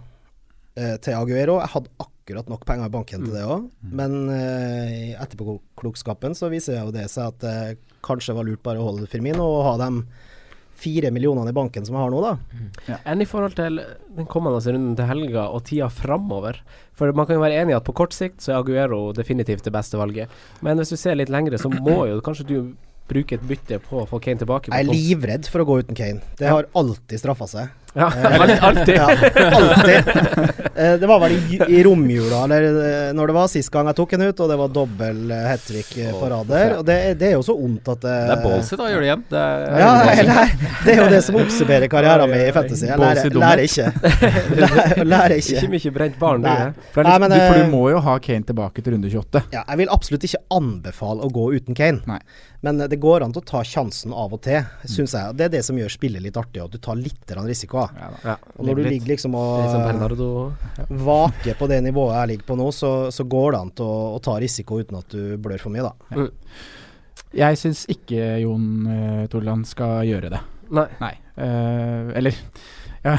eh, 0.76 0.96
til 1.02 1.14
Aguero. 1.14 1.58
Jeg 1.60 1.68
hadde 1.76 1.88
akkurat 1.98 2.12
nok 2.34 2.64
penger 2.66 2.90
i 2.90 2.92
banken 2.92 3.26
til 3.26 3.34
det 3.34 3.44
òg. 3.46 3.68
Men 3.94 4.16
eh, 4.32 4.94
i 4.94 5.10
etterpåklokskapen 5.14 6.34
så 6.34 6.50
viser 6.52 6.80
jo 6.80 6.94
det 6.94 7.06
seg 7.12 7.30
at 7.30 7.44
det 7.44 7.78
kanskje 8.06 8.34
var 8.36 8.46
lurt 8.46 8.62
bare 8.62 8.82
å 8.82 8.88
holde 8.90 9.06
Firmino 9.10 9.46
og 9.46 9.64
ha 9.66 9.76
de 9.84 9.90
fire 10.76 11.10
millionene 11.10 11.50
i 11.50 11.56
banken 11.56 11.86
som 11.86 11.96
jeg 11.96 12.04
har 12.04 12.12
nå, 12.12 12.18
da. 12.20 12.98
Enn 13.08 13.22
i 13.24 13.28
forhold 13.28 13.54
til 13.56 13.80
den 14.16 14.28
kommende 14.28 14.60
runden 14.60 14.96
til 14.98 15.08
helga 15.08 15.46
og 15.48 15.64
tida 15.68 15.88
framover? 15.88 16.58
For 16.96 17.12
man 17.16 17.28
kan 17.28 17.38
jo 17.38 17.44
være 17.44 17.62
enig 17.62 17.72
i 17.72 17.78
at 17.78 17.86
på 17.86 17.94
kort 17.96 18.12
sikt 18.16 18.44
så 18.44 18.52
er 18.52 18.58
Aguero 18.60 19.00
definitivt 19.16 19.64
det 19.64 19.72
beste 19.72 19.96
valget. 20.00 20.32
Men 20.60 20.76
hvis 20.80 20.92
du 20.92 20.98
ser 21.00 21.16
litt 21.16 21.32
lengre, 21.32 21.60
så 21.60 21.72
må 21.72 22.02
jo 22.10 22.20
kanskje 22.24 22.48
du 22.50 22.58
bruke 23.06 23.38
et 23.38 23.44
bytte 23.46 23.78
på 23.86 24.02
å 24.02 24.06
få 24.10 24.20
Kane 24.22 24.42
tilbake. 24.42 24.72
Jeg 24.72 24.84
er 24.84 24.90
livredd 24.90 25.48
for 25.50 25.62
å 25.62 25.68
gå 25.68 25.80
uten 25.84 25.98
Kane. 25.98 26.22
Det 26.38 26.50
har 26.50 26.68
alltid 26.76 27.22
straffa 27.22 27.48
seg. 27.50 27.85
Ja, 27.94 28.10
Eh, 28.16 28.64
alltid. 28.68 28.94
Ja, 28.96 29.06
alltid. 29.52 30.08
Eh, 30.74 30.92
Det 31.00 31.06
var 31.06 31.20
vel 31.20 31.32
i, 31.32 31.58
i 31.68 31.82
romjula, 31.84 32.42
eller 32.44 32.62
eh, 32.66 33.12
når 33.16 33.26
det 33.30 33.34
var 33.36 33.48
sist 33.48 33.70
gang 33.72 33.86
jeg 33.88 33.96
tok 33.96 34.10
den 34.16 34.24
ut, 34.28 34.40
og 34.44 34.50
det 34.50 34.56
var 34.60 34.68
dobbel 34.74 35.20
uh, 35.32 35.38
hat 35.48 35.62
trick-parader. 35.64 36.74
Og 36.78 36.84
det, 36.88 36.96
det 37.20 37.30
er 37.30 37.34
jo 37.38 37.44
så 37.46 37.54
vondt 37.56 37.88
at 37.94 38.02
det 38.04 38.16
Det 38.28 38.34
er 38.36 38.42
ballsy, 38.44 38.76
da. 38.80 38.88
Gjør 38.92 39.00
det 39.04 39.08
igjen. 39.08 39.22
Det 39.30 39.44
er, 39.44 39.64
Ja, 39.80 39.92
eller, 40.20 40.52
det 40.84 40.92
er 40.96 41.00
jo 41.00 41.06
det 41.14 41.22
som 41.24 41.38
observerer 41.40 41.88
karrieren 41.92 42.30
min 42.34 42.44
i 42.44 42.52
fantasy. 42.56 42.84
Jeg 42.90 43.00
lærer, 43.00 43.38
lærer 43.40 43.64
ikke. 43.64 43.86
Lærer, 44.60 45.04
lærer 45.04 45.36
Ikke 45.40 45.56
ikke. 45.62 45.70
mye 45.76 45.94
brent 45.96 46.18
barn, 46.20 46.44
du. 46.44 46.50
Eh. 46.52 46.90
For 46.92 47.06
Du, 47.06 47.32
for 47.32 47.56
du 47.62 47.70
må 47.72 47.82
jo 47.94 48.02
ha 48.04 48.18
Kane 48.22 48.44
tilbake 48.46 48.82
til 48.84 48.92
runde 48.96 49.08
28. 49.08 49.42
ja, 49.54 49.62
jeg 49.64 49.80
vil 49.80 49.90
absolutt 49.94 50.24
ikke 50.28 50.42
anbefale 50.56 51.24
å 51.24 51.32
gå 51.32 51.48
uten 51.56 51.76
Kane, 51.78 52.02
Nei. 52.08 52.18
men 52.66 52.78
det 52.90 52.98
går 53.02 53.24
an 53.24 53.32
til 53.34 53.42
å 53.42 53.48
ta 53.48 53.62
sjansen 53.66 54.12
av 54.16 54.34
og 54.36 54.42
til, 54.44 54.64
syns 54.88 55.14
jeg. 55.16 55.36
Det 55.38 55.48
er 55.48 55.52
det 55.56 55.64
som 55.66 55.78
gjør 55.78 55.92
spillet 55.92 56.22
litt 56.24 56.36
artig, 56.40 56.62
at 56.64 56.72
du 56.74 56.78
tar 56.82 56.98
litt 56.98 57.22
grann 57.28 57.46
risiko. 57.86 58.00
Ja, 58.02 58.08
da. 58.12 58.34
ja, 58.34 58.54
Og 58.56 58.68
når 58.68 58.80
du 58.80 58.82
ligger 58.86 59.12
liksom 59.12 59.36
og 59.38 59.76
Bernardo. 59.76 60.30
vaker 60.88 61.58
på 61.58 61.68
det 61.70 61.82
nivået 61.86 62.16
jeg 62.16 62.32
ligger 62.32 62.50
på 62.50 62.58
nå, 62.58 62.70
så, 62.74 62.94
så 63.14 63.24
går 63.24 63.52
det 63.52 63.60
an 63.60 63.74
til 63.76 63.86
å, 63.86 64.00
å 64.16 64.22
ta 64.24 64.38
risiko 64.42 64.80
uten 64.82 64.98
at 65.00 65.14
du 65.14 65.36
blør 65.42 65.62
for 65.62 65.74
mye, 65.74 65.86
da. 65.86 66.26
Jeg 67.36 67.58
syns 67.60 67.84
ikke 67.92 68.38
Jon 68.42 68.66
uh, 68.88 69.26
Torland 69.32 69.66
skal 69.68 70.06
gjøre 70.08 70.32
det. 70.32 70.40
Nei. 70.76 70.88
Nei. 71.02 71.12
Uh, 71.36 72.10
eller 72.16 72.34
ja, 73.06 73.12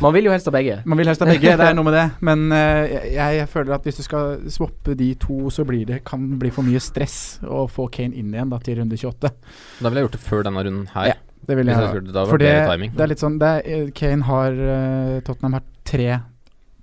Man 0.00 0.14
vil 0.14 0.28
jo 0.28 0.32
helst 0.32 0.46
ha 0.48 0.54
begge. 0.54 0.78
Man 0.88 1.00
vil 1.00 1.10
helst 1.10 1.22
ha 1.24 1.28
begge, 1.28 1.56
det 1.58 1.66
er 1.66 1.74
noe 1.78 1.86
med 1.88 1.96
det. 1.96 2.04
Men 2.24 2.46
uh, 2.52 2.84
jeg, 2.86 3.40
jeg 3.40 3.48
føler 3.50 3.76
at 3.76 3.88
hvis 3.88 4.00
du 4.00 4.04
skal 4.06 4.38
swappe 4.52 4.96
de 4.98 5.10
to, 5.20 5.50
så 5.54 5.66
blir 5.68 5.84
det, 5.90 6.02
kan 6.06 6.22
det 6.30 6.40
bli 6.44 6.52
for 6.54 6.66
mye 6.66 6.82
stress 6.82 7.40
å 7.42 7.64
få 7.70 7.88
Kane 7.92 8.16
inn 8.20 8.34
igjen 8.34 8.52
da 8.52 8.60
til 8.62 8.80
runde 8.80 8.98
28. 9.00 9.32
Da 9.80 9.88
ville 9.88 10.02
jeg 10.02 10.08
gjort 10.08 10.18
det 10.18 10.24
før 10.24 10.46
denne 10.48 10.66
runden 10.68 10.90
her. 10.94 11.14
Ja, 11.14 11.18
Det 11.46 11.56
vil 11.56 11.66
Hvis 11.66 11.74
jeg 11.76 11.84
jeg 11.84 11.94
skulle, 11.94 12.12
da 12.12 12.24
var 12.24 12.30
For 12.30 12.38
det 12.38 12.52
timing. 12.68 12.92
det 12.96 13.00
er 13.00 13.06
litt 13.12 13.18
sånn 13.22 13.38
det 13.38 13.48
er, 13.48 13.62
eh, 13.84 13.90
Kane 13.90 14.22
har 14.22 14.52
eh, 14.52 15.20
Tottenham 15.20 15.52
har 15.52 15.62
tre 15.84 16.20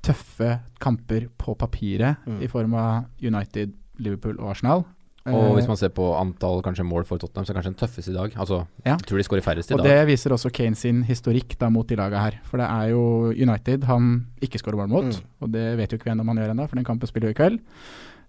tøffe 0.02 0.60
kamper 0.82 1.28
på 1.38 1.56
papiret 1.58 2.18
Mm. 2.28 2.42
i 2.44 2.48
form 2.48 2.74
av 2.74 3.06
United, 3.22 3.74
Liverpool 4.00 4.40
og 4.40 4.50
Arsenal. 4.56 4.86
Og 5.28 5.34
Eh, 5.34 5.54
hvis 5.54 5.68
man 5.68 5.78
ser 5.78 5.90
på 5.90 6.02
antall 6.20 6.64
kanskje 6.64 6.84
mål 6.84 7.06
for 7.06 7.20
Tottenham, 7.20 7.46
så 7.46 7.52
er 7.52 7.62
kanskje 7.62 7.76
den 7.76 7.88
tøffeste 7.88 8.10
i 8.10 8.14
dag. 8.16 8.32
Altså, 8.36 8.66
Ja. 8.84 8.98
Jeg 8.98 9.06
tror 9.06 9.18
de 9.18 9.24
skårer 9.24 9.44
færrest 9.44 9.70
i 9.70 9.74
og 9.76 9.84
dag. 9.84 9.86
det 9.88 10.08
viser 10.08 10.32
også 10.32 10.52
Kane 10.52 10.76
sin 10.76 11.04
historikk 11.04 11.58
da 11.60 11.70
mot 11.70 11.86
de 11.88 11.96
laga 11.96 12.18
her. 12.20 12.40
For 12.44 12.58
det 12.58 12.66
er 12.68 12.90
jo 12.90 13.30
United 13.30 13.84
han 13.84 14.26
ikke 14.42 14.58
skårer 14.58 14.78
mål 14.78 14.90
mot, 14.90 15.04
Mm. 15.14 15.22
og 15.42 15.52
det 15.52 15.78
vet 15.78 15.92
jo 15.92 15.98
ikke 16.00 16.06
vi 16.06 16.12
ennå 16.12 16.22
om 16.22 16.28
han 16.30 16.38
gjør 16.38 16.50
ennå, 16.56 16.68
for 16.68 16.76
den 16.76 16.86
kampen 16.86 17.08
spiller 17.08 17.28
jo 17.28 17.30
i 17.30 17.34
kveld. 17.36 17.60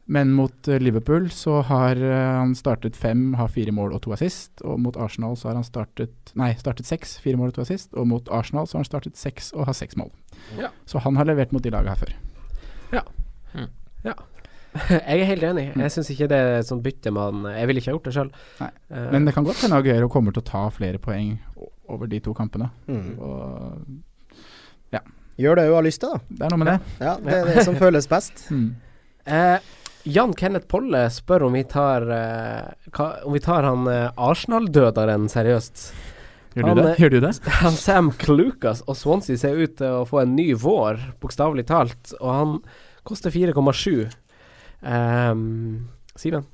Men 0.04 0.32
mot 0.34 0.68
eh, 0.68 0.80
Liverpool 0.82 1.30
så 1.30 1.60
har 1.68 1.96
eh, 1.96 2.32
han 2.38 2.54
startet 2.58 2.96
fem, 2.98 3.34
har 3.38 3.48
fire 3.52 3.72
mål 3.74 3.94
og 3.94 4.02
to 4.02 4.14
assist. 4.16 4.62
Og 4.66 4.80
mot 4.82 4.96
Arsenal 4.96 5.36
så 5.38 5.50
har 5.50 5.58
han 5.60 5.66
startet 5.66 6.34
Nei, 6.38 6.52
startet 6.58 6.88
seks, 6.88 7.18
fire 7.22 7.38
mål 7.38 7.52
og 7.52 7.58
to 7.58 7.64
assist. 7.66 7.92
Og 7.94 8.08
mot 8.10 8.32
Arsenal 8.34 8.66
så 8.66 8.78
har 8.78 8.84
han 8.84 8.90
startet 8.90 9.20
seks 9.20 9.52
og 9.54 9.68
har 9.70 9.78
seks 9.78 9.98
mål. 10.00 10.10
Ja. 10.58 10.72
Så 10.90 11.02
han 11.04 11.18
har 11.20 11.28
levert 11.28 11.54
mot 11.54 11.62
de 11.62 11.72
laga 11.74 11.94
her 11.94 12.02
før. 12.02 12.14
Ja. 12.92 13.06
Jeg 14.88 15.20
er 15.20 15.28
helt 15.28 15.44
enig. 15.44 15.66
Jeg 15.76 15.92
syns 15.92 16.08
ikke 16.14 16.26
det 16.32 16.36
er 16.40 16.54
et 16.62 16.64
sånt 16.66 16.80
bytte 16.80 17.10
man 17.12 17.42
Jeg 17.44 17.68
ville 17.68 17.82
ikke 17.82 17.90
ha 17.90 17.96
gjort 17.98 18.06
det 18.08 18.14
sjøl. 18.16 18.30
Men 19.12 19.26
det 19.28 19.34
kan 19.36 19.44
godt 19.44 19.60
hende 19.60 19.76
Aguero 19.76 20.08
kommer 20.08 20.32
til 20.32 20.40
å 20.40 20.48
ta 20.48 20.62
flere 20.72 20.96
poeng 20.96 21.34
over 21.92 22.08
de 22.08 22.22
to 22.24 22.32
kampene. 22.32 22.70
Mm. 22.88 23.10
Og 23.20 24.00
Gjør 25.40 25.58
det 25.58 25.68
hun 25.68 25.78
har 25.78 25.86
lyst 25.86 26.02
til, 26.02 26.12
da. 26.12 26.20
det 26.28 26.44
er 26.44 26.52
noe 26.52 26.60
med 26.60 26.68
det. 26.68 26.96
Ja, 27.00 27.12
det 27.22 27.36
er 27.36 27.46
det 27.48 27.64
som 27.64 27.76
føles 27.80 28.08
best. 28.10 28.44
Mm. 28.52 28.66
Eh, 29.24 29.70
Jan 30.04 30.32
Kenneth 30.34 30.66
Polle 30.70 31.04
spør 31.14 31.44
om 31.46 31.54
vi 31.54 31.62
tar 31.70 32.02
eh, 32.10 32.70
hva, 32.96 33.06
Om 33.26 33.36
vi 33.36 33.42
tar 33.44 33.62
han 33.68 33.84
eh, 33.90 34.08
Arsenal-døderen 34.18 35.28
seriøst. 35.30 35.84
Gjør, 36.56 36.66
Han, 36.66 36.76
du 36.76 36.82
det? 36.82 36.88
eh, 36.96 37.02
Gjør 37.04 37.12
du 37.14 37.18
det? 37.22 37.32
Han 37.62 37.76
Sam 37.78 38.10
Clucas 38.18 38.82
og 38.90 38.98
Swansea 38.98 39.38
ser 39.40 39.60
ut 39.62 39.76
til 39.78 40.00
å 40.02 40.06
få 40.08 40.24
en 40.24 40.34
ny 40.36 40.48
vår, 40.58 40.98
bokstavelig 41.22 41.64
talt. 41.70 42.14
Og 42.20 42.32
han 42.34 42.56
koster 43.08 43.30
4,7. 43.32 44.10
Um, 44.82 45.86
Simen? 46.18 46.44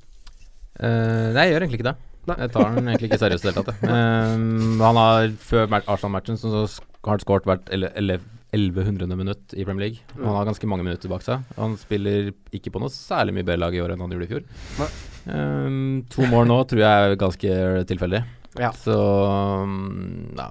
Uh, 0.79 1.33
nei, 1.35 1.49
jeg 1.49 1.55
gjør 1.55 1.65
egentlig 1.65 1.79
ikke 1.81 1.89
det. 1.89 1.95
Nei. 2.29 2.35
Jeg 2.45 2.51
tar 2.53 2.75
den 2.77 2.87
egentlig 2.91 3.09
ikke 3.09 3.19
seriøst 3.25 3.43
i 3.43 3.49
det 3.49 3.55
hele 3.55 3.65
tatt. 3.65 3.85
Eh, 3.89 4.83
han 4.85 4.99
har 5.01 5.31
før 5.41 5.65
Arsenal-matchen 5.81 6.37
så 6.39 6.51
så 6.53 6.83
har 7.01 7.15
han 7.17 7.23
skåret 7.23 7.47
hvert 7.49 7.69
ele- 7.73 8.19
1100. 8.51 9.15
minutt 9.15 9.53
i 9.53 9.63
Premier 9.65 9.89
League. 9.89 9.99
Han 10.17 10.35
har 10.35 10.47
ganske 10.47 10.67
mange 10.69 10.83
minutter 10.83 11.11
bak 11.11 11.21
seg. 11.25 11.45
Han 11.57 11.75
spiller 11.77 12.31
ikke 12.55 12.73
på 12.73 12.81
noe 12.81 12.89
særlig 12.93 13.35
mye 13.37 13.45
bedre 13.45 13.61
lag 13.61 13.75
i 13.77 13.81
år 13.83 13.93
enn 13.93 14.01
han 14.01 14.13
gjorde 14.15 14.25
i 14.25 14.31
fjor. 14.33 14.45
Nei. 14.79 14.89
Eh, 15.29 15.79
to 16.09 16.29
mål 16.31 16.49
nå 16.49 16.59
tror 16.69 16.81
jeg 16.81 17.09
er 17.09 17.17
ganske 17.21 17.57
tilfeldig. 17.91 18.23
Ja. 18.57 18.71
Så 18.73 18.95
um, 18.95 20.31
ja. 20.37 20.49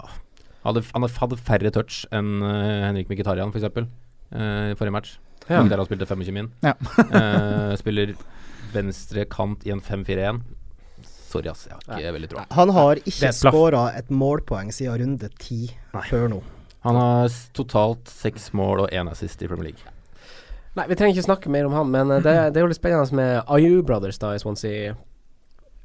hadde, 0.62 0.84
Han 0.94 1.08
hadde 1.08 1.40
færre 1.42 1.72
touch 1.74 2.04
enn 2.14 2.38
uh, 2.44 2.86
Henrik 2.86 3.10
Mkhitaryan, 3.10 3.50
f.eks. 3.50 3.66
Uh, 3.74 4.70
I 4.70 4.76
forrige 4.78 4.94
match. 4.94 5.16
Ja. 5.48 5.62
han 5.62 5.86
spilte 5.88 6.06
25 6.06 6.34
min. 6.36 6.52
Ja. 6.62 6.74
uh, 7.08 7.74
spiller 7.82 8.14
venstre 8.74 9.24
kant 9.32 9.64
i 9.66 9.72
en 9.74 9.82
5-4-1. 9.82 10.42
Sorry, 11.28 11.50
ass. 11.50 11.66
Jeg 11.68 11.76
har 11.88 11.98
ikke 11.98 12.14
veldig 12.16 12.30
tro. 12.32 12.44
Han 12.56 12.72
har 12.76 13.00
ikke 13.02 13.32
et 13.32 13.36
skåra 13.36 13.88
et 13.98 14.12
målpoeng 14.12 14.70
siden 14.72 15.02
runde 15.02 15.28
ti 15.40 15.66
før 16.08 16.30
nå. 16.32 16.40
Han 16.88 16.96
har 16.96 17.38
totalt 17.56 18.08
seks 18.08 18.50
mål 18.56 18.86
og 18.86 18.92
én 18.96 19.10
assist 19.10 19.42
i 19.44 19.48
Premier 19.50 19.70
League. 19.70 19.94
Nei, 20.78 20.86
vi 20.88 20.96
trenger 20.96 21.16
ikke 21.16 21.26
snakke 21.26 21.50
mer 21.52 21.66
om 21.68 21.74
han, 21.76 21.90
men 21.92 22.12
eh, 22.16 22.22
det, 22.24 22.34
det 22.54 22.60
er 22.60 22.64
jo 22.66 22.70
litt 22.72 22.80
spennende 22.80 23.18
med 23.18 23.50
IU 23.58 23.82
Brothers 23.84 24.20
da 24.22 24.32
i 24.36 24.40
Swansea. 24.40 24.94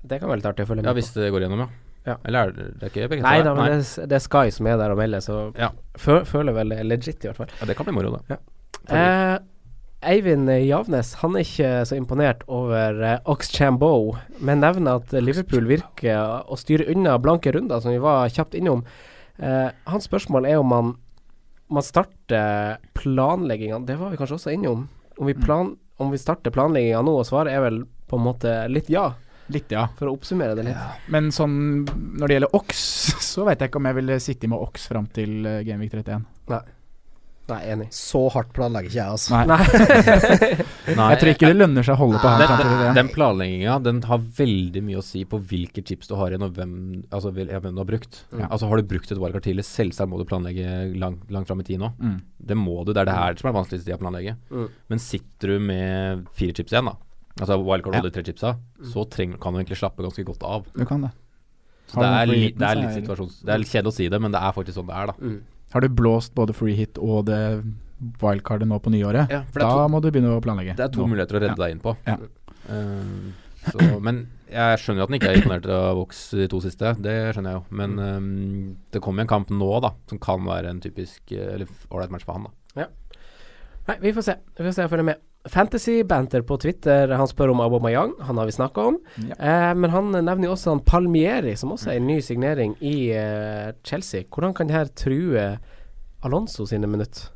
Det 0.03 0.19
kan 0.19 0.29
være 0.31 0.41
litt 0.41 0.51
artig 0.51 0.65
å 0.65 0.69
følge 0.69 0.83
med 0.83 0.91
Ja, 0.91 0.95
hvis 0.97 1.13
det 1.15 1.31
går 1.33 1.45
gjennom, 1.45 1.65
ja. 1.65 1.69
Ja. 2.03 2.17
Eller 2.27 2.49
er 2.49 2.51
det, 2.51 2.63
det 2.81 2.83
er 2.83 2.91
ikke 2.91 3.07
begge 3.13 3.23
Nei 3.23 3.37
da, 3.45 3.53
men 3.55 3.77
det, 3.79 3.85
er 4.03 4.09
det 4.11 4.17
er 4.17 4.23
Sky 4.25 4.49
som 4.51 4.67
er 4.67 4.75
der 4.81 4.91
og 4.91 4.99
melder, 4.99 5.21
så 5.23 5.37
Ja. 5.55 5.69
fø, 5.95 6.17
føler 6.27 6.55
vel 6.57 6.73
legit, 6.83 7.23
i 7.23 7.29
hvert 7.29 7.39
fall. 7.39 7.53
ja, 7.61 7.67
det 7.69 7.77
kan 7.79 7.87
bli 7.87 7.93
moro, 7.95 8.17
da. 8.27 8.39
Eh, 8.91 9.37
Eivind 10.03 10.51
Javnes 10.67 11.13
han 11.21 11.37
er 11.39 11.45
ikke 11.47 11.69
så 11.87 11.95
imponert 11.95 12.43
over 12.51 12.99
eh, 13.07 13.19
Oxchambeau, 13.31 14.17
men 14.43 14.59
nevner 14.59 14.99
at 14.99 15.15
Liverpool 15.23 15.69
virker 15.69 16.43
å 16.43 16.59
styre 16.59 16.89
unna 16.91 17.15
blanke 17.23 17.53
runder, 17.55 17.79
som 17.79 17.95
vi 17.95 18.03
var 18.03 18.27
kjapt 18.35 18.59
innom. 18.59 18.83
Eh, 19.37 19.69
hans 19.89 20.07
spørsmål 20.09 20.47
er 20.49 20.59
om 20.61 20.69
man, 20.69 20.91
man 21.73 21.85
starter 21.85 22.77
planlegginga 22.93 23.79
Det 23.87 23.97
var 23.97 24.13
vi 24.13 24.19
kanskje 24.19 24.37
også 24.37 24.53
innom. 24.53 24.87
Om 25.17 25.29
vi, 25.29 25.35
plan, 25.37 25.73
om 26.01 26.13
vi 26.13 26.21
starter 26.21 26.53
planlegginga 26.53 27.01
nå, 27.05 27.17
og 27.21 27.27
svaret 27.29 27.53
er 27.53 27.63
vel 27.65 27.83
på 28.09 28.19
en 28.19 28.27
måte 28.27 28.55
litt 28.69 28.91
ja, 28.93 29.11
Litt, 29.51 29.73
ja. 29.75 29.89
for 29.99 30.07
å 30.07 30.13
oppsummere 30.15 30.55
det 30.55 30.63
litt. 30.69 31.01
Men 31.11 31.27
sånn 31.35 31.83
når 31.83 32.23
det 32.29 32.37
gjelder 32.37 32.55
Ox, 32.55 32.83
så 33.33 33.43
vet 33.47 33.59
jeg 33.59 33.71
ikke 33.71 33.81
om 33.81 33.89
jeg 33.89 33.99
ville 33.99 34.21
sitte 34.23 34.49
med 34.49 34.63
Ox 34.63 34.87
fram 34.89 35.09
til 35.13 35.43
Genvik 35.67 35.91
31. 35.97 36.23
Nei, 36.53 36.61
enig. 37.61 37.87
Så 37.93 38.21
hardt 38.33 38.49
planlegger 38.55 38.89
ikke 38.89 38.99
jeg, 38.99 39.13
altså. 39.13 39.37
Nei. 39.37 39.45
Nei. 39.49 39.59
Nei, 40.99 41.07
jeg 41.13 41.19
tror 41.21 41.31
ikke 41.31 41.49
det 41.51 41.57
lønner 41.57 41.85
seg 41.87 41.95
å 41.95 41.99
holde 42.01 42.19
på 42.19 42.31
han 42.31 42.41
den, 42.43 42.53
den, 42.59 42.97
den 42.97 43.09
planlegginga 43.13 43.75
Den 43.85 44.01
har 44.09 44.19
veldig 44.39 44.81
mye 44.83 44.99
å 44.99 45.05
si 45.05 45.21
på 45.29 45.39
hvilke 45.51 45.83
chips 45.87 46.11
du 46.11 46.17
har 46.19 46.33
igjen, 46.33 46.43
og 46.47 46.57
hvem, 46.57 46.73
altså, 47.13 47.31
hvem 47.35 47.69
du 47.69 47.81
har 47.83 47.89
brukt. 47.89 48.19
Ja. 48.33 48.49
Altså 48.49 48.69
Har 48.71 48.81
du 48.81 48.89
brukt 48.91 49.13
et 49.13 49.21
wildcard 49.21 49.47
tidlig, 49.47 49.67
selvsagt 49.69 50.11
må 50.11 50.19
du 50.21 50.27
planlegge 50.29 50.67
lang, 50.99 51.21
langt 51.33 51.49
fram 51.51 51.63
i 51.63 51.67
tid 51.67 51.81
nå. 51.83 51.93
Mm. 51.99 52.19
Det 52.51 52.59
må 52.59 52.81
du. 52.83 52.93
Det 52.93 53.03
er 53.05 53.11
det 53.11 53.17
her 53.17 53.39
som 53.39 53.51
er 53.51 53.57
vanskeligst 53.61 53.91
å 53.93 54.01
planlegge. 54.01 54.37
Mm. 54.51 54.69
Men 54.91 55.03
sitter 55.03 55.55
du 55.55 55.67
med 55.71 56.27
fire 56.37 56.57
chips 56.57 56.75
igjen, 56.75 56.91
da, 56.91 56.97
altså 57.39 57.59
wildcard 57.63 57.99
Ja. 57.99 58.05
tre 58.13 58.25
chipsa, 58.27 58.55
så 58.93 59.07
treng, 59.09 59.37
kan 59.41 59.53
du 59.53 59.61
egentlig 59.61 59.79
slappe 59.79 60.03
ganske 60.05 60.25
godt 60.27 60.43
av. 60.47 60.67
Du 60.75 60.85
kan 60.89 61.07
det. 61.07 61.13
Så 61.93 62.01
det 62.01 62.09
er, 62.09 62.29
litt, 62.29 62.55
det 62.57 62.67
er 62.67 62.79
litt 62.79 62.95
situasjons... 62.95 63.41
Det 63.45 63.53
er 63.53 63.63
kjedelig 63.69 63.91
å 63.91 63.95
si 63.95 64.05
det, 64.09 64.19
men 64.23 64.33
det 64.33 64.39
er 64.41 64.53
faktisk 64.55 64.79
sånn 64.79 64.87
det 64.89 64.95
er, 64.97 65.11
da. 65.11 65.15
Mm. 65.21 65.41
Har 65.73 65.81
du 65.81 65.89
blåst 65.89 66.33
både 66.37 66.53
free 66.55 66.75
hit 66.77 66.97
og 67.01 67.25
det 67.29 67.39
wildcardet 68.21 68.67
nå 68.67 68.77
på 68.83 68.91
nyåret, 68.93 69.29
Ja, 69.31 69.43
da 69.55 69.69
to, 69.69 69.87
må 69.89 70.01
du 70.03 70.09
begynne 70.11 70.33
å 70.35 70.41
planlegge. 70.43 70.75
det 70.77 70.83
er 70.85 70.91
to 70.93 71.01
nå. 71.05 71.07
muligheter 71.13 71.37
å 71.39 71.41
redde 71.41 71.55
Ja. 71.55 71.61
deg 71.65 71.71
inn 71.77 71.79
på. 71.83 71.95
Ja. 72.05 72.17
Uh, 72.69 73.31
så, 73.71 73.99
men 74.03 74.27
jeg 74.51 74.79
skjønner 74.81 75.03
at 75.05 75.09
han 75.09 75.17
ikke 75.17 75.29
er 75.31 75.37
imponert 75.39 75.65
av 75.71 75.95
Vox 75.97 76.19
de 76.35 76.47
to 76.51 76.59
siste, 76.61 76.93
det 77.01 77.15
skjønner 77.33 77.53
jeg 77.55 77.61
jo. 77.61 77.63
Men 77.79 77.95
um, 77.99 78.75
det 78.91 79.01
kommer 79.01 79.23
en 79.23 79.31
kamp 79.31 79.49
nå, 79.55 79.69
da, 79.81 79.93
som 80.11 80.19
kan 80.19 80.43
være 80.45 80.69
en 80.69 80.81
typisk 80.83 81.31
eh, 81.31 81.63
ålreit 81.89 82.11
match 82.11 82.25
for 82.27 82.33
han, 82.37 82.49
da. 82.75 82.87
Nei, 83.87 83.97
vi 83.99 84.13
får 84.15 84.23
se. 84.23 84.35
Vi 84.55 84.63
får 84.63 84.75
se, 84.77 84.83
og 84.85 84.91
følge 84.93 85.03
med. 85.09 85.23
Fantasy-banter 85.49 86.41
på 86.47 86.55
Twitter, 86.57 87.11
han 87.19 87.27
spør 87.27 87.51
om 87.51 87.59
Aubameyang. 87.59 88.13
Han 88.27 88.37
har 88.39 88.47
vi 88.47 88.55
snakka 88.55 88.85
om. 88.93 88.99
Ja. 89.27 89.35
Eh, 89.35 89.73
men 89.75 89.91
han 89.91 90.11
nevner 90.15 90.47
jo 90.47 90.53
også 90.55 90.71
han 90.71 90.83
Palmieri, 90.87 91.55
som 91.59 91.73
også 91.75 91.91
er 91.91 91.99
en 91.99 92.07
ny 92.07 92.21
signering 92.23 92.77
i 92.79 93.11
eh, 93.11 93.73
Chelsea. 93.83 94.23
Hvordan 94.31 94.55
kan 94.55 94.71
det 94.71 94.77
her 94.77 94.93
true 94.95 95.47
Alonso 96.23 96.65
sine 96.69 96.87
minutter? 96.87 97.27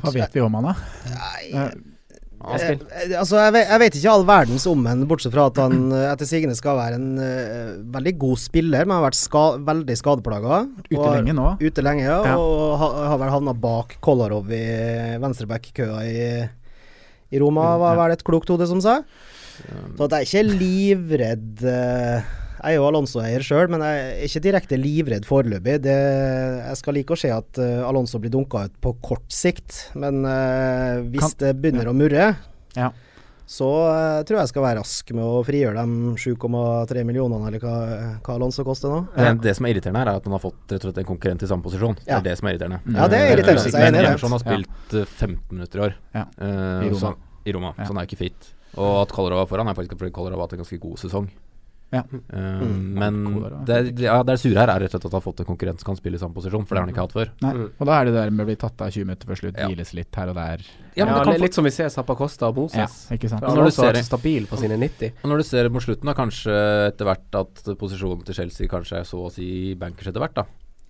Hva 0.00 0.12
vet 0.12 0.34
vi 0.36 0.44
om 0.44 0.56
han, 0.56 0.70
da? 0.70 0.74
Nei, 1.12 1.68
Askild? 2.44 2.82
Eh, 2.90 3.06
eh, 3.10 3.14
altså, 3.18 3.38
jeg 3.40 3.54
vet, 3.56 3.70
jeg 3.70 3.80
vet 3.82 3.96
ikke 3.98 4.12
all 4.12 4.24
verdens 4.28 4.66
om 4.70 4.84
ham, 4.86 5.04
bortsett 5.08 5.32
fra 5.34 5.46
at 5.50 5.60
han 5.62 5.78
eh, 5.94 6.04
etter 6.12 6.28
sigende 6.28 6.56
skal 6.58 6.76
være 6.78 6.98
en 6.98 7.06
uh, 7.16 7.70
veldig 7.96 8.12
god 8.22 8.42
spiller, 8.42 8.84
men 8.86 8.98
har 8.98 9.06
vært 9.06 9.18
ska 9.18 9.44
veldig 9.66 9.96
skadeplaga. 9.98 10.60
Ute 10.90 11.08
lenge 11.16 11.36
nå. 11.38 11.48
Ute 11.62 11.84
lenge, 11.86 12.04
ja. 12.04 12.20
Ja. 12.28 12.36
Og 12.36 12.76
ha, 12.82 12.90
har 13.12 13.22
vel 13.22 13.32
havna 13.32 13.56
bak 13.56 13.96
Kolarov 14.04 14.52
i 14.52 14.62
venstreback-køa 15.22 16.02
i, 16.06 16.26
i 17.32 17.42
Roma, 17.42 17.72
var 17.80 17.96
Ja. 17.96 18.02
vel 18.04 18.16
et 18.18 18.26
klokt 18.26 18.52
hode 18.52 18.68
som 18.68 18.84
sa. 18.84 19.00
Så 19.96 20.04
at 20.04 20.12
jeg 20.12 20.20
er 20.20 20.26
ikke 20.28 20.58
livredd 20.60 21.62
eh, 21.64 22.34
Jeg 22.66 22.74
er 22.74 22.80
jo 22.80 22.86
Alonso-eier 22.88 23.44
sjøl, 23.46 23.68
men 23.70 23.82
jeg 23.86 23.98
er 24.02 24.22
ikke 24.26 24.40
direkte 24.42 24.76
livredd 24.80 25.26
foreløpig. 25.28 25.76
Det, 25.84 25.92
jeg 26.66 26.78
skal 26.80 26.96
like 26.98 27.14
å 27.14 27.18
se 27.20 27.30
at 27.30 27.60
eh, 27.62 27.82
Alonso 27.86 28.18
blir 28.18 28.32
dunka 28.34 28.64
ut 28.66 28.74
på 28.82 28.90
kort 29.06 29.28
sikt, 29.30 29.84
men 29.94 30.24
uh, 30.26 30.98
hvis 31.06 31.28
Kan- 31.28 31.36
det 31.44 31.52
begynner 31.62 31.86
å 31.92 31.94
murre, 31.94 32.32
Ja. 32.74 32.88
så 33.46 33.68
uh, 33.86 34.24
tror 34.26 34.40
jeg 34.40 34.42
jeg 34.48 34.50
skal 34.50 34.64
være 34.66 34.80
rask 34.80 35.12
med 35.14 35.22
å 35.22 35.44
frigjøre 35.46 35.84
de 35.86 36.16
7,3 36.18 37.04
millionene, 37.06 37.46
eller 37.52 37.62
hva, 37.62 37.76
hva 38.26 38.34
Alonso 38.34 38.66
koster 38.66 38.90
nå. 38.90 38.98
det, 39.14 39.28
det 39.46 39.54
som 39.60 39.68
er 39.70 39.76
irriterende 39.76 40.02
her, 40.02 40.10
er 40.10 40.18
at 40.18 40.26
han 40.26 40.34
har 40.34 40.42
fått 40.42 40.58
rett 40.74 40.82
og 40.82 40.88
slett 40.90 41.00
en 41.04 41.08
konkurrent 41.12 41.46
i 41.46 41.52
samme 41.54 41.62
posisjon. 41.70 41.94
Det 42.02 42.18
er 42.18 42.26
det 42.26 42.34
som 42.42 42.50
er 42.50 42.56
irriterende. 42.58 42.82
Ja, 42.98 43.06
det 43.14 43.22
er 43.22 43.32
irriterende, 43.36 43.62
Men, 43.62 43.78
jeg 43.78 43.78
er 43.78 43.86
Men 43.86 43.94
enig 43.94 44.02
i 44.02 44.08
det. 44.08 44.12
Emerson 44.16 44.34
har 44.34 44.42
spilt 44.42 44.98
eh, 44.98 45.06
15 45.06 45.38
minutter 45.54 45.78
i 45.78 45.86
år. 45.86 45.96
Ja. 46.18 46.26
Eh, 46.34 46.90
I 46.90 46.90
Roma. 46.90 47.00
Så, 47.06 47.14
I 47.46 47.54
Roma, 47.60 47.74
Ja. 47.78 47.84
så 47.86 47.94
han 47.94 48.02
er 48.02 48.10
ikke 48.10 48.22
fit. 48.26 48.52
Og 48.76 48.94
at 49.06 49.14
Kolarov 49.14 49.46
er 49.46 49.52
foran, 49.54 49.70
er 49.70 49.78
faktisk 49.78 50.02
fordi 50.02 50.10
Kolarov 50.18 50.42
har 50.42 50.48
hatt 50.50 50.58
en 50.58 50.64
ganske 50.66 50.82
god 50.82 50.98
sesong. 51.06 51.30
Ja. 51.94 52.02
Mm. 52.10 52.98
Men 52.98 53.18
er 53.46 53.52
det, 53.68 53.76
ja, 54.02 54.16
det 54.26 54.34
sure 54.42 54.58
her 54.58 54.72
er 54.72 54.82
rett 54.82 54.94
og 54.94 54.98
slett 54.98 55.06
at 55.06 55.12
han 55.14 55.20
har 55.20 55.24
fått 55.24 55.42
en 55.44 55.48
konkurrent 55.48 55.80
som 55.80 55.92
kan 55.92 55.98
spille 56.00 56.18
i 56.18 56.22
samme 56.22 56.34
posisjon, 56.34 56.66
for 56.66 56.74
det 56.74 56.80
har 56.80 56.86
han 56.88 56.92
ikke 56.94 57.04
hatt 57.04 57.14
før. 57.14 57.30
Nei. 57.44 57.52
Mm. 57.54 57.68
Og 57.78 57.86
da 57.90 57.98
er 58.00 58.08
det 58.08 58.14
der 58.16 58.32
med 58.34 58.42
å 58.44 58.48
bli 58.50 58.56
tatt 58.58 58.82
av 58.82 58.90
20 58.90 59.06
minutter 59.06 59.30
før 59.30 59.40
slutt, 59.42 59.60
Ja. 59.60 59.68
hviles 59.70 59.94
litt 59.94 60.18
her 60.18 60.32
og 60.32 60.34
der. 60.40 60.66
Ja, 60.96 61.06
men 61.06 61.30
det 61.30 61.40
litt 61.44 61.54
som 61.54 61.64
vi 61.64 61.70
ser 61.70 61.88
Zappa 61.94 62.16
Costa 62.18 62.48
og 62.50 62.56
Moses. 62.58 63.06
Ja, 63.06 63.16
ikke 63.16 63.30
sant. 63.30 63.40
For 63.44 63.54
når 63.54 63.56
du 63.56 63.60
Alonso 63.68 63.82
ser 63.86 64.00
er 64.00 64.02
stabil 64.02 64.46
på 64.50 64.58
sine 64.58 64.76
90. 64.80 65.12
Og 65.22 65.30
når 65.30 65.36
du 65.36 65.42
ser 65.44 65.68
mot 65.70 65.82
slutten, 65.82 66.10
da 66.10 66.14
kanskje 66.18 66.54
etter 66.90 67.04
hvert 67.06 67.40
at 67.42 67.62
posisjonen 67.78 68.24
til 68.26 68.34
Chelsea 68.34 68.66
kanskje 68.68 68.98
er 69.00 69.04
så 69.04 69.26
å 69.26 69.32
si 69.32 69.74
bankers 69.78 70.08
etter 70.10 70.20
hvert, 70.24 70.34
da. 70.34 70.46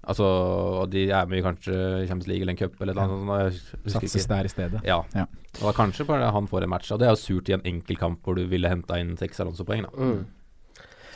Altså, 0.07 0.23
og 0.23 0.91
de 0.93 1.09
er 1.11 1.27
med 1.27 1.41
i 1.41 1.43
kanskje 1.43 2.07
Champions 2.07 2.29
League 2.31 2.43
eller 2.45 2.55
en 2.55 2.61
cup 2.61 2.81
eller 2.81 2.95
noe 2.95 3.51
sånt. 3.51 3.83
Jeg 3.85 3.93
Satses 3.93 4.23
ikke. 4.23 4.29
der 4.31 4.45
i 4.45 4.53
stedet. 4.53 4.81
Ja. 4.87 5.01
Ja. 5.19 5.25
Og 5.59 5.65
da 5.67 5.73
kanskje 5.75 6.07
bare 6.07 6.31
han 6.31 6.47
får 6.47 6.63
en 6.63 6.71
match. 6.71 6.93
Og 6.95 7.01
det 7.01 7.09
er 7.09 7.17
jo 7.17 7.19
surt 7.19 7.49
i 7.51 7.57
en 7.57 7.65
enkel 7.67 7.99
kamp 7.99 8.23
hvor 8.23 8.37
du 8.39 8.47
ville 8.47 8.71
henta 8.71 9.01
inn 9.03 9.17
seks 9.19 9.41
Alonso-poeng, 9.43 9.83
da. 9.83 9.91
Mm. 9.99 10.25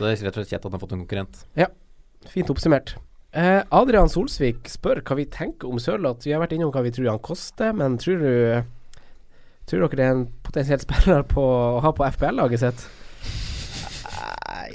Så 0.01 0.07
det 0.07 0.15
er 0.15 0.23
rett 0.25 0.33
og 0.33 0.41
slett 0.41 0.55
kjett 0.55 0.63
at 0.65 0.71
han 0.71 0.79
har 0.79 0.81
fått 0.81 0.93
en 0.97 1.01
konkurrent. 1.03 1.43
Ja, 1.61 1.67
Fint 2.33 2.49
oppsummert. 2.53 2.95
Eh, 3.37 3.61
Adrian 3.69 4.09
Solsvik 4.09 4.65
spør 4.73 5.03
hva 5.05 5.17
vi 5.19 5.27
tenker 5.29 5.69
om 5.69 5.77
Sørloth. 5.77 6.25
Vi 6.25 6.33
har 6.33 6.41
vært 6.41 6.55
innom 6.57 6.73
hva 6.73 6.81
vi 6.87 6.93
tror 6.97 7.11
han 7.13 7.21
koster, 7.21 7.75
men 7.77 7.99
tror 8.01 8.25
du 8.25 8.33
Tror 9.69 9.85
dere 9.85 9.99
det 10.01 10.07
er 10.07 10.15
en 10.17 10.25
potensiell 10.43 10.81
spiller 10.83 11.21
på, 11.29 11.45
å 11.45 11.83
ha 11.85 11.93
på 11.95 12.03
FPL-laget 12.17 12.63
sitt? 12.65 12.81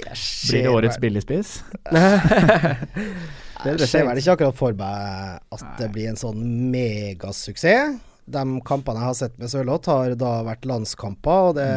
Jeg 0.06 0.14
Blir 0.14 0.62
det 0.62 0.70
årets 0.72 1.00
billigspiss? 1.02 1.50
Jeg 3.66 3.88
ser 3.90 4.06
vel 4.06 4.22
ikke 4.22 4.36
akkurat 4.38 4.56
for 4.56 4.78
meg 4.78 5.42
at 5.52 5.66
det 5.80 5.90
blir 5.92 6.12
en 6.12 6.20
sånn 6.20 6.38
megasuksess. 6.70 7.98
De 8.30 8.44
kampene 8.66 9.02
jeg 9.02 9.08
har 9.10 9.16
sett 9.18 9.36
med 9.42 9.50
Sørloth, 9.50 9.90
har 9.90 10.14
da 10.18 10.32
vært 10.46 10.64
landskamper, 10.66 11.50
og 11.50 11.58
det, 11.58 11.68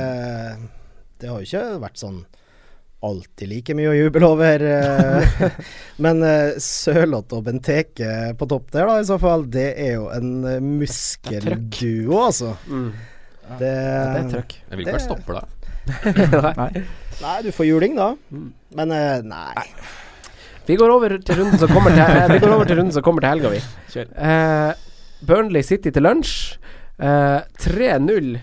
det 1.22 1.30
har 1.30 1.41
jo 1.41 1.50
ikke 1.50 1.82
vært 1.84 2.00
sånn 2.02 2.24
alltid 3.06 3.47
like 3.52 3.76
mye 3.78 3.89
å 3.91 3.95
juble 3.95 4.28
over. 4.28 4.64
eh. 4.66 5.54
Men 6.04 6.24
eh, 6.26 6.58
Sørloth 6.64 7.38
og 7.38 7.45
Benteke 7.47 8.34
på 8.39 8.47
topp 8.52 8.72
der, 8.76 8.89
da, 8.89 8.97
i 9.00 9.08
så 9.08 9.18
fall, 9.22 9.45
det 9.52 9.70
er 9.80 9.93
jo 9.97 10.10
en 10.16 10.34
eh, 10.50 10.60
muskelduo, 10.64 12.20
altså. 12.26 12.56
Mm. 12.68 12.89
Det, 13.50 13.60
Det 13.60 13.72
er 13.72 14.28
trøkk. 14.36 14.58
Jeg 14.70 14.78
vil 14.78 14.86
ikke 14.86 14.91
Det- 14.91 14.97
være 15.00 15.08
stopper 15.08 15.39
da. 15.39 15.47
Nei. 16.60 16.84
Nei, 17.24 17.38
du 17.47 17.50
får 17.56 17.66
juling, 17.70 17.95
da. 17.97 18.12
Mm. 18.30 18.50
Men 18.78 18.91
nei. 19.26 19.64
Vi 20.70 20.76
går 20.78 20.91
over 20.93 21.16
til 21.18 21.39
runden 21.39 21.58
som 21.58 21.72
kommer 21.74 21.95
til, 21.95 22.04
vi 22.36 22.38
går 22.43 22.52
over 22.54 22.68
til, 22.70 22.78
runden 22.78 22.93
som 22.93 23.02
kommer 23.08 23.26
til 23.26 23.32
helga, 23.34 23.50
vi. 23.56 23.62
Kjør. 23.95 24.12
Eh, 24.22 24.86
Burnley 25.26 25.64
City 25.66 25.89
til 25.95 26.06
lunsj. 26.06 26.36
Uh, 27.00 27.39
3-0 27.64 28.34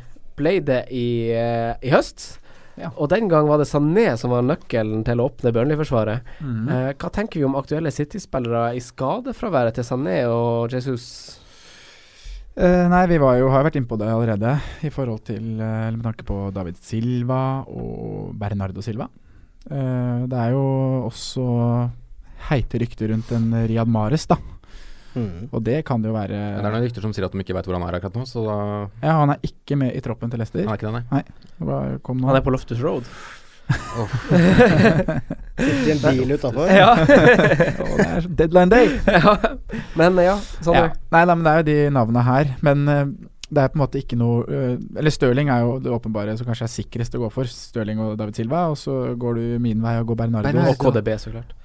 ble 0.41 0.53
det 0.65 0.81
i, 0.97 1.07
uh, 1.37 1.75
i 1.85 1.91
høst. 1.93 2.39
Ja. 2.77 2.91
Og 3.01 3.09
den 3.09 3.31
gang 3.33 3.49
var 3.49 3.61
det 3.61 3.68
Sané 3.70 4.11
som 4.20 4.35
var 4.35 4.45
nøkkelen 4.45 5.05
til 5.07 5.20
å 5.20 5.31
åpne 5.31 5.53
Burnley-forsvaret. 5.57 6.29
Mm. 6.45 6.68
Eh, 6.68 6.91
hva 6.93 7.11
tenker 7.12 7.41
vi 7.41 7.47
om 7.49 7.57
aktuelle 7.57 7.93
City-spillere 7.95 8.74
i 8.77 8.83
skadefraværet 8.85 9.79
til 9.79 9.87
Sané 9.89 10.18
og 10.29 10.74
Jesus? 10.77 11.07
Eh, 12.57 12.87
nei, 12.89 13.03
vi 13.09 13.20
var 13.20 13.37
jo, 13.37 13.51
har 13.53 13.61
jo 13.61 13.68
vært 13.68 13.77
inne 13.81 13.89
på 13.89 13.99
det 14.01 14.09
allerede, 14.09 14.55
i 14.85 14.93
forhold 14.93 15.24
til 15.29 15.61
eh, 15.61 15.91
med 15.93 16.05
tanke 16.07 16.24
på 16.24 16.39
David 16.57 16.81
Silva 16.81 17.41
og 17.68 18.33
Bernardo 18.41 18.85
Silva. 18.85 19.11
Eh, 19.68 20.24
det 20.24 20.39
er 20.41 20.55
jo 20.55 20.66
også 21.05 21.45
heite 22.49 22.81
rykter 22.81 23.12
rundt 23.12 23.33
en 23.37 23.51
Riyad 23.66 23.91
Mares, 23.93 24.24
da. 24.31 24.39
Mm. 25.17 25.49
Og 25.51 25.62
det 25.64 25.79
kan 25.89 26.03
det 26.05 26.11
jo 26.11 26.17
være 26.17 26.37
ja, 26.37 26.59
det 26.61 26.69
er 26.69 26.75
noen 26.75 26.85
rykter 26.85 27.05
som 27.07 27.14
sier 27.17 27.25
at 27.25 27.33
de 27.33 27.41
ikke 27.41 27.57
vet 27.57 27.69
hvor 27.69 27.79
han 27.79 27.87
er 27.89 27.97
akkurat 27.99 28.19
nå, 28.21 28.27
så 28.29 28.45
da 28.45 28.59
Ja, 29.01 29.17
han 29.23 29.33
er 29.33 29.49
ikke 29.49 29.79
med 29.81 29.97
i 29.97 30.03
troppen 30.05 30.33
til 30.33 30.43
Leicester. 30.43 30.62
Han 30.67 30.75
er 30.75 30.81
ikke 30.81 30.91
det, 30.91 31.03
nei. 31.11 31.25
nei. 31.64 31.99
kom 32.05 32.21
nå? 32.21 32.29
Han 32.29 32.39
er 32.39 32.45
på 32.45 32.53
Loftus 32.55 32.83
Road. 32.85 33.09
Sitter 35.57 35.89
i 35.89 35.93
en 35.95 36.03
bil 36.03 36.35
utafor. 36.37 36.69
ja. 36.71 36.93
oh, 36.93 37.97
det 37.99 38.07
er 38.07 38.29
deadline 38.43 38.71
day! 38.71 38.93
ja. 39.17 39.37
Men 39.99 40.21
ja, 40.23 40.37
sånn 40.61 40.77
Ja. 40.77 40.85
er 40.85 40.93
Nei, 41.14 41.25
nei, 41.25 41.35
men 41.35 41.45
det 41.47 41.53
er 41.53 41.62
jo 41.62 41.67
de 41.71 41.79
navnene 41.97 42.23
her. 42.27 42.53
Men 42.67 42.87
eh, 42.93 43.05
det 43.47 43.62
er 43.62 43.73
på 43.73 43.79
en 43.79 43.85
måte 43.85 44.01
ikke 44.03 44.19
noe 44.19 44.43
eh, 44.51 44.75
Eller 44.99 45.14
Stirling 45.14 45.51
er 45.55 45.62
jo 45.62 45.77
det 45.83 45.93
åpenbare 45.95 46.35
som 46.39 46.49
kanskje 46.49 46.67
er 46.69 46.75
sikrest 46.77 47.17
å 47.19 47.23
gå 47.25 47.29
for. 47.35 47.51
Stirling 47.51 48.03
og 48.05 48.17
David 48.21 48.39
Silva. 48.39 48.67
Og 48.73 48.79
så 48.81 48.93
går 49.19 49.41
du 49.41 49.45
min 49.62 49.83
vei 49.85 49.97
og 50.01 50.12
går 50.12 50.23
Bernardo. 50.25 50.51
Bernardo. 50.51 50.75
Og 50.77 50.83
KDB, 50.83 51.14
så 51.23 51.35
klart. 51.35 51.57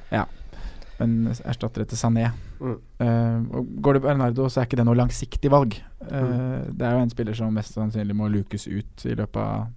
Men 1.01 1.31
erstatter 1.33 1.81
det 1.83 1.89
til 1.95 1.97
Sané. 1.97 2.27
Mm. 2.61 2.77
Uh, 3.01 3.57
og 3.57 3.69
går 3.81 3.97
du 3.97 3.99
Bernardo, 4.05 4.45
så 4.53 4.61
er 4.61 4.67
ikke 4.69 4.77
det 4.77 4.85
noe 4.85 4.99
langsiktig 5.01 5.49
valg. 5.53 5.79
Uh, 6.05 6.21
Mm. 6.21 6.77
Det 6.77 6.85
er 6.87 6.93
jo 6.95 7.03
en 7.07 7.09
spiller 7.13 7.33
som 7.37 7.53
mest 7.57 7.73
sannsynlig 7.73 8.15
må 8.15 8.29
lukes 8.29 8.67
ut 8.69 9.05
i 9.09 9.15
løpet 9.17 9.41
av 9.41 9.67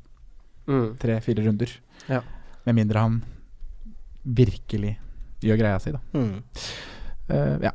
Mm. 0.68 0.94
tre-fire 1.00 1.44
runder. 1.46 1.70
Ja. 2.08 2.20
Med 2.66 2.74
mindre 2.78 2.98
han 3.02 3.18
virkelig 4.24 4.94
gjør 5.44 5.58
greia 5.60 5.80
si, 5.82 5.92
da. 5.92 6.00
Mm. 6.16 6.42
Eh, 7.28 7.56
ja. 7.66 7.72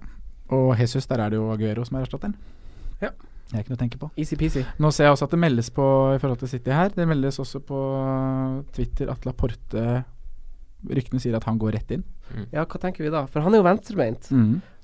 Og 0.49 0.71
Jesus, 0.79 1.05
der 1.09 1.21
er 1.21 1.29
det 1.29 1.37
jo 1.37 1.51
Aguero 1.53 1.83
som 1.85 1.97
er 1.99 2.05
erstatteren. 2.07 2.33
Ja. 3.01 3.11
Det 3.49 3.53
er 3.57 3.63
ikke 3.63 3.73
noe 3.73 3.77
å 3.79 3.83
tenke 3.83 3.99
på. 4.01 4.09
Easy-peasy. 4.17 4.63
Nå 4.81 4.91
ser 4.93 5.05
jeg 5.07 5.13
også 5.15 5.25
at 5.29 5.31
det 5.33 5.39
meldes 5.41 5.69
på 5.73 5.85
i 6.15 6.19
forhold 6.21 6.39
til 6.41 6.49
City 6.51 6.73
her. 6.73 6.89
Det 6.93 7.05
meldes 7.09 7.39
også 7.41 7.61
på 7.65 7.79
Twitter 8.73 9.09
at 9.13 9.25
Laporte 9.25 9.85
Ryktene 10.87 11.19
sier 11.19 11.35
at 11.35 11.43
han 11.49 11.59
går 11.59 11.75
rett 11.75 11.89
inn. 11.91 12.03
Ja, 12.53 12.63
hva 12.63 12.79
tenker 12.79 13.03
vi 13.03 13.11
da? 13.11 13.25
For 13.27 13.43
han 13.43 13.55
er 13.55 13.59
jo 13.59 13.67
venstrebeint. 13.67 14.29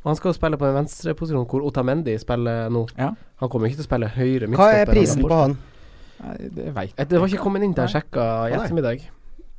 Og 0.05 0.11
han 0.11 0.17
skal 0.19 0.29
jo 0.29 0.37
spille 0.37 0.57
på 0.61 0.67
en 0.67 0.75
venstreposisjon 0.75 1.47
hvor 1.49 1.63
Otamendi 1.65 2.13
spiller 2.21 2.67
nå. 2.73 2.83
Ja. 2.97 3.13
Han 3.41 3.49
kommer 3.49 3.71
ikke 3.71 3.79
til 3.79 3.87
å 3.87 3.89
spille 3.89 4.09
høyre 4.15 4.49
Hva 4.53 4.67
er 4.81 4.89
prisen 4.89 5.23
på 5.25 5.39
han? 5.39 5.55
Nei, 6.15 6.35
det 6.55 6.69
veit 6.75 6.93
jeg 6.95 7.09
Det 7.11 7.19
var 7.19 7.31
ikke 7.31 7.43
kommet 7.43 7.65
inn 7.65 7.73
til 7.75 7.83
jeg 7.83 7.95
sjekka 7.97 8.25
i 8.47 8.53
ettermiddag. 8.55 9.07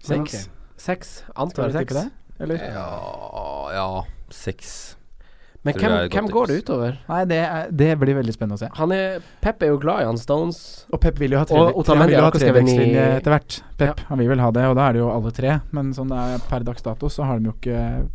Seks. 0.06 0.46
Seks. 0.80 1.10
Antar 1.34 1.72
jeg. 1.72 1.88
seks. 1.88 2.12
Eller? 2.40 2.62
Ja, 2.62 2.86
ja 3.74 3.88
seks. 4.30 4.96
Men 5.66 5.74
hvem, 5.82 5.94
hvem 6.14 6.28
går 6.30 6.46
det 6.52 6.56
utover? 6.62 6.96
Nei, 7.08 7.20
det, 7.30 7.38
er, 7.42 7.70
det 7.82 7.88
blir 7.98 8.14
veldig 8.20 8.34
spennende 8.36 8.56
å 8.56 8.62
se. 8.62 8.68
Han 8.78 8.92
er 8.94 9.18
Pep 9.42 9.62
er 9.66 9.72
jo 9.74 9.78
glad 9.82 10.02
i 10.02 10.06
han 10.08 10.18
Stones. 10.22 10.60
Og 10.92 11.00
Pep 11.02 11.18
vil 11.18 11.34
jo 11.34 11.38
ha 11.42 11.46
Og 11.46 11.50
tre- 11.50 11.74
Otamendi 11.82 12.00
han 12.00 12.06
vil 12.08 12.14
jo 12.14 12.20
har 12.20 12.26
ha 12.26 12.30
akkurat 12.30 12.44
skrevet 12.46 12.60
inn 12.62 12.68
i- 12.68 12.76
trevekslinje 12.76 13.06
etter 13.20 13.34
hvert. 13.34 13.58
Pep, 13.82 14.00
han 14.08 14.18
vil 14.22 14.28
vel 14.32 14.44
ha 14.44 14.50
det, 14.54 14.64
og 14.70 14.76
da 14.78 14.88
er 14.88 14.92
det 14.96 15.00
jo 15.02 15.10
alle 15.10 15.32
tre. 15.32 15.60
Men 15.72 15.92
sånn 15.92 16.08
det 16.14 16.18
er 16.22 16.46
per 16.48 16.60
dags 16.70 16.82
dato, 16.86 17.08
så 17.12 17.24
har 17.26 17.38
de 17.38 17.50
jo 17.50 17.56
ikke 17.58 18.08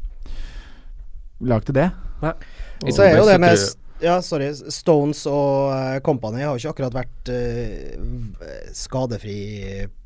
lag 1.41 1.66
til 1.66 1.74
det. 1.76 1.91
Nei. 2.22 2.34
Og- 2.86 2.93
Så 2.93 3.04
er 3.04 3.18
jo 3.18 3.26
det 3.26 3.39
med 3.39 3.58
Ja, 4.02 4.18
sorry. 4.26 4.49
Stones 4.74 5.24
og 5.30 5.72
uh, 5.72 5.97
Company 6.06 6.41
har 6.41 6.56
jo 6.56 6.62
ikke 6.62 6.74
akkurat 6.74 6.95
vært 6.95 7.32
uh, 7.32 8.45
skadefri 8.76 9.38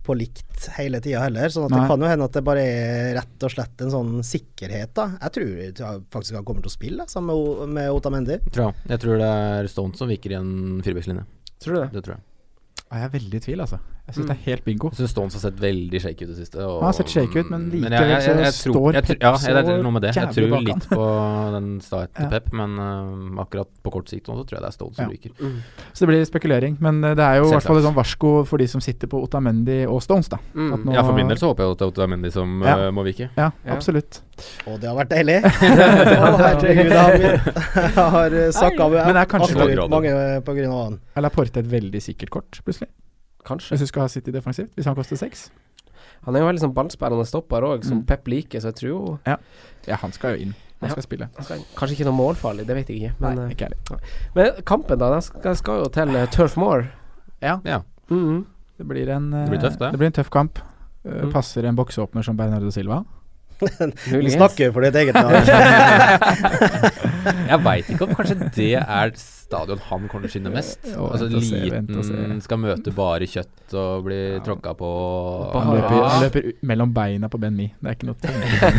på 0.05 0.17
likt 0.19 0.67
hele 0.75 0.99
tida 1.01 1.23
heller. 1.23 1.49
Sånn 1.49 1.71
det 1.71 1.85
kan 1.89 2.03
jo 2.03 2.09
hende 2.09 2.27
at 2.27 2.35
det 2.35 2.43
bare 2.45 2.65
er 2.67 3.09
rett 3.17 3.47
og 3.47 3.53
slett 3.55 3.81
en 3.85 3.93
sånn 3.93 4.13
sikkerhet, 4.27 4.93
da. 4.97 5.07
Jeg 5.23 5.35
tror 5.37 5.49
jeg 5.63 6.03
faktisk 6.13 6.37
han 6.37 6.45
kommer 6.47 6.65
til 6.65 6.73
å 6.73 6.75
spille 6.75 7.07
sammen 7.11 7.31
med, 7.31 7.73
med 7.79 7.95
Otamendi. 7.95 8.39
Tror 8.51 8.67
jeg. 8.67 8.85
jeg 8.93 9.03
tror 9.05 9.19
det 9.23 9.33
er 9.49 9.71
Stones 9.71 10.03
som 10.03 10.11
viker 10.11 10.35
i 10.35 10.39
en 10.39 10.53
firebackslinje. 10.85 11.25
Tror 11.63 11.77
du 11.77 11.81
det? 11.81 11.89
Det 11.95 12.05
tror 12.05 12.17
jeg. 12.17 12.25
Jeg 12.85 13.07
er 13.07 13.15
veldig 13.15 13.39
i 13.39 13.45
tvil, 13.47 13.63
altså. 13.65 13.81
Jeg 14.05 14.13
syns 14.15 14.25
Mm. 14.25 14.27
det 14.29 14.35
er 14.37 14.43
helt 14.51 14.63
bingo. 14.65 14.89
Jeg 14.93 14.97
syns 14.99 15.09
Stones 15.15 15.33
har 15.33 15.41
sett 15.41 15.55
veldig 15.59 15.99
shake 16.01 16.21
ut 16.21 16.21
i 16.21 16.25
det 16.29 16.35
siste. 16.37 16.59
Og, 16.61 16.75
Han 16.81 16.85
har 16.85 16.93
sett 16.93 17.09
shake 17.09 17.39
ut, 17.41 17.49
men 17.49 17.63
likevel 17.71 17.91
jeg, 17.91 18.01
jeg, 18.05 18.21
jeg, 18.21 18.37
jeg, 18.45 18.53
så 18.53 18.63
tror, 18.69 18.91
står 18.93 18.93
Pep 19.01 19.21
Ja, 19.25 19.31
så 19.41 19.53
det 19.55 19.63
er 19.73 19.81
noe 19.81 19.91
med 19.95 20.01
det. 20.05 20.11
Jeg 20.15 20.29
tror 20.35 20.61
litt 20.61 20.85
på 20.91 21.05
den 21.55 21.69
starten 21.81 22.13
til 22.15 22.25
Ja. 22.25 22.29
Pep, 22.29 22.51
men 22.53 22.75
uh, 22.77 23.41
akkurat 23.41 23.67
på 23.81 23.91
kort 23.95 24.07
sikt 24.13 24.27
nå 24.29 24.35
så 24.37 24.45
tror 24.45 24.59
jeg 24.59 24.61
det 24.61 24.69
er 24.69 24.75
Stones 24.77 24.95
som 24.99 25.05
Ja. 25.05 25.09
ryker. 25.09 25.31
Mm. 25.41 25.57
Så 25.91 25.99
det 26.05 26.07
blir 26.11 26.25
spekulering. 26.29 26.77
Men 26.79 27.03
eh, 27.03 27.15
det 27.17 27.25
er 27.25 27.35
jo 27.41 27.47
i 27.49 27.51
hvert 27.55 27.63
fall 27.65 27.77
et 27.81 27.83
sånn 27.87 27.95
varsko 27.97 28.45
for 28.45 28.57
de 28.61 28.67
som 28.67 28.79
sitter 28.81 29.07
på 29.09 29.23
Otamendi 29.25 29.79
og 29.89 30.03
Stones, 30.05 30.29
da. 30.29 30.37
Mm. 30.53 30.73
At 30.73 30.79
nå- 30.85 30.93
Ja, 30.93 31.01
for 31.01 31.13
min 31.17 31.27
del 31.27 31.37
så 31.37 31.49
håper 31.49 31.63
jeg 31.65 31.71
at 31.71 31.77
det 31.79 31.85
er 31.87 31.91
Otamendi 31.95 32.31
som 32.31 32.61
Ja. 32.61 32.75
uh, 32.77 32.91
må 32.91 33.03
vike. 33.03 33.29
Ja, 33.35 33.51
Ja. 33.65 33.73
absolutt. 33.73 34.21
Og 34.67 34.79
det 34.79 34.87
har 34.89 34.95
vært 35.01 35.09
deilig. 35.09 35.41
Herregud, 36.05 36.91
jeg 36.93 37.39
har, 37.95 38.29
sakka 38.61 38.87
men 38.91 39.17
absolutt 39.17 39.89
mange 39.89 40.13
pga. 40.45 40.67
av 40.69 40.83
han. 40.85 40.99
Eller 41.17 41.29
er 41.29 41.35
Porte 41.35 41.57
et 41.63 41.65
veldig 41.71 42.01
sikkert 42.01 42.29
kort, 42.29 42.61
plutselig? 42.63 42.89
Kanskje. 43.45 43.69
Hvis 43.75 43.79
du 43.79 43.85
skal 43.87 44.01
ha 44.01 44.07
City 44.09 44.31
defensivt, 44.31 44.71
hvis 44.75 44.85
han 44.89 44.95
koster 44.97 45.15
seks? 45.19 45.49
Han 46.25 46.35
er 46.35 46.39
jo 46.41 46.47
veldig 46.47 46.61
sånn 46.63 46.73
ballsperrende 46.73 47.25
stopper 47.29 47.61
òg, 47.61 47.83
som 47.85 47.99
Mm. 48.01 48.05
Pep 48.07 48.27
liker, 48.27 48.59
så 48.59 48.71
jeg 48.71 48.75
tror 48.75 48.89
jo 48.89 49.19
Ja, 49.25 49.95
han 50.01 50.11
skal 50.11 50.35
jo 50.37 50.41
inn. 50.45 50.53
Han 50.81 50.89
Ja. 50.89 50.93
skal 50.95 51.03
spille. 51.03 51.29
han 51.35 51.43
skal, 51.45 51.59
Kanskje 51.75 51.95
ikke 51.99 52.05
noe 52.05 52.17
målfarlig, 52.17 52.65
det 52.67 52.75
vet 52.75 52.87
jeg 52.89 52.97
ikke. 53.01 53.13
Men, 53.19 53.35
Nei, 53.35 53.45
eh, 53.45 53.49
ikke 53.55 53.69
heller. 53.69 53.99
men 54.35 54.51
kampen, 54.65 54.97
da, 54.99 55.09
den 55.11 55.21
skal, 55.21 55.55
skal 55.55 55.83
jo 55.83 55.85
til 55.89 56.09
uh, 56.15 56.25
Turf 56.27 56.57
Moor. 56.57 56.87
Ja, 57.41 57.59
Ja. 57.63 57.81
Mm. 58.09 58.45
det 58.77 58.87
blir 58.87 59.07
en 59.09 59.33
eh, 59.33 59.45
Det 59.45 59.51
blir 59.59 59.61
tøft, 59.69 59.79
det. 59.79 59.91
Det 59.91 59.97
blir 59.99 60.05
en 60.07 60.11
tøff 60.13 60.29
kamp. 60.29 60.59
Eh, 61.05 61.11
Mm. 61.21 61.31
Passer 61.31 61.63
en 61.65 61.75
bokseåpner 61.75 62.23
som 62.23 62.35
Bernardo 62.35 62.69
Silva. 62.71 63.05
Du 63.61 64.29
snakker 64.29 64.73
for 64.73 64.81
ditt 64.81 64.95
eget 64.95 65.13
lag. 65.15 65.31
Jeg 67.25 67.59
veit 67.65 67.89
ikke 67.93 68.05
om 68.07 68.13
kanskje 68.17 68.35
det 68.55 68.67
er 68.81 69.11
stadion 69.17 69.81
han 69.89 70.07
kommer 70.09 70.25
til 70.25 70.29
å 70.29 70.33
skinne 70.33 70.51
mest. 70.53 70.79
Jo, 70.89 71.05
altså 71.13 71.27
se, 71.43 71.59
liten, 71.61 72.41
skal 72.43 72.59
møte 72.61 72.93
bare 72.95 73.27
kjøtt 73.29 73.75
og 73.77 74.05
bli 74.07 74.17
Ja. 74.35 74.39
tråkka 74.45 74.73
på. 74.79 74.89
Han 75.53 75.69
løper, 75.75 75.97
han 76.09 76.23
løper 76.25 76.47
mellom 76.65 76.93
beina 76.95 77.29
på 77.29 77.39
Ben 77.41 77.55
Mi. 77.57 77.67
Det 77.79 77.91
er 77.91 77.97
ikke 77.97 78.09
noe 78.09 78.17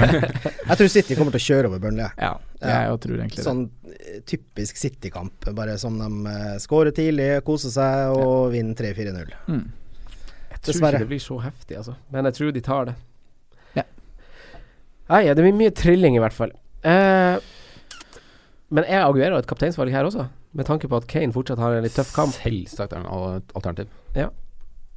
Jeg 0.68 0.78
tror 0.80 0.90
City 0.92 1.16
kommer 1.18 1.34
til 1.36 1.42
å 1.42 1.46
kjøre 1.46 1.70
over 1.70 1.82
Burnley. 1.82 2.08
Ja, 2.18 2.32
Ja. 2.60 2.82
jeg 2.90 3.00
tror 3.06 3.16
egentlig 3.20 3.40
det. 3.40 3.46
Sånn 3.46 3.64
eh, 3.94 4.20
typisk 4.26 4.76
City-kamp. 4.80 5.50
Bare 5.56 5.78
som 5.78 5.98
de 6.00 6.10
uh, 6.26 6.54
skårer 6.62 6.94
tidlig, 6.96 7.30
koser 7.46 7.70
seg 7.74 8.16
og 8.18 8.50
vinner 8.54 8.74
3-4-0. 8.78 9.34
Mm. 9.46 9.64
Jeg 10.50 10.60
tror 10.62 10.72
Dessverre. 10.72 10.96
ikke 10.98 11.04
det 11.06 11.12
blir 11.14 11.22
så 11.22 11.38
heftig, 11.44 11.76
altså. 11.78 11.94
Men 12.10 12.26
jeg 12.30 12.38
tror 12.40 12.54
de 12.56 12.62
tar 12.64 12.88
det. 12.90 12.96
Ja. 13.76 13.84
Nei, 15.12 15.22
det 15.30 15.42
blir 15.44 15.54
mye 15.54 15.70
trilling, 15.76 16.16
i 16.18 16.22
hvert 16.22 16.34
fall. 16.34 16.50
Eh, 16.86 17.36
men 18.70 18.84
er 18.84 19.04
Aguero 19.06 19.38
et 19.38 19.46
kapteinsvalg 19.46 19.92
her 19.94 20.04
også? 20.08 20.26
Med 20.56 20.66
tanke 20.66 20.88
på 20.88 20.96
at 20.96 21.06
Kane 21.10 21.32
fortsatt 21.34 21.60
har 21.60 21.76
en 21.76 21.84
litt 21.84 21.94
tøff 21.94 22.14
kamp. 22.16 22.32
Selvsagt 22.34 22.92
er 22.96 23.04
han 23.04 23.36
et 23.38 23.52
alternativ. 23.54 23.90
Ja. 24.16 24.30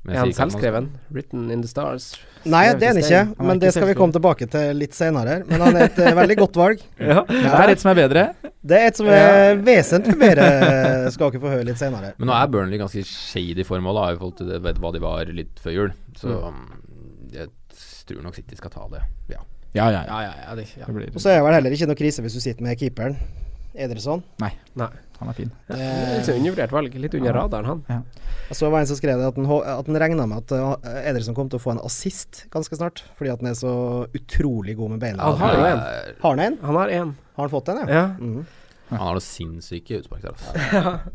Men 0.08 0.16
Er 0.16 0.20
han 0.24 0.32
selvskreven? 0.32 0.86
Written 1.12 1.50
in 1.52 1.60
the 1.62 1.68
stars? 1.68 2.14
Nei, 2.48 2.62
det 2.80 2.86
er 2.88 2.94
han 2.94 3.00
ikke. 3.02 3.24
Han 3.38 3.50
men 3.50 3.60
det 3.60 3.74
skal 3.76 3.90
vi 3.90 3.96
komme 4.00 4.16
tilbake 4.16 4.48
til 4.48 4.78
litt 4.80 4.96
senere. 4.96 5.42
Men 5.50 5.60
han 5.66 5.76
er 5.76 5.90
et 5.90 6.00
eh, 6.00 6.14
veldig 6.16 6.38
godt 6.40 6.56
valg. 6.62 6.86
Ja. 7.10 7.26
Det 7.28 7.52
er 7.52 7.74
et 7.74 7.82
som 7.84 7.92
er 7.92 7.98
bedre. 8.00 8.24
Det 8.64 8.78
er 8.80 8.88
et 8.88 8.96
som 9.02 9.10
er 9.12 9.60
vesentlig 9.68 10.16
bedre, 10.22 10.48
skal 11.12 11.34
dere 11.36 11.42
få 11.44 11.52
høre 11.52 11.68
litt 11.68 11.82
senere. 11.82 12.14
Men 12.18 12.32
nå 12.32 12.38
er 12.40 12.48
Burnley 12.56 12.80
ganske 12.80 13.04
shady 13.08 13.66
formål, 13.68 14.00
da, 14.00 14.08
i 14.16 14.18
forhold 14.22 14.38
til 14.40 14.50
det, 14.54 14.62
vet 14.64 14.80
hva 14.80 14.94
de 14.96 15.04
var 15.04 15.34
litt 15.36 15.60
før 15.64 15.76
jul. 15.76 15.92
Så 16.20 16.32
Mm. 16.32 16.48
um, 16.48 17.20
jeg 17.36 17.52
tror 18.08 18.24
nok 18.24 18.40
City 18.40 18.56
skal 18.56 18.72
ta 18.74 18.88
det. 18.96 19.04
Ja. 19.36 19.44
Ja, 19.76 19.90
ja, 19.92 20.00
ja. 20.00 20.02
Ja, 20.08 20.22
ja, 20.26 20.34
ja, 20.48 20.56
det, 20.58 20.66
ja. 20.80 20.86
Det 20.88 20.96
blir, 20.96 21.12
Og 21.14 21.20
så 21.22 21.30
er 21.36 21.42
det 21.42 21.46
vel 21.46 21.54
heller 21.60 21.76
ikke 21.76 21.92
noe 21.92 22.00
krise 22.00 22.24
hvis 22.26 22.40
du 22.40 22.42
sitter 22.42 22.64
med 22.66 22.80
keeperen. 22.80 23.20
Ederson. 23.76 24.24
han 24.40 25.30
er 25.30 25.34
fin. 25.36 25.52
Ja, 25.68 25.76
det 25.76 25.88
Litt 26.18 26.26
sånn 26.30 26.40
undervurdert 26.40 26.72
valg. 26.72 26.94
Litt 26.96 27.14
under 27.18 27.30
Ja. 27.30 27.36
radaren, 27.44 27.66
han. 27.66 28.04
Jeg 28.50 28.56
så 28.58 28.70
var 28.72 28.80
en 28.80 28.88
som 28.88 28.96
skrev 28.98 29.20
det 29.20 29.28
at 29.28 29.36
han, 29.36 29.46
at 29.46 29.86
han 29.86 29.96
regna 30.00 30.26
med 30.26 30.38
at 30.38 30.52
uh, 30.52 30.76
Ederson 31.10 31.36
kom 31.36 31.50
til 31.50 31.60
å 31.60 31.62
få 31.62 31.72
en 31.76 31.82
assist 31.86 32.46
ganske 32.50 32.76
snart, 32.80 33.04
fordi 33.18 33.32
at 33.34 33.40
han 33.44 33.52
er 33.52 33.58
så 33.60 34.08
utrolig 34.16 34.76
god 34.80 34.92
med 34.96 35.00
beina. 35.04 35.24
Han 35.24 35.38
har 35.38 35.54
jo 35.54 35.66
en. 35.68 35.80
Eh, 35.80 36.14
Har 36.22 36.30
han 36.36 36.40
en? 36.40 36.58
Han 36.64 36.76
har 36.76 36.90
en. 36.90 37.16
Har 37.36 37.44
han 37.48 37.50
fått 37.50 37.70
en, 37.70 37.78
ja? 37.84 37.94
Ja. 37.94 38.08
Mhm. 38.18 38.46
Han 38.90 38.98
har 39.04 39.14
noe 39.14 39.22
sinnssyke 39.22 40.00
utspark 40.00 40.24
der, 40.24 40.32
altså. 40.34 40.94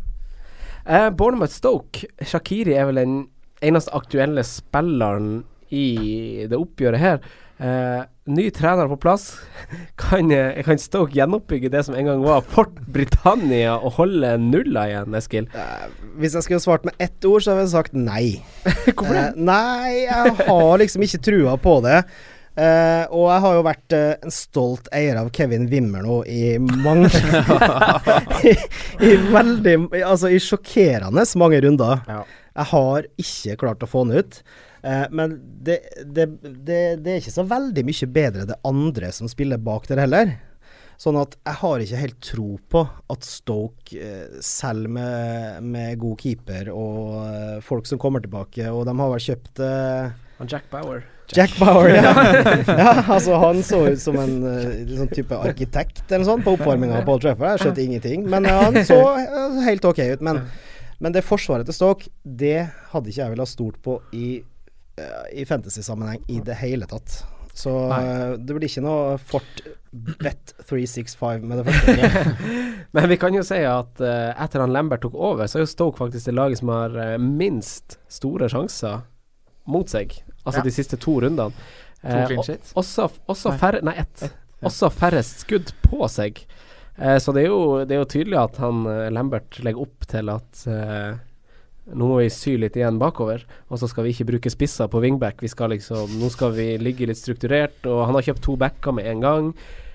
uh, 0.87 1.11
Bournemouth 1.11 1.53
Stoke. 1.53 2.05
Shakiri 2.23 2.77
er 2.79 2.87
vel 2.87 3.01
den 3.01 3.17
eneste 3.65 3.91
aktuelle 3.97 4.45
spilleren 4.47 5.43
i 5.75 6.47
det 6.47 6.55
oppgjøret 6.61 7.01
her. 7.03 7.19
Eh, 7.59 8.03
ny 8.25 8.51
trener 8.51 8.89
på 8.91 8.97
plass. 8.97 9.37
Kan, 10.01 10.33
kan 10.67 10.79
Stoke 10.79 11.15
gjenoppbygge 11.15 11.71
det 11.73 11.85
som 11.87 11.95
en 11.95 12.09
gang 12.09 12.23
var 12.25 12.43
Fort 12.51 12.75
Britannia 12.93 13.77
og 13.79 13.95
holde 14.01 14.35
nulla 14.43 14.89
igjen, 14.91 15.15
Eskil? 15.17 15.47
Eh, 15.55 15.87
hvis 16.21 16.35
jeg 16.37 16.47
skulle 16.47 16.63
svart 16.63 16.87
med 16.87 16.99
ett 17.03 17.25
ord, 17.25 17.45
så 17.45 17.55
hadde 17.55 17.65
jeg 17.65 17.73
sagt 17.73 17.97
nei. 17.97 18.25
Hvorfor 18.91 19.15
det? 19.15 19.27
Eh, 19.31 19.43
nei, 19.49 20.05
jeg 20.05 20.35
har 20.49 20.81
liksom 20.83 21.07
ikke 21.07 21.23
trua 21.31 21.59
på 21.61 21.79
det. 21.87 22.01
Og 22.55 23.25
jeg 23.27 23.43
har 23.43 23.55
jo 23.57 23.63
vært 23.67 23.95
en 23.97 24.31
stolt 24.31 24.87
eier 24.95 25.17
av 25.19 25.33
Kevin 25.35 25.65
Wimmer 25.73 26.05
nå 26.07 26.21
i 26.31 26.53
mange 26.61 27.09
i, 28.47 28.53
I 29.03 29.11
veldig 29.33 29.73
Altså 30.05 30.31
i 30.31 30.39
sjokkerende 30.39 31.25
mange 31.41 31.59
runder. 31.65 32.05
Ja. 32.07 32.21
Jeg 32.55 32.71
har 32.71 33.09
ikke 33.25 33.59
klart 33.65 33.83
å 33.83 33.91
få 33.91 34.05
han 34.05 34.15
ut. 34.23 34.39
Eh, 34.85 35.07
men 35.11 35.39
det, 35.65 35.79
det, 36.05 36.27
det, 36.43 36.81
det 37.01 37.13
er 37.13 37.23
ikke 37.23 37.33
så 37.39 37.47
veldig 37.49 37.87
mye 37.89 38.09
bedre 38.13 38.49
det 38.51 38.59
andre 38.69 39.13
som 39.17 39.31
spiller 39.33 39.63
bak 39.63 39.89
der 39.89 40.03
heller. 40.05 40.35
Sånn 41.01 41.17
at 41.19 41.33
jeg 41.41 41.59
har 41.59 41.83
ikke 41.83 42.03
helt 42.03 42.21
tro 42.23 42.51
på 42.71 42.85
at 43.11 43.27
Stoke, 43.27 43.97
eh, 43.97 44.37
selv 44.45 44.93
med, 44.93 45.65
med 45.65 45.97
god 46.03 46.21
keeper 46.21 46.71
og 46.75 47.17
eh, 47.25 47.57
folk 47.65 47.89
som 47.89 47.99
kommer 48.03 48.23
tilbake, 48.23 48.69
og 48.71 48.85
de 48.87 48.95
har 49.01 49.11
vel 49.17 49.27
kjøpt 49.31 49.65
Jack 50.51 50.69
Bauer. 50.71 51.03
Jack 51.33 51.55
Bauer, 51.57 51.89
ja. 51.89 52.13
ja. 52.69 52.93
Altså, 53.09 53.39
han 53.41 53.63
så 53.65 53.81
ut 53.89 54.01
som 54.03 54.19
en 54.21 54.35
sånn 54.91 55.13
type 55.15 55.39
arkitekt 55.41 56.05
eller 56.11 56.27
sånn 56.29 56.45
på 56.45 56.59
oppvarminga 56.59 57.01
av 57.01 57.07
Paul 57.09 57.23
Trafford. 57.23 57.55
Jeg 57.55 57.63
skjønte 57.65 57.85
ingenting, 57.87 58.27
men 58.29 58.45
han 58.45 58.77
så 58.85 58.99
helt 59.65 59.87
ok 59.89 60.03
ut. 60.13 60.25
Men, 60.27 60.43
men 61.01 61.17
det 61.17 61.25
forsvaret 61.25 61.65
til 61.71 61.79
Stoke, 61.79 62.13
det 62.23 62.67
hadde 62.93 63.09
ikke 63.09 63.23
jeg 63.23 63.33
villet 63.33 63.47
ha 63.47 63.55
stolt 63.55 63.81
på 63.87 63.97
i, 64.13 64.43
i 65.33 65.45
fantasy-sammenheng 65.49 66.23
i 66.29 66.41
det 66.45 66.55
hele 66.61 66.87
tatt. 66.87 67.23
Så 67.55 67.71
eh, 67.93 68.33
det 68.39 68.55
blir 68.57 68.67
ikke 68.67 68.83
noe 68.83 69.17
Fort 69.23 69.61
Bet 69.95 70.55
365 70.67 71.45
med 71.47 71.61
det 71.61 71.65
første. 71.69 72.23
Men 72.97 73.09
vi 73.13 73.17
kan 73.23 73.35
jo 73.37 73.45
si 73.47 73.61
at 73.63 74.01
uh, 74.03 74.33
etter 74.43 74.63
han 74.65 74.73
Lambert 74.75 75.05
tok 75.05 75.15
over, 75.15 75.47
så 75.47 75.61
er 75.61 75.63
jo 75.63 75.71
Stoke 75.71 76.01
faktisk 76.01 76.27
det 76.27 76.35
laget 76.35 76.59
som 76.59 76.73
har 76.75 76.97
uh, 76.99 77.13
minst 77.23 77.99
store 78.11 78.49
sjanser 78.51 79.05
mot 79.71 79.87
seg. 79.91 80.17
Altså 80.45 80.61
Ja. 80.61 80.67
de 80.67 80.75
siste 80.75 80.99
to 81.01 81.19
rundene. 81.23 81.55
To 81.55 81.61
Eh, 82.05 82.35
og- 82.37 82.75
Også, 82.77 83.07
også 83.33 83.55
færre 83.57 83.79
Nei, 83.87 83.95
ett. 84.03 84.21
ja. 84.27 84.29
Også 84.69 84.91
færrest 84.93 85.39
skudd 85.47 85.71
på 85.87 86.05
seg. 86.13 86.43
Eh, 86.99 87.17
så 87.17 87.33
det 87.33 87.47
er, 87.47 87.49
jo, 87.49 87.85
det 87.89 87.95
er 87.97 88.03
jo 88.03 88.11
tydelig 88.13 88.37
at 88.43 88.59
han 88.61 88.83
Lambert 89.15 89.57
legger 89.65 89.81
opp 89.87 90.05
til 90.11 90.29
at 90.29 90.67
nå 91.93 92.09
må 92.09 92.19
vi 92.23 92.31
sy 92.33 92.57
litt 92.57 92.77
igjen 92.81 92.97
bakover, 92.99 93.43
og 93.69 93.79
så 93.81 93.89
skal 93.91 94.07
vi 94.07 94.15
ikke 94.15 94.25
bruke 94.33 94.51
spisser 94.53 94.89
på 94.89 95.03
wingback. 95.05 95.43
Vi 95.45 95.51
skal 95.53 95.69
liksom 95.75 96.15
Nå 96.21 96.31
skal 96.33 96.55
vi 96.57 96.71
ligge 96.81 97.07
litt 97.11 97.21
strukturert, 97.21 97.83
og 97.85 98.07
han 98.09 98.15
har 98.17 98.23
kjøpt 98.31 98.43
to 98.47 98.57
backer 98.57 98.93
med 98.97 99.05
en 99.11 99.21
gang. 99.21 99.51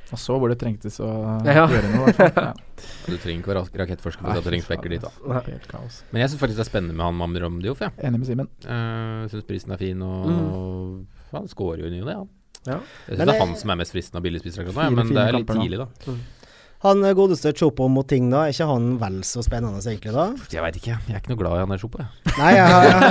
Og 0.10 0.18
så 0.18 0.34
hvor 0.42 0.50
det 0.50 0.58
trengtes 0.62 0.96
å 1.06 1.10
Ja. 1.46 1.68
gjøre 1.70 1.90
noe. 1.94 2.10
i 2.10 2.14
hvert 2.18 2.34
fall. 2.36 2.46
Ja. 2.50 2.54
Du 3.10 3.16
trenger 3.18 3.42
ikke 3.42 3.52
være 3.52 3.62
rakettforsker 3.84 4.22
for 4.24 4.30
å 4.30 4.42
at 4.42 4.64
spekker 4.66 4.90
dit, 4.90 5.02
da. 5.04 5.42
Helt 5.46 5.68
kaos. 5.70 6.04
Men 6.14 6.22
jeg 6.24 6.32
syns 6.32 6.42
faktisk 6.42 6.58
det 6.62 6.66
er 6.66 6.70
spennende 6.70 6.96
med 6.98 7.06
han 7.06 7.18
Mamram 7.20 7.60
Dioff, 7.62 7.82
jeg. 7.84 7.92
Enig 8.06 8.22
med 8.22 8.30
Simen. 8.30 8.50
Uh, 8.66 9.26
syns 9.34 9.46
prisen 9.50 9.74
er 9.74 9.82
fin, 9.82 10.02
og 10.02 10.28
Mm. 10.30 11.06
han 11.34 11.48
scorer 11.52 11.84
jo 11.84 11.90
i 11.90 11.94
ny 11.94 12.02
og 12.02 12.08
ne, 12.10 12.16
han. 12.22 12.30
Ja. 12.66 12.78
Jeg 13.08 13.18
syns 13.18 13.26
det 13.26 13.36
er 13.36 13.40
han 13.46 13.56
som 13.56 13.70
er 13.74 13.80
mest 13.82 13.94
fristende 13.94 14.22
av 14.22 14.26
billigspisser 14.26 14.64
akkurat 14.66 14.78
nå, 14.90 14.96
men 14.98 15.14
det 15.14 15.22
er 15.26 15.36
litt 15.38 15.48
kamper 15.48 15.62
tidlig, 15.66 15.80
da. 15.82 16.18
Han 16.86 17.02
eh, 17.04 17.12
godeste 17.18 17.52
Chopo 17.60 17.90
Moting, 17.92 18.30
da, 18.32 18.46
er 18.48 18.54
ikke 18.56 18.68
han 18.70 18.86
vel 19.02 19.18
så 19.28 19.42
spennende 19.44 19.82
egentlig 19.84 20.14
da? 20.16 20.28
Jeg 20.54 20.64
veit 20.64 20.78
ikke, 20.80 20.94
jeg 20.96 21.16
er 21.18 21.20
ikke 21.20 21.34
noe 21.34 21.40
glad 21.42 21.58
i 21.58 21.64
han 21.66 21.74
der 21.74 21.82
Chopo, 21.82 22.00
jeg. 22.00 22.36
Nei, 22.40 22.52
jeg, 22.56 22.66
har- 22.72 22.88
jeg, 22.88 23.10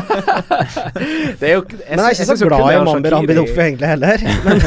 Det 1.43 1.51
er 1.51 1.55
jo, 1.59 1.63
men 1.69 2.01
jeg 2.01 2.07
er 2.07 2.17
ikke 2.17 2.29
så 2.31 2.49
glad 2.49 2.65
i 2.73 2.81
Mamber 2.89 3.19
Ambidoffe 3.19 3.61
egentlig 3.67 3.91
heller. 3.93 4.25
Men, 4.47 4.65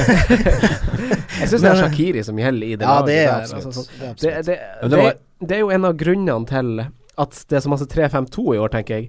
Jeg 1.42 1.50
syns 1.50 1.64
det 1.64 1.70
er 1.72 1.80
Shakiri 1.82 2.22
som 2.28 2.38
gjelder 2.38 2.68
i 2.68 2.76
det 2.78 2.86
ja, 2.86 2.94
laget 3.00 3.08
det 3.10 3.18
er 3.18 3.26
der. 3.26 3.42
absolutt. 3.42 3.66
altså, 3.66 3.82
sånn. 3.82 3.92
Det 3.98 4.06
er 4.06 4.12
absolutt. 4.12 4.46
det, 4.46 4.92
det, 4.92 5.02
det 5.02 5.48
det 5.50 5.56
er 5.58 5.64
jo 5.64 5.72
en 5.74 5.86
av 5.90 5.96
grunnene 5.98 6.46
til 6.52 6.68
at 7.22 7.40
det 7.50 7.58
er 7.58 7.64
så 7.66 7.70
masse 7.74 7.86
3-5-2 7.90 8.44
i 8.56 8.60
år, 8.62 8.70
tenker 8.74 9.00
jeg. 9.00 9.08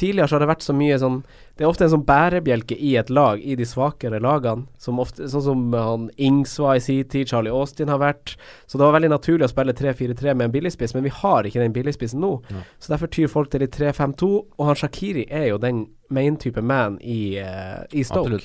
Tidligere 0.00 0.30
så 0.30 0.36
har 0.36 0.42
det 0.44 0.48
vært 0.48 0.64
så 0.64 0.72
mye 0.72 0.96
sånn 1.00 1.18
Det 1.58 1.64
er 1.64 1.68
ofte 1.68 1.84
en 1.84 1.92
sånn 1.92 2.04
bærebjelke 2.08 2.76
i 2.80 2.94
et 2.96 3.10
lag, 3.12 3.40
i 3.44 3.56
de 3.58 3.66
svakere 3.68 4.20
lagene, 4.22 4.64
som 4.80 5.00
ofte 5.02 5.28
Sånn 5.28 5.44
som 5.44 5.64
han 5.76 6.06
Ings 6.16 6.54
var 6.62 6.78
i 6.78 6.84
sin 6.84 7.04
tid, 7.10 7.28
Charlie 7.28 7.52
Austin 7.52 7.92
har 7.92 8.00
vært. 8.00 8.34
Så 8.64 8.78
det 8.78 8.86
var 8.86 8.96
veldig 8.96 9.10
naturlig 9.12 9.44
å 9.44 9.52
spille 9.52 9.74
3-4-3 9.76 10.34
med 10.34 10.48
en 10.48 10.54
billigspiss, 10.54 10.94
men 10.96 11.04
vi 11.04 11.12
har 11.20 11.44
ikke 11.44 11.60
den 11.60 11.74
billigspissen 11.76 12.22
nå. 12.22 12.32
Ja. 12.48 12.64
Så 12.80 12.94
derfor 12.94 13.12
tyr 13.12 13.28
folk 13.28 13.52
til 13.52 13.64
litt 13.64 13.76
3-5-2, 13.76 14.30
og 14.56 14.70
han 14.70 14.78
Shakiri 14.80 15.26
er 15.28 15.50
jo 15.50 15.60
den 15.60 15.84
main-type 16.08 16.64
man 16.64 16.96
i, 17.04 17.36
uh, 17.44 17.84
i 17.92 18.04
Stoke. 18.06 18.40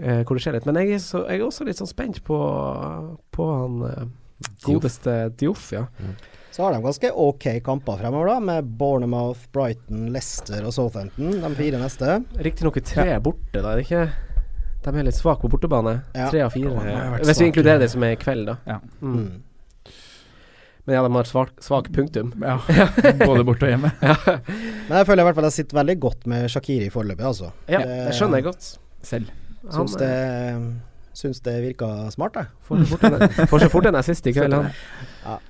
Eh, 0.00 0.22
hvor 0.24 0.36
det 0.36 0.42
skjer 0.46 0.56
litt. 0.56 0.66
Men 0.68 0.80
jeg 0.80 0.96
er, 0.96 1.02
så, 1.04 1.26
jeg 1.28 1.42
er 1.42 1.44
også 1.44 1.66
litt 1.68 1.80
sånn 1.80 1.90
spent 1.90 2.22
på, 2.24 2.36
på 3.36 3.48
han 3.52 3.80
uh, 3.84 4.04
godeste 4.64 5.26
Dioff, 5.36 5.72
ja. 5.76 5.86
Så 6.50 6.64
har 6.64 6.72
de 6.74 6.80
ganske 6.82 7.10
ok 7.14 7.44
kamper 7.64 8.00
fremover, 8.00 8.26
da, 8.32 8.40
med 8.42 8.64
Bournemouth, 8.78 9.44
Brighton, 9.54 10.08
Leicester 10.12 10.64
og 10.66 10.72
Southampton, 10.74 11.36
de 11.44 11.50
fire 11.54 11.78
neste. 11.78 12.16
Riktignok 12.42 12.80
tre 12.84 13.06
borte, 13.22 13.60
da, 13.62 13.70
er 13.70 13.76
det 13.80 13.84
ikke? 13.86 14.02
De 14.82 14.94
er 14.96 15.04
litt 15.06 15.14
svake 15.18 15.44
på 15.44 15.50
bortebane. 15.52 15.92
Ja. 16.16 16.26
Tre 16.32 16.40
av 16.46 16.50
fire. 16.56 16.72
Ja, 16.88 17.04
Hvis 17.20 17.38
vi 17.42 17.46
inkluderer 17.52 17.78
det 17.84 17.90
som 17.92 18.02
er 18.02 18.16
i 18.16 18.18
kveld, 18.18 18.46
da. 18.48 18.56
Ja. 18.66 18.78
Mm. 19.00 19.14
Mm. 19.14 19.94
Men 20.88 20.94
ja, 20.96 21.02
de 21.04 21.12
har 21.14 21.28
svak, 21.28 21.50
svak 21.62 21.90
punktum. 21.94 22.32
Ja, 22.42 22.56
både 23.20 23.44
borte 23.46 23.68
og 23.68 23.74
hjemme. 23.74 23.90
Men 24.88 24.96
jeg 24.96 25.06
føler 25.06 25.22
i 25.22 25.26
hvert 25.28 25.36
fall 25.38 25.46
jeg 25.50 25.56
sitter 25.58 25.78
veldig 25.82 25.98
godt 26.02 26.26
med 26.32 26.48
Shakiri 26.50 26.88
foreløpig, 26.90 27.26
altså. 27.28 27.52
Ja, 27.68 27.84
Det- 27.84 28.06
det 28.08 28.14
skjønner 28.16 28.40
jeg 28.40 28.48
godt. 28.48 28.70
Selv. 29.06 29.30
Syns 29.70 29.94
det, 30.00 30.10
syns 31.20 31.40
det 31.44 31.54
virka 31.62 32.10
smart, 32.10 32.34
jeg. 32.40 32.48
får 32.66 33.58
så 33.60 33.68
fort 33.70 33.86
en- 33.86 34.00
assist 34.00 34.26
i 34.26 34.32
kveld, 34.32 34.56
han. 34.56 34.72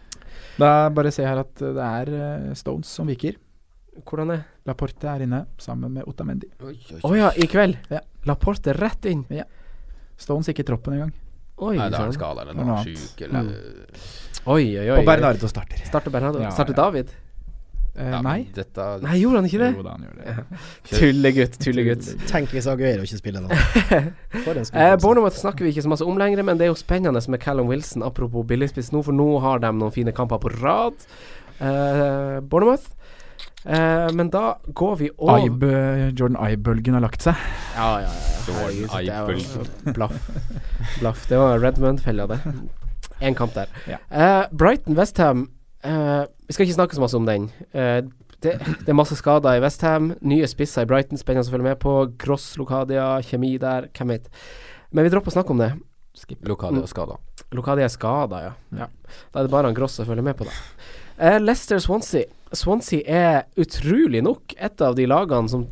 Da 0.61 0.73
bare 0.95 1.13
se 1.15 1.25
her 1.27 1.41
at 1.43 1.55
det 1.61 1.87
er 1.87 2.13
eh, 2.17 2.51
Stones 2.59 2.91
som 3.01 3.09
viker. 3.11 3.39
Hvordan 4.05 4.35
det? 4.35 4.41
Laporte 4.69 5.09
er 5.11 5.25
inne 5.27 5.45
sammen 5.61 5.97
med 5.97 6.07
Otamendi. 6.09 6.49
Oi, 6.63 6.77
oh, 7.03 7.17
ja, 7.17 7.33
i 7.37 7.49
kveld. 7.51 7.81
Ja. 7.91 8.01
Laporte 8.29 8.75
rett 8.77 9.09
inn. 9.11 9.25
Stones 10.21 10.49
ikke 10.53 10.65
i 10.65 10.69
troppen 10.69 10.97
engang. 10.99 11.17
Oi 11.61 11.75
Nei, 11.77 11.91
da 11.93 11.99
er 11.99 12.07
han 12.07 12.13
sann. 12.15 12.17
skada 12.17 12.45
eller 12.47 12.57
Noe 12.57 12.79
sjuk 12.87 13.19
eller 13.27 13.51
Oi, 14.49 14.63
oi, 14.81 14.87
oi. 14.87 14.95
Og 14.97 15.05
Bernardo 15.05 15.49
starter. 15.51 15.83
Starter 15.85 16.13
Bernardo. 16.15 16.41
Ja, 16.41 16.53
Starter 16.55 16.73
ja. 16.73 16.85
David? 16.87 17.11
Eh, 17.97 18.11
Ja, 18.11 18.21
nei. 18.23 18.47
Dette 18.55 18.85
Nei, 19.03 19.17
gjorde 19.21 19.41
han 19.41 19.49
ikke 19.49 19.59
det? 19.65 19.71
Jo 19.77 19.83
da, 19.83 19.95
han 19.97 20.05
gjør 20.07 20.21
det. 20.21 20.61
Tullegutt, 20.91 21.57
tullegutt. 21.61 22.11
Tenk 22.31 22.53
hvis 22.55 22.69
Aguero 22.71 23.03
ikke 23.07 23.19
spiller 23.19 23.43
nå. 23.45 23.51
Eh. 24.73 24.95
Bournemouth 25.03 25.37
snakker 25.37 25.67
vi 25.67 25.73
ikke 25.75 25.83
så 25.85 25.91
masse 25.93 26.07
om 26.07 26.17
lenger, 26.21 26.43
men 26.47 26.57
det 26.61 26.69
er 26.69 26.71
jo 26.71 26.79
spennende 26.79 27.21
med 27.29 27.41
Callum 27.43 27.67
Wilson, 27.69 28.03
apropos 28.07 28.47
billigspiss 28.47 28.93
nå, 28.95 29.03
for 29.05 29.13
nå 29.17 29.27
har 29.43 29.59
de 29.63 29.73
noen 29.75 29.93
fine 29.95 30.15
kamper 30.17 30.39
på 30.43 30.53
rad. 30.63 30.97
Eh, 31.61 32.39
Bournemouth. 32.41 32.87
Eh, 33.67 34.09
men 34.17 34.31
da 34.33 34.55
går 34.73 34.95
vi 35.03 35.11
over 35.19 35.43
Ibe, 35.45 35.71
Jordan 36.17 36.39
Eye-bølgen 36.41 36.95
har 36.97 37.03
lagt 37.05 37.27
seg. 37.27 37.37
Ja, 37.77 37.91
ja, 38.01 38.09
ja. 38.09 38.45
Jordan 38.47 38.63
Herregud, 38.65 38.87
det 38.87 38.89
var- 38.89 39.03
Ibe-bølgen. 39.03 39.95
Blaff. 39.99 40.31
Blaff. 41.01 41.27
Det 41.29 41.39
var 41.43 41.59
Redmond-fella, 41.61 42.27
det. 42.31 42.41
Én 43.21 43.35
kamp 43.37 43.53
der. 43.59 43.69
Ja. 43.91 43.99
Eh, 44.09 44.47
Brighton-Westham 44.57 45.49
uh, 45.85 46.25
Vi 46.51 46.55
skal 46.57 46.67
ikke 46.67 46.75
snakke 46.81 46.97
så 46.99 47.03
masse 47.05 47.15
om 47.15 47.29
den. 47.29 47.45
Eh, 47.71 48.01
det, 48.43 48.57
det 48.59 48.91
er 48.91 48.97
masse 48.99 49.15
skader 49.15 49.55
i 49.55 49.61
Westham. 49.63 50.09
Nye 50.27 50.49
spisser 50.51 50.83
i 50.83 50.89
Brighton, 50.91 51.21
spennende 51.21 51.47
å 51.47 51.53
følge 51.53 51.69
med 51.69 51.79
på. 51.79 51.93
Gross, 52.19 52.57
Lokadia, 52.59 53.05
kjemi 53.23 53.53
der, 53.63 53.87
hvem 53.95 54.11
vet. 54.17 54.27
Men 54.91 55.07
vi 55.07 55.13
dropper 55.13 55.31
å 55.31 55.37
snakke 55.37 55.55
om 55.55 55.63
det. 55.63 55.69
Skip. 56.19 56.41
Lokadia 56.51 56.83
er 56.83 56.91
skada. 56.91 57.21
Lokadia 57.55 57.87
er 57.87 57.95
skada, 57.95 58.43
ja. 58.49 58.51
ja. 58.81 58.91
Da 59.31 59.39
er 59.39 59.47
det 59.47 59.53
bare 59.55 59.71
han 59.71 59.79
Gross 59.79 60.01
å 60.03 60.09
følge 60.09 60.27
med 60.27 60.41
på, 60.41 60.49
da. 60.49 60.57
Eh, 61.23 61.39
Leicester-Swansea. 61.39 62.27
Swansea 62.59 63.05
er 63.07 63.45
utrolig 63.55 64.25
nok 64.27 64.59
et 64.59 64.83
av 64.83 64.99
de 64.99 65.07
lagene 65.07 65.55
som 65.55 65.69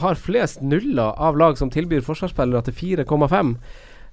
har 0.00 0.16
flest 0.16 0.64
nuller 0.64 1.12
av 1.12 1.36
lag 1.36 1.60
som 1.60 1.68
tilbyr 1.68 2.00
forsvarsspillere 2.08 2.70
til 2.70 3.04
4,5. 3.04 3.52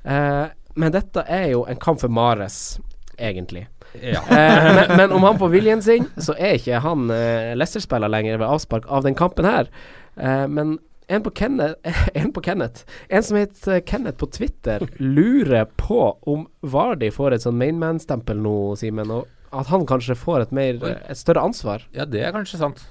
Eh, 0.04 0.46
men 0.84 1.00
dette 1.00 1.24
er 1.32 1.54
jo 1.54 1.64
en 1.64 1.80
kamp 1.80 2.04
for 2.04 2.12
Mares, 2.12 2.76
egentlig. 3.20 3.68
Ja. 4.02 4.22
Eh, 4.30 4.68
men, 4.76 4.98
men 4.98 5.12
om 5.18 5.24
han 5.26 5.40
får 5.42 5.50
viljen 5.54 5.82
sin, 5.82 6.06
så 6.22 6.36
er 6.38 6.58
ikke 6.60 6.82
han 6.84 7.10
eh, 7.14 7.56
Leicester-spiller 7.58 8.12
lenger 8.12 8.38
ved 8.42 8.48
avspark 8.48 8.86
av 8.88 9.04
den 9.08 9.16
kampen 9.18 9.48
her. 9.50 9.70
Eh, 10.16 10.46
men 10.48 10.78
en 11.10 11.24
på, 11.26 11.32
Kenneth, 11.34 11.80
en 12.14 12.30
på 12.36 12.42
Kenneth 12.46 12.84
En 13.10 13.24
som 13.26 13.40
heter 13.40 13.80
Kenneth 13.82 14.20
på 14.22 14.28
Twitter, 14.30 14.84
lurer 15.02 15.66
på 15.80 16.04
om 16.30 16.44
Vardi 16.62 17.10
får 17.12 17.34
et 17.40 17.46
sånn 17.48 17.58
mainman-stempel 17.58 18.38
nå, 18.38 18.56
Simen. 18.78 19.10
Og 19.16 19.26
at 19.50 19.72
han 19.74 19.88
kanskje 19.90 20.14
får 20.20 20.44
et, 20.46 20.52
mer, 20.54 20.78
et 21.10 21.18
større 21.18 21.42
ansvar. 21.50 21.88
ja, 21.98 22.06
det 22.06 22.22
er 22.28 22.36
kanskje 22.36 22.60
sant. 22.62 22.84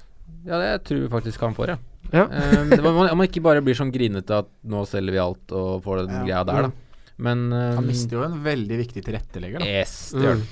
Ja, 0.43 0.59
det 0.59 0.73
tror 0.87 1.05
jeg 1.05 1.11
faktisk 1.13 1.41
han 1.47 1.55
får, 1.55 1.73
ja. 1.73 1.77
Ja. 2.11 2.23
um, 2.25 2.69
det 2.71 2.79
må, 2.83 2.91
man 2.97 3.11
må 3.19 3.25
ikke 3.27 3.41
bare 3.45 3.61
bli 3.63 3.73
sånn 3.77 3.91
grinete 3.93 4.39
at 4.41 4.47
nå 4.67 4.83
selger 4.89 5.13
vi 5.15 5.19
alt 5.21 5.51
og 5.55 5.83
får 5.85 6.03
den 6.05 6.13
Ja. 6.17 6.21
greia 6.25 6.43
der, 6.47 6.67
da. 6.67 6.71
Men 7.19 7.51
uh, 7.51 7.75
Han 7.75 7.87
mister 7.87 8.19
jo 8.19 8.25
en 8.25 8.39
veldig 8.45 8.81
viktig 8.85 9.05
tilrettelegger, 9.05 9.63
da. 9.63 9.77
Yes, 9.79 10.01
det 10.15 10.27
gjør 10.27 10.39
Mm. 10.39 10.49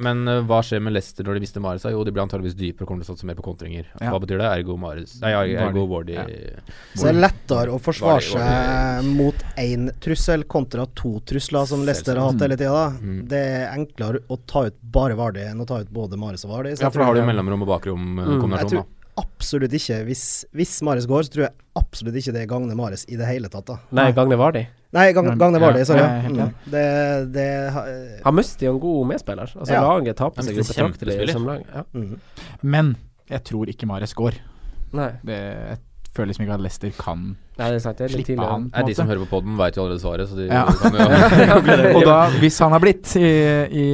Men 0.00 0.20
uh, 0.28 0.38
hva 0.48 0.62
skjer 0.64 0.80
med 0.80 0.94
Leicester 0.94 1.26
når 1.26 1.36
de 1.36 1.42
mister 1.42 1.60
Mares? 1.60 1.82
Jo, 1.84 2.00
de 2.06 2.12
blir 2.14 2.22
antageligvis 2.22 2.54
dypere 2.56 2.86
og 2.86 2.88
kommer 2.88 3.04
til 3.04 3.10
å 3.10 3.16
satse 3.16 3.26
mer 3.28 3.36
på 3.36 3.44
kontringer. 3.44 3.88
Ja. 4.00 4.12
Hva 4.14 4.20
betyr 4.22 4.40
det? 4.40 4.46
Ergo 4.60 4.76
Mares 4.80 5.16
Nei, 5.20 5.32
ergo 5.60 5.82
Wardy. 5.90 6.14
Ja. 6.16 6.24
Så 6.94 7.04
det 7.04 7.10
er 7.10 7.18
lettere 7.18 7.74
å 7.74 7.80
forsvare 7.82 8.22
seg 8.24 9.10
mot 9.18 9.44
én 9.60 9.90
trussel 10.00 10.46
kontra 10.48 10.86
to 10.96 11.18
trusler, 11.28 11.68
som 11.68 11.84
Leicester 11.84 12.16
har 12.16 12.32
hatt 12.32 12.46
hele 12.46 12.56
tida. 12.56 12.86
Mm. 12.96 13.18
Det 13.28 13.42
er 13.50 13.66
enklere 13.74 14.22
å 14.30 14.40
ta 14.48 14.64
ut 14.70 14.78
bare 14.80 15.18
Vardy 15.20 15.44
enn 15.50 15.60
å 15.60 15.68
ta 15.68 15.82
ut 15.82 15.92
både 15.92 16.20
Mares 16.22 16.46
og 16.48 16.54
Vardy. 16.54 16.78
Ja, 16.78 16.88
for 16.88 17.02
da 17.02 17.10
har 17.10 17.20
du 17.20 17.26
mellomrom 17.26 17.66
og 17.66 17.74
bakrom-kombinasjon, 17.74 18.80
mm. 18.80 18.88
tror 18.88 18.99
Absolutt 19.20 19.72
ikke. 19.76 20.00
Hvis, 20.08 20.24
hvis 20.56 20.74
Mares 20.86 21.06
går, 21.10 21.26
så 21.26 21.34
tror 21.34 21.44
jeg 21.48 21.54
absolutt 21.80 22.16
ikke 22.20 22.32
det 22.36 22.44
gagner 22.50 22.78
Mares 22.78 23.04
i 23.10 23.18
det 23.20 23.26
hele 23.28 23.50
tatt. 23.52 23.66
da 23.68 23.76
Nei, 23.96 24.10
Gagne 24.16 24.38
Vardi. 24.40 24.62
Nei, 24.96 25.04
gang, 25.14 25.28
gagner 25.38 25.62
Vardy, 25.62 25.84
sorry. 25.86 26.02
Ja, 26.02 26.22
ja. 26.24 26.46
Mm. 26.48 26.70
Det, 26.72 26.84
det 27.36 27.46
ha- 27.76 27.84
Han 28.24 28.34
mister 28.34 28.66
jo 28.66 28.72
en 28.74 28.80
god 28.82 29.06
medspiller. 29.12 29.52
Altså 29.54 29.72
Ja. 29.76 29.82
Laget 29.86 30.16
taper 30.18 30.40
Han 30.42 30.48
seg 30.48 30.56
jo 30.58 30.64
betraktelig 30.66 31.30
som 31.36 31.46
lag. 31.46 31.62
Ja. 31.74 31.84
mm. 31.94 32.16
Men 32.62 32.96
jeg 33.30 33.44
tror 33.44 33.70
ikke 33.70 33.86
Mares 33.86 34.14
går. 34.18 34.40
Nei. 34.92 35.12
Det, 35.22 35.36
jeg 35.38 35.78
føler 36.14 36.30
liksom 36.32 36.44
ikke 36.46 36.54
at 36.56 36.62
Leicester 36.64 36.90
kan 36.98 37.20
Nei, 37.60 37.66
det 37.70 37.76
er 37.76 37.82
sant. 37.84 37.98
Det 37.98 38.04
er 38.06 38.12
slippe 38.14 38.26
tidligere. 38.30 38.50
han. 38.50 38.62
Nei, 38.72 38.82
de 38.88 38.94
som 38.96 39.06
hører 39.10 39.20
på 39.26 39.28
poden, 39.34 39.56
veit 39.60 39.76
jo 39.76 39.82
allerede 39.84 40.00
svaret, 40.00 40.28
så 40.30 40.36
de 40.38 40.46
Ja. 40.48 40.64
kan 40.64 40.94
jo 40.96 41.90
Og 42.00 42.04
da, 42.08 42.16
hvis 42.40 42.58
han 42.64 42.72
har 42.72 42.80
blitt 42.80 43.10
i, 43.20 43.26
i, 43.68 43.84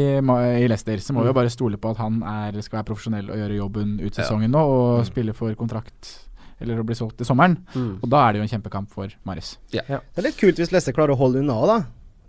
i 0.62 0.68
Leicester, 0.70 0.96
så 1.02 1.12
må 1.16 1.24
vi 1.26 1.32
jo 1.32 1.34
bare 1.36 1.50
stole 1.50 1.76
på 1.82 1.90
at 1.90 1.98
han 1.98 2.22
er, 2.22 2.60
skal 2.62 2.78
være 2.80 2.88
profesjonell 2.92 3.28
og 3.30 3.36
gjøre 3.42 3.56
jobben 3.58 3.96
ut 4.00 4.18
Ja. 4.18 4.30
nå, 4.38 4.62
og 4.62 5.00
Mm. 5.00 5.04
spille 5.10 5.34
for 5.34 5.52
kontrakt 5.54 6.12
eller 6.60 6.78
å 6.80 6.86
bli 6.86 6.94
solgt 6.96 7.18
til 7.18 7.26
sommeren. 7.26 7.58
Mm. 7.74 7.98
Og 8.02 8.08
da 8.08 8.28
er 8.28 8.32
det 8.32 8.38
jo 8.40 8.46
en 8.46 8.52
kjempekamp 8.54 8.88
for 8.88 9.08
Mares. 9.28 9.58
Det 9.70 9.82
er 9.90 10.22
litt 10.22 10.38
kult 10.38 10.56
hvis 10.56 10.70
Leicester 10.72 10.92
klarer 10.96 11.12
å 11.12 11.18
holde 11.18 11.42
unna, 11.42 11.58
da. 11.66 11.78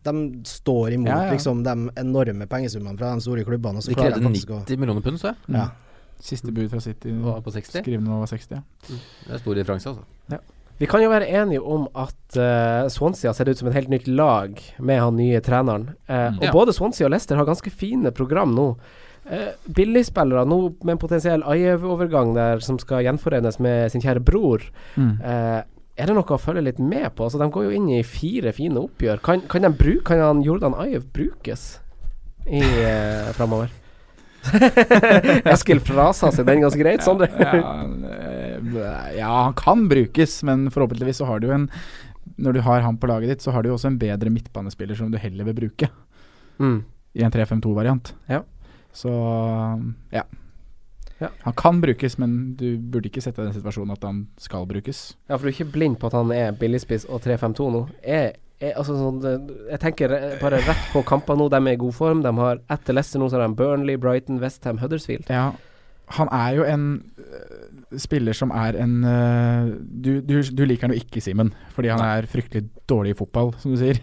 De 0.04 0.42
står 0.48 0.94
imot 0.98 1.08
Ja, 1.08 1.24
ja. 1.28 1.32
liksom 1.34 1.64
de 1.64 1.90
enorme 2.00 2.46
pengesummene 2.48 2.98
fra 2.98 3.14
de 3.16 3.22
store 3.22 3.44
klubbene, 3.48 3.78
og 3.78 3.84
så 3.84 3.90
De 3.94 3.96
krevde 3.96 4.20
de 4.20 4.26
faktisk 4.28 4.50
å 4.52 4.60
90 4.66 4.78
millioner 4.80 5.02
pund, 5.02 5.20
så 5.20 5.32
jeg. 5.32 5.36
Ja. 5.56 5.70
Siste 6.20 6.52
bud 6.52 6.70
fra 6.72 6.80
City 6.82 7.12
Var 7.22 7.42
på 7.46 7.52
60. 7.54 7.82
skrivende 7.84 8.12
over 8.16 8.26
60. 8.28 8.52
Ja. 8.52 8.62
Det 9.28 9.34
er 9.36 9.38
stor 9.44 9.56
differanse, 9.56 9.90
altså. 9.96 10.40
Vi 10.80 10.86
kan 10.86 11.02
jo 11.02 11.10
være 11.10 11.26
enige 11.34 11.62
om 11.66 11.88
at 11.98 12.36
uh, 12.38 12.86
Swansea 12.94 13.32
ser 13.34 13.50
ut 13.50 13.58
som 13.58 13.68
et 13.70 13.74
helt 13.74 13.90
nytt 13.90 14.08
lag 14.08 14.60
med 14.78 15.00
han 15.02 15.16
nye 15.18 15.40
treneren. 15.42 15.88
Uh, 16.10 16.30
Mm. 16.30 16.38
og 16.38 16.44
Ja. 16.44 16.52
både 16.54 16.74
Swansea 16.74 17.06
og 17.08 17.12
Leicester 17.12 17.36
har 17.36 17.46
ganske 17.46 17.72
fine 17.72 18.12
program 18.12 18.54
nå. 18.54 18.78
Uh, 19.26 19.50
Billigspillere 19.74 20.46
nå 20.46 20.60
med 20.84 20.92
en 20.94 20.98
potensiell 21.02 21.42
Ajev-overgang 21.44 22.36
der 22.36 22.60
som 22.60 22.78
skal 22.80 23.02
gjenforenes 23.04 23.58
med 23.60 23.92
sin 23.92 24.02
kjære 24.02 24.24
bror. 24.24 24.62
Mm. 24.96 25.18
Uh, 25.22 25.62
er 25.98 26.06
det 26.06 26.14
noe 26.14 26.24
å 26.30 26.38
følge 26.38 26.62
litt 26.64 26.78
med 26.80 27.10
på? 27.16 27.24
Altså, 27.26 27.40
de 27.42 27.50
går 27.50 27.64
jo 27.64 27.72
inn 27.74 27.90
i 27.90 28.04
fire 28.04 28.54
fine 28.54 28.78
oppgjør. 28.78 29.20
Kan, 29.26 29.42
kan, 29.50 29.64
de 29.66 29.70
bru 29.74 30.00
kan 30.06 30.44
Jordan 30.46 30.76
Ajev 30.78 31.08
brukes 31.12 31.80
i 32.46 32.62
eh, 32.62 33.32
framover? 33.34 33.72
Eskil 35.54 35.82
frasa 35.84 36.32
seg 36.34 36.48
den 36.48 36.64
ganske 36.66 36.82
greit, 36.82 37.06
Sondre. 37.06 37.30
Ja, 37.38 37.54
eh, 38.12 39.18
ja, 39.20 39.30
han 39.30 39.56
kan 39.58 39.88
brukes, 39.92 40.40
men 40.48 40.68
forhåpentligvis 40.74 41.22
så 41.22 41.30
har 41.30 41.44
du 41.44 41.52
en 41.54 41.70
Når 42.38 42.58
du 42.58 42.62
har 42.62 42.82
han 42.84 42.98
på 43.00 43.08
laget 43.08 43.32
ditt, 43.32 43.42
så 43.42 43.52
har 43.56 43.64
du 43.64 43.72
også 43.72 43.88
en 43.88 44.00
bedre 44.02 44.30
midtbanespiller 44.30 44.96
som 44.96 45.12
du 45.12 45.18
heller 45.18 45.48
vil 45.48 45.56
bruke 45.56 45.88
mm. 46.60 46.84
i 47.16 47.24
en 47.24 47.32
3-5-2-variant. 47.32 48.14
Ja. 48.28 48.44
Så 48.94 49.14
ja. 50.12 50.26
Ja. 51.18 51.30
Han 51.42 51.54
kan 51.54 51.82
brukes, 51.82 52.18
men 52.18 52.56
du 52.56 52.78
burde 52.78 53.10
ikke 53.10 53.22
sette 53.24 53.42
deg 53.42 53.48
i 53.48 53.52
den 53.52 53.60
situasjonen 53.62 53.96
at 53.96 54.04
han 54.06 54.26
skal 54.42 54.68
brukes. 54.70 55.16
Ja, 55.26 55.38
for 55.38 55.48
du 55.48 55.50
er 55.50 55.56
ikke 55.56 55.74
blind 55.74 55.98
på 56.02 56.12
at 56.12 56.18
han 56.18 56.34
er 56.36 56.58
billigspiss 56.58 57.08
og 57.10 57.24
3-5-2 57.26 57.70
nå. 57.74 57.82
Er, 58.04 58.36
er, 58.62 58.74
altså, 58.78 58.96
sånn, 58.98 59.22
jeg 59.70 59.80
tenker 59.84 60.12
eh, 60.18 60.36
bare 60.42 60.60
rett 60.66 60.88
på 60.94 61.04
kamper 61.06 61.38
nå. 61.38 61.50
De 61.54 61.60
er 61.62 61.76
i 61.76 61.80
god 61.82 61.94
form. 61.94 62.22
De 62.26 62.32
har 62.42 62.60
etter 62.74 62.94
Leicester 62.98 63.20
nå 63.22 63.30
så 63.30 63.38
har 63.40 63.48
de 63.48 63.56
Burnley, 63.60 63.98
Brighton, 64.02 64.40
Westham, 64.42 64.80
Huddersfield. 64.82 65.30
Ja, 65.30 65.52
han 66.18 66.30
er 66.32 66.56
jo 66.56 66.64
en 66.64 66.84
øh, 67.20 68.00
spiller 68.00 68.34
som 68.34 68.50
er 68.56 68.78
en 68.80 69.04
øh, 69.04 69.74
du, 69.84 70.22
du, 70.24 70.38
du 70.56 70.64
liker 70.66 70.88
han 70.88 70.96
jo 70.96 71.02
ikke, 71.04 71.22
Simen, 71.22 71.54
fordi 71.76 71.90
han 71.92 72.00
er 72.02 72.26
fryktelig 72.32 72.64
dårlig 72.90 73.12
i 73.12 73.18
fotball, 73.20 73.52
som 73.60 73.74
du 73.76 73.78
sier. 73.82 74.00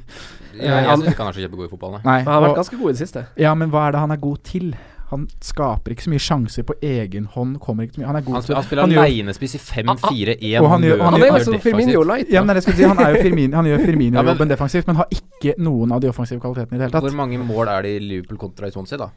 Ja, 0.55 0.77
jeg 0.77 0.85
han- 0.91 1.01
syns 1.01 1.15
ikke 1.15 1.25
han 1.25 1.33
er 1.33 1.39
så 1.39 1.45
kjempegod 1.47 1.67
i 1.67 1.73
fotball, 1.73 1.97
nei. 1.97 2.03
Nei, 2.05 2.19
Han 2.27 2.33
har 2.37 2.43
vært 2.49 2.59
ganske 2.61 2.77
god 2.79 2.91
i 2.91 2.93
det 2.99 3.01
siste. 3.01 3.25
ja, 3.41 3.55
men 3.59 3.73
hva 3.73 3.89
er 3.89 3.97
det 3.97 4.01
han 4.05 4.11
er 4.15 4.21
god 4.23 4.43
til? 4.45 4.75
Han 5.15 5.27
skaper 5.41 5.95
ikke 5.95 6.05
så 6.07 6.13
mye 6.13 6.23
sjanser 6.25 6.67
på 6.69 6.75
egen 6.83 7.27
hånd. 7.35 7.59
Kommer 7.63 7.87
ikke 7.87 7.97
så 7.97 8.03
mye 8.03 8.07
Han 8.11 8.17
er 8.21 8.25
god 8.27 8.35
Han, 8.35 8.57
han 8.59 8.67
spiller 8.69 8.83
alenespiss 9.05 9.55
i 9.55 9.61
5-4-1. 9.63 10.61
Og 10.61 10.71
han 10.71 10.83
gjør- 10.89 11.03
Han 11.05 11.13
han 11.15 11.23
er 11.23 11.39
jo 11.39 11.45
som 11.45 11.61
Firmino 11.61 12.03
Light. 12.03 12.31
ja, 12.33 12.43
men 12.45 12.57
det 12.57 12.65
jeg 12.67 12.75
si, 12.75 12.83
Han, 12.83 12.99
er 12.99 13.15
jo 13.17 13.23
Firmino, 13.23 13.57
han 13.57 13.65
gjør 13.71 13.79
Ja, 13.85 13.87
Firmino-jobben 13.87 14.39
men- 14.39 14.49
defensivt, 14.57 14.87
men 14.87 14.97
har 14.97 15.07
ikke 15.11 15.55
noen 15.59 15.93
av 15.93 16.01
de 16.01 16.09
offensive 16.09 16.41
kvalitetene 16.41 16.77
i 16.77 16.79
det 16.83 16.91
hele 16.91 17.01
Hvor 17.09 17.17
mange 17.17 17.39
mål 17.39 17.69
er 17.69 17.83
det 17.83 17.97
i 17.97 17.99
Liverpool 18.05 18.39
kontra 18.39 18.67
i 18.69 18.71
Swansea, 18.75 18.99
da? 18.99 19.09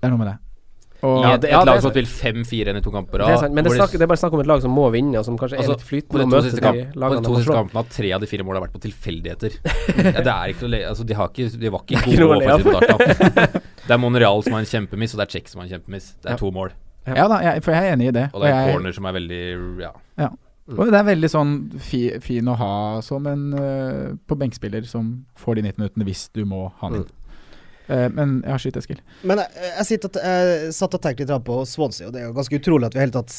Det 0.00 0.08
er 0.08 0.10
noe 0.10 0.18
med 0.18 0.28
det. 0.32 0.38
Og, 1.02 1.18
I 1.18 1.22
Ja, 1.26 1.34
et, 1.34 1.40
det- 1.42 1.48
et 1.50 1.52
ja, 1.52 1.64
lag 1.64 1.76
er 1.76 1.80
som 1.80 1.90
har 1.90 1.94
spilt 1.96 2.08
5-4-1 2.08 2.76
i 2.78 2.80
to 2.80 2.90
kamper. 2.90 3.18
Det 3.18 3.28
er 3.28 3.36
sant, 3.36 3.52
men 3.54 3.64
det 3.64 3.72
er, 3.72 3.74
hvor 3.74 3.74
de- 3.74 3.82
snakk, 3.82 3.92
det 3.98 4.02
er 4.02 4.06
bare 4.06 4.20
snakk 4.22 4.32
om 4.32 4.40
et 4.40 4.46
lag 4.46 4.62
som 4.62 4.70
må 4.70 4.84
vinne, 4.92 5.18
og 5.18 5.24
som 5.24 5.36
kanskje 5.38 5.58
Altså, 5.58 5.72
er 5.72 5.74
litt 5.74 5.82
På 5.84 5.90
flytende 5.90 6.24
de 6.24 6.30
to 6.30 6.42
siste, 6.46 6.60
kamp, 6.64 6.76
på 6.94 7.10
de 7.14 7.22
to 7.26 7.34
siste 7.36 7.52
kampene 7.52 7.80
har 7.82 7.88
tre 7.90 8.12
av 8.12 8.20
de 8.20 8.26
fire 8.30 8.44
målene 8.46 8.62
vært 8.64 8.72
på 8.78 8.82
tilfeldigheter. 8.86 9.50
ja, 10.14 10.22
det 10.22 10.32
er 10.32 10.46
ikke 10.54 10.68
noe 10.70 10.80
Altså, 10.88 11.04
de, 11.04 11.14
har 11.18 11.28
ikke, 11.28 11.50
de 11.60 11.68
var 11.74 11.84
ikke 11.84 12.04
gode 12.04 12.38
offensivt 12.38 12.72
mot 12.72 13.62
Det 13.88 13.92
er 13.92 13.98
Monreal 14.00 14.42
som 14.46 14.52
har 14.56 14.60
en 14.64 14.70
kjempemiss, 14.70 15.12
og 15.14 15.20
det 15.20 15.26
er 15.26 15.32
Czech 15.34 15.48
som 15.52 15.60
har 15.60 15.66
en 15.68 15.72
kjempemiss. 15.74 16.14
Det 16.22 16.30
Ja. 16.30 16.32
er 16.34 16.38
to 16.40 16.50
mål. 16.50 16.70
ja 17.06 17.28
da, 17.28 17.36
jeg, 17.44 17.62
for 17.62 17.72
jeg 17.76 17.84
er 17.84 17.92
enig 17.98 18.08
i 18.08 18.14
det. 18.16 18.30
Og 18.32 18.40
det 18.40 18.48
er 18.50 18.54
jeg, 18.64 18.74
corner 18.74 18.92
som 18.96 19.04
er 19.04 19.12
veldig 19.12 19.42
Ja. 19.82 20.28
og 20.78 20.86
det 20.88 20.94
er 20.96 21.04
veldig 21.04 21.28
sånn 21.28 21.52
fi, 21.78 22.18
fin 22.24 22.46
å 22.48 22.54
ha 22.56 23.00
som 23.04 23.26
en 23.26 23.52
uh, 23.52 24.14
på 24.26 24.38
benkspiller 24.40 24.86
som 24.88 25.26
får 25.36 25.56
de 25.56 25.62
19 25.68 25.76
minuttene 25.82 26.04
hvis 26.08 26.30
du 26.32 26.46
må 26.48 26.72
ha 26.80 26.88
den 26.88 27.02
inn. 27.02 27.04
Eh, 27.04 27.12
men 27.88 28.42
ja, 28.46 28.56
skyt, 28.58 28.76
Eskil. 28.80 29.00
Men 29.22 29.42
jeg, 29.42 29.64
jeg, 29.78 29.86
sitter, 29.90 30.08
og- 30.08 30.24
jeg 30.24 30.72
satt 30.72 30.94
og 30.96 31.02
tenkte 31.04 31.26
litt 31.26 31.44
på 31.44 31.60
Swansea, 31.68 32.08
og 32.08 32.14
det 32.14 32.22
er 32.22 32.26
jo 32.30 32.34
ganske 32.36 32.60
utrolig 32.60 32.88
at 32.88 32.94
vi 32.96 33.02
i 33.02 33.04
hele 33.04 33.16
tatt 33.18 33.34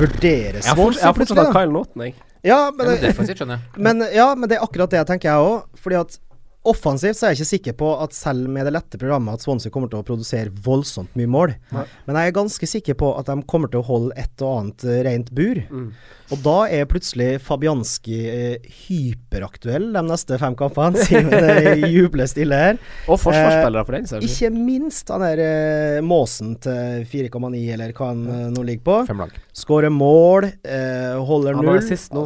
vurderer 0.00 0.60
Jeg 0.62 0.68
har 0.68 0.92
jeg 0.96 1.04
har 1.04 1.16
plutselig 1.18 1.44
hatt. 1.44 1.56
Kyle 1.56 1.72
Naughton, 1.72 2.06
jeg. 2.06 2.14
Ja, 2.42 2.58
men, 2.74 2.86
det, 2.88 3.12
jeg. 3.12 3.58
men, 3.86 4.04
ja, 4.10 4.34
men 4.34 4.48
det 4.50 4.56
er 4.58 4.64
akkurat 4.64 4.90
det 4.90 4.98
jeg 5.02 5.10
tenker, 5.12 5.28
jeg 5.30 5.50
òg. 5.52 5.68
Fordi 5.78 5.98
at 6.00 6.16
offensivt 6.68 7.18
så 7.18 7.26
er 7.26 7.32
jeg 7.32 7.40
ikke 7.42 7.50
sikker 7.50 7.74
på 7.80 7.88
at 8.04 8.14
selv 8.14 8.50
med 8.52 8.68
det 8.68 8.74
lette 8.76 8.98
programmet 9.00 9.34
at 9.34 9.44
Swansea 9.44 9.72
kommer 9.74 9.90
til 9.90 10.02
å 10.02 10.06
produsere 10.06 10.52
voldsomt 10.64 11.14
mye 11.18 11.30
mål. 11.30 11.54
Nei. 11.74 11.84
Men 12.06 12.18
jeg 12.20 12.30
er 12.30 12.36
ganske 12.36 12.68
sikker 12.70 12.98
på 13.00 13.12
at 13.18 13.30
de 13.30 13.36
kommer 13.50 13.72
til 13.72 13.82
å 13.82 13.86
holde 13.88 14.14
et 14.20 14.44
og 14.44 14.52
annet 14.60 14.84
eh, 14.86 15.00
rent 15.08 15.32
bur. 15.34 15.62
Mm. 15.72 15.88
Og 16.32 16.44
da 16.44 16.54
er 16.72 16.86
plutselig 16.88 17.30
Fabianski 17.44 18.20
eh, 18.30 18.70
hyperaktuell 18.86 19.90
de 19.96 20.04
neste 20.06 20.38
fem 20.40 20.54
kampene, 20.58 21.02
siden 21.08 21.32
det 21.34 21.90
jubler 21.90 22.30
stille 22.30 22.60
her. 22.62 22.80
Og 23.08 23.20
forsvarsspillere, 23.20 23.84
for 23.88 23.98
den 23.98 24.08
saks. 24.12 24.28
Ikke 24.30 24.52
minst 24.54 25.10
han 25.12 25.26
der 25.26 25.42
eh, 25.44 25.98
Måsen 26.06 26.54
til 26.62 27.04
4,9, 27.10 27.60
eller 27.74 27.92
hva 27.96 28.12
han 28.12 28.24
eh, 28.28 28.46
nå 28.54 28.64
ligger 28.70 28.86
på. 28.86 29.28
Skårer 29.64 29.92
mål, 29.92 30.48
eh, 30.62 31.18
holder 31.18 31.58
Han 31.58 31.66
null. 31.66 31.76
var 31.80 31.86
sist 31.90 32.14
nå. 32.16 32.24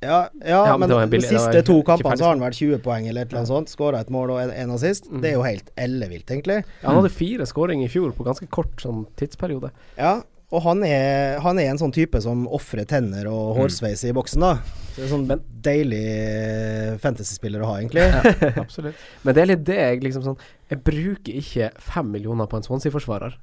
Ja, 0.00 0.28
ja, 0.44 0.60
Ja, 0.68 0.76
men 0.78 0.88
men, 0.92 1.10
de 1.10 1.20
siste 1.24 1.62
to 1.66 1.80
kampene 1.82 2.16
så 2.16 2.28
har 2.28 2.36
han 2.36 2.40
vel 2.44 2.52
20 2.54 2.78
poeng 2.84 3.08
eller 3.10 3.22
et 3.26 3.32
eller 3.32 3.40
annet 3.42 3.50
sånt. 3.50 3.68
Skåra 3.72 3.98
et 4.04 4.10
mål 4.14 4.30
og 4.36 4.40
en, 4.44 4.52
en 4.54 4.70
assist. 4.76 5.08
Mm. 5.10 5.20
Det 5.24 5.30
er 5.30 5.34
jo 5.34 5.42
helt 5.42 5.70
ellevilt, 5.76 6.30
egentlig. 6.30 6.60
Ja, 6.82 6.88
han 6.92 7.00
hadde 7.00 7.10
fire 7.10 7.46
skåringer 7.50 7.88
i 7.88 7.92
fjor 7.92 8.12
på 8.14 8.26
ganske 8.28 8.46
kort 8.54 8.78
sånn 8.84 9.06
tidsperiode. 9.18 9.72
Ja, 9.98 10.20
og 10.54 10.62
han 10.64 10.80
er, 10.86 11.40
han 11.44 11.58
er 11.60 11.72
en 11.72 11.80
sånn 11.82 11.92
type 11.92 12.22
som 12.24 12.46
ofrer 12.48 12.86
tenner 12.88 13.26
Mm. 13.26 13.32
og 13.34 13.58
hårsveis 13.58 14.06
i 14.08 14.14
boksen, 14.16 14.40
da. 14.40 14.54
Så 14.94 15.02
det 15.02 15.04
er 15.04 15.10
sånn 15.16 15.26
Men- 15.28 15.42
deilig 15.66 16.04
eh, 16.08 16.94
fantasy-spiller 17.02 17.60
å 17.60 17.68
ha, 17.72 17.74
egentlig. 17.82 18.06
Absolutt. 18.64 18.94
Men 19.26 19.34
det 19.36 19.42
er 19.42 19.50
litt 19.52 19.66
det 19.68 19.76
jeg 19.82 20.00
liksom 20.06 20.24
sånn 20.24 20.38
Jeg 20.70 20.80
bruker 20.86 21.36
ikke 21.42 21.68
fem 21.80 22.10
millioner 22.14 22.46
på 22.48 22.56
en 22.56 22.62
Swansea-forsvarer. 22.66 23.34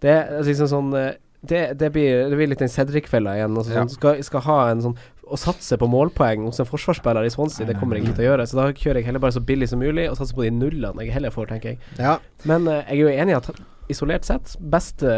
Det 0.00 0.10
er 0.12 0.42
liksom 0.46 0.68
sånn 0.70 0.90
eh, 0.96 1.12
det, 1.46 1.78
det, 1.78 1.92
blir, 1.94 2.24
det 2.30 2.36
blir 2.40 2.48
litt 2.50 2.58
den 2.64 2.72
Cedric-fella 2.72 3.36
igjen. 3.36 3.54
Altså, 3.56 3.72
Ja. 3.76 3.84
sånn, 3.84 3.92
skal, 3.92 4.22
skal 4.26 4.40
ha 4.48 4.56
en 4.72 4.80
sånn 4.82 4.96
Å 5.26 5.36
satse 5.40 5.74
på 5.80 5.88
målpoeng 5.90 6.44
hos 6.46 6.60
en 6.62 6.68
forsvarsspiller 6.68 7.26
i 7.26 7.30
Swansea, 7.34 7.66
det 7.66 7.74
kommer 7.80 7.98
jeg 7.98 8.04
ikke 8.06 8.18
til 8.20 8.26
å 8.26 8.28
gjøre. 8.28 8.44
Så 8.46 8.58
da 8.60 8.66
kjører 8.70 9.00
jeg 9.00 9.08
heller 9.08 9.22
bare 9.24 9.34
så 9.34 9.40
billig 9.42 9.66
som 9.72 9.80
mulig, 9.82 10.04
og 10.10 10.18
satser 10.20 10.36
på 10.38 10.44
de 10.46 10.52
nullene 10.54 11.02
jeg 11.02 11.14
heller 11.16 11.34
får, 11.34 11.48
tenker 11.50 11.72
jeg. 11.72 11.80
Ja. 11.98 12.12
Men 12.46 12.68
uh, 12.70 12.76
jeg 12.84 12.94
er 12.94 13.00
jo 13.00 13.08
enig 13.10 13.34
i 13.34 13.38
at 13.40 13.48
isolert 13.90 14.26
sett, 14.26 14.52
beste, 14.74 15.10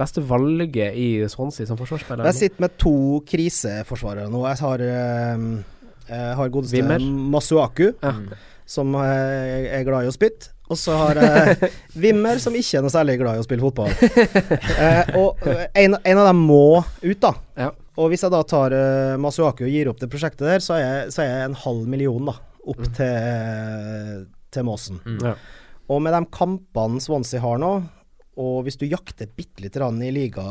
beste 0.00 0.20
valget 0.28 0.96
i 0.96 1.06
Swansea 1.28 1.68
som 1.68 1.76
forsvarsspiller 1.80 2.28
Jeg 2.30 2.38
sitter 2.38 2.64
med 2.66 2.76
to 2.80 2.92
kriseforsvarere 3.28 4.28
nå. 4.32 4.42
Jeg 4.50 4.60
har, 4.66 4.84
uh, 4.92 6.20
har 6.42 6.52
godeste 6.52 6.76
Wimmer. 6.76 7.08
Masuaku, 7.32 7.90
Ja. 8.04 8.12
som 8.66 8.92
er 9.00 9.82
glad 9.88 10.04
i 10.04 10.12
å 10.12 10.14
spytte. 10.16 10.52
Og 10.68 10.76
så 10.80 10.96
har 10.98 11.20
jeg 11.22 11.70
Wimmer, 12.02 12.40
som 12.42 12.52
ikke 12.58 12.80
er 12.80 12.84
noe 12.84 12.92
særlig 12.92 13.16
glad 13.20 13.38
i 13.38 13.42
å 13.44 13.46
spille 13.46 13.62
fotball. 13.64 13.92
Uh, 14.76 15.16
og 15.22 15.44
en, 15.72 15.96
en 15.96 16.20
av 16.20 16.28
dem 16.32 16.40
må 16.44 16.82
ut, 16.82 17.20
da. 17.22 17.32
Ja. 17.56 17.72
Og 17.96 18.10
hvis 18.12 18.22
jeg 18.26 18.32
da 18.34 18.42
tar 18.44 18.74
uh, 18.76 19.16
Masuaki 19.20 19.64
og 19.64 19.72
gir 19.72 19.88
opp 19.88 20.00
det 20.02 20.10
prosjektet 20.12 20.44
der, 20.48 20.60
så 20.64 20.74
er 20.76 20.82
jeg, 20.84 21.12
så 21.14 21.22
er 21.24 21.30
jeg 21.30 21.50
en 21.50 21.58
halv 21.64 21.86
million 21.88 22.28
da 22.32 22.34
opp 22.66 22.80
Mm. 22.82 22.92
til, 22.98 24.24
til 24.50 24.64
Måsen. 24.66 24.98
Mm. 25.06 25.20
Ja. 25.22 25.34
Og 25.94 26.00
med 26.02 26.12
de 26.16 26.24
kampene 26.34 27.00
Swansea 27.00 27.40
har 27.44 27.60
nå, 27.62 27.70
og 28.36 28.56
hvis 28.66 28.76
du 28.76 28.84
jakter 28.90 29.30
bitte 29.32 29.62
lite 29.64 29.78
grann 29.80 30.00
i 30.04 30.10
liga 30.12 30.42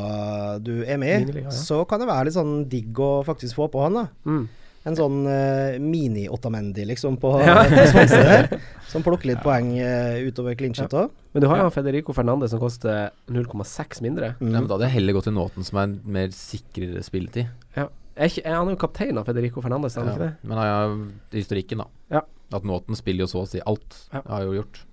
du 0.63 0.79
er 0.87 0.97
med 0.97 1.27
i, 1.35 1.41
ja. 1.43 1.51
så 1.53 1.83
kan 1.85 2.01
det 2.01 2.07
være 2.09 2.29
litt 2.29 2.37
sånn 2.37 2.63
digg 2.71 2.97
å 3.03 3.19
faktisk 3.27 3.59
få 3.59 3.67
på 3.73 3.83
han, 3.83 3.99
da. 3.99 4.05
Mm. 4.25 4.45
En 4.85 4.95
sånn 4.97 5.23
uh, 5.25 5.75
mini-Ottamendi, 5.81 6.83
liksom, 6.85 7.15
på, 7.17 7.31
Ja. 7.41 7.63
der. 7.69 8.49
Som 8.91 9.01
plukker 9.03 9.31
litt 9.31 9.41
poeng 9.43 9.71
uh, 9.79 10.19
utover 10.27 10.53
clean 10.55 10.75
òg. 10.77 10.93
Ja. 10.93 11.07
Men 11.33 11.41
du 11.43 11.47
har 11.49 11.63
jo 11.63 11.71
Federico 11.73 12.13
Fernandez 12.15 12.53
som 12.53 12.61
koster 12.61 13.09
0,6 13.27 14.01
mindre. 14.05 14.35
Ja, 14.37 14.39
men 14.39 14.53
Mm. 14.61 14.67
da 14.69 14.75
hadde 14.77 14.87
jeg 14.87 14.93
heller 15.01 15.17
gått 15.17 15.25
til 15.27 15.33
Nåten, 15.35 15.65
som 15.67 15.79
er 15.81 15.87
en 15.89 15.95
mer 16.05 16.29
sikrere 16.31 17.01
spilletid. 17.03 17.49
Er 17.75 18.29
ikke, 18.29 18.45
er 18.45 18.55
han 18.55 18.69
er 18.69 18.77
jo 18.77 18.79
kaptein 18.85 19.17
av 19.19 19.25
Federico 19.27 19.59
Fernandez, 19.59 19.97
er 19.97 20.05
han 20.05 20.13
ikke 20.13 20.23
det? 20.23 20.33
Men 20.47 20.57
har 20.61 20.67
jeg 20.69 21.41
historikken, 21.41 21.81
da. 21.83 21.87
Ja. 22.15 22.21
At 22.55 22.63
Nåten 22.63 22.95
spiller 22.95 23.25
jo 23.25 23.31
så 23.33 23.41
å 23.43 23.49
si 23.49 23.59
alt. 23.67 23.97
Ja. 24.13 24.21
Har 24.29 24.45
jo 24.45 24.53
gjort. 24.61 24.85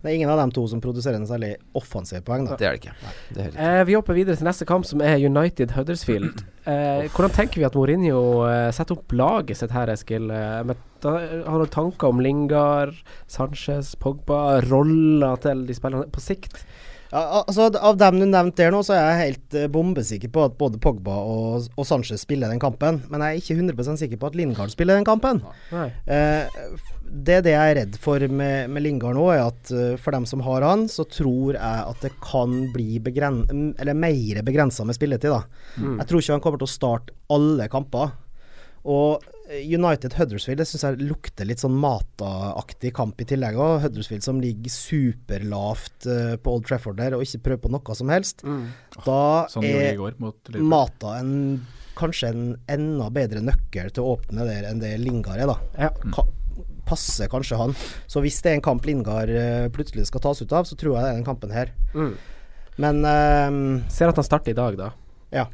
Det 0.00 0.08
er 0.08 0.16
ingen 0.16 0.30
av 0.32 0.38
de 0.40 0.54
to 0.56 0.62
som 0.70 0.80
produserer 0.80 1.18
en 1.18 1.26
særlig 1.28 1.54
offensiv 1.76 2.22
poeng, 2.24 2.46
da. 2.48 2.56
Det 2.56 2.66
er 2.66 2.76
det 2.76 2.80
ikke. 2.80 2.94
Nei, 3.04 3.12
det 3.28 3.40
er 3.40 3.48
helt 3.48 3.58
Eh, 3.60 3.80
vi 3.84 3.96
hopper 3.98 4.16
videre 4.16 4.38
til 4.40 4.48
neste 4.48 4.66
kamp, 4.68 4.86
som 4.88 5.02
er 5.04 5.20
United 5.20 5.76
Huddersfield. 5.76 6.40
Eh, 6.70 7.06
hvordan 7.16 7.32
tenker 7.32 7.56
vi 7.56 7.64
at 7.64 7.74
Mourinho 7.74 8.18
eh, 8.44 8.66
setter 8.76 8.98
opp 8.98 9.14
laget 9.16 9.56
sitt 9.56 9.72
her, 9.72 9.88
Eskil? 9.90 10.26
Eh, 10.30 10.58
med, 10.68 10.76
da, 11.02 11.14
har 11.48 11.62
du 11.62 11.70
tanker 11.72 12.12
om 12.12 12.20
Lingard, 12.20 12.98
Sanchez, 13.32 13.94
Pogba, 13.98 14.60
roller 14.68 15.40
til 15.40 15.64
de 15.66 15.74
spillerne 15.74 16.12
på 16.12 16.20
sikt? 16.22 16.60
Ja, 17.10 17.42
altså, 17.42 17.66
av 17.74 17.98
dem 17.98 18.20
du 18.20 18.26
nevnte 18.28 18.62
der 18.62 18.74
nå, 18.74 18.84
så 18.86 18.94
er 18.94 19.02
jeg 19.08 19.20
helt 19.24 19.56
eh, 19.58 19.70
bombesikker 19.72 20.30
på 20.30 20.44
at 20.46 20.54
både 20.60 20.78
Pogba 20.82 21.16
og, 21.26 21.66
og 21.74 21.88
Sanchez 21.88 22.22
spiller 22.22 22.52
den 22.52 22.62
kampen. 22.62 23.02
Men 23.10 23.24
jeg 23.24 23.34
er 23.34 23.42
ikke 23.42 23.58
100% 23.58 24.02
sikker 24.04 24.20
på 24.20 24.30
at 24.30 24.38
Lingard 24.38 24.70
spiller 24.70 24.98
den 24.98 25.08
kampen. 25.08 25.42
Eh, 26.06 26.60
det 27.10 27.40
det 27.42 27.56
jeg 27.56 27.72
er 27.72 27.78
redd 27.80 27.98
for 27.98 28.22
med, 28.30 28.70
med 28.70 28.84
Lingard 28.84 29.18
nå, 29.18 29.26
er 29.34 29.42
at 29.48 29.72
eh, 29.74 29.96
for 29.98 30.14
dem 30.14 30.28
som 30.30 30.44
har 30.46 30.62
han, 30.66 30.86
så 30.90 31.06
tror 31.10 31.58
jeg 31.58 31.84
at 31.90 32.06
det 32.06 32.12
kan 32.22 32.54
bli 32.74 33.02
begren 33.02 33.42
eller 33.50 33.98
mer 33.98 34.42
begrensa 34.46 34.86
med 34.86 34.98
spilletid. 34.98 35.34
da. 35.34 35.42
Mm. 35.82 35.98
Jeg 35.98 36.10
tror 36.10 36.22
ikke 36.22 36.38
han 36.38 36.44
kommer 36.46 36.62
til 36.62 36.70
å 36.70 36.76
starte 36.78 37.16
alle 37.34 37.66
kamper. 37.72 38.14
Og 38.90 39.26
United 39.50 40.14
Huddersfield 40.14 40.60
det 40.62 40.66
syns 40.68 40.84
jeg 40.86 41.02
lukter 41.02 41.48
litt 41.48 41.62
sånn 41.62 41.74
Mata-aktig 41.80 42.92
kamp 42.94 43.20
i 43.22 43.26
tillegg. 43.26 43.58
Og 43.58 43.80
Huddersfield 43.84 44.24
som 44.24 44.40
ligger 44.42 44.72
superlavt 44.72 46.06
eh, 46.06 46.34
på 46.40 46.54
Old 46.54 46.68
Trafford 46.68 47.00
der 47.00 47.16
og 47.16 47.24
ikke 47.26 47.42
prøver 47.48 47.62
på 47.64 47.72
noe 47.74 47.96
som 47.98 48.12
helst. 48.14 48.44
Mm. 48.46 48.64
Da 49.02 49.20
Sånn 49.50 49.66
i 49.66 49.72
er 49.74 49.98
går. 49.98 50.18
Mata 50.62 51.16
en, 51.18 51.32
kanskje 51.98 52.30
en 52.30 52.44
enda 52.70 53.10
bedre 53.14 53.42
nøkkel 53.44 53.90
til 53.90 54.06
å 54.06 54.14
åpne 54.16 54.46
der 54.46 54.70
enn 54.70 54.82
det 54.82 54.94
Lingard 55.02 55.42
er, 55.42 55.50
da. 55.50 55.88
Ja. 55.88 56.12
Ka 56.14 56.26
passer 56.90 57.28
kanskje 57.30 57.54
han. 57.54 57.70
Så 58.10 58.18
hvis 58.24 58.40
det 58.42 58.50
er 58.50 58.56
en 58.58 58.64
kamp 58.66 58.86
Lingard 58.88 59.30
eh, 59.30 59.68
plutselig 59.70 60.08
skal 60.08 60.24
tas 60.24 60.40
ut 60.42 60.54
av, 60.58 60.66
så 60.66 60.74
tror 60.78 60.96
jeg 60.96 61.04
det 61.04 61.10
er 61.12 61.18
den 61.20 61.26
kampen 61.28 61.52
her. 61.54 61.70
Mm. 61.94 62.16
Men 62.82 63.04
um, 63.04 63.60
Ser 63.92 64.10
at 64.10 64.18
han 64.18 64.26
starter 64.26 64.50
i 64.50 64.58
dag, 64.58 64.78
da. 64.80 64.88
Ja. 65.30 65.44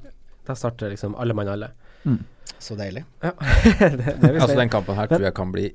Da 0.48 0.56
starter 0.56 0.94
liksom 0.94 1.16
alle 1.20 1.36
mann 1.36 1.50
alle. 1.52 1.74
Så 2.58 2.76
deilig. 2.78 3.04
Ja. 3.22 3.32
det, 3.80 4.16
det 4.22 4.32
Altså. 4.36 4.56
Den 4.56 4.72
kampen 4.72 4.96
her 4.98 5.10
tror 5.10 5.26
jeg 5.26 5.34
kan 5.36 5.52
bli 5.54 5.70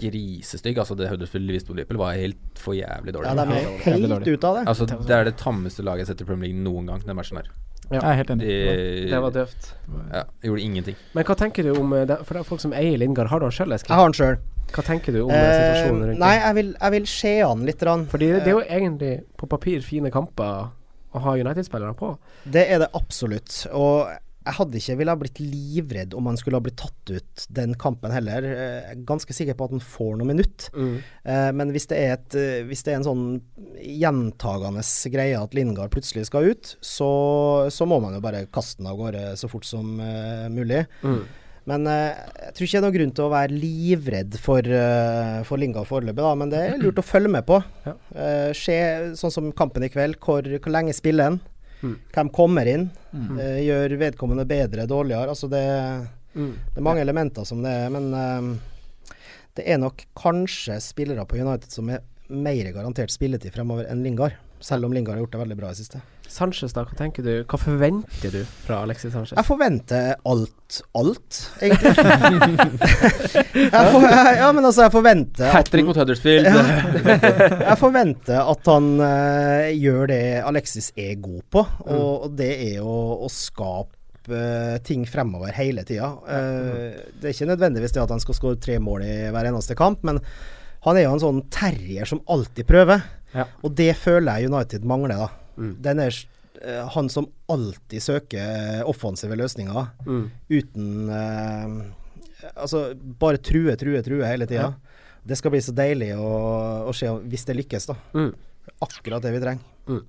grisestygg. 0.00 0.78
Altså 0.78 0.96
Det 0.98 1.08
Huddersfield 1.10 1.52
viste 1.54 1.70
mot 1.70 1.78
Liverpool 1.78 2.00
var 2.00 2.16
helt 2.18 2.58
for 2.60 2.76
jævlig 2.76 3.14
dårlig. 3.14 3.30
Ja, 3.30 3.34
de 3.34 3.44
er 3.44 3.68
helt, 3.68 3.84
helt 3.84 4.10
dårlig. 4.10 4.34
ute 4.34 4.48
av 4.48 4.58
det. 4.58 4.64
Altså 4.72 4.88
Det 4.90 5.14
er 5.18 5.28
det 5.28 5.36
tammeste 5.40 5.84
laget 5.86 6.04
jeg 6.04 6.08
har 6.08 6.14
sett 6.14 6.24
i 6.26 6.28
Premier 6.30 6.50
League 6.50 6.64
noen 6.64 6.90
gang, 6.90 7.04
den 7.06 7.16
matchen 7.18 7.40
her. 7.40 7.50
Ja. 7.90 7.98
Jeg 8.00 8.10
er 8.10 8.18
helt 8.22 8.30
enig. 8.32 8.48
De, 8.48 9.10
Det 9.12 9.20
var 9.20 9.30
døvt. 9.30 9.70
ja, 10.12 10.22
gjorde 10.48 10.62
ingenting. 10.64 10.96
Men 11.12 11.24
hva 11.28 11.36
tenker 11.36 11.66
du 11.68 11.74
om 11.78 11.92
eh, 11.92 12.06
det, 12.08 12.16
For 12.24 12.34
det 12.34 12.40
er 12.40 12.48
folk 12.48 12.62
som 12.64 12.72
eier 12.72 12.96
Lindgard, 12.98 13.28
Har 13.28 13.42
du 13.42 13.44
han 13.44 13.52
sjøl, 13.52 13.74
Eskil? 13.76 13.92
Jeg 13.92 14.00
har 14.00 14.08
han 14.08 14.16
sjøl. 14.16 14.38
Hva 14.74 14.82
tenker 14.86 15.12
du 15.12 15.20
om 15.26 15.30
eh, 15.30 15.50
situasjonen 15.52 16.06
rundt 16.08 16.22
nei, 16.24 16.32
jeg 16.40 16.54
vil, 16.56 16.70
jeg 16.80 16.94
vil 16.96 17.10
se 17.12 17.34
han 17.42 17.66
litt. 17.68 17.84
Rann. 17.84 18.06
Fordi 18.10 18.30
det, 18.32 18.40
det 18.46 18.54
er 18.54 18.56
jo 18.56 18.64
egentlig 18.64 19.12
på 19.38 19.48
papir 19.52 19.84
fine 19.84 20.10
kamper 20.14 20.72
å 21.14 21.22
ha 21.22 21.34
United-spillere 21.38 21.94
på. 21.94 22.14
Det 22.56 22.64
er 22.72 22.80
det 22.82 22.88
absolutt. 22.96 23.60
Og 23.70 24.08
jeg 24.44 24.56
hadde 24.58 24.80
ikke 24.80 24.96
ville 25.00 25.12
ha 25.14 25.20
blitt 25.20 25.38
livredd 25.40 26.14
om 26.16 26.26
han 26.28 26.36
skulle 26.36 26.58
ha 26.60 26.64
blitt 26.64 26.76
tatt 26.80 27.12
ut 27.14 27.44
den 27.56 27.72
kampen 27.80 28.12
heller. 28.12 28.44
Eh, 28.44 28.74
Jeg 28.84 28.98
er 28.98 29.06
ganske 29.08 29.36
sikker 29.36 29.56
på 29.56 29.68
at 29.68 29.76
han 29.76 29.84
får 29.84 30.18
noen 30.20 30.34
minutt. 30.34 30.68
Eh, 30.74 31.50
men 31.56 31.72
hvis 31.72 31.88
det, 31.88 32.00
er 32.00 32.16
et, 32.18 32.36
eh, 32.36 32.64
hvis 32.68 32.84
det 32.84 32.92
er 32.92 33.00
en 33.00 33.08
sånn 33.08 33.24
gjentagende 33.80 34.84
greie 35.14 35.38
at 35.40 35.56
Lingard 35.56 35.94
plutselig 35.94 36.28
skal 36.28 36.50
ut, 36.52 36.74
så, 36.84 37.08
så 37.72 37.88
må 37.88 38.00
man 38.04 38.16
jo 38.16 38.20
bare 38.24 38.44
kaste 38.52 38.82
den 38.82 38.90
av 38.92 39.00
gårde 39.00 39.32
så 39.40 39.48
fort 39.48 39.64
som 39.68 39.96
uh, 40.00 40.46
mulig. 40.52 40.84
Mm. 41.04 41.24
Men 41.70 41.86
eh, 41.88 42.12
jeg 42.50 42.54
tror 42.56 42.66
ikke 42.66 42.74
det 42.74 42.78
er 42.78 42.84
noen 42.84 42.96
grunn 42.98 43.14
til 43.16 43.24
å 43.24 43.32
være 43.32 43.56
livredd 43.56 44.36
for, 44.42 44.68
uh, 44.68 45.40
for 45.48 45.60
Lingard 45.60 45.88
foreløpig. 45.88 46.26
Men 46.40 46.52
det 46.52 46.60
er 46.60 46.82
lurt 46.82 47.00
å 47.00 47.06
følge 47.06 47.32
med 47.32 47.46
på. 47.48 47.60
Ja. 47.86 47.94
Eh, 48.12 48.50
se 48.58 48.76
sånn 49.16 49.32
som 49.32 49.48
kampen 49.56 49.86
i 49.86 49.90
kveld. 49.92 50.18
Hvor, 50.20 50.44
hvor 50.44 50.74
lenge 50.74 50.96
spiller 50.96 51.32
han? 51.32 51.40
Mm. 51.84 51.94
Hvem 52.16 52.30
kommer 52.32 52.68
inn? 52.70 52.86
Mm. 53.12 53.34
Eh, 53.38 53.58
gjør 53.66 53.94
vedkommende 54.00 54.46
bedre, 54.48 54.86
dårligere? 54.90 55.28
Altså 55.34 55.50
det, 55.52 55.64
Mm. 56.34 56.54
det 56.72 56.80
er 56.80 56.82
mange 56.82 57.02
elementer 57.04 57.44
som 57.46 57.60
det 57.62 57.70
er. 57.70 57.90
Men 57.94 58.08
eh, 58.14 59.16
det 59.54 59.68
er 59.70 59.78
nok 59.78 60.02
kanskje 60.18 60.80
spillere 60.82 61.26
på 61.28 61.36
United 61.38 61.70
som 61.70 61.90
er 61.94 62.00
mer 62.28 62.72
garantert 62.72 63.12
spilletid 63.14 63.52
fremover 63.54 63.86
enn 63.90 64.02
Lingard. 64.02 64.34
Selv 64.64 64.86
om 64.88 64.92
Lingard 64.96 65.18
har 65.18 65.22
gjort 65.26 65.36
det 65.36 65.42
veldig 65.44 65.56
bra 65.60 65.70
i 65.70 65.78
siste. 65.78 66.00
Sanchez, 66.30 66.72
da, 66.74 66.82
hva 66.88 66.96
tenker 66.98 67.22
du? 67.22 67.32
Hva 67.46 67.58
forventer 67.60 68.32
du 68.32 68.40
fra 68.64 68.80
Alexis 68.82 69.12
Sanchez? 69.14 69.36
Jeg 69.36 69.46
forventer 69.46 70.14
alt, 70.26 70.78
alt, 70.98 71.40
egentlig. 71.62 71.92
jeg 73.74 73.90
for, 73.92 74.06
ja, 74.08 74.48
men 74.56 74.64
altså, 74.64 74.86
jeg 74.86 74.94
forventer 74.94 75.46
at 75.46 75.56
Hat 75.58 75.70
trick 75.70 75.86
mot 75.86 75.98
Huddersfield. 76.00 76.48
Jeg 77.68 77.76
forventer 77.80 78.40
at 78.40 78.70
han 78.70 78.88
uh, 79.00 79.68
gjør 79.76 80.08
det 80.10 80.22
Alexis 80.48 80.90
er 80.98 81.14
god 81.22 81.44
på, 81.54 81.62
og, 81.86 82.08
og 82.26 82.34
det 82.38 82.50
er 82.72 82.80
å, 82.82 82.96
å 83.24 83.30
skape 83.30 84.32
eh, 84.34 84.76
ting 84.86 85.04
fremover 85.08 85.54
hele 85.56 85.84
tida. 85.86 86.10
Eh, 86.26 86.98
det 87.20 87.30
er 87.30 87.36
ikke 87.36 87.50
nødvendigvis 87.52 87.94
det 87.94 88.02
at 88.02 88.14
han 88.14 88.22
skal 88.22 88.38
skåre 88.38 88.60
tre 88.62 88.80
mål 88.82 89.04
i 89.06 89.14
hver 89.34 89.50
eneste 89.52 89.76
kamp, 89.78 90.02
men 90.06 90.20
han 90.84 90.98
er 90.98 91.06
jo 91.06 91.14
en 91.14 91.22
sånn 91.22 91.44
terrier 91.54 92.08
som 92.08 92.22
alltid 92.32 92.66
prøver, 92.68 93.04
Ja. 93.34 93.46
og 93.62 93.72
det 93.78 93.92
føler 93.98 94.40
jeg 94.40 94.52
United 94.52 94.84
mangler. 94.86 95.24
da. 95.24 95.43
Mm. 95.56 95.74
Den 95.84 96.00
er 96.04 96.16
uh, 96.64 96.88
han 96.94 97.10
som 97.12 97.28
alltid 97.52 98.02
søker 98.02 98.82
offensive 98.90 99.36
løsninger 99.38 99.90
Mm. 100.06 100.24
uten 100.50 100.88
uh, 101.10 101.76
Altså 102.60 102.90
bare 102.94 103.38
true, 103.40 103.72
true, 103.80 104.02
true 104.04 104.26
hele 104.28 104.44
tida. 104.46 104.74
Det 105.24 105.38
skal 105.40 105.54
bli 105.54 105.62
så 105.64 105.72
deilig 105.72 106.10
å, 106.20 106.26
å 106.84 106.92
se 106.92 107.08
hvis 107.08 107.46
det 107.48 107.54
lykkes, 107.56 107.86
da. 107.88 107.94
Mm. 108.12 108.34
Akkurat 108.84 109.24
det 109.24 109.32
vi 109.32 109.40
trenger. 109.40 110.02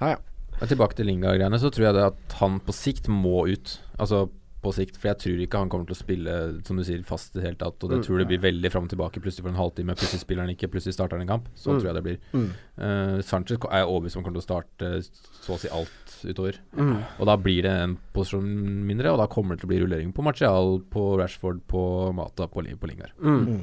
Ja, 0.00 0.10
ja. 0.12 0.18
Tilbake 0.66 0.98
til 0.98 1.08
Linga-greiene, 1.08 1.56
så 1.62 1.70
tror 1.72 1.86
jeg 1.86 1.96
det 1.96 2.04
at 2.10 2.36
han 2.42 2.58
på 2.60 2.74
sikt 2.76 3.08
må 3.08 3.46
ut. 3.48 3.78
Altså 3.96 4.26
på 4.68 4.74
sikt, 4.76 4.98
for 5.00 5.08
jeg 5.10 5.18
tror 5.24 5.40
ikke 5.44 5.58
han 5.64 5.70
kommer 5.72 5.88
til 5.88 5.96
å 5.96 6.00
spille 6.02 6.34
som 6.68 6.76
du 6.76 6.84
sier 6.86 7.00
fast 7.08 7.32
i 7.34 7.40
det 7.40 7.46
hele 7.48 7.58
tatt. 7.64 7.82
Og 7.82 7.90
det 7.90 7.98
Mm. 7.98 8.04
tror 8.06 8.18
det 8.22 8.28
blir 8.28 8.42
veldig 8.44 8.70
fram 8.72 8.84
og 8.84 8.90
tilbake. 8.92 9.20
Plutselig 9.24 9.42
for 9.48 9.52
en 9.54 9.60
halvtime, 9.62 9.96
plutselig 9.96 10.20
spiller 10.22 10.44
han 10.46 10.54
ikke, 10.54 10.68
plutselig 10.70 10.94
starter 10.94 11.16
han 11.18 11.22
en 11.26 11.32
kamp. 11.34 11.48
Så 11.56 11.72
Mm. 11.72 11.80
tror 11.80 11.88
jeg 11.88 11.94
det 11.98 12.04
blir. 12.04 12.18
Mm. 12.34 12.50
Uh, 12.78 13.20
Sanchez 13.22 13.58
er 13.64 13.78
jeg 13.82 13.88
overbevist 13.88 14.16
om 14.16 14.22
kommer 14.24 14.38
til 14.38 14.44
å 14.44 14.48
starte 14.48 15.02
så 15.42 15.54
å 15.54 15.58
si 15.58 15.68
alt 15.68 16.06
utover. 16.28 16.58
Mm. 16.76 17.02
Og 17.20 17.26
da 17.26 17.36
blir 17.36 17.62
det 17.62 17.70
en 17.72 17.98
posisjon 18.14 18.44
mindre, 18.86 19.10
og 19.12 19.18
da 19.18 19.26
kommer 19.26 19.56
det 19.56 19.60
til 19.60 19.68
å 19.68 19.72
bli 19.72 19.80
rullering 19.86 20.12
på 20.12 20.22
Martial, 20.22 20.80
på 20.90 21.16
Rashford, 21.18 21.60
på 21.66 22.12
Mata, 22.14 22.46
på, 22.46 22.62
på 22.62 22.86
Lingard. 22.88 23.12
Mm. 23.22 23.46
Mm. 23.46 23.60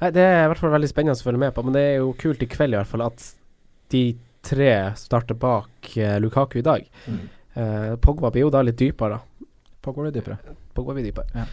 Nei, 0.00 0.10
det 0.10 0.22
er 0.22 0.44
i 0.44 0.48
hvert 0.50 0.58
fall 0.58 0.70
veldig 0.74 0.88
spennende 0.90 1.14
å 1.18 1.22
følge 1.26 1.38
med 1.38 1.54
på, 1.54 1.62
men 1.64 1.72
det 1.76 1.82
er 1.82 1.96
jo 1.98 2.12
kult 2.18 2.42
i 2.42 2.46
kveld 2.50 2.74
i 2.74 2.78
hvert 2.80 2.90
fall 2.90 3.02
at 3.06 3.34
de 3.90 4.16
tre 4.42 4.72
starter 4.98 5.34
bak 5.38 5.92
eh, 5.96 6.18
Lukaku 6.18 6.58
i 6.58 6.62
dag. 6.66 6.86
Mm. 7.06 7.20
Eh, 7.54 7.96
Pogba 8.02 8.30
blir 8.32 8.46
jo 8.46 8.50
da 8.50 8.62
litt 8.62 8.76
dypere, 8.80 9.18
da. 9.18 9.20
Pogba 9.82 10.08
det 10.08 10.20
dypere. 10.20 10.38
På 10.74 10.84
går 10.86 11.00
vi 11.00 11.08
dypere. 11.08 11.26
Ja. 11.34 11.46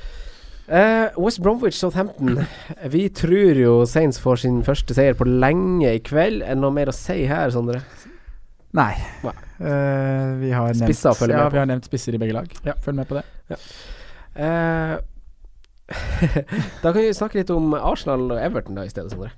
Uh, 0.70 1.24
West 1.26 1.42
Bromwich 1.42 1.80
Southampton. 1.80 2.44
Vi 2.94 3.08
tror 3.10 3.58
jo 3.58 3.72
Saints 3.90 4.20
får 4.22 4.44
sin 4.44 4.60
første 4.64 4.94
seier 4.94 5.18
på 5.18 5.26
lenge 5.26 5.96
i 5.98 6.02
kveld. 6.06 6.44
Er 6.46 6.54
det 6.54 6.62
noe 6.62 6.76
mer 6.76 6.92
å 6.92 6.94
si 6.94 7.24
her, 7.26 7.50
Sondre? 7.50 7.82
Nei. 8.78 8.92
Nei. 9.26 9.34
Eh, 9.60 10.28
vi 10.40 10.52
har 10.54 10.70
nevnt, 10.70 10.86
Spisser 10.86 11.10
ja, 11.34 11.48
på. 11.48 11.54
vi 11.56 11.58
har 11.58 11.66
nevnt 11.68 11.88
spisser 11.90 12.14
i 12.14 12.20
begge 12.22 12.36
lag. 12.38 12.52
Ja. 12.68 12.76
Følg 12.86 13.00
med 13.02 13.10
på 13.10 13.18
det. 13.18 13.24
Ja. 13.50 13.58
Eh, 14.46 14.94
da 16.84 16.92
kan 16.92 17.00
vi 17.02 17.14
snakke 17.16 17.40
litt 17.40 17.50
om 17.54 17.74
Arsenal 17.78 18.26
og 18.32 18.40
Everton 18.42 18.78
da 18.78 18.86
i 18.86 18.92
stedet, 18.92 19.14
Sondre. 19.14 19.32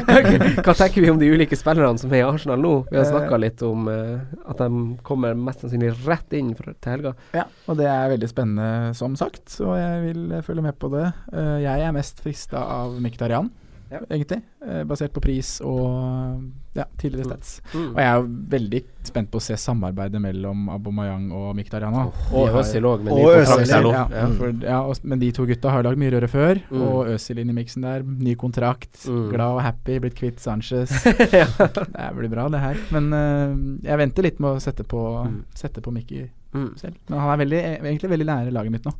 Hva 0.64 0.74
tenker 0.76 1.04
vi 1.04 1.10
om 1.12 1.20
de 1.20 1.28
ulike 1.32 1.56
spillerne 1.58 2.00
som 2.00 2.12
er 2.12 2.22
i 2.22 2.26
Arsenal 2.26 2.62
nå? 2.62 2.72
Vi 2.90 2.98
har 2.98 3.06
snakka 3.08 3.38
litt 3.40 3.62
om 3.66 3.88
eh, 3.92 4.24
at 4.50 4.62
de 4.62 4.82
kommer 5.06 5.36
mest 5.38 5.64
sannsynlig 5.64 5.92
rett 6.06 6.34
inn 6.38 6.52
til 6.58 6.90
helga. 6.90 7.14
Ja, 7.36 7.46
og 7.68 7.78
det 7.80 7.88
er 7.90 8.12
veldig 8.14 8.30
spennende, 8.30 8.70
som 8.98 9.14
sagt, 9.20 9.56
og 9.64 9.76
jeg 9.78 10.02
vil 10.08 10.24
eh, 10.38 10.44
følge 10.46 10.66
med 10.66 10.78
på 10.82 10.90
det. 10.94 11.06
Eh, 11.32 11.56
jeg 11.66 11.86
er 11.88 11.94
mest 11.96 12.22
frista 12.24 12.64
av 12.80 12.98
Miktarian, 13.04 13.50
Ja. 13.92 14.00
egentlig, 14.10 14.40
eh, 14.66 14.82
basert 14.88 15.12
på 15.14 15.22
pris 15.22 15.60
og 15.62 16.40
ja, 16.74 16.84
tidligere 16.98 17.24
stats. 17.28 17.60
Mm. 17.72 17.90
Og 17.94 17.98
jeg 18.02 18.08
er 18.10 18.24
veldig 18.54 18.80
spent 19.04 19.30
på 19.30 19.38
å 19.38 19.42
se 19.44 19.54
samarbeidet 19.60 20.20
mellom 20.20 20.68
Abomayang 20.74 21.28
og 21.32 21.54
Mkhitaryan. 21.58 21.94
Oh, 21.94 22.40
Og 22.40 22.58
Øzil 22.60 22.82
òg, 22.88 23.04
Øzil. 23.06 23.90
Ja, 23.92 24.06
Ja. 24.10 24.26
for, 24.38 24.52
ja, 24.64 24.80
og, 24.82 24.96
men 25.04 25.18
de 25.20 25.30
to 25.32 25.46
gutta 25.46 25.70
har 25.70 25.82
lagd 25.86 25.98
mye 25.98 26.10
røre 26.16 26.28
før, 26.28 26.60
Mm. 26.70 26.82
og 26.82 27.06
Øzil 27.14 27.38
inn 27.38 27.50
i 27.50 27.56
miksen 27.62 27.82
der. 27.82 28.02
Ny 28.02 28.34
kontrakt, 28.34 29.06
Mm. 29.06 29.30
glad 29.30 29.54
og 29.54 29.62
happy, 29.62 29.98
blitt 30.00 30.14
kvitt 30.18 30.40
Sanchez. 30.40 30.90
ja. 31.32 31.46
Det 31.58 32.10
blir 32.18 32.28
bra, 32.30 32.48
det 32.48 32.60
her. 32.60 32.76
Men 32.90 33.12
uh, 33.12 33.54
jeg 33.86 33.98
venter 33.98 34.22
litt 34.22 34.40
med 34.40 34.56
å 34.56 34.60
sette 34.60 34.82
på, 34.84 35.04
Mm. 35.24 35.44
sette 35.54 35.80
på 35.80 35.92
Mickey 35.92 36.28
Mm. 36.54 36.70
selv. 36.78 36.94
Men 37.08 37.18
han 37.20 37.32
er 37.34 37.42
veldig, 37.44 37.62
egentlig 37.82 38.10
veldig 38.14 38.26
nære 38.30 38.54
laget 38.54 38.72
mitt 38.72 38.84
nå. 38.88 38.92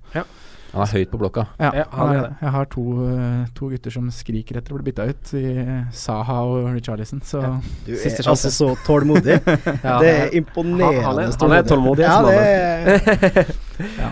Han 0.75 0.83
er 0.83 0.91
høyt 0.91 1.11
på 1.13 1.19
blokka. 1.21 1.45
Ja, 1.61 1.71
Ja, 1.77 1.85
han 1.93 2.09
er 2.17 2.25
jeg 2.41 2.51
har 2.51 2.65
to, 2.67 2.83
eh, 3.07 3.45
to 3.55 3.69
gutter 3.71 3.95
som 3.95 4.09
skriker 4.11 4.59
etter 4.59 4.75
å 4.75 4.81
bli 4.81 4.91
bytta 4.91 5.07
ut, 5.07 5.35
i 5.39 5.45
Saha 5.95 6.41
og 6.43 6.73
Richarlison, 6.75 7.21
så 7.23 7.43
Ja. 7.43 7.53
Du 7.87 7.93
er 7.93 8.29
altså 8.33 8.51
så 8.51 8.75
tålmodig. 8.85 9.39
Ja, 9.85 10.01
det 10.03 10.11
er 10.11 10.35
imponerende 10.35 11.03
han, 11.05 11.19
er, 11.19 11.31
han 11.41 11.53
er 11.53 11.63
tålmodig. 11.63 12.03
Ja, 12.03 12.23
det 12.27 13.47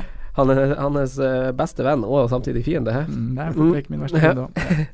Han 0.33 0.49
er 0.49 0.71
hans 0.81 1.19
eh, 1.21 1.51
beste 1.53 1.85
venn 1.85 2.05
og 2.09 2.31
samtidig 2.33 2.63
fiende. 2.65 2.93
mm, 3.09 3.35
det 3.37 3.45
er 3.45 3.53
fort 3.53 3.75
vekk 3.77 3.91
min 3.93 4.01
verste 4.01 4.17
Ja. 4.23 4.31
fiende 4.31 4.47
òg. 4.47 4.87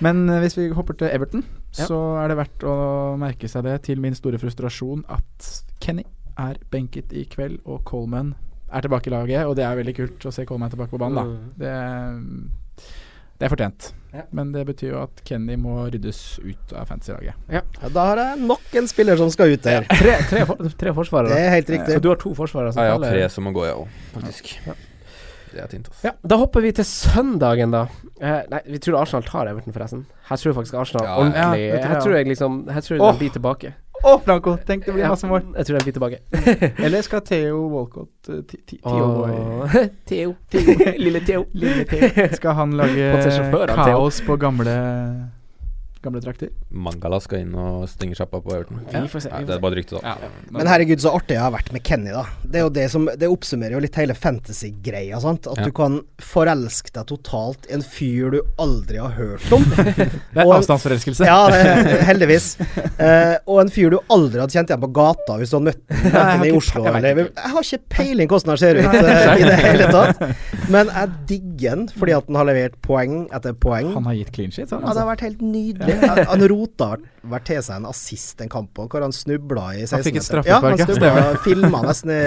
Men 0.00 0.28
eh, 0.30 0.40
hvis 0.44 0.54
vi 0.56 0.68
hopper 0.76 0.94
til 0.94 1.08
Everton, 1.10 1.42
så 1.74 1.98
er 2.22 2.28
det 2.28 2.36
verdt 2.36 2.62
å 2.62 2.76
merke 3.18 3.48
seg 3.50 3.64
det, 3.66 3.80
til 3.88 3.98
min 4.00 4.14
store 4.14 4.38
frustrasjon, 4.38 5.02
at 5.10 5.48
Kenny 5.80 6.04
er 6.38 6.58
benket 6.70 7.12
i 7.16 7.24
kveld, 7.30 7.60
og 7.64 7.84
Coleman 7.88 8.34
er 8.72 8.84
tilbake 8.84 9.10
i 9.10 9.14
laget. 9.14 9.44
Og 9.46 9.56
det 9.58 9.66
er 9.66 9.78
veldig 9.78 9.96
kult 9.96 10.26
å 10.28 10.34
se 10.34 10.46
Coleman 10.48 10.72
tilbake 10.72 10.92
på 10.92 11.00
banen, 11.00 11.20
da. 11.20 11.24
Mm. 11.26 11.52
Det, 11.60 12.90
det 13.36 13.46
er 13.48 13.52
fortjent. 13.52 13.92
Ja. 14.16 14.24
Men 14.36 14.52
det 14.54 14.64
betyr 14.70 14.94
jo 14.94 15.00
at 15.02 15.22
Kenny 15.28 15.58
må 15.60 15.76
ryddes 15.92 16.20
ut 16.40 16.72
av 16.72 16.88
fantasy-laget. 16.88 17.36
Ja, 17.52 17.62
da 17.92 18.08
har 18.10 18.22
jeg 18.22 18.42
nok 18.48 18.76
en 18.80 18.88
spiller 18.88 19.20
som 19.20 19.32
skal 19.32 19.52
ut 19.52 19.64
der. 19.66 19.88
Tre, 19.92 20.18
tre, 20.30 20.44
for, 20.48 20.76
tre 20.80 20.92
forsvarere. 20.96 21.36
Det 21.36 21.46
er 21.46 21.56
helt 21.58 21.72
Så 21.92 22.02
du 22.02 22.10
har 22.12 22.20
to 22.20 22.32
forsvarere 22.38 22.72
som 22.72 22.82
Ja, 22.82 22.94
jeg 22.94 22.98
har 22.98 23.16
tre 23.18 23.32
som 23.32 23.48
må 23.48 23.52
gå, 23.56 23.66
jeg 23.68 23.76
òg, 23.76 23.96
faktisk. 24.16 24.54
Ja. 24.66 24.76
er. 25.56 25.84
Ja, 26.04 26.10
Da 26.20 26.36
hopper 26.36 26.60
vi 26.60 26.72
til 26.76 26.84
søndagen, 26.84 27.72
da. 27.72 27.86
Eh, 28.20 28.42
nei, 28.50 28.60
vi 28.66 28.80
tror 28.82 29.00
Arsenal 29.00 29.24
tar 29.24 29.48
Everton, 29.50 29.72
forresten. 29.72 30.06
Her 30.28 30.40
tror 30.40 30.50
jeg 30.50 30.56
faktisk 30.56 30.74
Arsenal 30.80 31.04
Ja, 31.04 31.16
ordentlig 31.20 31.36
ja, 31.38 31.46
tror 31.46 31.60
jeg 31.60 31.86
Her 31.86 32.00
tror 32.00 32.14
jeg 32.16 32.28
liksom 32.30 32.54
Her 32.72 32.80
tror 32.80 32.94
jeg 32.94 33.02
oh. 33.04 33.12
de 33.12 33.18
blir 33.20 33.32
tilbake. 33.34 33.72
Å, 34.04 34.18
Franco! 34.24 34.56
Tenk 34.66 34.84
det 34.86 34.94
blir 34.94 35.08
masse 35.08 35.28
mål. 35.28 35.42
Jeg 35.56 35.68
tror 35.68 35.78
jeg 35.78 35.86
blir 35.86 35.96
tilbake. 35.96 36.18
Eller 36.84 37.06
skal 37.06 37.22
Theo 37.26 37.62
Walcott 37.72 38.28
uh, 38.28 38.42
Theo 40.08 40.34
Theo. 40.50 40.74
Lille 40.98 41.20
Theo. 41.24 41.46
Lille 41.52 41.86
Theo. 41.88 42.28
Skal 42.36 42.58
han 42.60 42.76
lage 42.76 43.10
kaos 43.72 44.20
på 44.26 44.36
gamle 44.40 44.76
Gamle 46.06 46.22
trakter? 46.22 46.50
Mangala 46.70 47.18
skal 47.24 47.42
inn 47.42 47.54
og 47.58 47.84
stenge 47.90 48.14
sjappa 48.18 48.38
på 48.44 48.52
Everton. 48.54 48.80
Vi 48.92 49.02
får 49.10 49.24
se. 49.26 49.30
Nei, 49.32 49.40
Vi 49.42 49.48
det 49.50 49.56
er 49.56 49.62
bare 49.64 49.74
et 49.76 49.80
rykte, 49.82 50.00
da. 50.02 50.30
Men 50.54 50.70
herregud, 50.70 51.02
så 51.02 51.12
artig 51.18 51.34
jeg 51.36 51.42
har 51.42 51.52
vært 51.54 51.72
med 51.74 51.82
Kenny, 51.86 52.12
da. 52.14 52.22
Det 52.46 52.60
er 52.60 52.64
jo 52.66 52.72
det 52.76 52.84
som 52.92 53.08
Det 53.18 53.28
oppsummerer 53.32 53.74
jo 53.76 53.80
litt 53.82 53.96
hele 53.98 54.14
fantasy-greia. 54.14 55.18
At 55.18 55.46
Ja. 55.58 55.64
du 55.66 55.72
kan 55.74 56.00
forelske 56.22 56.92
deg 56.94 57.06
totalt 57.10 57.66
i 57.70 57.74
en 57.74 57.82
fyr 57.82 58.30
du 58.36 58.40
aldri 58.62 58.98
har 59.02 59.10
hørt 59.18 59.50
om. 59.52 59.64
Det 60.36 60.42
er 60.42 60.52
avstandsforelskelse. 60.52 61.26
Ja, 61.26 61.48
det, 61.50 62.00
heldigvis. 62.06 62.46
Uh, 63.00 63.36
og 63.48 63.60
en 63.64 63.70
fyr 63.72 63.90
du 63.90 63.98
aldri 64.12 64.40
hadde 64.42 64.52
kjent 64.54 64.70
igjen 64.70 64.82
på 64.84 64.92
gata 64.96 65.36
hvis 65.40 65.50
du 65.52 65.56
hadde 65.58 65.72
møtt 65.72 66.14
ham 66.14 66.44
i 66.46 66.52
Oslo. 66.54 66.84
jeg 66.86 66.94
Eller, 67.02 67.22
jeg 67.32 67.52
har 67.56 67.66
ikke 67.66 67.82
peiling 67.96 68.28
hvordan 68.30 68.52
han 68.54 68.60
ser 68.62 68.80
ut 68.80 68.86
uh, 68.86 69.34
i 69.40 69.46
det 69.48 69.58
hele 69.64 69.88
tatt. 69.90 70.22
Men 70.72 70.90
jeg 70.92 71.12
digger 71.32 71.74
han 71.74 71.86
fordi 71.96 72.14
at 72.16 72.26
han 72.30 72.38
har 72.40 72.48
levert 72.50 72.78
poeng 72.84 73.16
etter 73.34 73.56
poeng. 73.66 73.90
Han 73.96 74.06
har 74.10 74.16
gitt 74.20 74.32
clean 74.36 74.52
shit, 74.54 74.68
sånn, 74.70 74.84
altså. 74.84 74.86
Ja, 74.86 74.92
det 74.92 74.96
Altså. 74.96 75.00
har 75.00 75.10
vært 75.14 75.24
helt 75.26 75.42
nydelig. 75.42 75.95
Han, 76.02 76.22
han 76.32 76.44
rota 76.52 76.90
vært 77.26 77.48
til 77.48 77.62
seg 77.64 77.80
en 77.80 77.88
assist 77.90 78.42
en 78.44 78.52
kamp 78.52 78.72
på, 78.76 78.88
hvor 78.90 79.04
han 79.04 79.14
snubla 79.14 79.70
i 79.76 79.84
16 79.84 79.96
Han 79.96 80.06
fikk 80.06 80.18
et 80.18 80.20
Ja, 80.20 80.26
straffespark, 80.28 80.66
han 80.66 80.82
ja, 80.82 80.88
snubla 80.90 81.24
og 81.30 81.40
filma 81.46 81.82
nesten 81.86 82.12
i, 82.14 82.20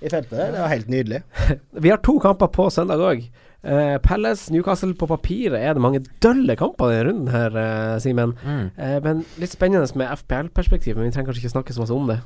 i 0.00 0.12
feltet 0.12 0.34
der. 0.34 0.56
Det 0.56 0.64
var 0.64 0.74
helt 0.74 0.90
nydelig. 0.92 1.22
Vi 1.84 1.92
har 1.92 2.02
to 2.06 2.16
kamper 2.22 2.52
på 2.54 2.68
søndag 2.74 3.04
òg. 3.04 3.24
Uh, 3.60 3.98
Palace, 4.00 4.48
Newcastle 4.48 4.94
på 4.96 5.04
papiret 5.04 5.60
er 5.60 5.74
det 5.76 5.82
mange 5.84 6.00
dølle 6.24 6.54
kamper 6.56 6.88
i 6.88 6.94
denne 6.96 7.10
runden 7.10 7.32
her, 7.34 7.56
uh, 7.58 7.98
Simen. 8.00 8.32
Mm. 8.40 8.70
Uh, 8.78 8.98
men 9.04 9.24
litt 9.42 9.52
spennende 9.52 10.00
med 10.00 10.14
FPL-perspektiv, 10.22 10.96
men 10.96 11.10
vi 11.10 11.12
trenger 11.12 11.28
kanskje 11.28 11.44
ikke 11.44 11.56
snakke 11.58 11.76
så 11.76 11.84
masse 11.84 11.96
om 11.96 12.08
det. 12.08 12.22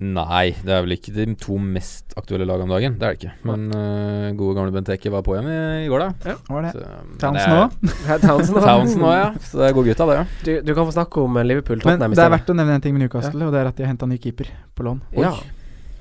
Nei, 0.00 0.54
det 0.64 0.72
er 0.72 0.84
vel 0.86 0.94
ikke 0.96 1.12
de 1.12 1.24
to 1.36 1.58
mest 1.60 2.14
aktuelle 2.16 2.46
lagene 2.48 2.64
om 2.64 2.70
dagen. 2.72 2.94
Det 2.96 3.04
er 3.04 3.12
det 3.14 3.18
ikke. 3.20 3.32
Men 3.50 3.66
uh, 3.74 4.30
gode 4.38 4.54
gamle 4.56 4.72
Benteke 4.72 5.12
var 5.12 5.20
på 5.26 5.34
igjen 5.36 5.50
i, 5.52 5.58
i 5.84 5.88
går, 5.92 6.00
da. 6.06 6.30
Ja, 6.32 6.36
Var 6.48 6.64
det. 6.64 6.70
Så, 6.72 6.84
Townsend 7.20 7.52
er- 7.52 7.60
òg. 7.60 8.22
Townsend, 8.24 9.04
òg, 9.04 9.16
ja. 9.18 9.26
Så 9.44 9.60
det 9.60 9.66
er 9.68 9.76
gode 9.76 9.92
gutta, 9.92 10.06
det. 10.08 10.16
Ja. 10.16 10.24
Du, 10.46 10.52
du 10.70 10.72
kan 10.78 10.88
få 10.88 10.94
snakke 10.96 11.20
om 11.20 11.36
Liverpool. 11.44 11.82
Men 11.84 12.00
det 12.00 12.24
er 12.24 12.32
verdt 12.32 12.48
å 12.48 12.56
nevne 12.56 12.78
en 12.80 12.84
ting 12.86 12.96
med 12.96 13.04
Newcastle, 13.04 13.44
og 13.44 13.52
det 13.52 13.60
er 13.60 13.68
at 13.74 13.76
de 13.76 13.84
har 13.84 13.92
henta 13.92 14.08
ny 14.08 14.16
keeper 14.24 14.48
på 14.78 14.88
lån. 14.88 15.02
Ja. 15.20 15.34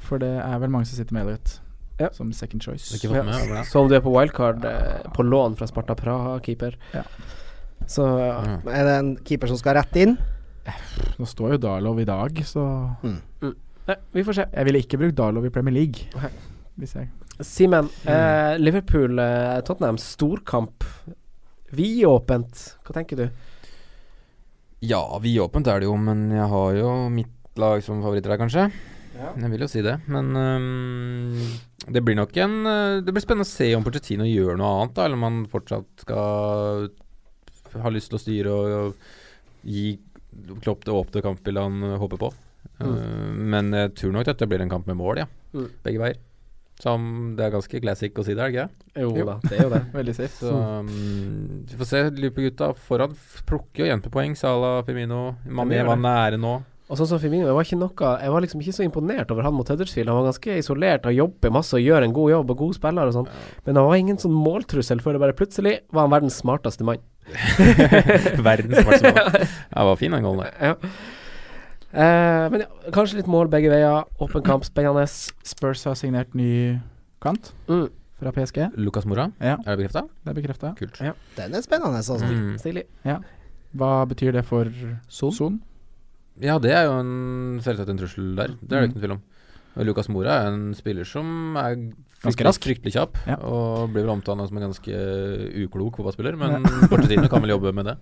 For 0.08 0.24
det 0.24 0.32
er 0.42 0.56
vel 0.64 0.72
mange 0.72 0.88
som 0.88 0.96
sitter 1.02 1.18
med 1.20 1.28
Elliot. 1.28 1.58
Ja. 2.00 2.08
som 2.16 2.32
second 2.32 2.64
choice. 2.64 2.96
Med 3.12 3.28
over 3.28 3.58
det. 3.58 3.66
Så 3.68 3.82
om 3.84 3.90
du 3.92 3.96
er 3.98 4.00
på 4.00 4.14
wildcard 4.16 4.64
eh, 4.64 5.10
på 5.12 5.26
lån 5.28 5.58
fra 5.60 5.68
Sparta 5.68 5.98
Praha-keeper. 6.00 6.78
Ja. 6.96 7.04
Så 7.84 8.06
ja. 8.08 8.30
Ja. 8.48 8.60
Er 8.72 8.88
det 8.88 8.94
en 9.02 9.10
keeper 9.28 9.52
som 9.52 9.60
skal 9.60 9.76
rett 9.82 10.00
inn? 10.00 10.16
Nå 11.20 11.28
står 11.28 11.58
jo 11.58 11.62
Darlov 11.68 12.00
i 12.00 12.08
dag, 12.08 12.40
så 12.48 12.64
Nei, 13.90 13.98
vi 14.14 14.24
får 14.28 14.38
se. 14.38 14.46
jeg 14.54 14.68
ville 14.68 14.82
ikke 14.84 15.00
brukt 15.02 15.18
Darlow 15.18 15.46
i 15.48 15.52
Premier 15.54 15.74
League. 15.74 16.06
Okay. 16.14 16.30
Hvis 16.80 16.94
jeg 16.94 17.10
Simen, 17.40 17.88
eh, 18.04 18.58
Liverpool-Tottenham, 18.60 19.98
storkamp. 19.98 20.84
Vidåpent. 21.72 22.64
Hva 22.84 22.96
tenker 22.98 23.16
du? 23.16 23.26
Ja, 24.84 25.02
vidåpent 25.24 25.70
er 25.72 25.80
det 25.80 25.88
jo, 25.88 25.96
men 25.96 26.28
jeg 26.36 26.48
har 26.52 26.76
jo 26.76 26.92
mitt 27.14 27.60
lag 27.60 27.82
som 27.84 28.04
favoritter 28.04 28.36
her, 28.36 28.42
kanskje. 28.42 28.68
Jeg 29.20 29.52
vil 29.52 29.64
jo 29.64 29.70
si 29.72 29.82
det, 29.84 29.96
men 30.12 30.30
um, 30.36 31.40
det 31.92 32.04
blir 32.06 32.16
nok 32.16 32.38
en 32.40 32.54
øh, 32.64 33.02
Det 33.04 33.12
blir 33.12 33.24
spennende 33.24 33.44
å 33.44 33.50
se 33.50 33.68
om 33.76 33.84
Porcettino 33.84 34.24
gjør 34.24 34.56
noe 34.60 34.70
annet, 34.78 34.94
da, 34.96 35.08
eller 35.08 35.20
om 35.20 35.26
han 35.28 35.40
fortsatt 35.52 36.06
skal 36.06 36.88
ha 37.84 37.92
lyst 37.92 38.14
til 38.14 38.20
å 38.20 38.22
styre 38.22 38.54
og, 38.54 38.78
og 38.78 39.68
gi 39.68 39.98
Klopp 40.64 40.86
det 40.88 40.96
åpne 40.96 41.24
kampbildet 41.26 41.66
han 41.66 41.98
håper 42.00 42.22
på. 42.22 42.30
Uh, 42.80 43.30
men 43.36 43.74
jeg 43.76 43.94
tror 44.00 44.14
nok 44.16 44.26
dette 44.30 44.48
blir 44.48 44.62
en 44.64 44.72
kamp 44.72 44.88
med 44.88 44.98
mål, 45.00 45.24
ja. 45.26 45.30
Mm. 45.54 45.70
Begge 45.84 46.00
veier. 46.04 46.20
Som 46.80 47.34
det 47.36 47.44
er 47.44 47.52
ganske 47.52 47.80
classic 47.84 48.16
å 48.16 48.24
si 48.24 48.32
det, 48.38 48.40
er 48.40 48.48
det 48.48 48.56
ikke 48.56 48.66
det? 48.70 49.04
Jo, 49.04 49.10
Jo. 49.18 49.24
da, 49.28 49.34
det 49.44 49.58
er 49.58 49.66
jo 49.66 49.72
det. 49.74 49.82
Veldig 50.00 50.14
safe. 50.16 50.36
Så 50.40 50.54
um, 50.56 50.92
vi 51.68 51.80
får 51.82 51.90
se. 51.90 52.04
Liverpool-gutta 52.16 52.70
foran 52.88 53.16
plukker 53.50 53.84
jo 53.84 53.90
igjen 53.90 54.04
på 54.06 54.12
poeng. 54.14 54.38
Salah, 54.40 54.80
Firmino, 54.88 55.34
Mané 55.52 55.82
var 55.88 56.00
nære 56.00 56.40
nå. 56.40 56.54
Og 56.90 56.98
sånn 56.98 57.06
som 57.12 57.20
Firmino, 57.22 57.46
jeg 57.46 57.54
var, 57.54 57.68
ikke 57.68 57.78
noe, 57.78 58.14
jeg 58.24 58.32
var 58.34 58.42
liksom 58.42 58.64
ikke 58.64 58.74
så 58.80 58.86
imponert 58.88 59.30
over 59.36 59.46
han 59.46 59.54
mot 59.54 59.68
Huddersfield. 59.70 60.10
Han 60.10 60.24
var 60.24 60.32
ganske 60.32 60.56
isolert 60.58 61.04
og 61.06 61.14
jobber 61.14 61.52
masse 61.54 61.76
og 61.78 61.84
gjør 61.84 62.08
en 62.08 62.16
god 62.16 62.32
jobb 62.32 62.54
og 62.56 62.64
god 62.64 62.80
spiller 62.80 63.12
og 63.12 63.14
sånn. 63.20 63.28
Men 63.68 63.78
han 63.78 63.90
var 63.92 64.00
ingen 64.00 64.18
sånn 64.24 64.34
måltrussel 64.34 65.04
før 65.04 65.14
det 65.20 65.22
bare 65.28 65.36
plutselig 65.38 65.76
var 65.94 66.08
han 66.08 66.16
verdens 66.16 66.40
smarteste 66.42 66.88
mann. 66.88 67.04
Verdens 68.48 68.80
smarteste 68.82 69.12
mann. 69.14 69.48
Ja, 69.76 69.86
var 69.86 70.00
fin 70.02 70.16
den 70.16 70.26
gangen 70.26 70.42
der. 70.48 70.56
Ja. 70.72 70.74
Eh, 71.94 72.50
men 72.54 72.62
ja, 72.62 72.68
kanskje 72.94 73.18
litt 73.18 73.30
mål 73.32 73.50
begge 73.50 73.70
veier. 73.72 74.04
Åpen 74.22 74.44
kamp, 74.46 74.64
spennende. 74.68 75.06
Spurs 75.44 75.84
har 75.90 75.96
signert 75.98 76.36
ny 76.38 76.80
kant 77.22 77.52
Mm, 77.68 77.88
fra 78.20 78.32
PSG. 78.36 78.70
Lucas 78.78 79.06
Mora, 79.06 79.32
Ja, 79.42 79.56
er 79.66 79.76
det 79.76 79.80
bekrefta? 79.90 80.04
det 80.26 80.30
er 80.32 80.42
bekrefta. 80.42 80.76
Kult. 80.78 81.00
Den 81.36 81.56
er 81.56 81.62
spennende, 81.62 81.98
altså. 81.98 82.20
Mm. 82.22 82.58
stilig. 82.60 82.84
Hva 83.76 84.06
betyr 84.08 84.32
det 84.34 84.46
for 84.46 84.66
Son? 85.08 85.32
Son? 85.32 85.62
Ja, 86.42 86.58
det 86.58 86.72
er 86.72 86.86
jo 86.86 87.00
en, 87.00 87.60
selvsagt 87.62 87.90
en 87.90 87.98
trussel 87.98 88.36
der. 88.36 88.48
Det 88.62 88.72
er 88.72 88.82
det 88.82 88.90
Mm. 88.90 88.90
ikke 88.90 88.96
noe 88.96 89.02
tvil 89.08 89.12
om. 89.18 89.22
Lucas 89.86 90.10
Mora 90.10 90.32
er 90.44 90.48
en 90.52 90.74
spiller 90.74 91.06
som 91.06 91.56
er 91.58 91.76
Ganske 92.22 92.44
rask. 92.44 92.62
fryktelig 92.62 92.92
kjapp, 92.94 93.16
Ja. 93.28 93.36
og 93.36 93.90
blir 93.94 94.04
vel 94.06 94.10
omtalt 94.20 94.48
som 94.48 94.58
en 94.58 94.64
ganske 94.72 95.64
uklok 95.66 95.96
fotballspiller, 95.98 96.36
men 96.38 96.64
Pochettino 96.90 97.28
kan 97.30 97.42
vel 97.42 97.52
jobbe 97.52 97.74
med 97.74 97.86
det. 97.86 97.98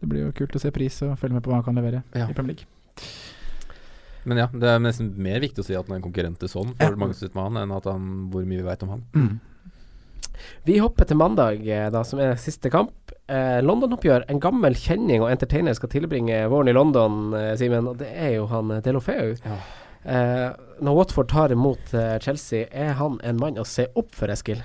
Det 0.00 0.08
blir 0.08 0.24
jo 0.26 0.32
kult 0.32 0.56
å 0.56 0.60
se 0.62 0.70
pris 0.72 1.02
og 1.04 1.18
følge 1.20 1.36
med 1.36 1.44
på 1.44 1.52
hva 1.52 1.60
han 1.60 1.66
kan 1.66 1.76
levere 1.76 2.02
Ja. 2.16 2.26
i 2.28 2.32
Premier 2.34 2.56
League. 2.56 2.66
Men 4.24 4.36
ja, 4.42 4.46
det 4.52 4.68
er 4.68 4.80
nesten 4.82 5.12
mer 5.16 5.40
viktig 5.40 5.62
å 5.62 5.64
si 5.66 5.74
at 5.76 5.86
han 5.86 5.96
er 5.96 6.00
en 6.00 6.04
konkurrent 6.12 6.38
til 6.40 6.48
sånn 6.52 6.74
for 6.76 6.90
Ja. 6.92 6.96
Magnus 6.96 7.22
han, 7.34 7.56
enn 7.56 7.72
at 7.76 7.84
han, 7.88 8.08
hvor 8.32 8.44
mye 8.44 8.60
vi 8.60 8.66
vet 8.68 8.82
om 8.84 8.88
han. 8.96 9.40
Vi 10.64 10.78
hopper 10.80 11.04
til 11.04 11.16
mandag, 11.20 11.66
eh, 11.68 11.90
da, 11.92 12.02
som 12.02 12.18
er 12.20 12.34
siste 12.40 12.70
kamp. 12.72 12.92
Eh, 13.28 13.60
London-oppgjør. 13.62 14.24
En 14.28 14.40
gammel 14.40 14.74
kjenning 14.74 15.20
og 15.22 15.30
entertainer 15.30 15.74
skal 15.76 15.88
tilbringe 15.92 16.48
våren 16.48 16.68
i 16.68 16.72
London, 16.72 17.34
eh, 17.34 17.54
Simen. 17.56 17.86
Og 17.88 17.98
det 17.98 18.08
er 18.08 18.34
jo 18.36 18.46
han 18.46 18.68
Delofeu. 18.82 19.36
Ja. 19.44 19.58
Eh, 20.04 20.52
når 20.80 20.96
Watford 20.96 21.28
tar 21.28 21.48
imot 21.52 21.92
eh, 21.94 22.18
Chelsea, 22.18 22.66
er 22.72 22.94
han 22.94 23.20
en 23.22 23.36
mann 23.36 23.56
å 23.60 23.66
se 23.66 23.86
opp 23.94 24.14
for, 24.16 24.28
Eskil? 24.32 24.62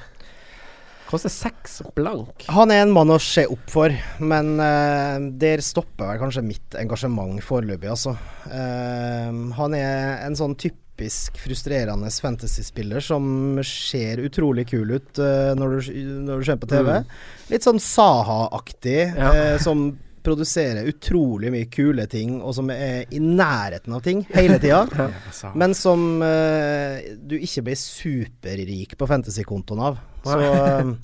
Koster 1.10 1.30
seks 1.30 1.82
blank. 1.96 2.48
Han 2.50 2.72
er 2.74 2.82
en 2.84 2.94
mann 2.96 3.14
å 3.14 3.20
se 3.22 3.46
opp 3.52 3.68
for, 3.70 3.94
men 4.26 4.56
uh, 4.58 5.22
der 5.38 5.62
stopper 5.64 6.10
vel 6.10 6.22
kanskje 6.24 6.46
mitt 6.46 6.78
engasjement 6.82 7.38
foreløpig, 7.46 7.92
altså. 7.94 8.16
Uh, 8.50 9.54
han 9.60 9.78
er 9.78 10.26
en 10.26 10.38
sånn 10.38 10.58
typisk 10.58 11.38
frustrerende 11.44 12.10
fantasyspiller 12.10 13.04
som 13.04 13.60
ser 13.68 14.24
utrolig 14.26 14.66
kul 14.72 14.96
ut 14.96 15.22
uh, 15.22 15.54
når, 15.60 15.78
du, 15.78 16.02
når 16.26 16.42
du 16.42 16.50
ser 16.50 16.58
på 16.62 16.72
TV. 16.74 16.90
Mm. 17.04 17.14
Litt 17.54 17.70
sånn 17.70 17.84
Saha-aktig, 17.84 19.00
Ja. 19.14 19.32
som 19.62 19.92
produserer 20.26 20.88
utrolig 20.90 21.52
mye 21.54 21.68
kule 21.72 22.06
ting, 22.12 22.40
og 22.42 22.56
som 22.58 22.70
er 22.74 23.06
i 23.14 23.20
nærheten 23.22 23.94
av 23.96 24.02
ting 24.06 24.24
hele 24.34 24.58
tida. 24.62 24.84
Men 25.62 25.76
som 25.78 26.08
uh, 26.24 26.98
du 27.22 27.38
ikke 27.40 27.64
blir 27.70 27.78
superrik 27.80 28.98
på 29.00 29.08
fantasykontoen 29.10 29.84
av. 29.92 30.02
Så 30.26 30.40
eh, 30.42 30.96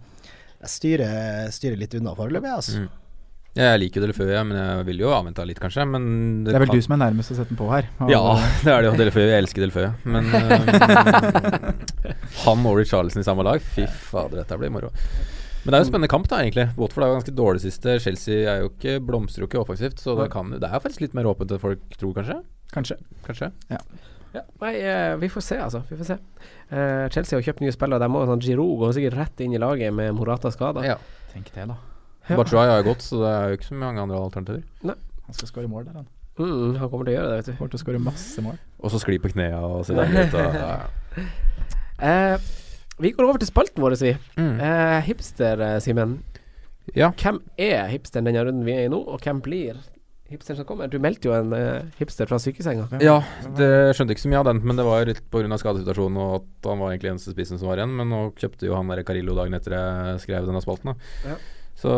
jeg 0.61 0.73
styrer, 0.75 1.51
styrer 1.53 1.77
litt 1.79 1.93
unna 1.99 2.15
foreløpig, 2.17 2.51
altså. 2.57 2.81
Mm. 2.83 2.89
Ja, 3.51 3.73
jeg 3.73 3.81
liker 3.81 3.99
Delefeu, 4.05 4.29
jeg, 4.31 4.45
men 4.47 4.55
jeg 4.55 4.83
vil 4.87 5.01
jo 5.03 5.09
avvente 5.11 5.43
litt, 5.43 5.57
kanskje. 5.59 5.83
Men 5.83 6.05
Det 6.45 6.53
er 6.55 6.61
vel 6.63 6.69
kan- 6.71 6.77
du 6.79 6.85
som 6.85 6.93
er 6.95 7.01
nærmest 7.01 7.33
å 7.33 7.35
sette 7.35 7.51
den 7.51 7.59
på 7.59 7.67
her. 7.67 7.89
Og- 7.99 8.09
Ja, 8.13 8.21
det 8.63 8.71
er 8.71 8.81
det 8.81 8.87
jo. 8.87 8.93
Delefeu. 9.01 9.25
Jeg 9.27 9.43
elsker 9.43 9.65
Delefeu. 9.65 9.89
Men 10.07 10.29
um, 10.31 10.69
han 12.45 12.65
og 12.69 12.77
Richarlison 12.79 13.19
i 13.19 13.27
samme 13.27 13.43
lag, 13.43 13.59
fy 13.59 13.83
fader, 13.91 14.39
dette 14.39 14.57
blir 14.61 14.71
moro. 14.71 14.93
Men 15.61 15.69
det 15.69 15.77
er 15.77 15.81
jo 15.81 15.85
en 15.85 15.91
spennende 15.91 16.09
kamp, 16.11 16.29
da, 16.31 16.39
egentlig. 16.41 16.67
Watford 16.79 17.05
er 17.05 17.11
jo 17.11 17.17
ganske 17.19 17.33
dårlig 17.37 17.61
siste. 17.61 17.97
Chelsea 18.01 18.45
er 18.49 18.63
jo 18.63 18.71
ikke, 18.71 18.95
blomstrer 19.05 19.45
jo 19.45 19.49
ikke 19.49 19.61
offensivt, 19.61 20.01
så 20.01 20.15
det, 20.17 20.31
kan, 20.33 20.49
det 20.55 20.65
er 20.65 20.81
faktisk 20.81 21.03
litt 21.05 21.17
mer 21.17 21.29
åpent 21.29 21.53
enn 21.53 21.61
folk 21.61 21.83
tror, 21.99 22.15
kanskje. 22.17 22.39
Kanskje. 22.73 22.97
Kanskje. 23.27 23.51
Ja, 24.31 24.41
nei, 24.61 24.73
eh, 24.79 25.17
vi 25.19 25.27
får 25.29 25.43
se, 25.43 25.57
altså. 25.59 25.83
Vi 25.89 25.97
får 25.99 26.07
se. 26.07 26.17
Eh, 26.71 27.05
Chelsea 27.11 27.37
har 27.37 27.43
kjøpt 27.43 27.61
nye 27.65 27.73
spillere. 27.75 27.99
De 27.99 28.07
må 28.11 28.23
sånn 28.29 28.41
Giroud 28.43 28.77
går 28.79 28.93
sikkert 28.95 29.17
rett 29.19 29.43
inn 29.43 29.53
i 29.53 29.59
laget 29.61 29.91
med 29.93 30.15
Morata 30.15 30.53
skada. 30.55 30.85
Ja. 30.87 30.95
Tenk 31.33 31.51
det, 31.53 31.67
da. 31.67 31.75
Ja. 32.29 32.37
Batshuayi 32.39 32.71
har 32.71 32.79
jo 32.79 32.87
gått, 32.87 33.03
så 33.03 33.19
det 33.21 33.31
er 33.35 33.51
jo 33.51 33.59
ikke 33.59 33.67
så 33.67 33.77
mange 33.81 34.05
andre 34.05 34.21
alternativer. 34.23 34.63
Nei. 34.87 34.95
Han 35.27 35.37
skal 35.37 35.51
skåre 35.51 35.69
mål 35.71 35.85
der, 35.89 35.99
han. 35.99 36.09
Mm, 36.39 36.77
han 36.79 36.89
kommer 36.89 37.05
til 37.07 37.13
å 37.13 37.17
gjøre 37.17 37.29
det, 37.29 37.37
vet 37.41 37.51
du. 37.51 37.53
Kommer 37.59 37.73
til 37.73 37.79
å 37.79 37.83
skåre 37.83 38.01
masse 38.03 38.43
mål. 38.45 38.57
Og 38.81 38.93
så 38.93 39.01
skli 39.03 39.19
på 39.21 39.31
knærne 39.33 39.61
og 39.67 39.83
se 39.87 39.95
deilig 39.99 40.25
ut. 40.31 40.37
Og, 40.39 40.57
ja. 40.63 41.27
Eh, 42.01 42.49
vi 43.01 43.11
går 43.15 43.27
over 43.27 43.41
til 43.41 43.49
spalten 43.49 43.83
vår, 43.83 43.95
vi. 44.01 44.13
Mm. 44.37 44.59
Eh, 44.61 44.99
hipster, 45.09 45.61
eh, 45.67 45.79
Simen. 45.83 46.19
ja. 46.97 47.11
Hvem 47.17 47.41
er 47.57 47.87
hipsteren 47.91 48.27
denne 48.29 48.43
runden 48.45 48.65
vi 48.67 48.75
er 48.75 48.85
i 48.85 48.91
nå, 48.91 48.99
og 49.01 49.21
hvem 49.25 49.41
blir 49.43 49.79
hipsteren 50.31 50.61
som 50.61 50.67
kommer? 50.69 50.87
Du 50.91 50.97
meldte 51.03 51.27
jo 51.27 51.33
en 51.35 51.51
eh, 51.53 51.87
hipster 51.99 52.29
fra 52.29 52.39
sykesenga. 52.39 52.87
Ja, 53.03 53.17
det 53.57 53.71
skjønte 53.97 54.15
ikke 54.15 54.23
så 54.25 54.31
mye 54.31 54.41
av 54.43 54.49
den, 54.51 54.61
men 54.63 54.79
det 54.79 54.85
var 54.87 55.07
litt 55.09 55.23
pga. 55.33 55.57
skadesituasjonen 55.59 56.21
og 56.21 56.35
at 56.39 56.69
han 56.71 56.79
var 56.83 56.93
egentlig 56.93 57.11
eneste 57.15 57.33
spissen 57.35 57.59
som 57.59 57.71
var 57.71 57.81
igjen. 57.81 57.97
Men 57.97 58.11
nå 58.13 58.21
kjøpte 58.39 58.69
jo 58.69 58.77
han 58.77 58.93
der 58.93 59.03
Carillo 59.07 59.35
dagen 59.37 59.57
etter 59.57 59.75
jeg 59.77 60.21
skrev 60.27 60.47
denne 60.47 60.61
spalten. 60.63 60.93
Da. 60.93 61.33
Ja. 61.33 61.39
Så 61.81 61.91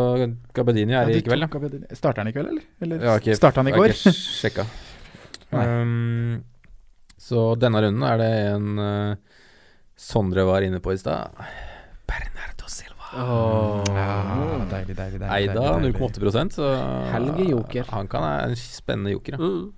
Gabedini 0.56 0.94
er 0.96 1.10
Ja, 1.10 1.18
i 1.18 1.22
kveld, 1.22 1.44
ja. 1.44 1.94
Starter 1.98 2.22
han 2.22 2.30
i 2.30 2.32
kveld, 2.32 2.48
eller? 2.54 2.66
eller 2.80 3.04
ja, 3.04 3.16
okay, 3.18 3.36
Starta 3.36 3.60
han 3.60 3.68
i 3.68 3.74
jeg 3.74 3.78
har 3.78 3.86
går? 3.86 3.96
ikke 3.98 4.16
sjekka. 4.16 4.66
Um, 5.54 6.40
så 7.20 7.54
denne 7.54 7.78
runden 7.84 8.02
er 8.02 8.16
det 8.18 8.30
en 8.56 8.78
uh, 8.80 9.33
Sondre 10.04 10.44
var 10.44 10.64
inne 10.66 10.80
på 10.84 10.92
i 10.92 10.98
stad. 11.00 11.32
Bernardo 12.04 12.68
Silva. 12.68 13.06
Oh. 13.14 13.80
Ja, 13.88 14.18
deilig, 14.68 14.96
deilig, 14.98 15.20
deilig. 15.22 15.30
Eida 15.30 15.54
deilig, 15.54 15.94
deilig. 15.96 16.34
0,8 16.34 16.58
så 16.58 16.72
Helgejoker. 17.14 17.88
Han 17.94 18.10
kan 18.12 18.26
være 18.26 18.50
en 18.50 18.58
spennende 18.60 19.14
joker, 19.14 19.38
ja. 19.38 19.40
Mm. 19.40 19.72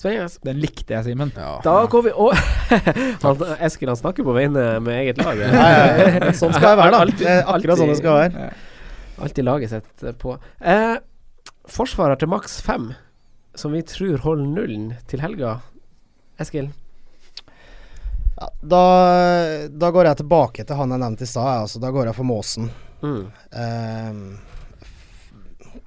Spennende. 0.00 0.40
Den 0.48 0.62
likte 0.62 0.96
jeg, 0.96 1.10
Simen. 1.10 1.32
ja. 1.36 1.58
Da 1.66 1.74
går 1.92 2.06
vi 2.08 2.14
å 2.16 2.30
han, 3.26 3.44
Eskil 3.68 3.92
han 3.92 4.00
snakker 4.00 4.24
på 4.24 4.32
vegne 4.32 4.64
med 4.80 5.02
eget 5.02 5.20
lag. 5.20 5.36
Ja, 5.44 5.52
ja, 5.52 6.08
ja. 6.08 6.32
Sånn 6.40 6.56
skal 6.56 6.72
det 6.72 6.80
være, 6.80 6.96
da. 6.96 7.36
Akkurat 7.52 7.82
sånn 7.82 7.92
det 7.92 8.00
skal 8.00 8.20
være. 8.22 8.50
Alltid 9.20 9.44
laget 9.44 9.74
sitt 9.74 10.06
eh, 10.08 10.16
på. 10.16 10.38
Eh, 10.64 10.96
forsvarer 11.68 12.16
til 12.16 12.32
maks 12.32 12.62
fem, 12.64 12.94
som 13.52 13.76
vi 13.76 13.84
tror 13.84 14.24
holder 14.24 14.54
nullen 14.56 14.92
til 15.10 15.20
helga. 15.20 15.58
Eskil? 16.40 16.72
Ja, 18.40 18.48
da, 18.72 18.82
da 19.68 19.90
går 19.92 20.08
jeg 20.10 20.20
tilbake 20.22 20.64
til 20.64 20.78
han 20.78 20.94
jeg 20.94 21.02
nevnte 21.02 21.26
i 21.26 21.28
stad. 21.28 21.66
Altså, 21.66 21.80
da 21.82 21.90
går 21.92 22.08
jeg 22.08 22.16
for 22.16 22.24
Måsen. 22.28 22.70
Mm. 23.04 23.22
Ehm, 23.52 24.24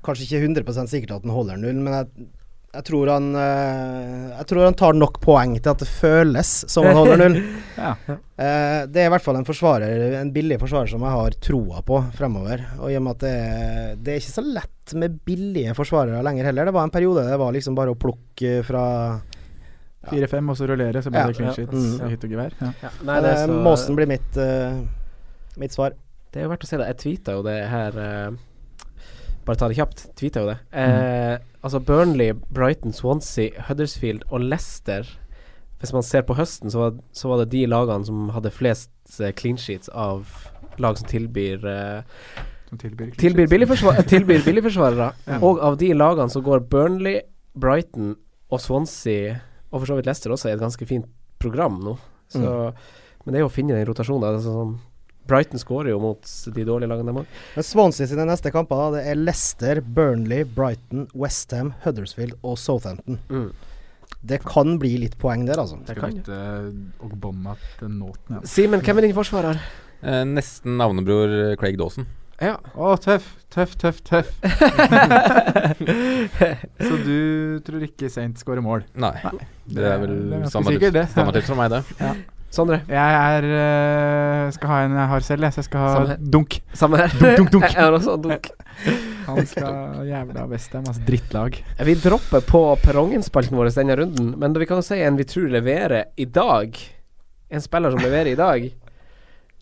kanskje 0.05 0.27
ikke 0.27 0.45
100% 0.63 0.91
sikkert 0.91 1.17
at 1.17 1.25
han 1.25 1.33
holder 1.33 1.57
null, 1.61 1.79
men 1.81 1.93
jeg, 1.95 2.27
jeg, 2.75 2.85
tror 2.89 3.09
han, 3.13 3.29
eh, 3.39 4.29
jeg 4.37 4.47
tror 4.49 4.65
han 4.67 4.77
tar 4.77 4.97
nok 4.97 5.17
poeng 5.23 5.55
til 5.59 5.71
at 5.73 5.81
det 5.83 5.89
føles 5.89 6.51
som 6.71 6.85
han 6.89 6.99
holder 7.01 7.23
null. 7.25 7.39
Ja. 7.73 7.95
Eh, 8.05 8.83
det 8.85 9.01
er 9.01 9.07
i 9.07 9.11
hvert 9.11 9.23
fall 9.25 9.35
en 9.39 9.47
forsvarer 9.47 10.13
En 10.19 10.29
billig 10.31 10.59
forsvarer 10.61 10.91
som 10.91 11.01
jeg 11.03 11.09
har 11.15 11.33
troa 11.41 11.79
på 11.85 11.97
fremover. 12.13 12.61
Og 12.77 12.91
i 12.93 12.97
og 12.99 13.01
med 13.07 13.15
at 13.17 13.23
det, 13.25 13.31
er- 13.33 13.95
det 13.97 14.13
er 14.13 14.19
ikke 14.21 14.35
så 14.35 14.43
lett 14.45 14.93
med 15.01 15.15
billige 15.25 15.73
forsvarere 15.73 16.21
lenger 16.23 16.45
heller. 16.51 16.69
Det 16.69 16.75
var 16.77 16.85
en 16.85 16.93
periode 16.93 17.23
det 17.25 17.39
var 17.41 17.55
liksom 17.55 17.73
bare 17.75 17.95
å 17.95 17.97
plukke 17.99 18.59
fra 18.67 18.83
4-5, 20.11 20.49
og 20.49 20.57
så 20.57 20.67
rullere, 20.67 21.01
så 21.03 21.11
blir 21.13 21.27
det 21.27 21.35
clean 21.37 21.53
sheet 21.55 21.71
Mm. 21.71 22.07
i 22.07 22.09
hytt 22.11 22.23
og 22.27 22.29
gevær. 22.35 22.55
Nei, 22.61 23.21
det, 23.21 23.29
eh, 23.31 23.45
så, 23.45 23.59
Måsen 23.63 23.95
blir 23.95 24.07
mitt, 24.07 24.37
uh, 24.37 24.81
mitt 25.57 25.71
svar. 25.71 25.93
det 26.33 26.41
er 26.41 26.43
jo 26.47 26.49
verdt 26.49 26.63
å 26.65 26.67
se 26.67 26.77
det. 26.77 26.87
Jeg 26.87 26.97
tweeta 26.97 27.31
jo 27.37 27.43
det 27.43 27.59
her 27.69 27.97
uh, 27.97 28.31
Bare 29.45 29.57
ta 29.59 29.67
det 29.67 29.75
kjapt. 29.75 30.05
Tweeta 30.15 30.39
jo 30.39 30.47
det. 30.53 30.57
Eh, 30.71 31.37
Altså 31.63 31.79
Burnley, 31.79 32.31
Brighton, 32.51 32.93
Swansea, 32.93 33.49
Huddersfield 33.67 34.23
og 34.29 34.39
Leicester 34.41 35.03
Hvis 35.79 35.93
man 35.93 36.03
ser 36.03 36.21
på 36.23 36.33
høsten, 36.35 36.71
så 36.71 36.79
var, 36.79 36.93
så 37.13 37.27
var 37.29 37.37
det 37.43 37.51
de 37.51 37.65
lagene 37.67 38.05
som 38.05 38.29
hadde 38.29 38.51
flest 38.51 38.89
clean 39.35 39.57
sheets 39.57 39.89
av 39.89 40.27
lag 40.79 40.97
som 40.97 41.07
tilbyr 41.07 41.59
Som 42.69 42.77
tilbyr 42.77 43.11
Tilbyr 43.19 43.47
billigforsvar, 43.47 44.01
tilbyr 44.07 44.43
billigforsvarere. 44.45 45.11
Ja. 45.27 45.39
Og 45.43 45.59
av 45.59 45.77
de 45.77 45.93
lagene 45.93 46.29
så 46.31 46.41
går 46.41 46.59
Burnley, 46.71 47.19
Brighton 47.55 48.15
og 48.49 48.59
Swansea, 48.61 49.39
og 49.73 49.81
for 49.81 49.89
så 49.89 49.97
vidt 49.97 50.07
Leicester 50.07 50.33
også, 50.33 50.51
er 50.51 50.57
et 50.57 50.63
ganske 50.63 50.85
fint 50.87 51.09
program 51.41 51.81
nå. 51.83 51.97
Så, 52.31 52.41
Men 53.23 53.33
det 53.33 53.39
er 53.39 53.43
jo 53.43 53.49
å 53.49 53.53
finne 53.53 53.75
den 53.75 53.87
rotasjonen. 53.89 54.25
Altså, 54.29 54.53
sånn, 54.53 54.77
Brighton 55.29 55.61
skårer 55.61 55.93
jo 55.93 55.99
mot 56.03 56.31
de 56.55 56.65
dårlige 56.67 56.91
lagene, 56.91 57.11
dem 57.11 57.21
òg. 57.23 57.35
Men 57.55 57.65
Swansea 57.67 58.09
sine 58.09 58.25
neste 58.27 58.51
kamper 58.53 58.79
da, 58.79 58.87
det 58.97 59.03
er 59.11 59.19
Leicester, 59.19 59.81
Burnley, 59.81 60.45
Brighton, 60.45 61.07
Westham, 61.17 61.73
Huddersfield 61.85 62.35
og 62.41 62.57
Southampton. 62.59 63.21
Mm. 63.31 63.51
Det 64.23 64.39
kan 64.45 64.77
bli 64.79 64.93
litt 65.01 65.17
poeng 65.19 65.45
der, 65.47 65.59
altså. 65.59 65.79
Det 65.87 65.97
kan 65.97 66.13
bytte 66.15 66.37
Ogbonna 67.03 67.57
til 67.79 67.91
Nåten. 67.91 68.43
Simen, 68.47 68.83
hvem 68.83 69.01
er 69.01 69.07
din 69.07 69.15
forsvarer? 69.15 69.59
Eh, 70.03 70.23
nesten 70.27 70.77
navnebror 70.79 71.33
eh, 71.39 71.55
Craig 71.59 71.79
Dawson. 71.79 72.07
Ja. 72.43 72.57
Å, 72.75 72.95
tøff, 72.99 73.29
tøff, 73.53 73.75
tøff, 73.79 74.01
tøff. 74.03 74.31
Så 76.87 76.97
du 77.05 77.17
tror 77.63 77.85
ikke 77.87 78.09
Saint 78.11 78.39
skårer 78.41 78.63
mål? 78.65 78.83
Nei, 78.99 79.13
det 79.71 79.85
er 79.87 80.01
vel 80.03 80.15
det 80.17 80.39
er 80.39 80.45
ganske 80.45 80.63
meg 80.65 80.77
sikkert, 80.77 80.97
det. 80.97 81.05
standardtips 81.13 81.51
fra 81.51 81.59
meg, 81.61 81.77
det. 81.77 82.13
Sondre? 82.53 82.83
Jeg 82.85 83.13
er 83.17 83.45
øh, 83.49 84.51
skal 84.53 84.69
ha 84.69 84.75
en 84.85 84.91
jeg 84.99 85.09
har 85.09 85.23
selv, 85.25 85.45
jeg. 85.47 85.55
Så 85.55 85.63
jeg 85.63 85.67
skal 85.71 85.81
ha 85.81 85.93
Samme 85.95 86.17
dunk. 86.35 86.57
Samme 86.77 86.99
her. 87.01 87.15
Dunk, 87.17 87.39
dunk, 87.39 87.53
dunk. 87.55 87.65
Jeg 87.73 87.79
har 87.79 87.95
også 87.97 88.17
dunk. 88.21 88.49
Han 89.25 89.47
skal 89.49 90.03
jævla 90.05 90.43
Westham, 90.51 90.83
altså 90.85 91.01
drittlag. 91.07 91.57
Vi 91.87 91.95
dropper 92.03 92.45
på 92.45 92.61
perrongen-spalten 92.83 93.57
vår 93.57 93.71
denne 93.73 93.97
runden, 93.97 94.27
men 94.37 94.53
vi 94.59 94.67
kan 94.69 94.83
jo 94.83 94.85
si 94.85 94.99
en 95.01 95.17
vi 95.17 95.25
tror 95.25 95.49
leverer 95.55 96.11
i 96.19 96.27
dag. 96.29 96.77
En 97.49 97.63
spiller 97.63 97.95
som 97.95 98.05
leverer 98.05 98.35
i 98.35 98.37
dag. 98.37 98.69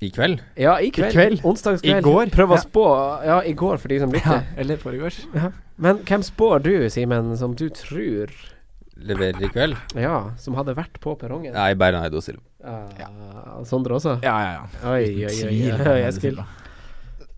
I 0.02 0.10
kveld. 0.10 0.39
Ja, 0.58 0.80
i 0.82 0.89
kveld. 0.89 1.12
I 1.12 1.14
kveld. 1.14 1.43
Onsdagskveld. 1.45 1.99
I 1.99 2.06
går. 2.06 2.32
Prøv 2.34 2.56
å 2.56 2.58
Ja. 2.58 2.62
spå. 2.64 2.86
Ja, 3.26 3.41
i 3.45 3.54
går, 3.54 3.78
for 3.78 3.88
de 3.88 3.99
som 3.99 4.12
lytter. 4.12 4.47
eller 4.58 4.78
foregårs. 4.78 5.20
Men 5.78 5.99
hvem 5.99 6.24
spår 6.26 6.64
du, 6.64 6.89
Simen, 6.89 7.36
som 7.38 7.54
du 7.54 7.70
tror 7.70 8.34
Leverer 9.02 9.41
i 9.41 9.49
kveld. 9.49 9.78
Ja, 9.97 10.32
som 10.38 10.54
hadde 10.54 10.76
vært 10.78 10.99
på 11.02 11.16
perrongen? 11.18 11.54
Nei, 11.54 11.74
Bernardo 11.74 12.22
Silva. 12.22 12.41
Ja. 12.99 13.08
Sondre 13.66 13.95
også? 13.97 14.20
Ja, 14.22 14.36
ja, 14.41 14.52
ja. 14.60 14.89
Oi, 14.91 15.26
oi, 15.26 15.38
oi. 15.47 15.72
oi, 15.72 15.88
oi 15.89 16.02
Eskil. 16.06 16.38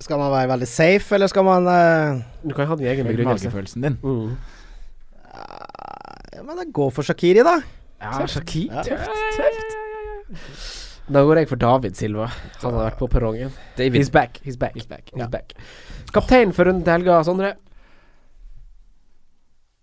Skal 0.04 0.20
man 0.20 0.32
være 0.34 0.50
veldig 0.52 0.68
safe, 0.68 1.16
eller 1.16 1.28
skal 1.32 1.46
man 1.48 1.68
uh, 1.68 2.20
Du 2.44 2.54
kan 2.56 2.68
ha 2.68 2.76
din 2.76 2.88
egen 2.92 3.08
begrunnelse. 3.08 3.48
Magefølelsen 3.48 3.86
din. 3.88 3.98
Mm. 4.04 4.36
ja, 6.36 6.44
Men 6.44 6.58
jeg 6.66 6.74
går 6.76 6.92
for 6.92 7.08
Shakiri, 7.08 7.44
da. 7.48 7.60
Ja, 8.04 8.26
Shakir. 8.28 8.68
Ja. 8.72 8.84
Tøft, 8.84 9.12
tøft. 9.38 10.73
Da 11.08 11.24
går 11.28 11.42
jeg 11.42 11.50
for 11.52 11.60
David 11.60 11.98
Silva. 12.00 12.30
Han 12.62 12.70
hadde 12.72 12.86
vært 12.86 13.00
på 13.02 13.10
perrongen. 13.12 13.52
David. 13.76 14.00
He's 14.00 14.12
back. 14.12 14.40
He's 14.46 14.56
back. 14.60 14.78
He's 14.78 14.88
back. 14.88 15.12
He's 15.12 15.28
back. 15.32 15.52
Kaptein 16.16 16.54
for 16.56 16.70
runden 16.70 16.86
til 16.86 16.96
helga, 16.96 17.18
Sondre. 17.28 17.54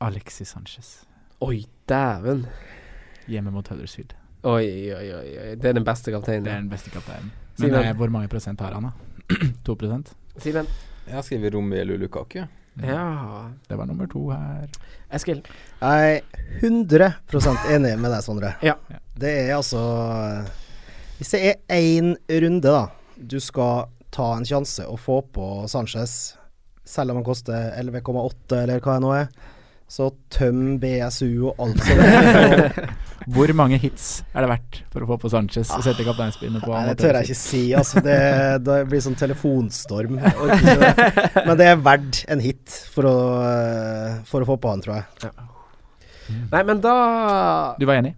Alexis 0.00 0.48
Sanchez. 0.48 1.02
Oi, 1.44 1.66
dæven. 1.88 2.46
Hjemme 3.28 3.52
mot 3.52 3.68
Huddersfield. 3.68 4.14
Oi, 4.48 4.64
oi, 4.96 5.10
oi. 5.18 5.56
Det 5.60 5.68
er 5.68 5.76
den 5.76 5.84
beste 5.84 6.10
Det 6.10 6.36
er 6.36 6.40
den 6.40 6.70
beste 6.70 6.90
kapteinen. 6.90 7.30
Men 7.58 7.74
eh, 7.74 7.92
hvor 7.96 8.08
mange 8.08 8.28
prosent 8.28 8.60
har 8.60 8.72
han, 8.72 8.88
da? 8.88 9.36
to 9.66 9.76
prosent? 9.76 10.14
Simen. 10.40 10.66
Jeg 11.06 11.14
har 11.14 11.22
skrevet 11.22 11.54
Romelu 11.54 11.98
Lukaku. 12.00 12.40
Ja. 12.80 13.50
Det 13.68 13.76
var 13.76 13.84
nummer 13.86 14.06
to 14.06 14.30
her. 14.30 14.68
Eskil. 15.12 15.42
Jeg 15.82 16.16
er 16.16 16.20
100 16.62 17.12
enig 17.74 17.98
med 17.98 18.10
deg, 18.10 18.22
Sondre. 18.24 18.54
Ja. 18.64 18.78
Det 19.20 19.34
er 19.44 19.56
altså 19.58 19.82
Hvis 21.20 21.34
det 21.34 21.40
er 21.44 21.56
én 21.76 22.14
runde, 22.16 22.64
da, 22.64 22.86
du 23.20 23.36
skal 23.44 23.90
ta 24.08 24.30
en 24.38 24.46
sjanse 24.48 24.86
og 24.88 24.96
få 25.02 25.18
på 25.34 25.48
Sanchez, 25.68 26.32
selv 26.88 27.12
om 27.12 27.18
han 27.20 27.26
koster 27.26 27.74
11,8 27.76 28.56
eller 28.62 28.80
hva 28.80 28.94
det 28.96 29.02
nå 29.04 29.10
er, 29.18 29.26
så 29.90 30.06
tøm 30.32 30.78
BSU 30.80 31.50
og 31.50 31.60
alt 31.60 31.82
som 31.84 32.00
er. 32.06 32.78
Hvor 33.34 33.52
mange 33.58 33.76
hits 33.82 34.22
er 34.32 34.46
det 34.46 34.48
verdt 34.48 34.78
for 34.94 35.04
å 35.04 35.08
få 35.10 35.18
på 35.26 35.32
Sanchez 35.34 35.68
og 35.76 35.84
sette 35.84 36.06
kapteinspinnet 36.08 36.64
på? 36.64 36.72
Nei, 36.72 36.86
det 36.88 36.96
tør 37.02 37.18
jeg 37.18 37.28
ikke 37.28 37.38
si, 37.42 37.62
altså. 37.76 38.00
Det, 38.06 38.16
det 38.64 38.78
blir 38.88 39.04
sånn 39.04 39.18
telefonstorm. 39.20 40.16
Men 40.22 41.52
det 41.60 41.68
er 41.68 41.84
verdt 41.84 42.22
en 42.32 42.40
hit 42.40 42.80
for 42.94 43.10
å, 43.10 43.14
eh, 43.44 44.16
for 44.30 44.40
å 44.40 44.48
få 44.54 44.56
på 44.62 44.72
han, 44.72 44.86
tror 44.86 45.02
jeg. 45.02 45.36
Nei, 46.48 46.64
men 46.64 46.80
da 46.80 46.96
Du 47.76 47.84
var 47.84 48.00
enig? 48.00 48.16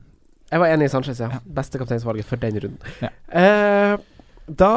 Jeg 0.52 0.60
var 0.60 0.68
enig 0.74 0.84
i 0.90 0.92
Sanchez, 0.92 1.20
ja. 1.22 1.30
Ja. 1.32 1.38
Beste 1.60 1.80
kapteinsvalget 1.80 2.26
for 2.28 2.36
den 2.42 2.58
runden. 2.60 2.90
Ja. 3.00 3.08
Eh, 3.32 3.94
da 4.52 4.72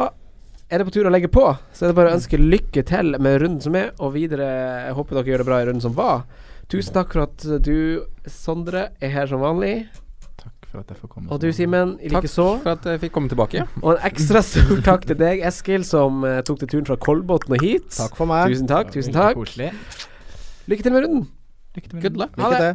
er 0.72 0.80
det 0.80 0.86
på 0.88 0.94
tur 0.96 1.06
å 1.06 1.12
legge 1.12 1.28
på, 1.30 1.44
så 1.76 1.84
er 1.84 1.92
det 1.92 1.96
bare 1.98 2.10
å 2.10 2.16
ønske 2.16 2.40
lykke 2.40 2.82
til 2.88 3.12
med 3.22 3.36
runden 3.42 3.60
som 3.62 3.76
er, 3.78 3.92
og 4.02 4.14
videre. 4.16 4.48
Jeg 4.88 4.96
håper 4.96 5.18
dere 5.20 5.30
gjør 5.34 5.44
det 5.44 5.48
bra 5.50 5.60
i 5.62 5.68
runden 5.68 5.84
som 5.84 5.94
var. 5.98 6.24
Tusen 6.72 6.96
takk 6.96 7.12
for 7.14 7.26
at 7.28 7.44
du, 7.62 7.76
Sondre, 8.26 8.88
er 9.04 9.12
her 9.14 9.28
som 9.30 9.44
vanlig. 9.44 9.74
Takk 10.40 10.66
for 10.72 10.80
at 10.80 10.90
jeg 10.90 10.98
får 11.04 11.12
komme. 11.12 11.28
Og 11.30 11.44
du, 11.44 11.46
Simen, 11.54 11.92
Takk 12.10 12.26
for 12.32 12.72
at 12.72 12.88
jeg 12.90 13.04
fikk 13.04 13.14
komme 13.14 13.30
tilbake. 13.30 13.62
Og 13.84 13.92
en 13.92 14.02
ekstra 14.08 14.42
stor 14.42 14.80
takk 14.88 15.06
til 15.06 15.20
deg, 15.20 15.44
Eskil, 15.46 15.84
som 15.86 16.24
eh, 16.26 16.40
tok 16.48 16.64
til 16.64 16.72
turen 16.72 16.88
fra 16.88 16.96
Kolbotn 16.98 17.54
og 17.54 17.62
hit. 17.62 17.92
Takk 17.94 18.16
for 18.18 18.26
meg. 18.32 18.48
Tusen 18.50 18.66
takk. 18.72 18.90
Tusen 18.96 19.14
takk. 19.14 19.38
Lykke 20.66 20.82
til 20.88 20.96
med 20.96 21.06
runden. 21.06 21.28
Lykke 21.76 21.92
til 21.92 22.00
med 22.00 22.08
Good 22.08 22.16
den. 22.16 22.24
luck. 22.24 22.40
Ha 22.42 22.50
det. 22.56 22.74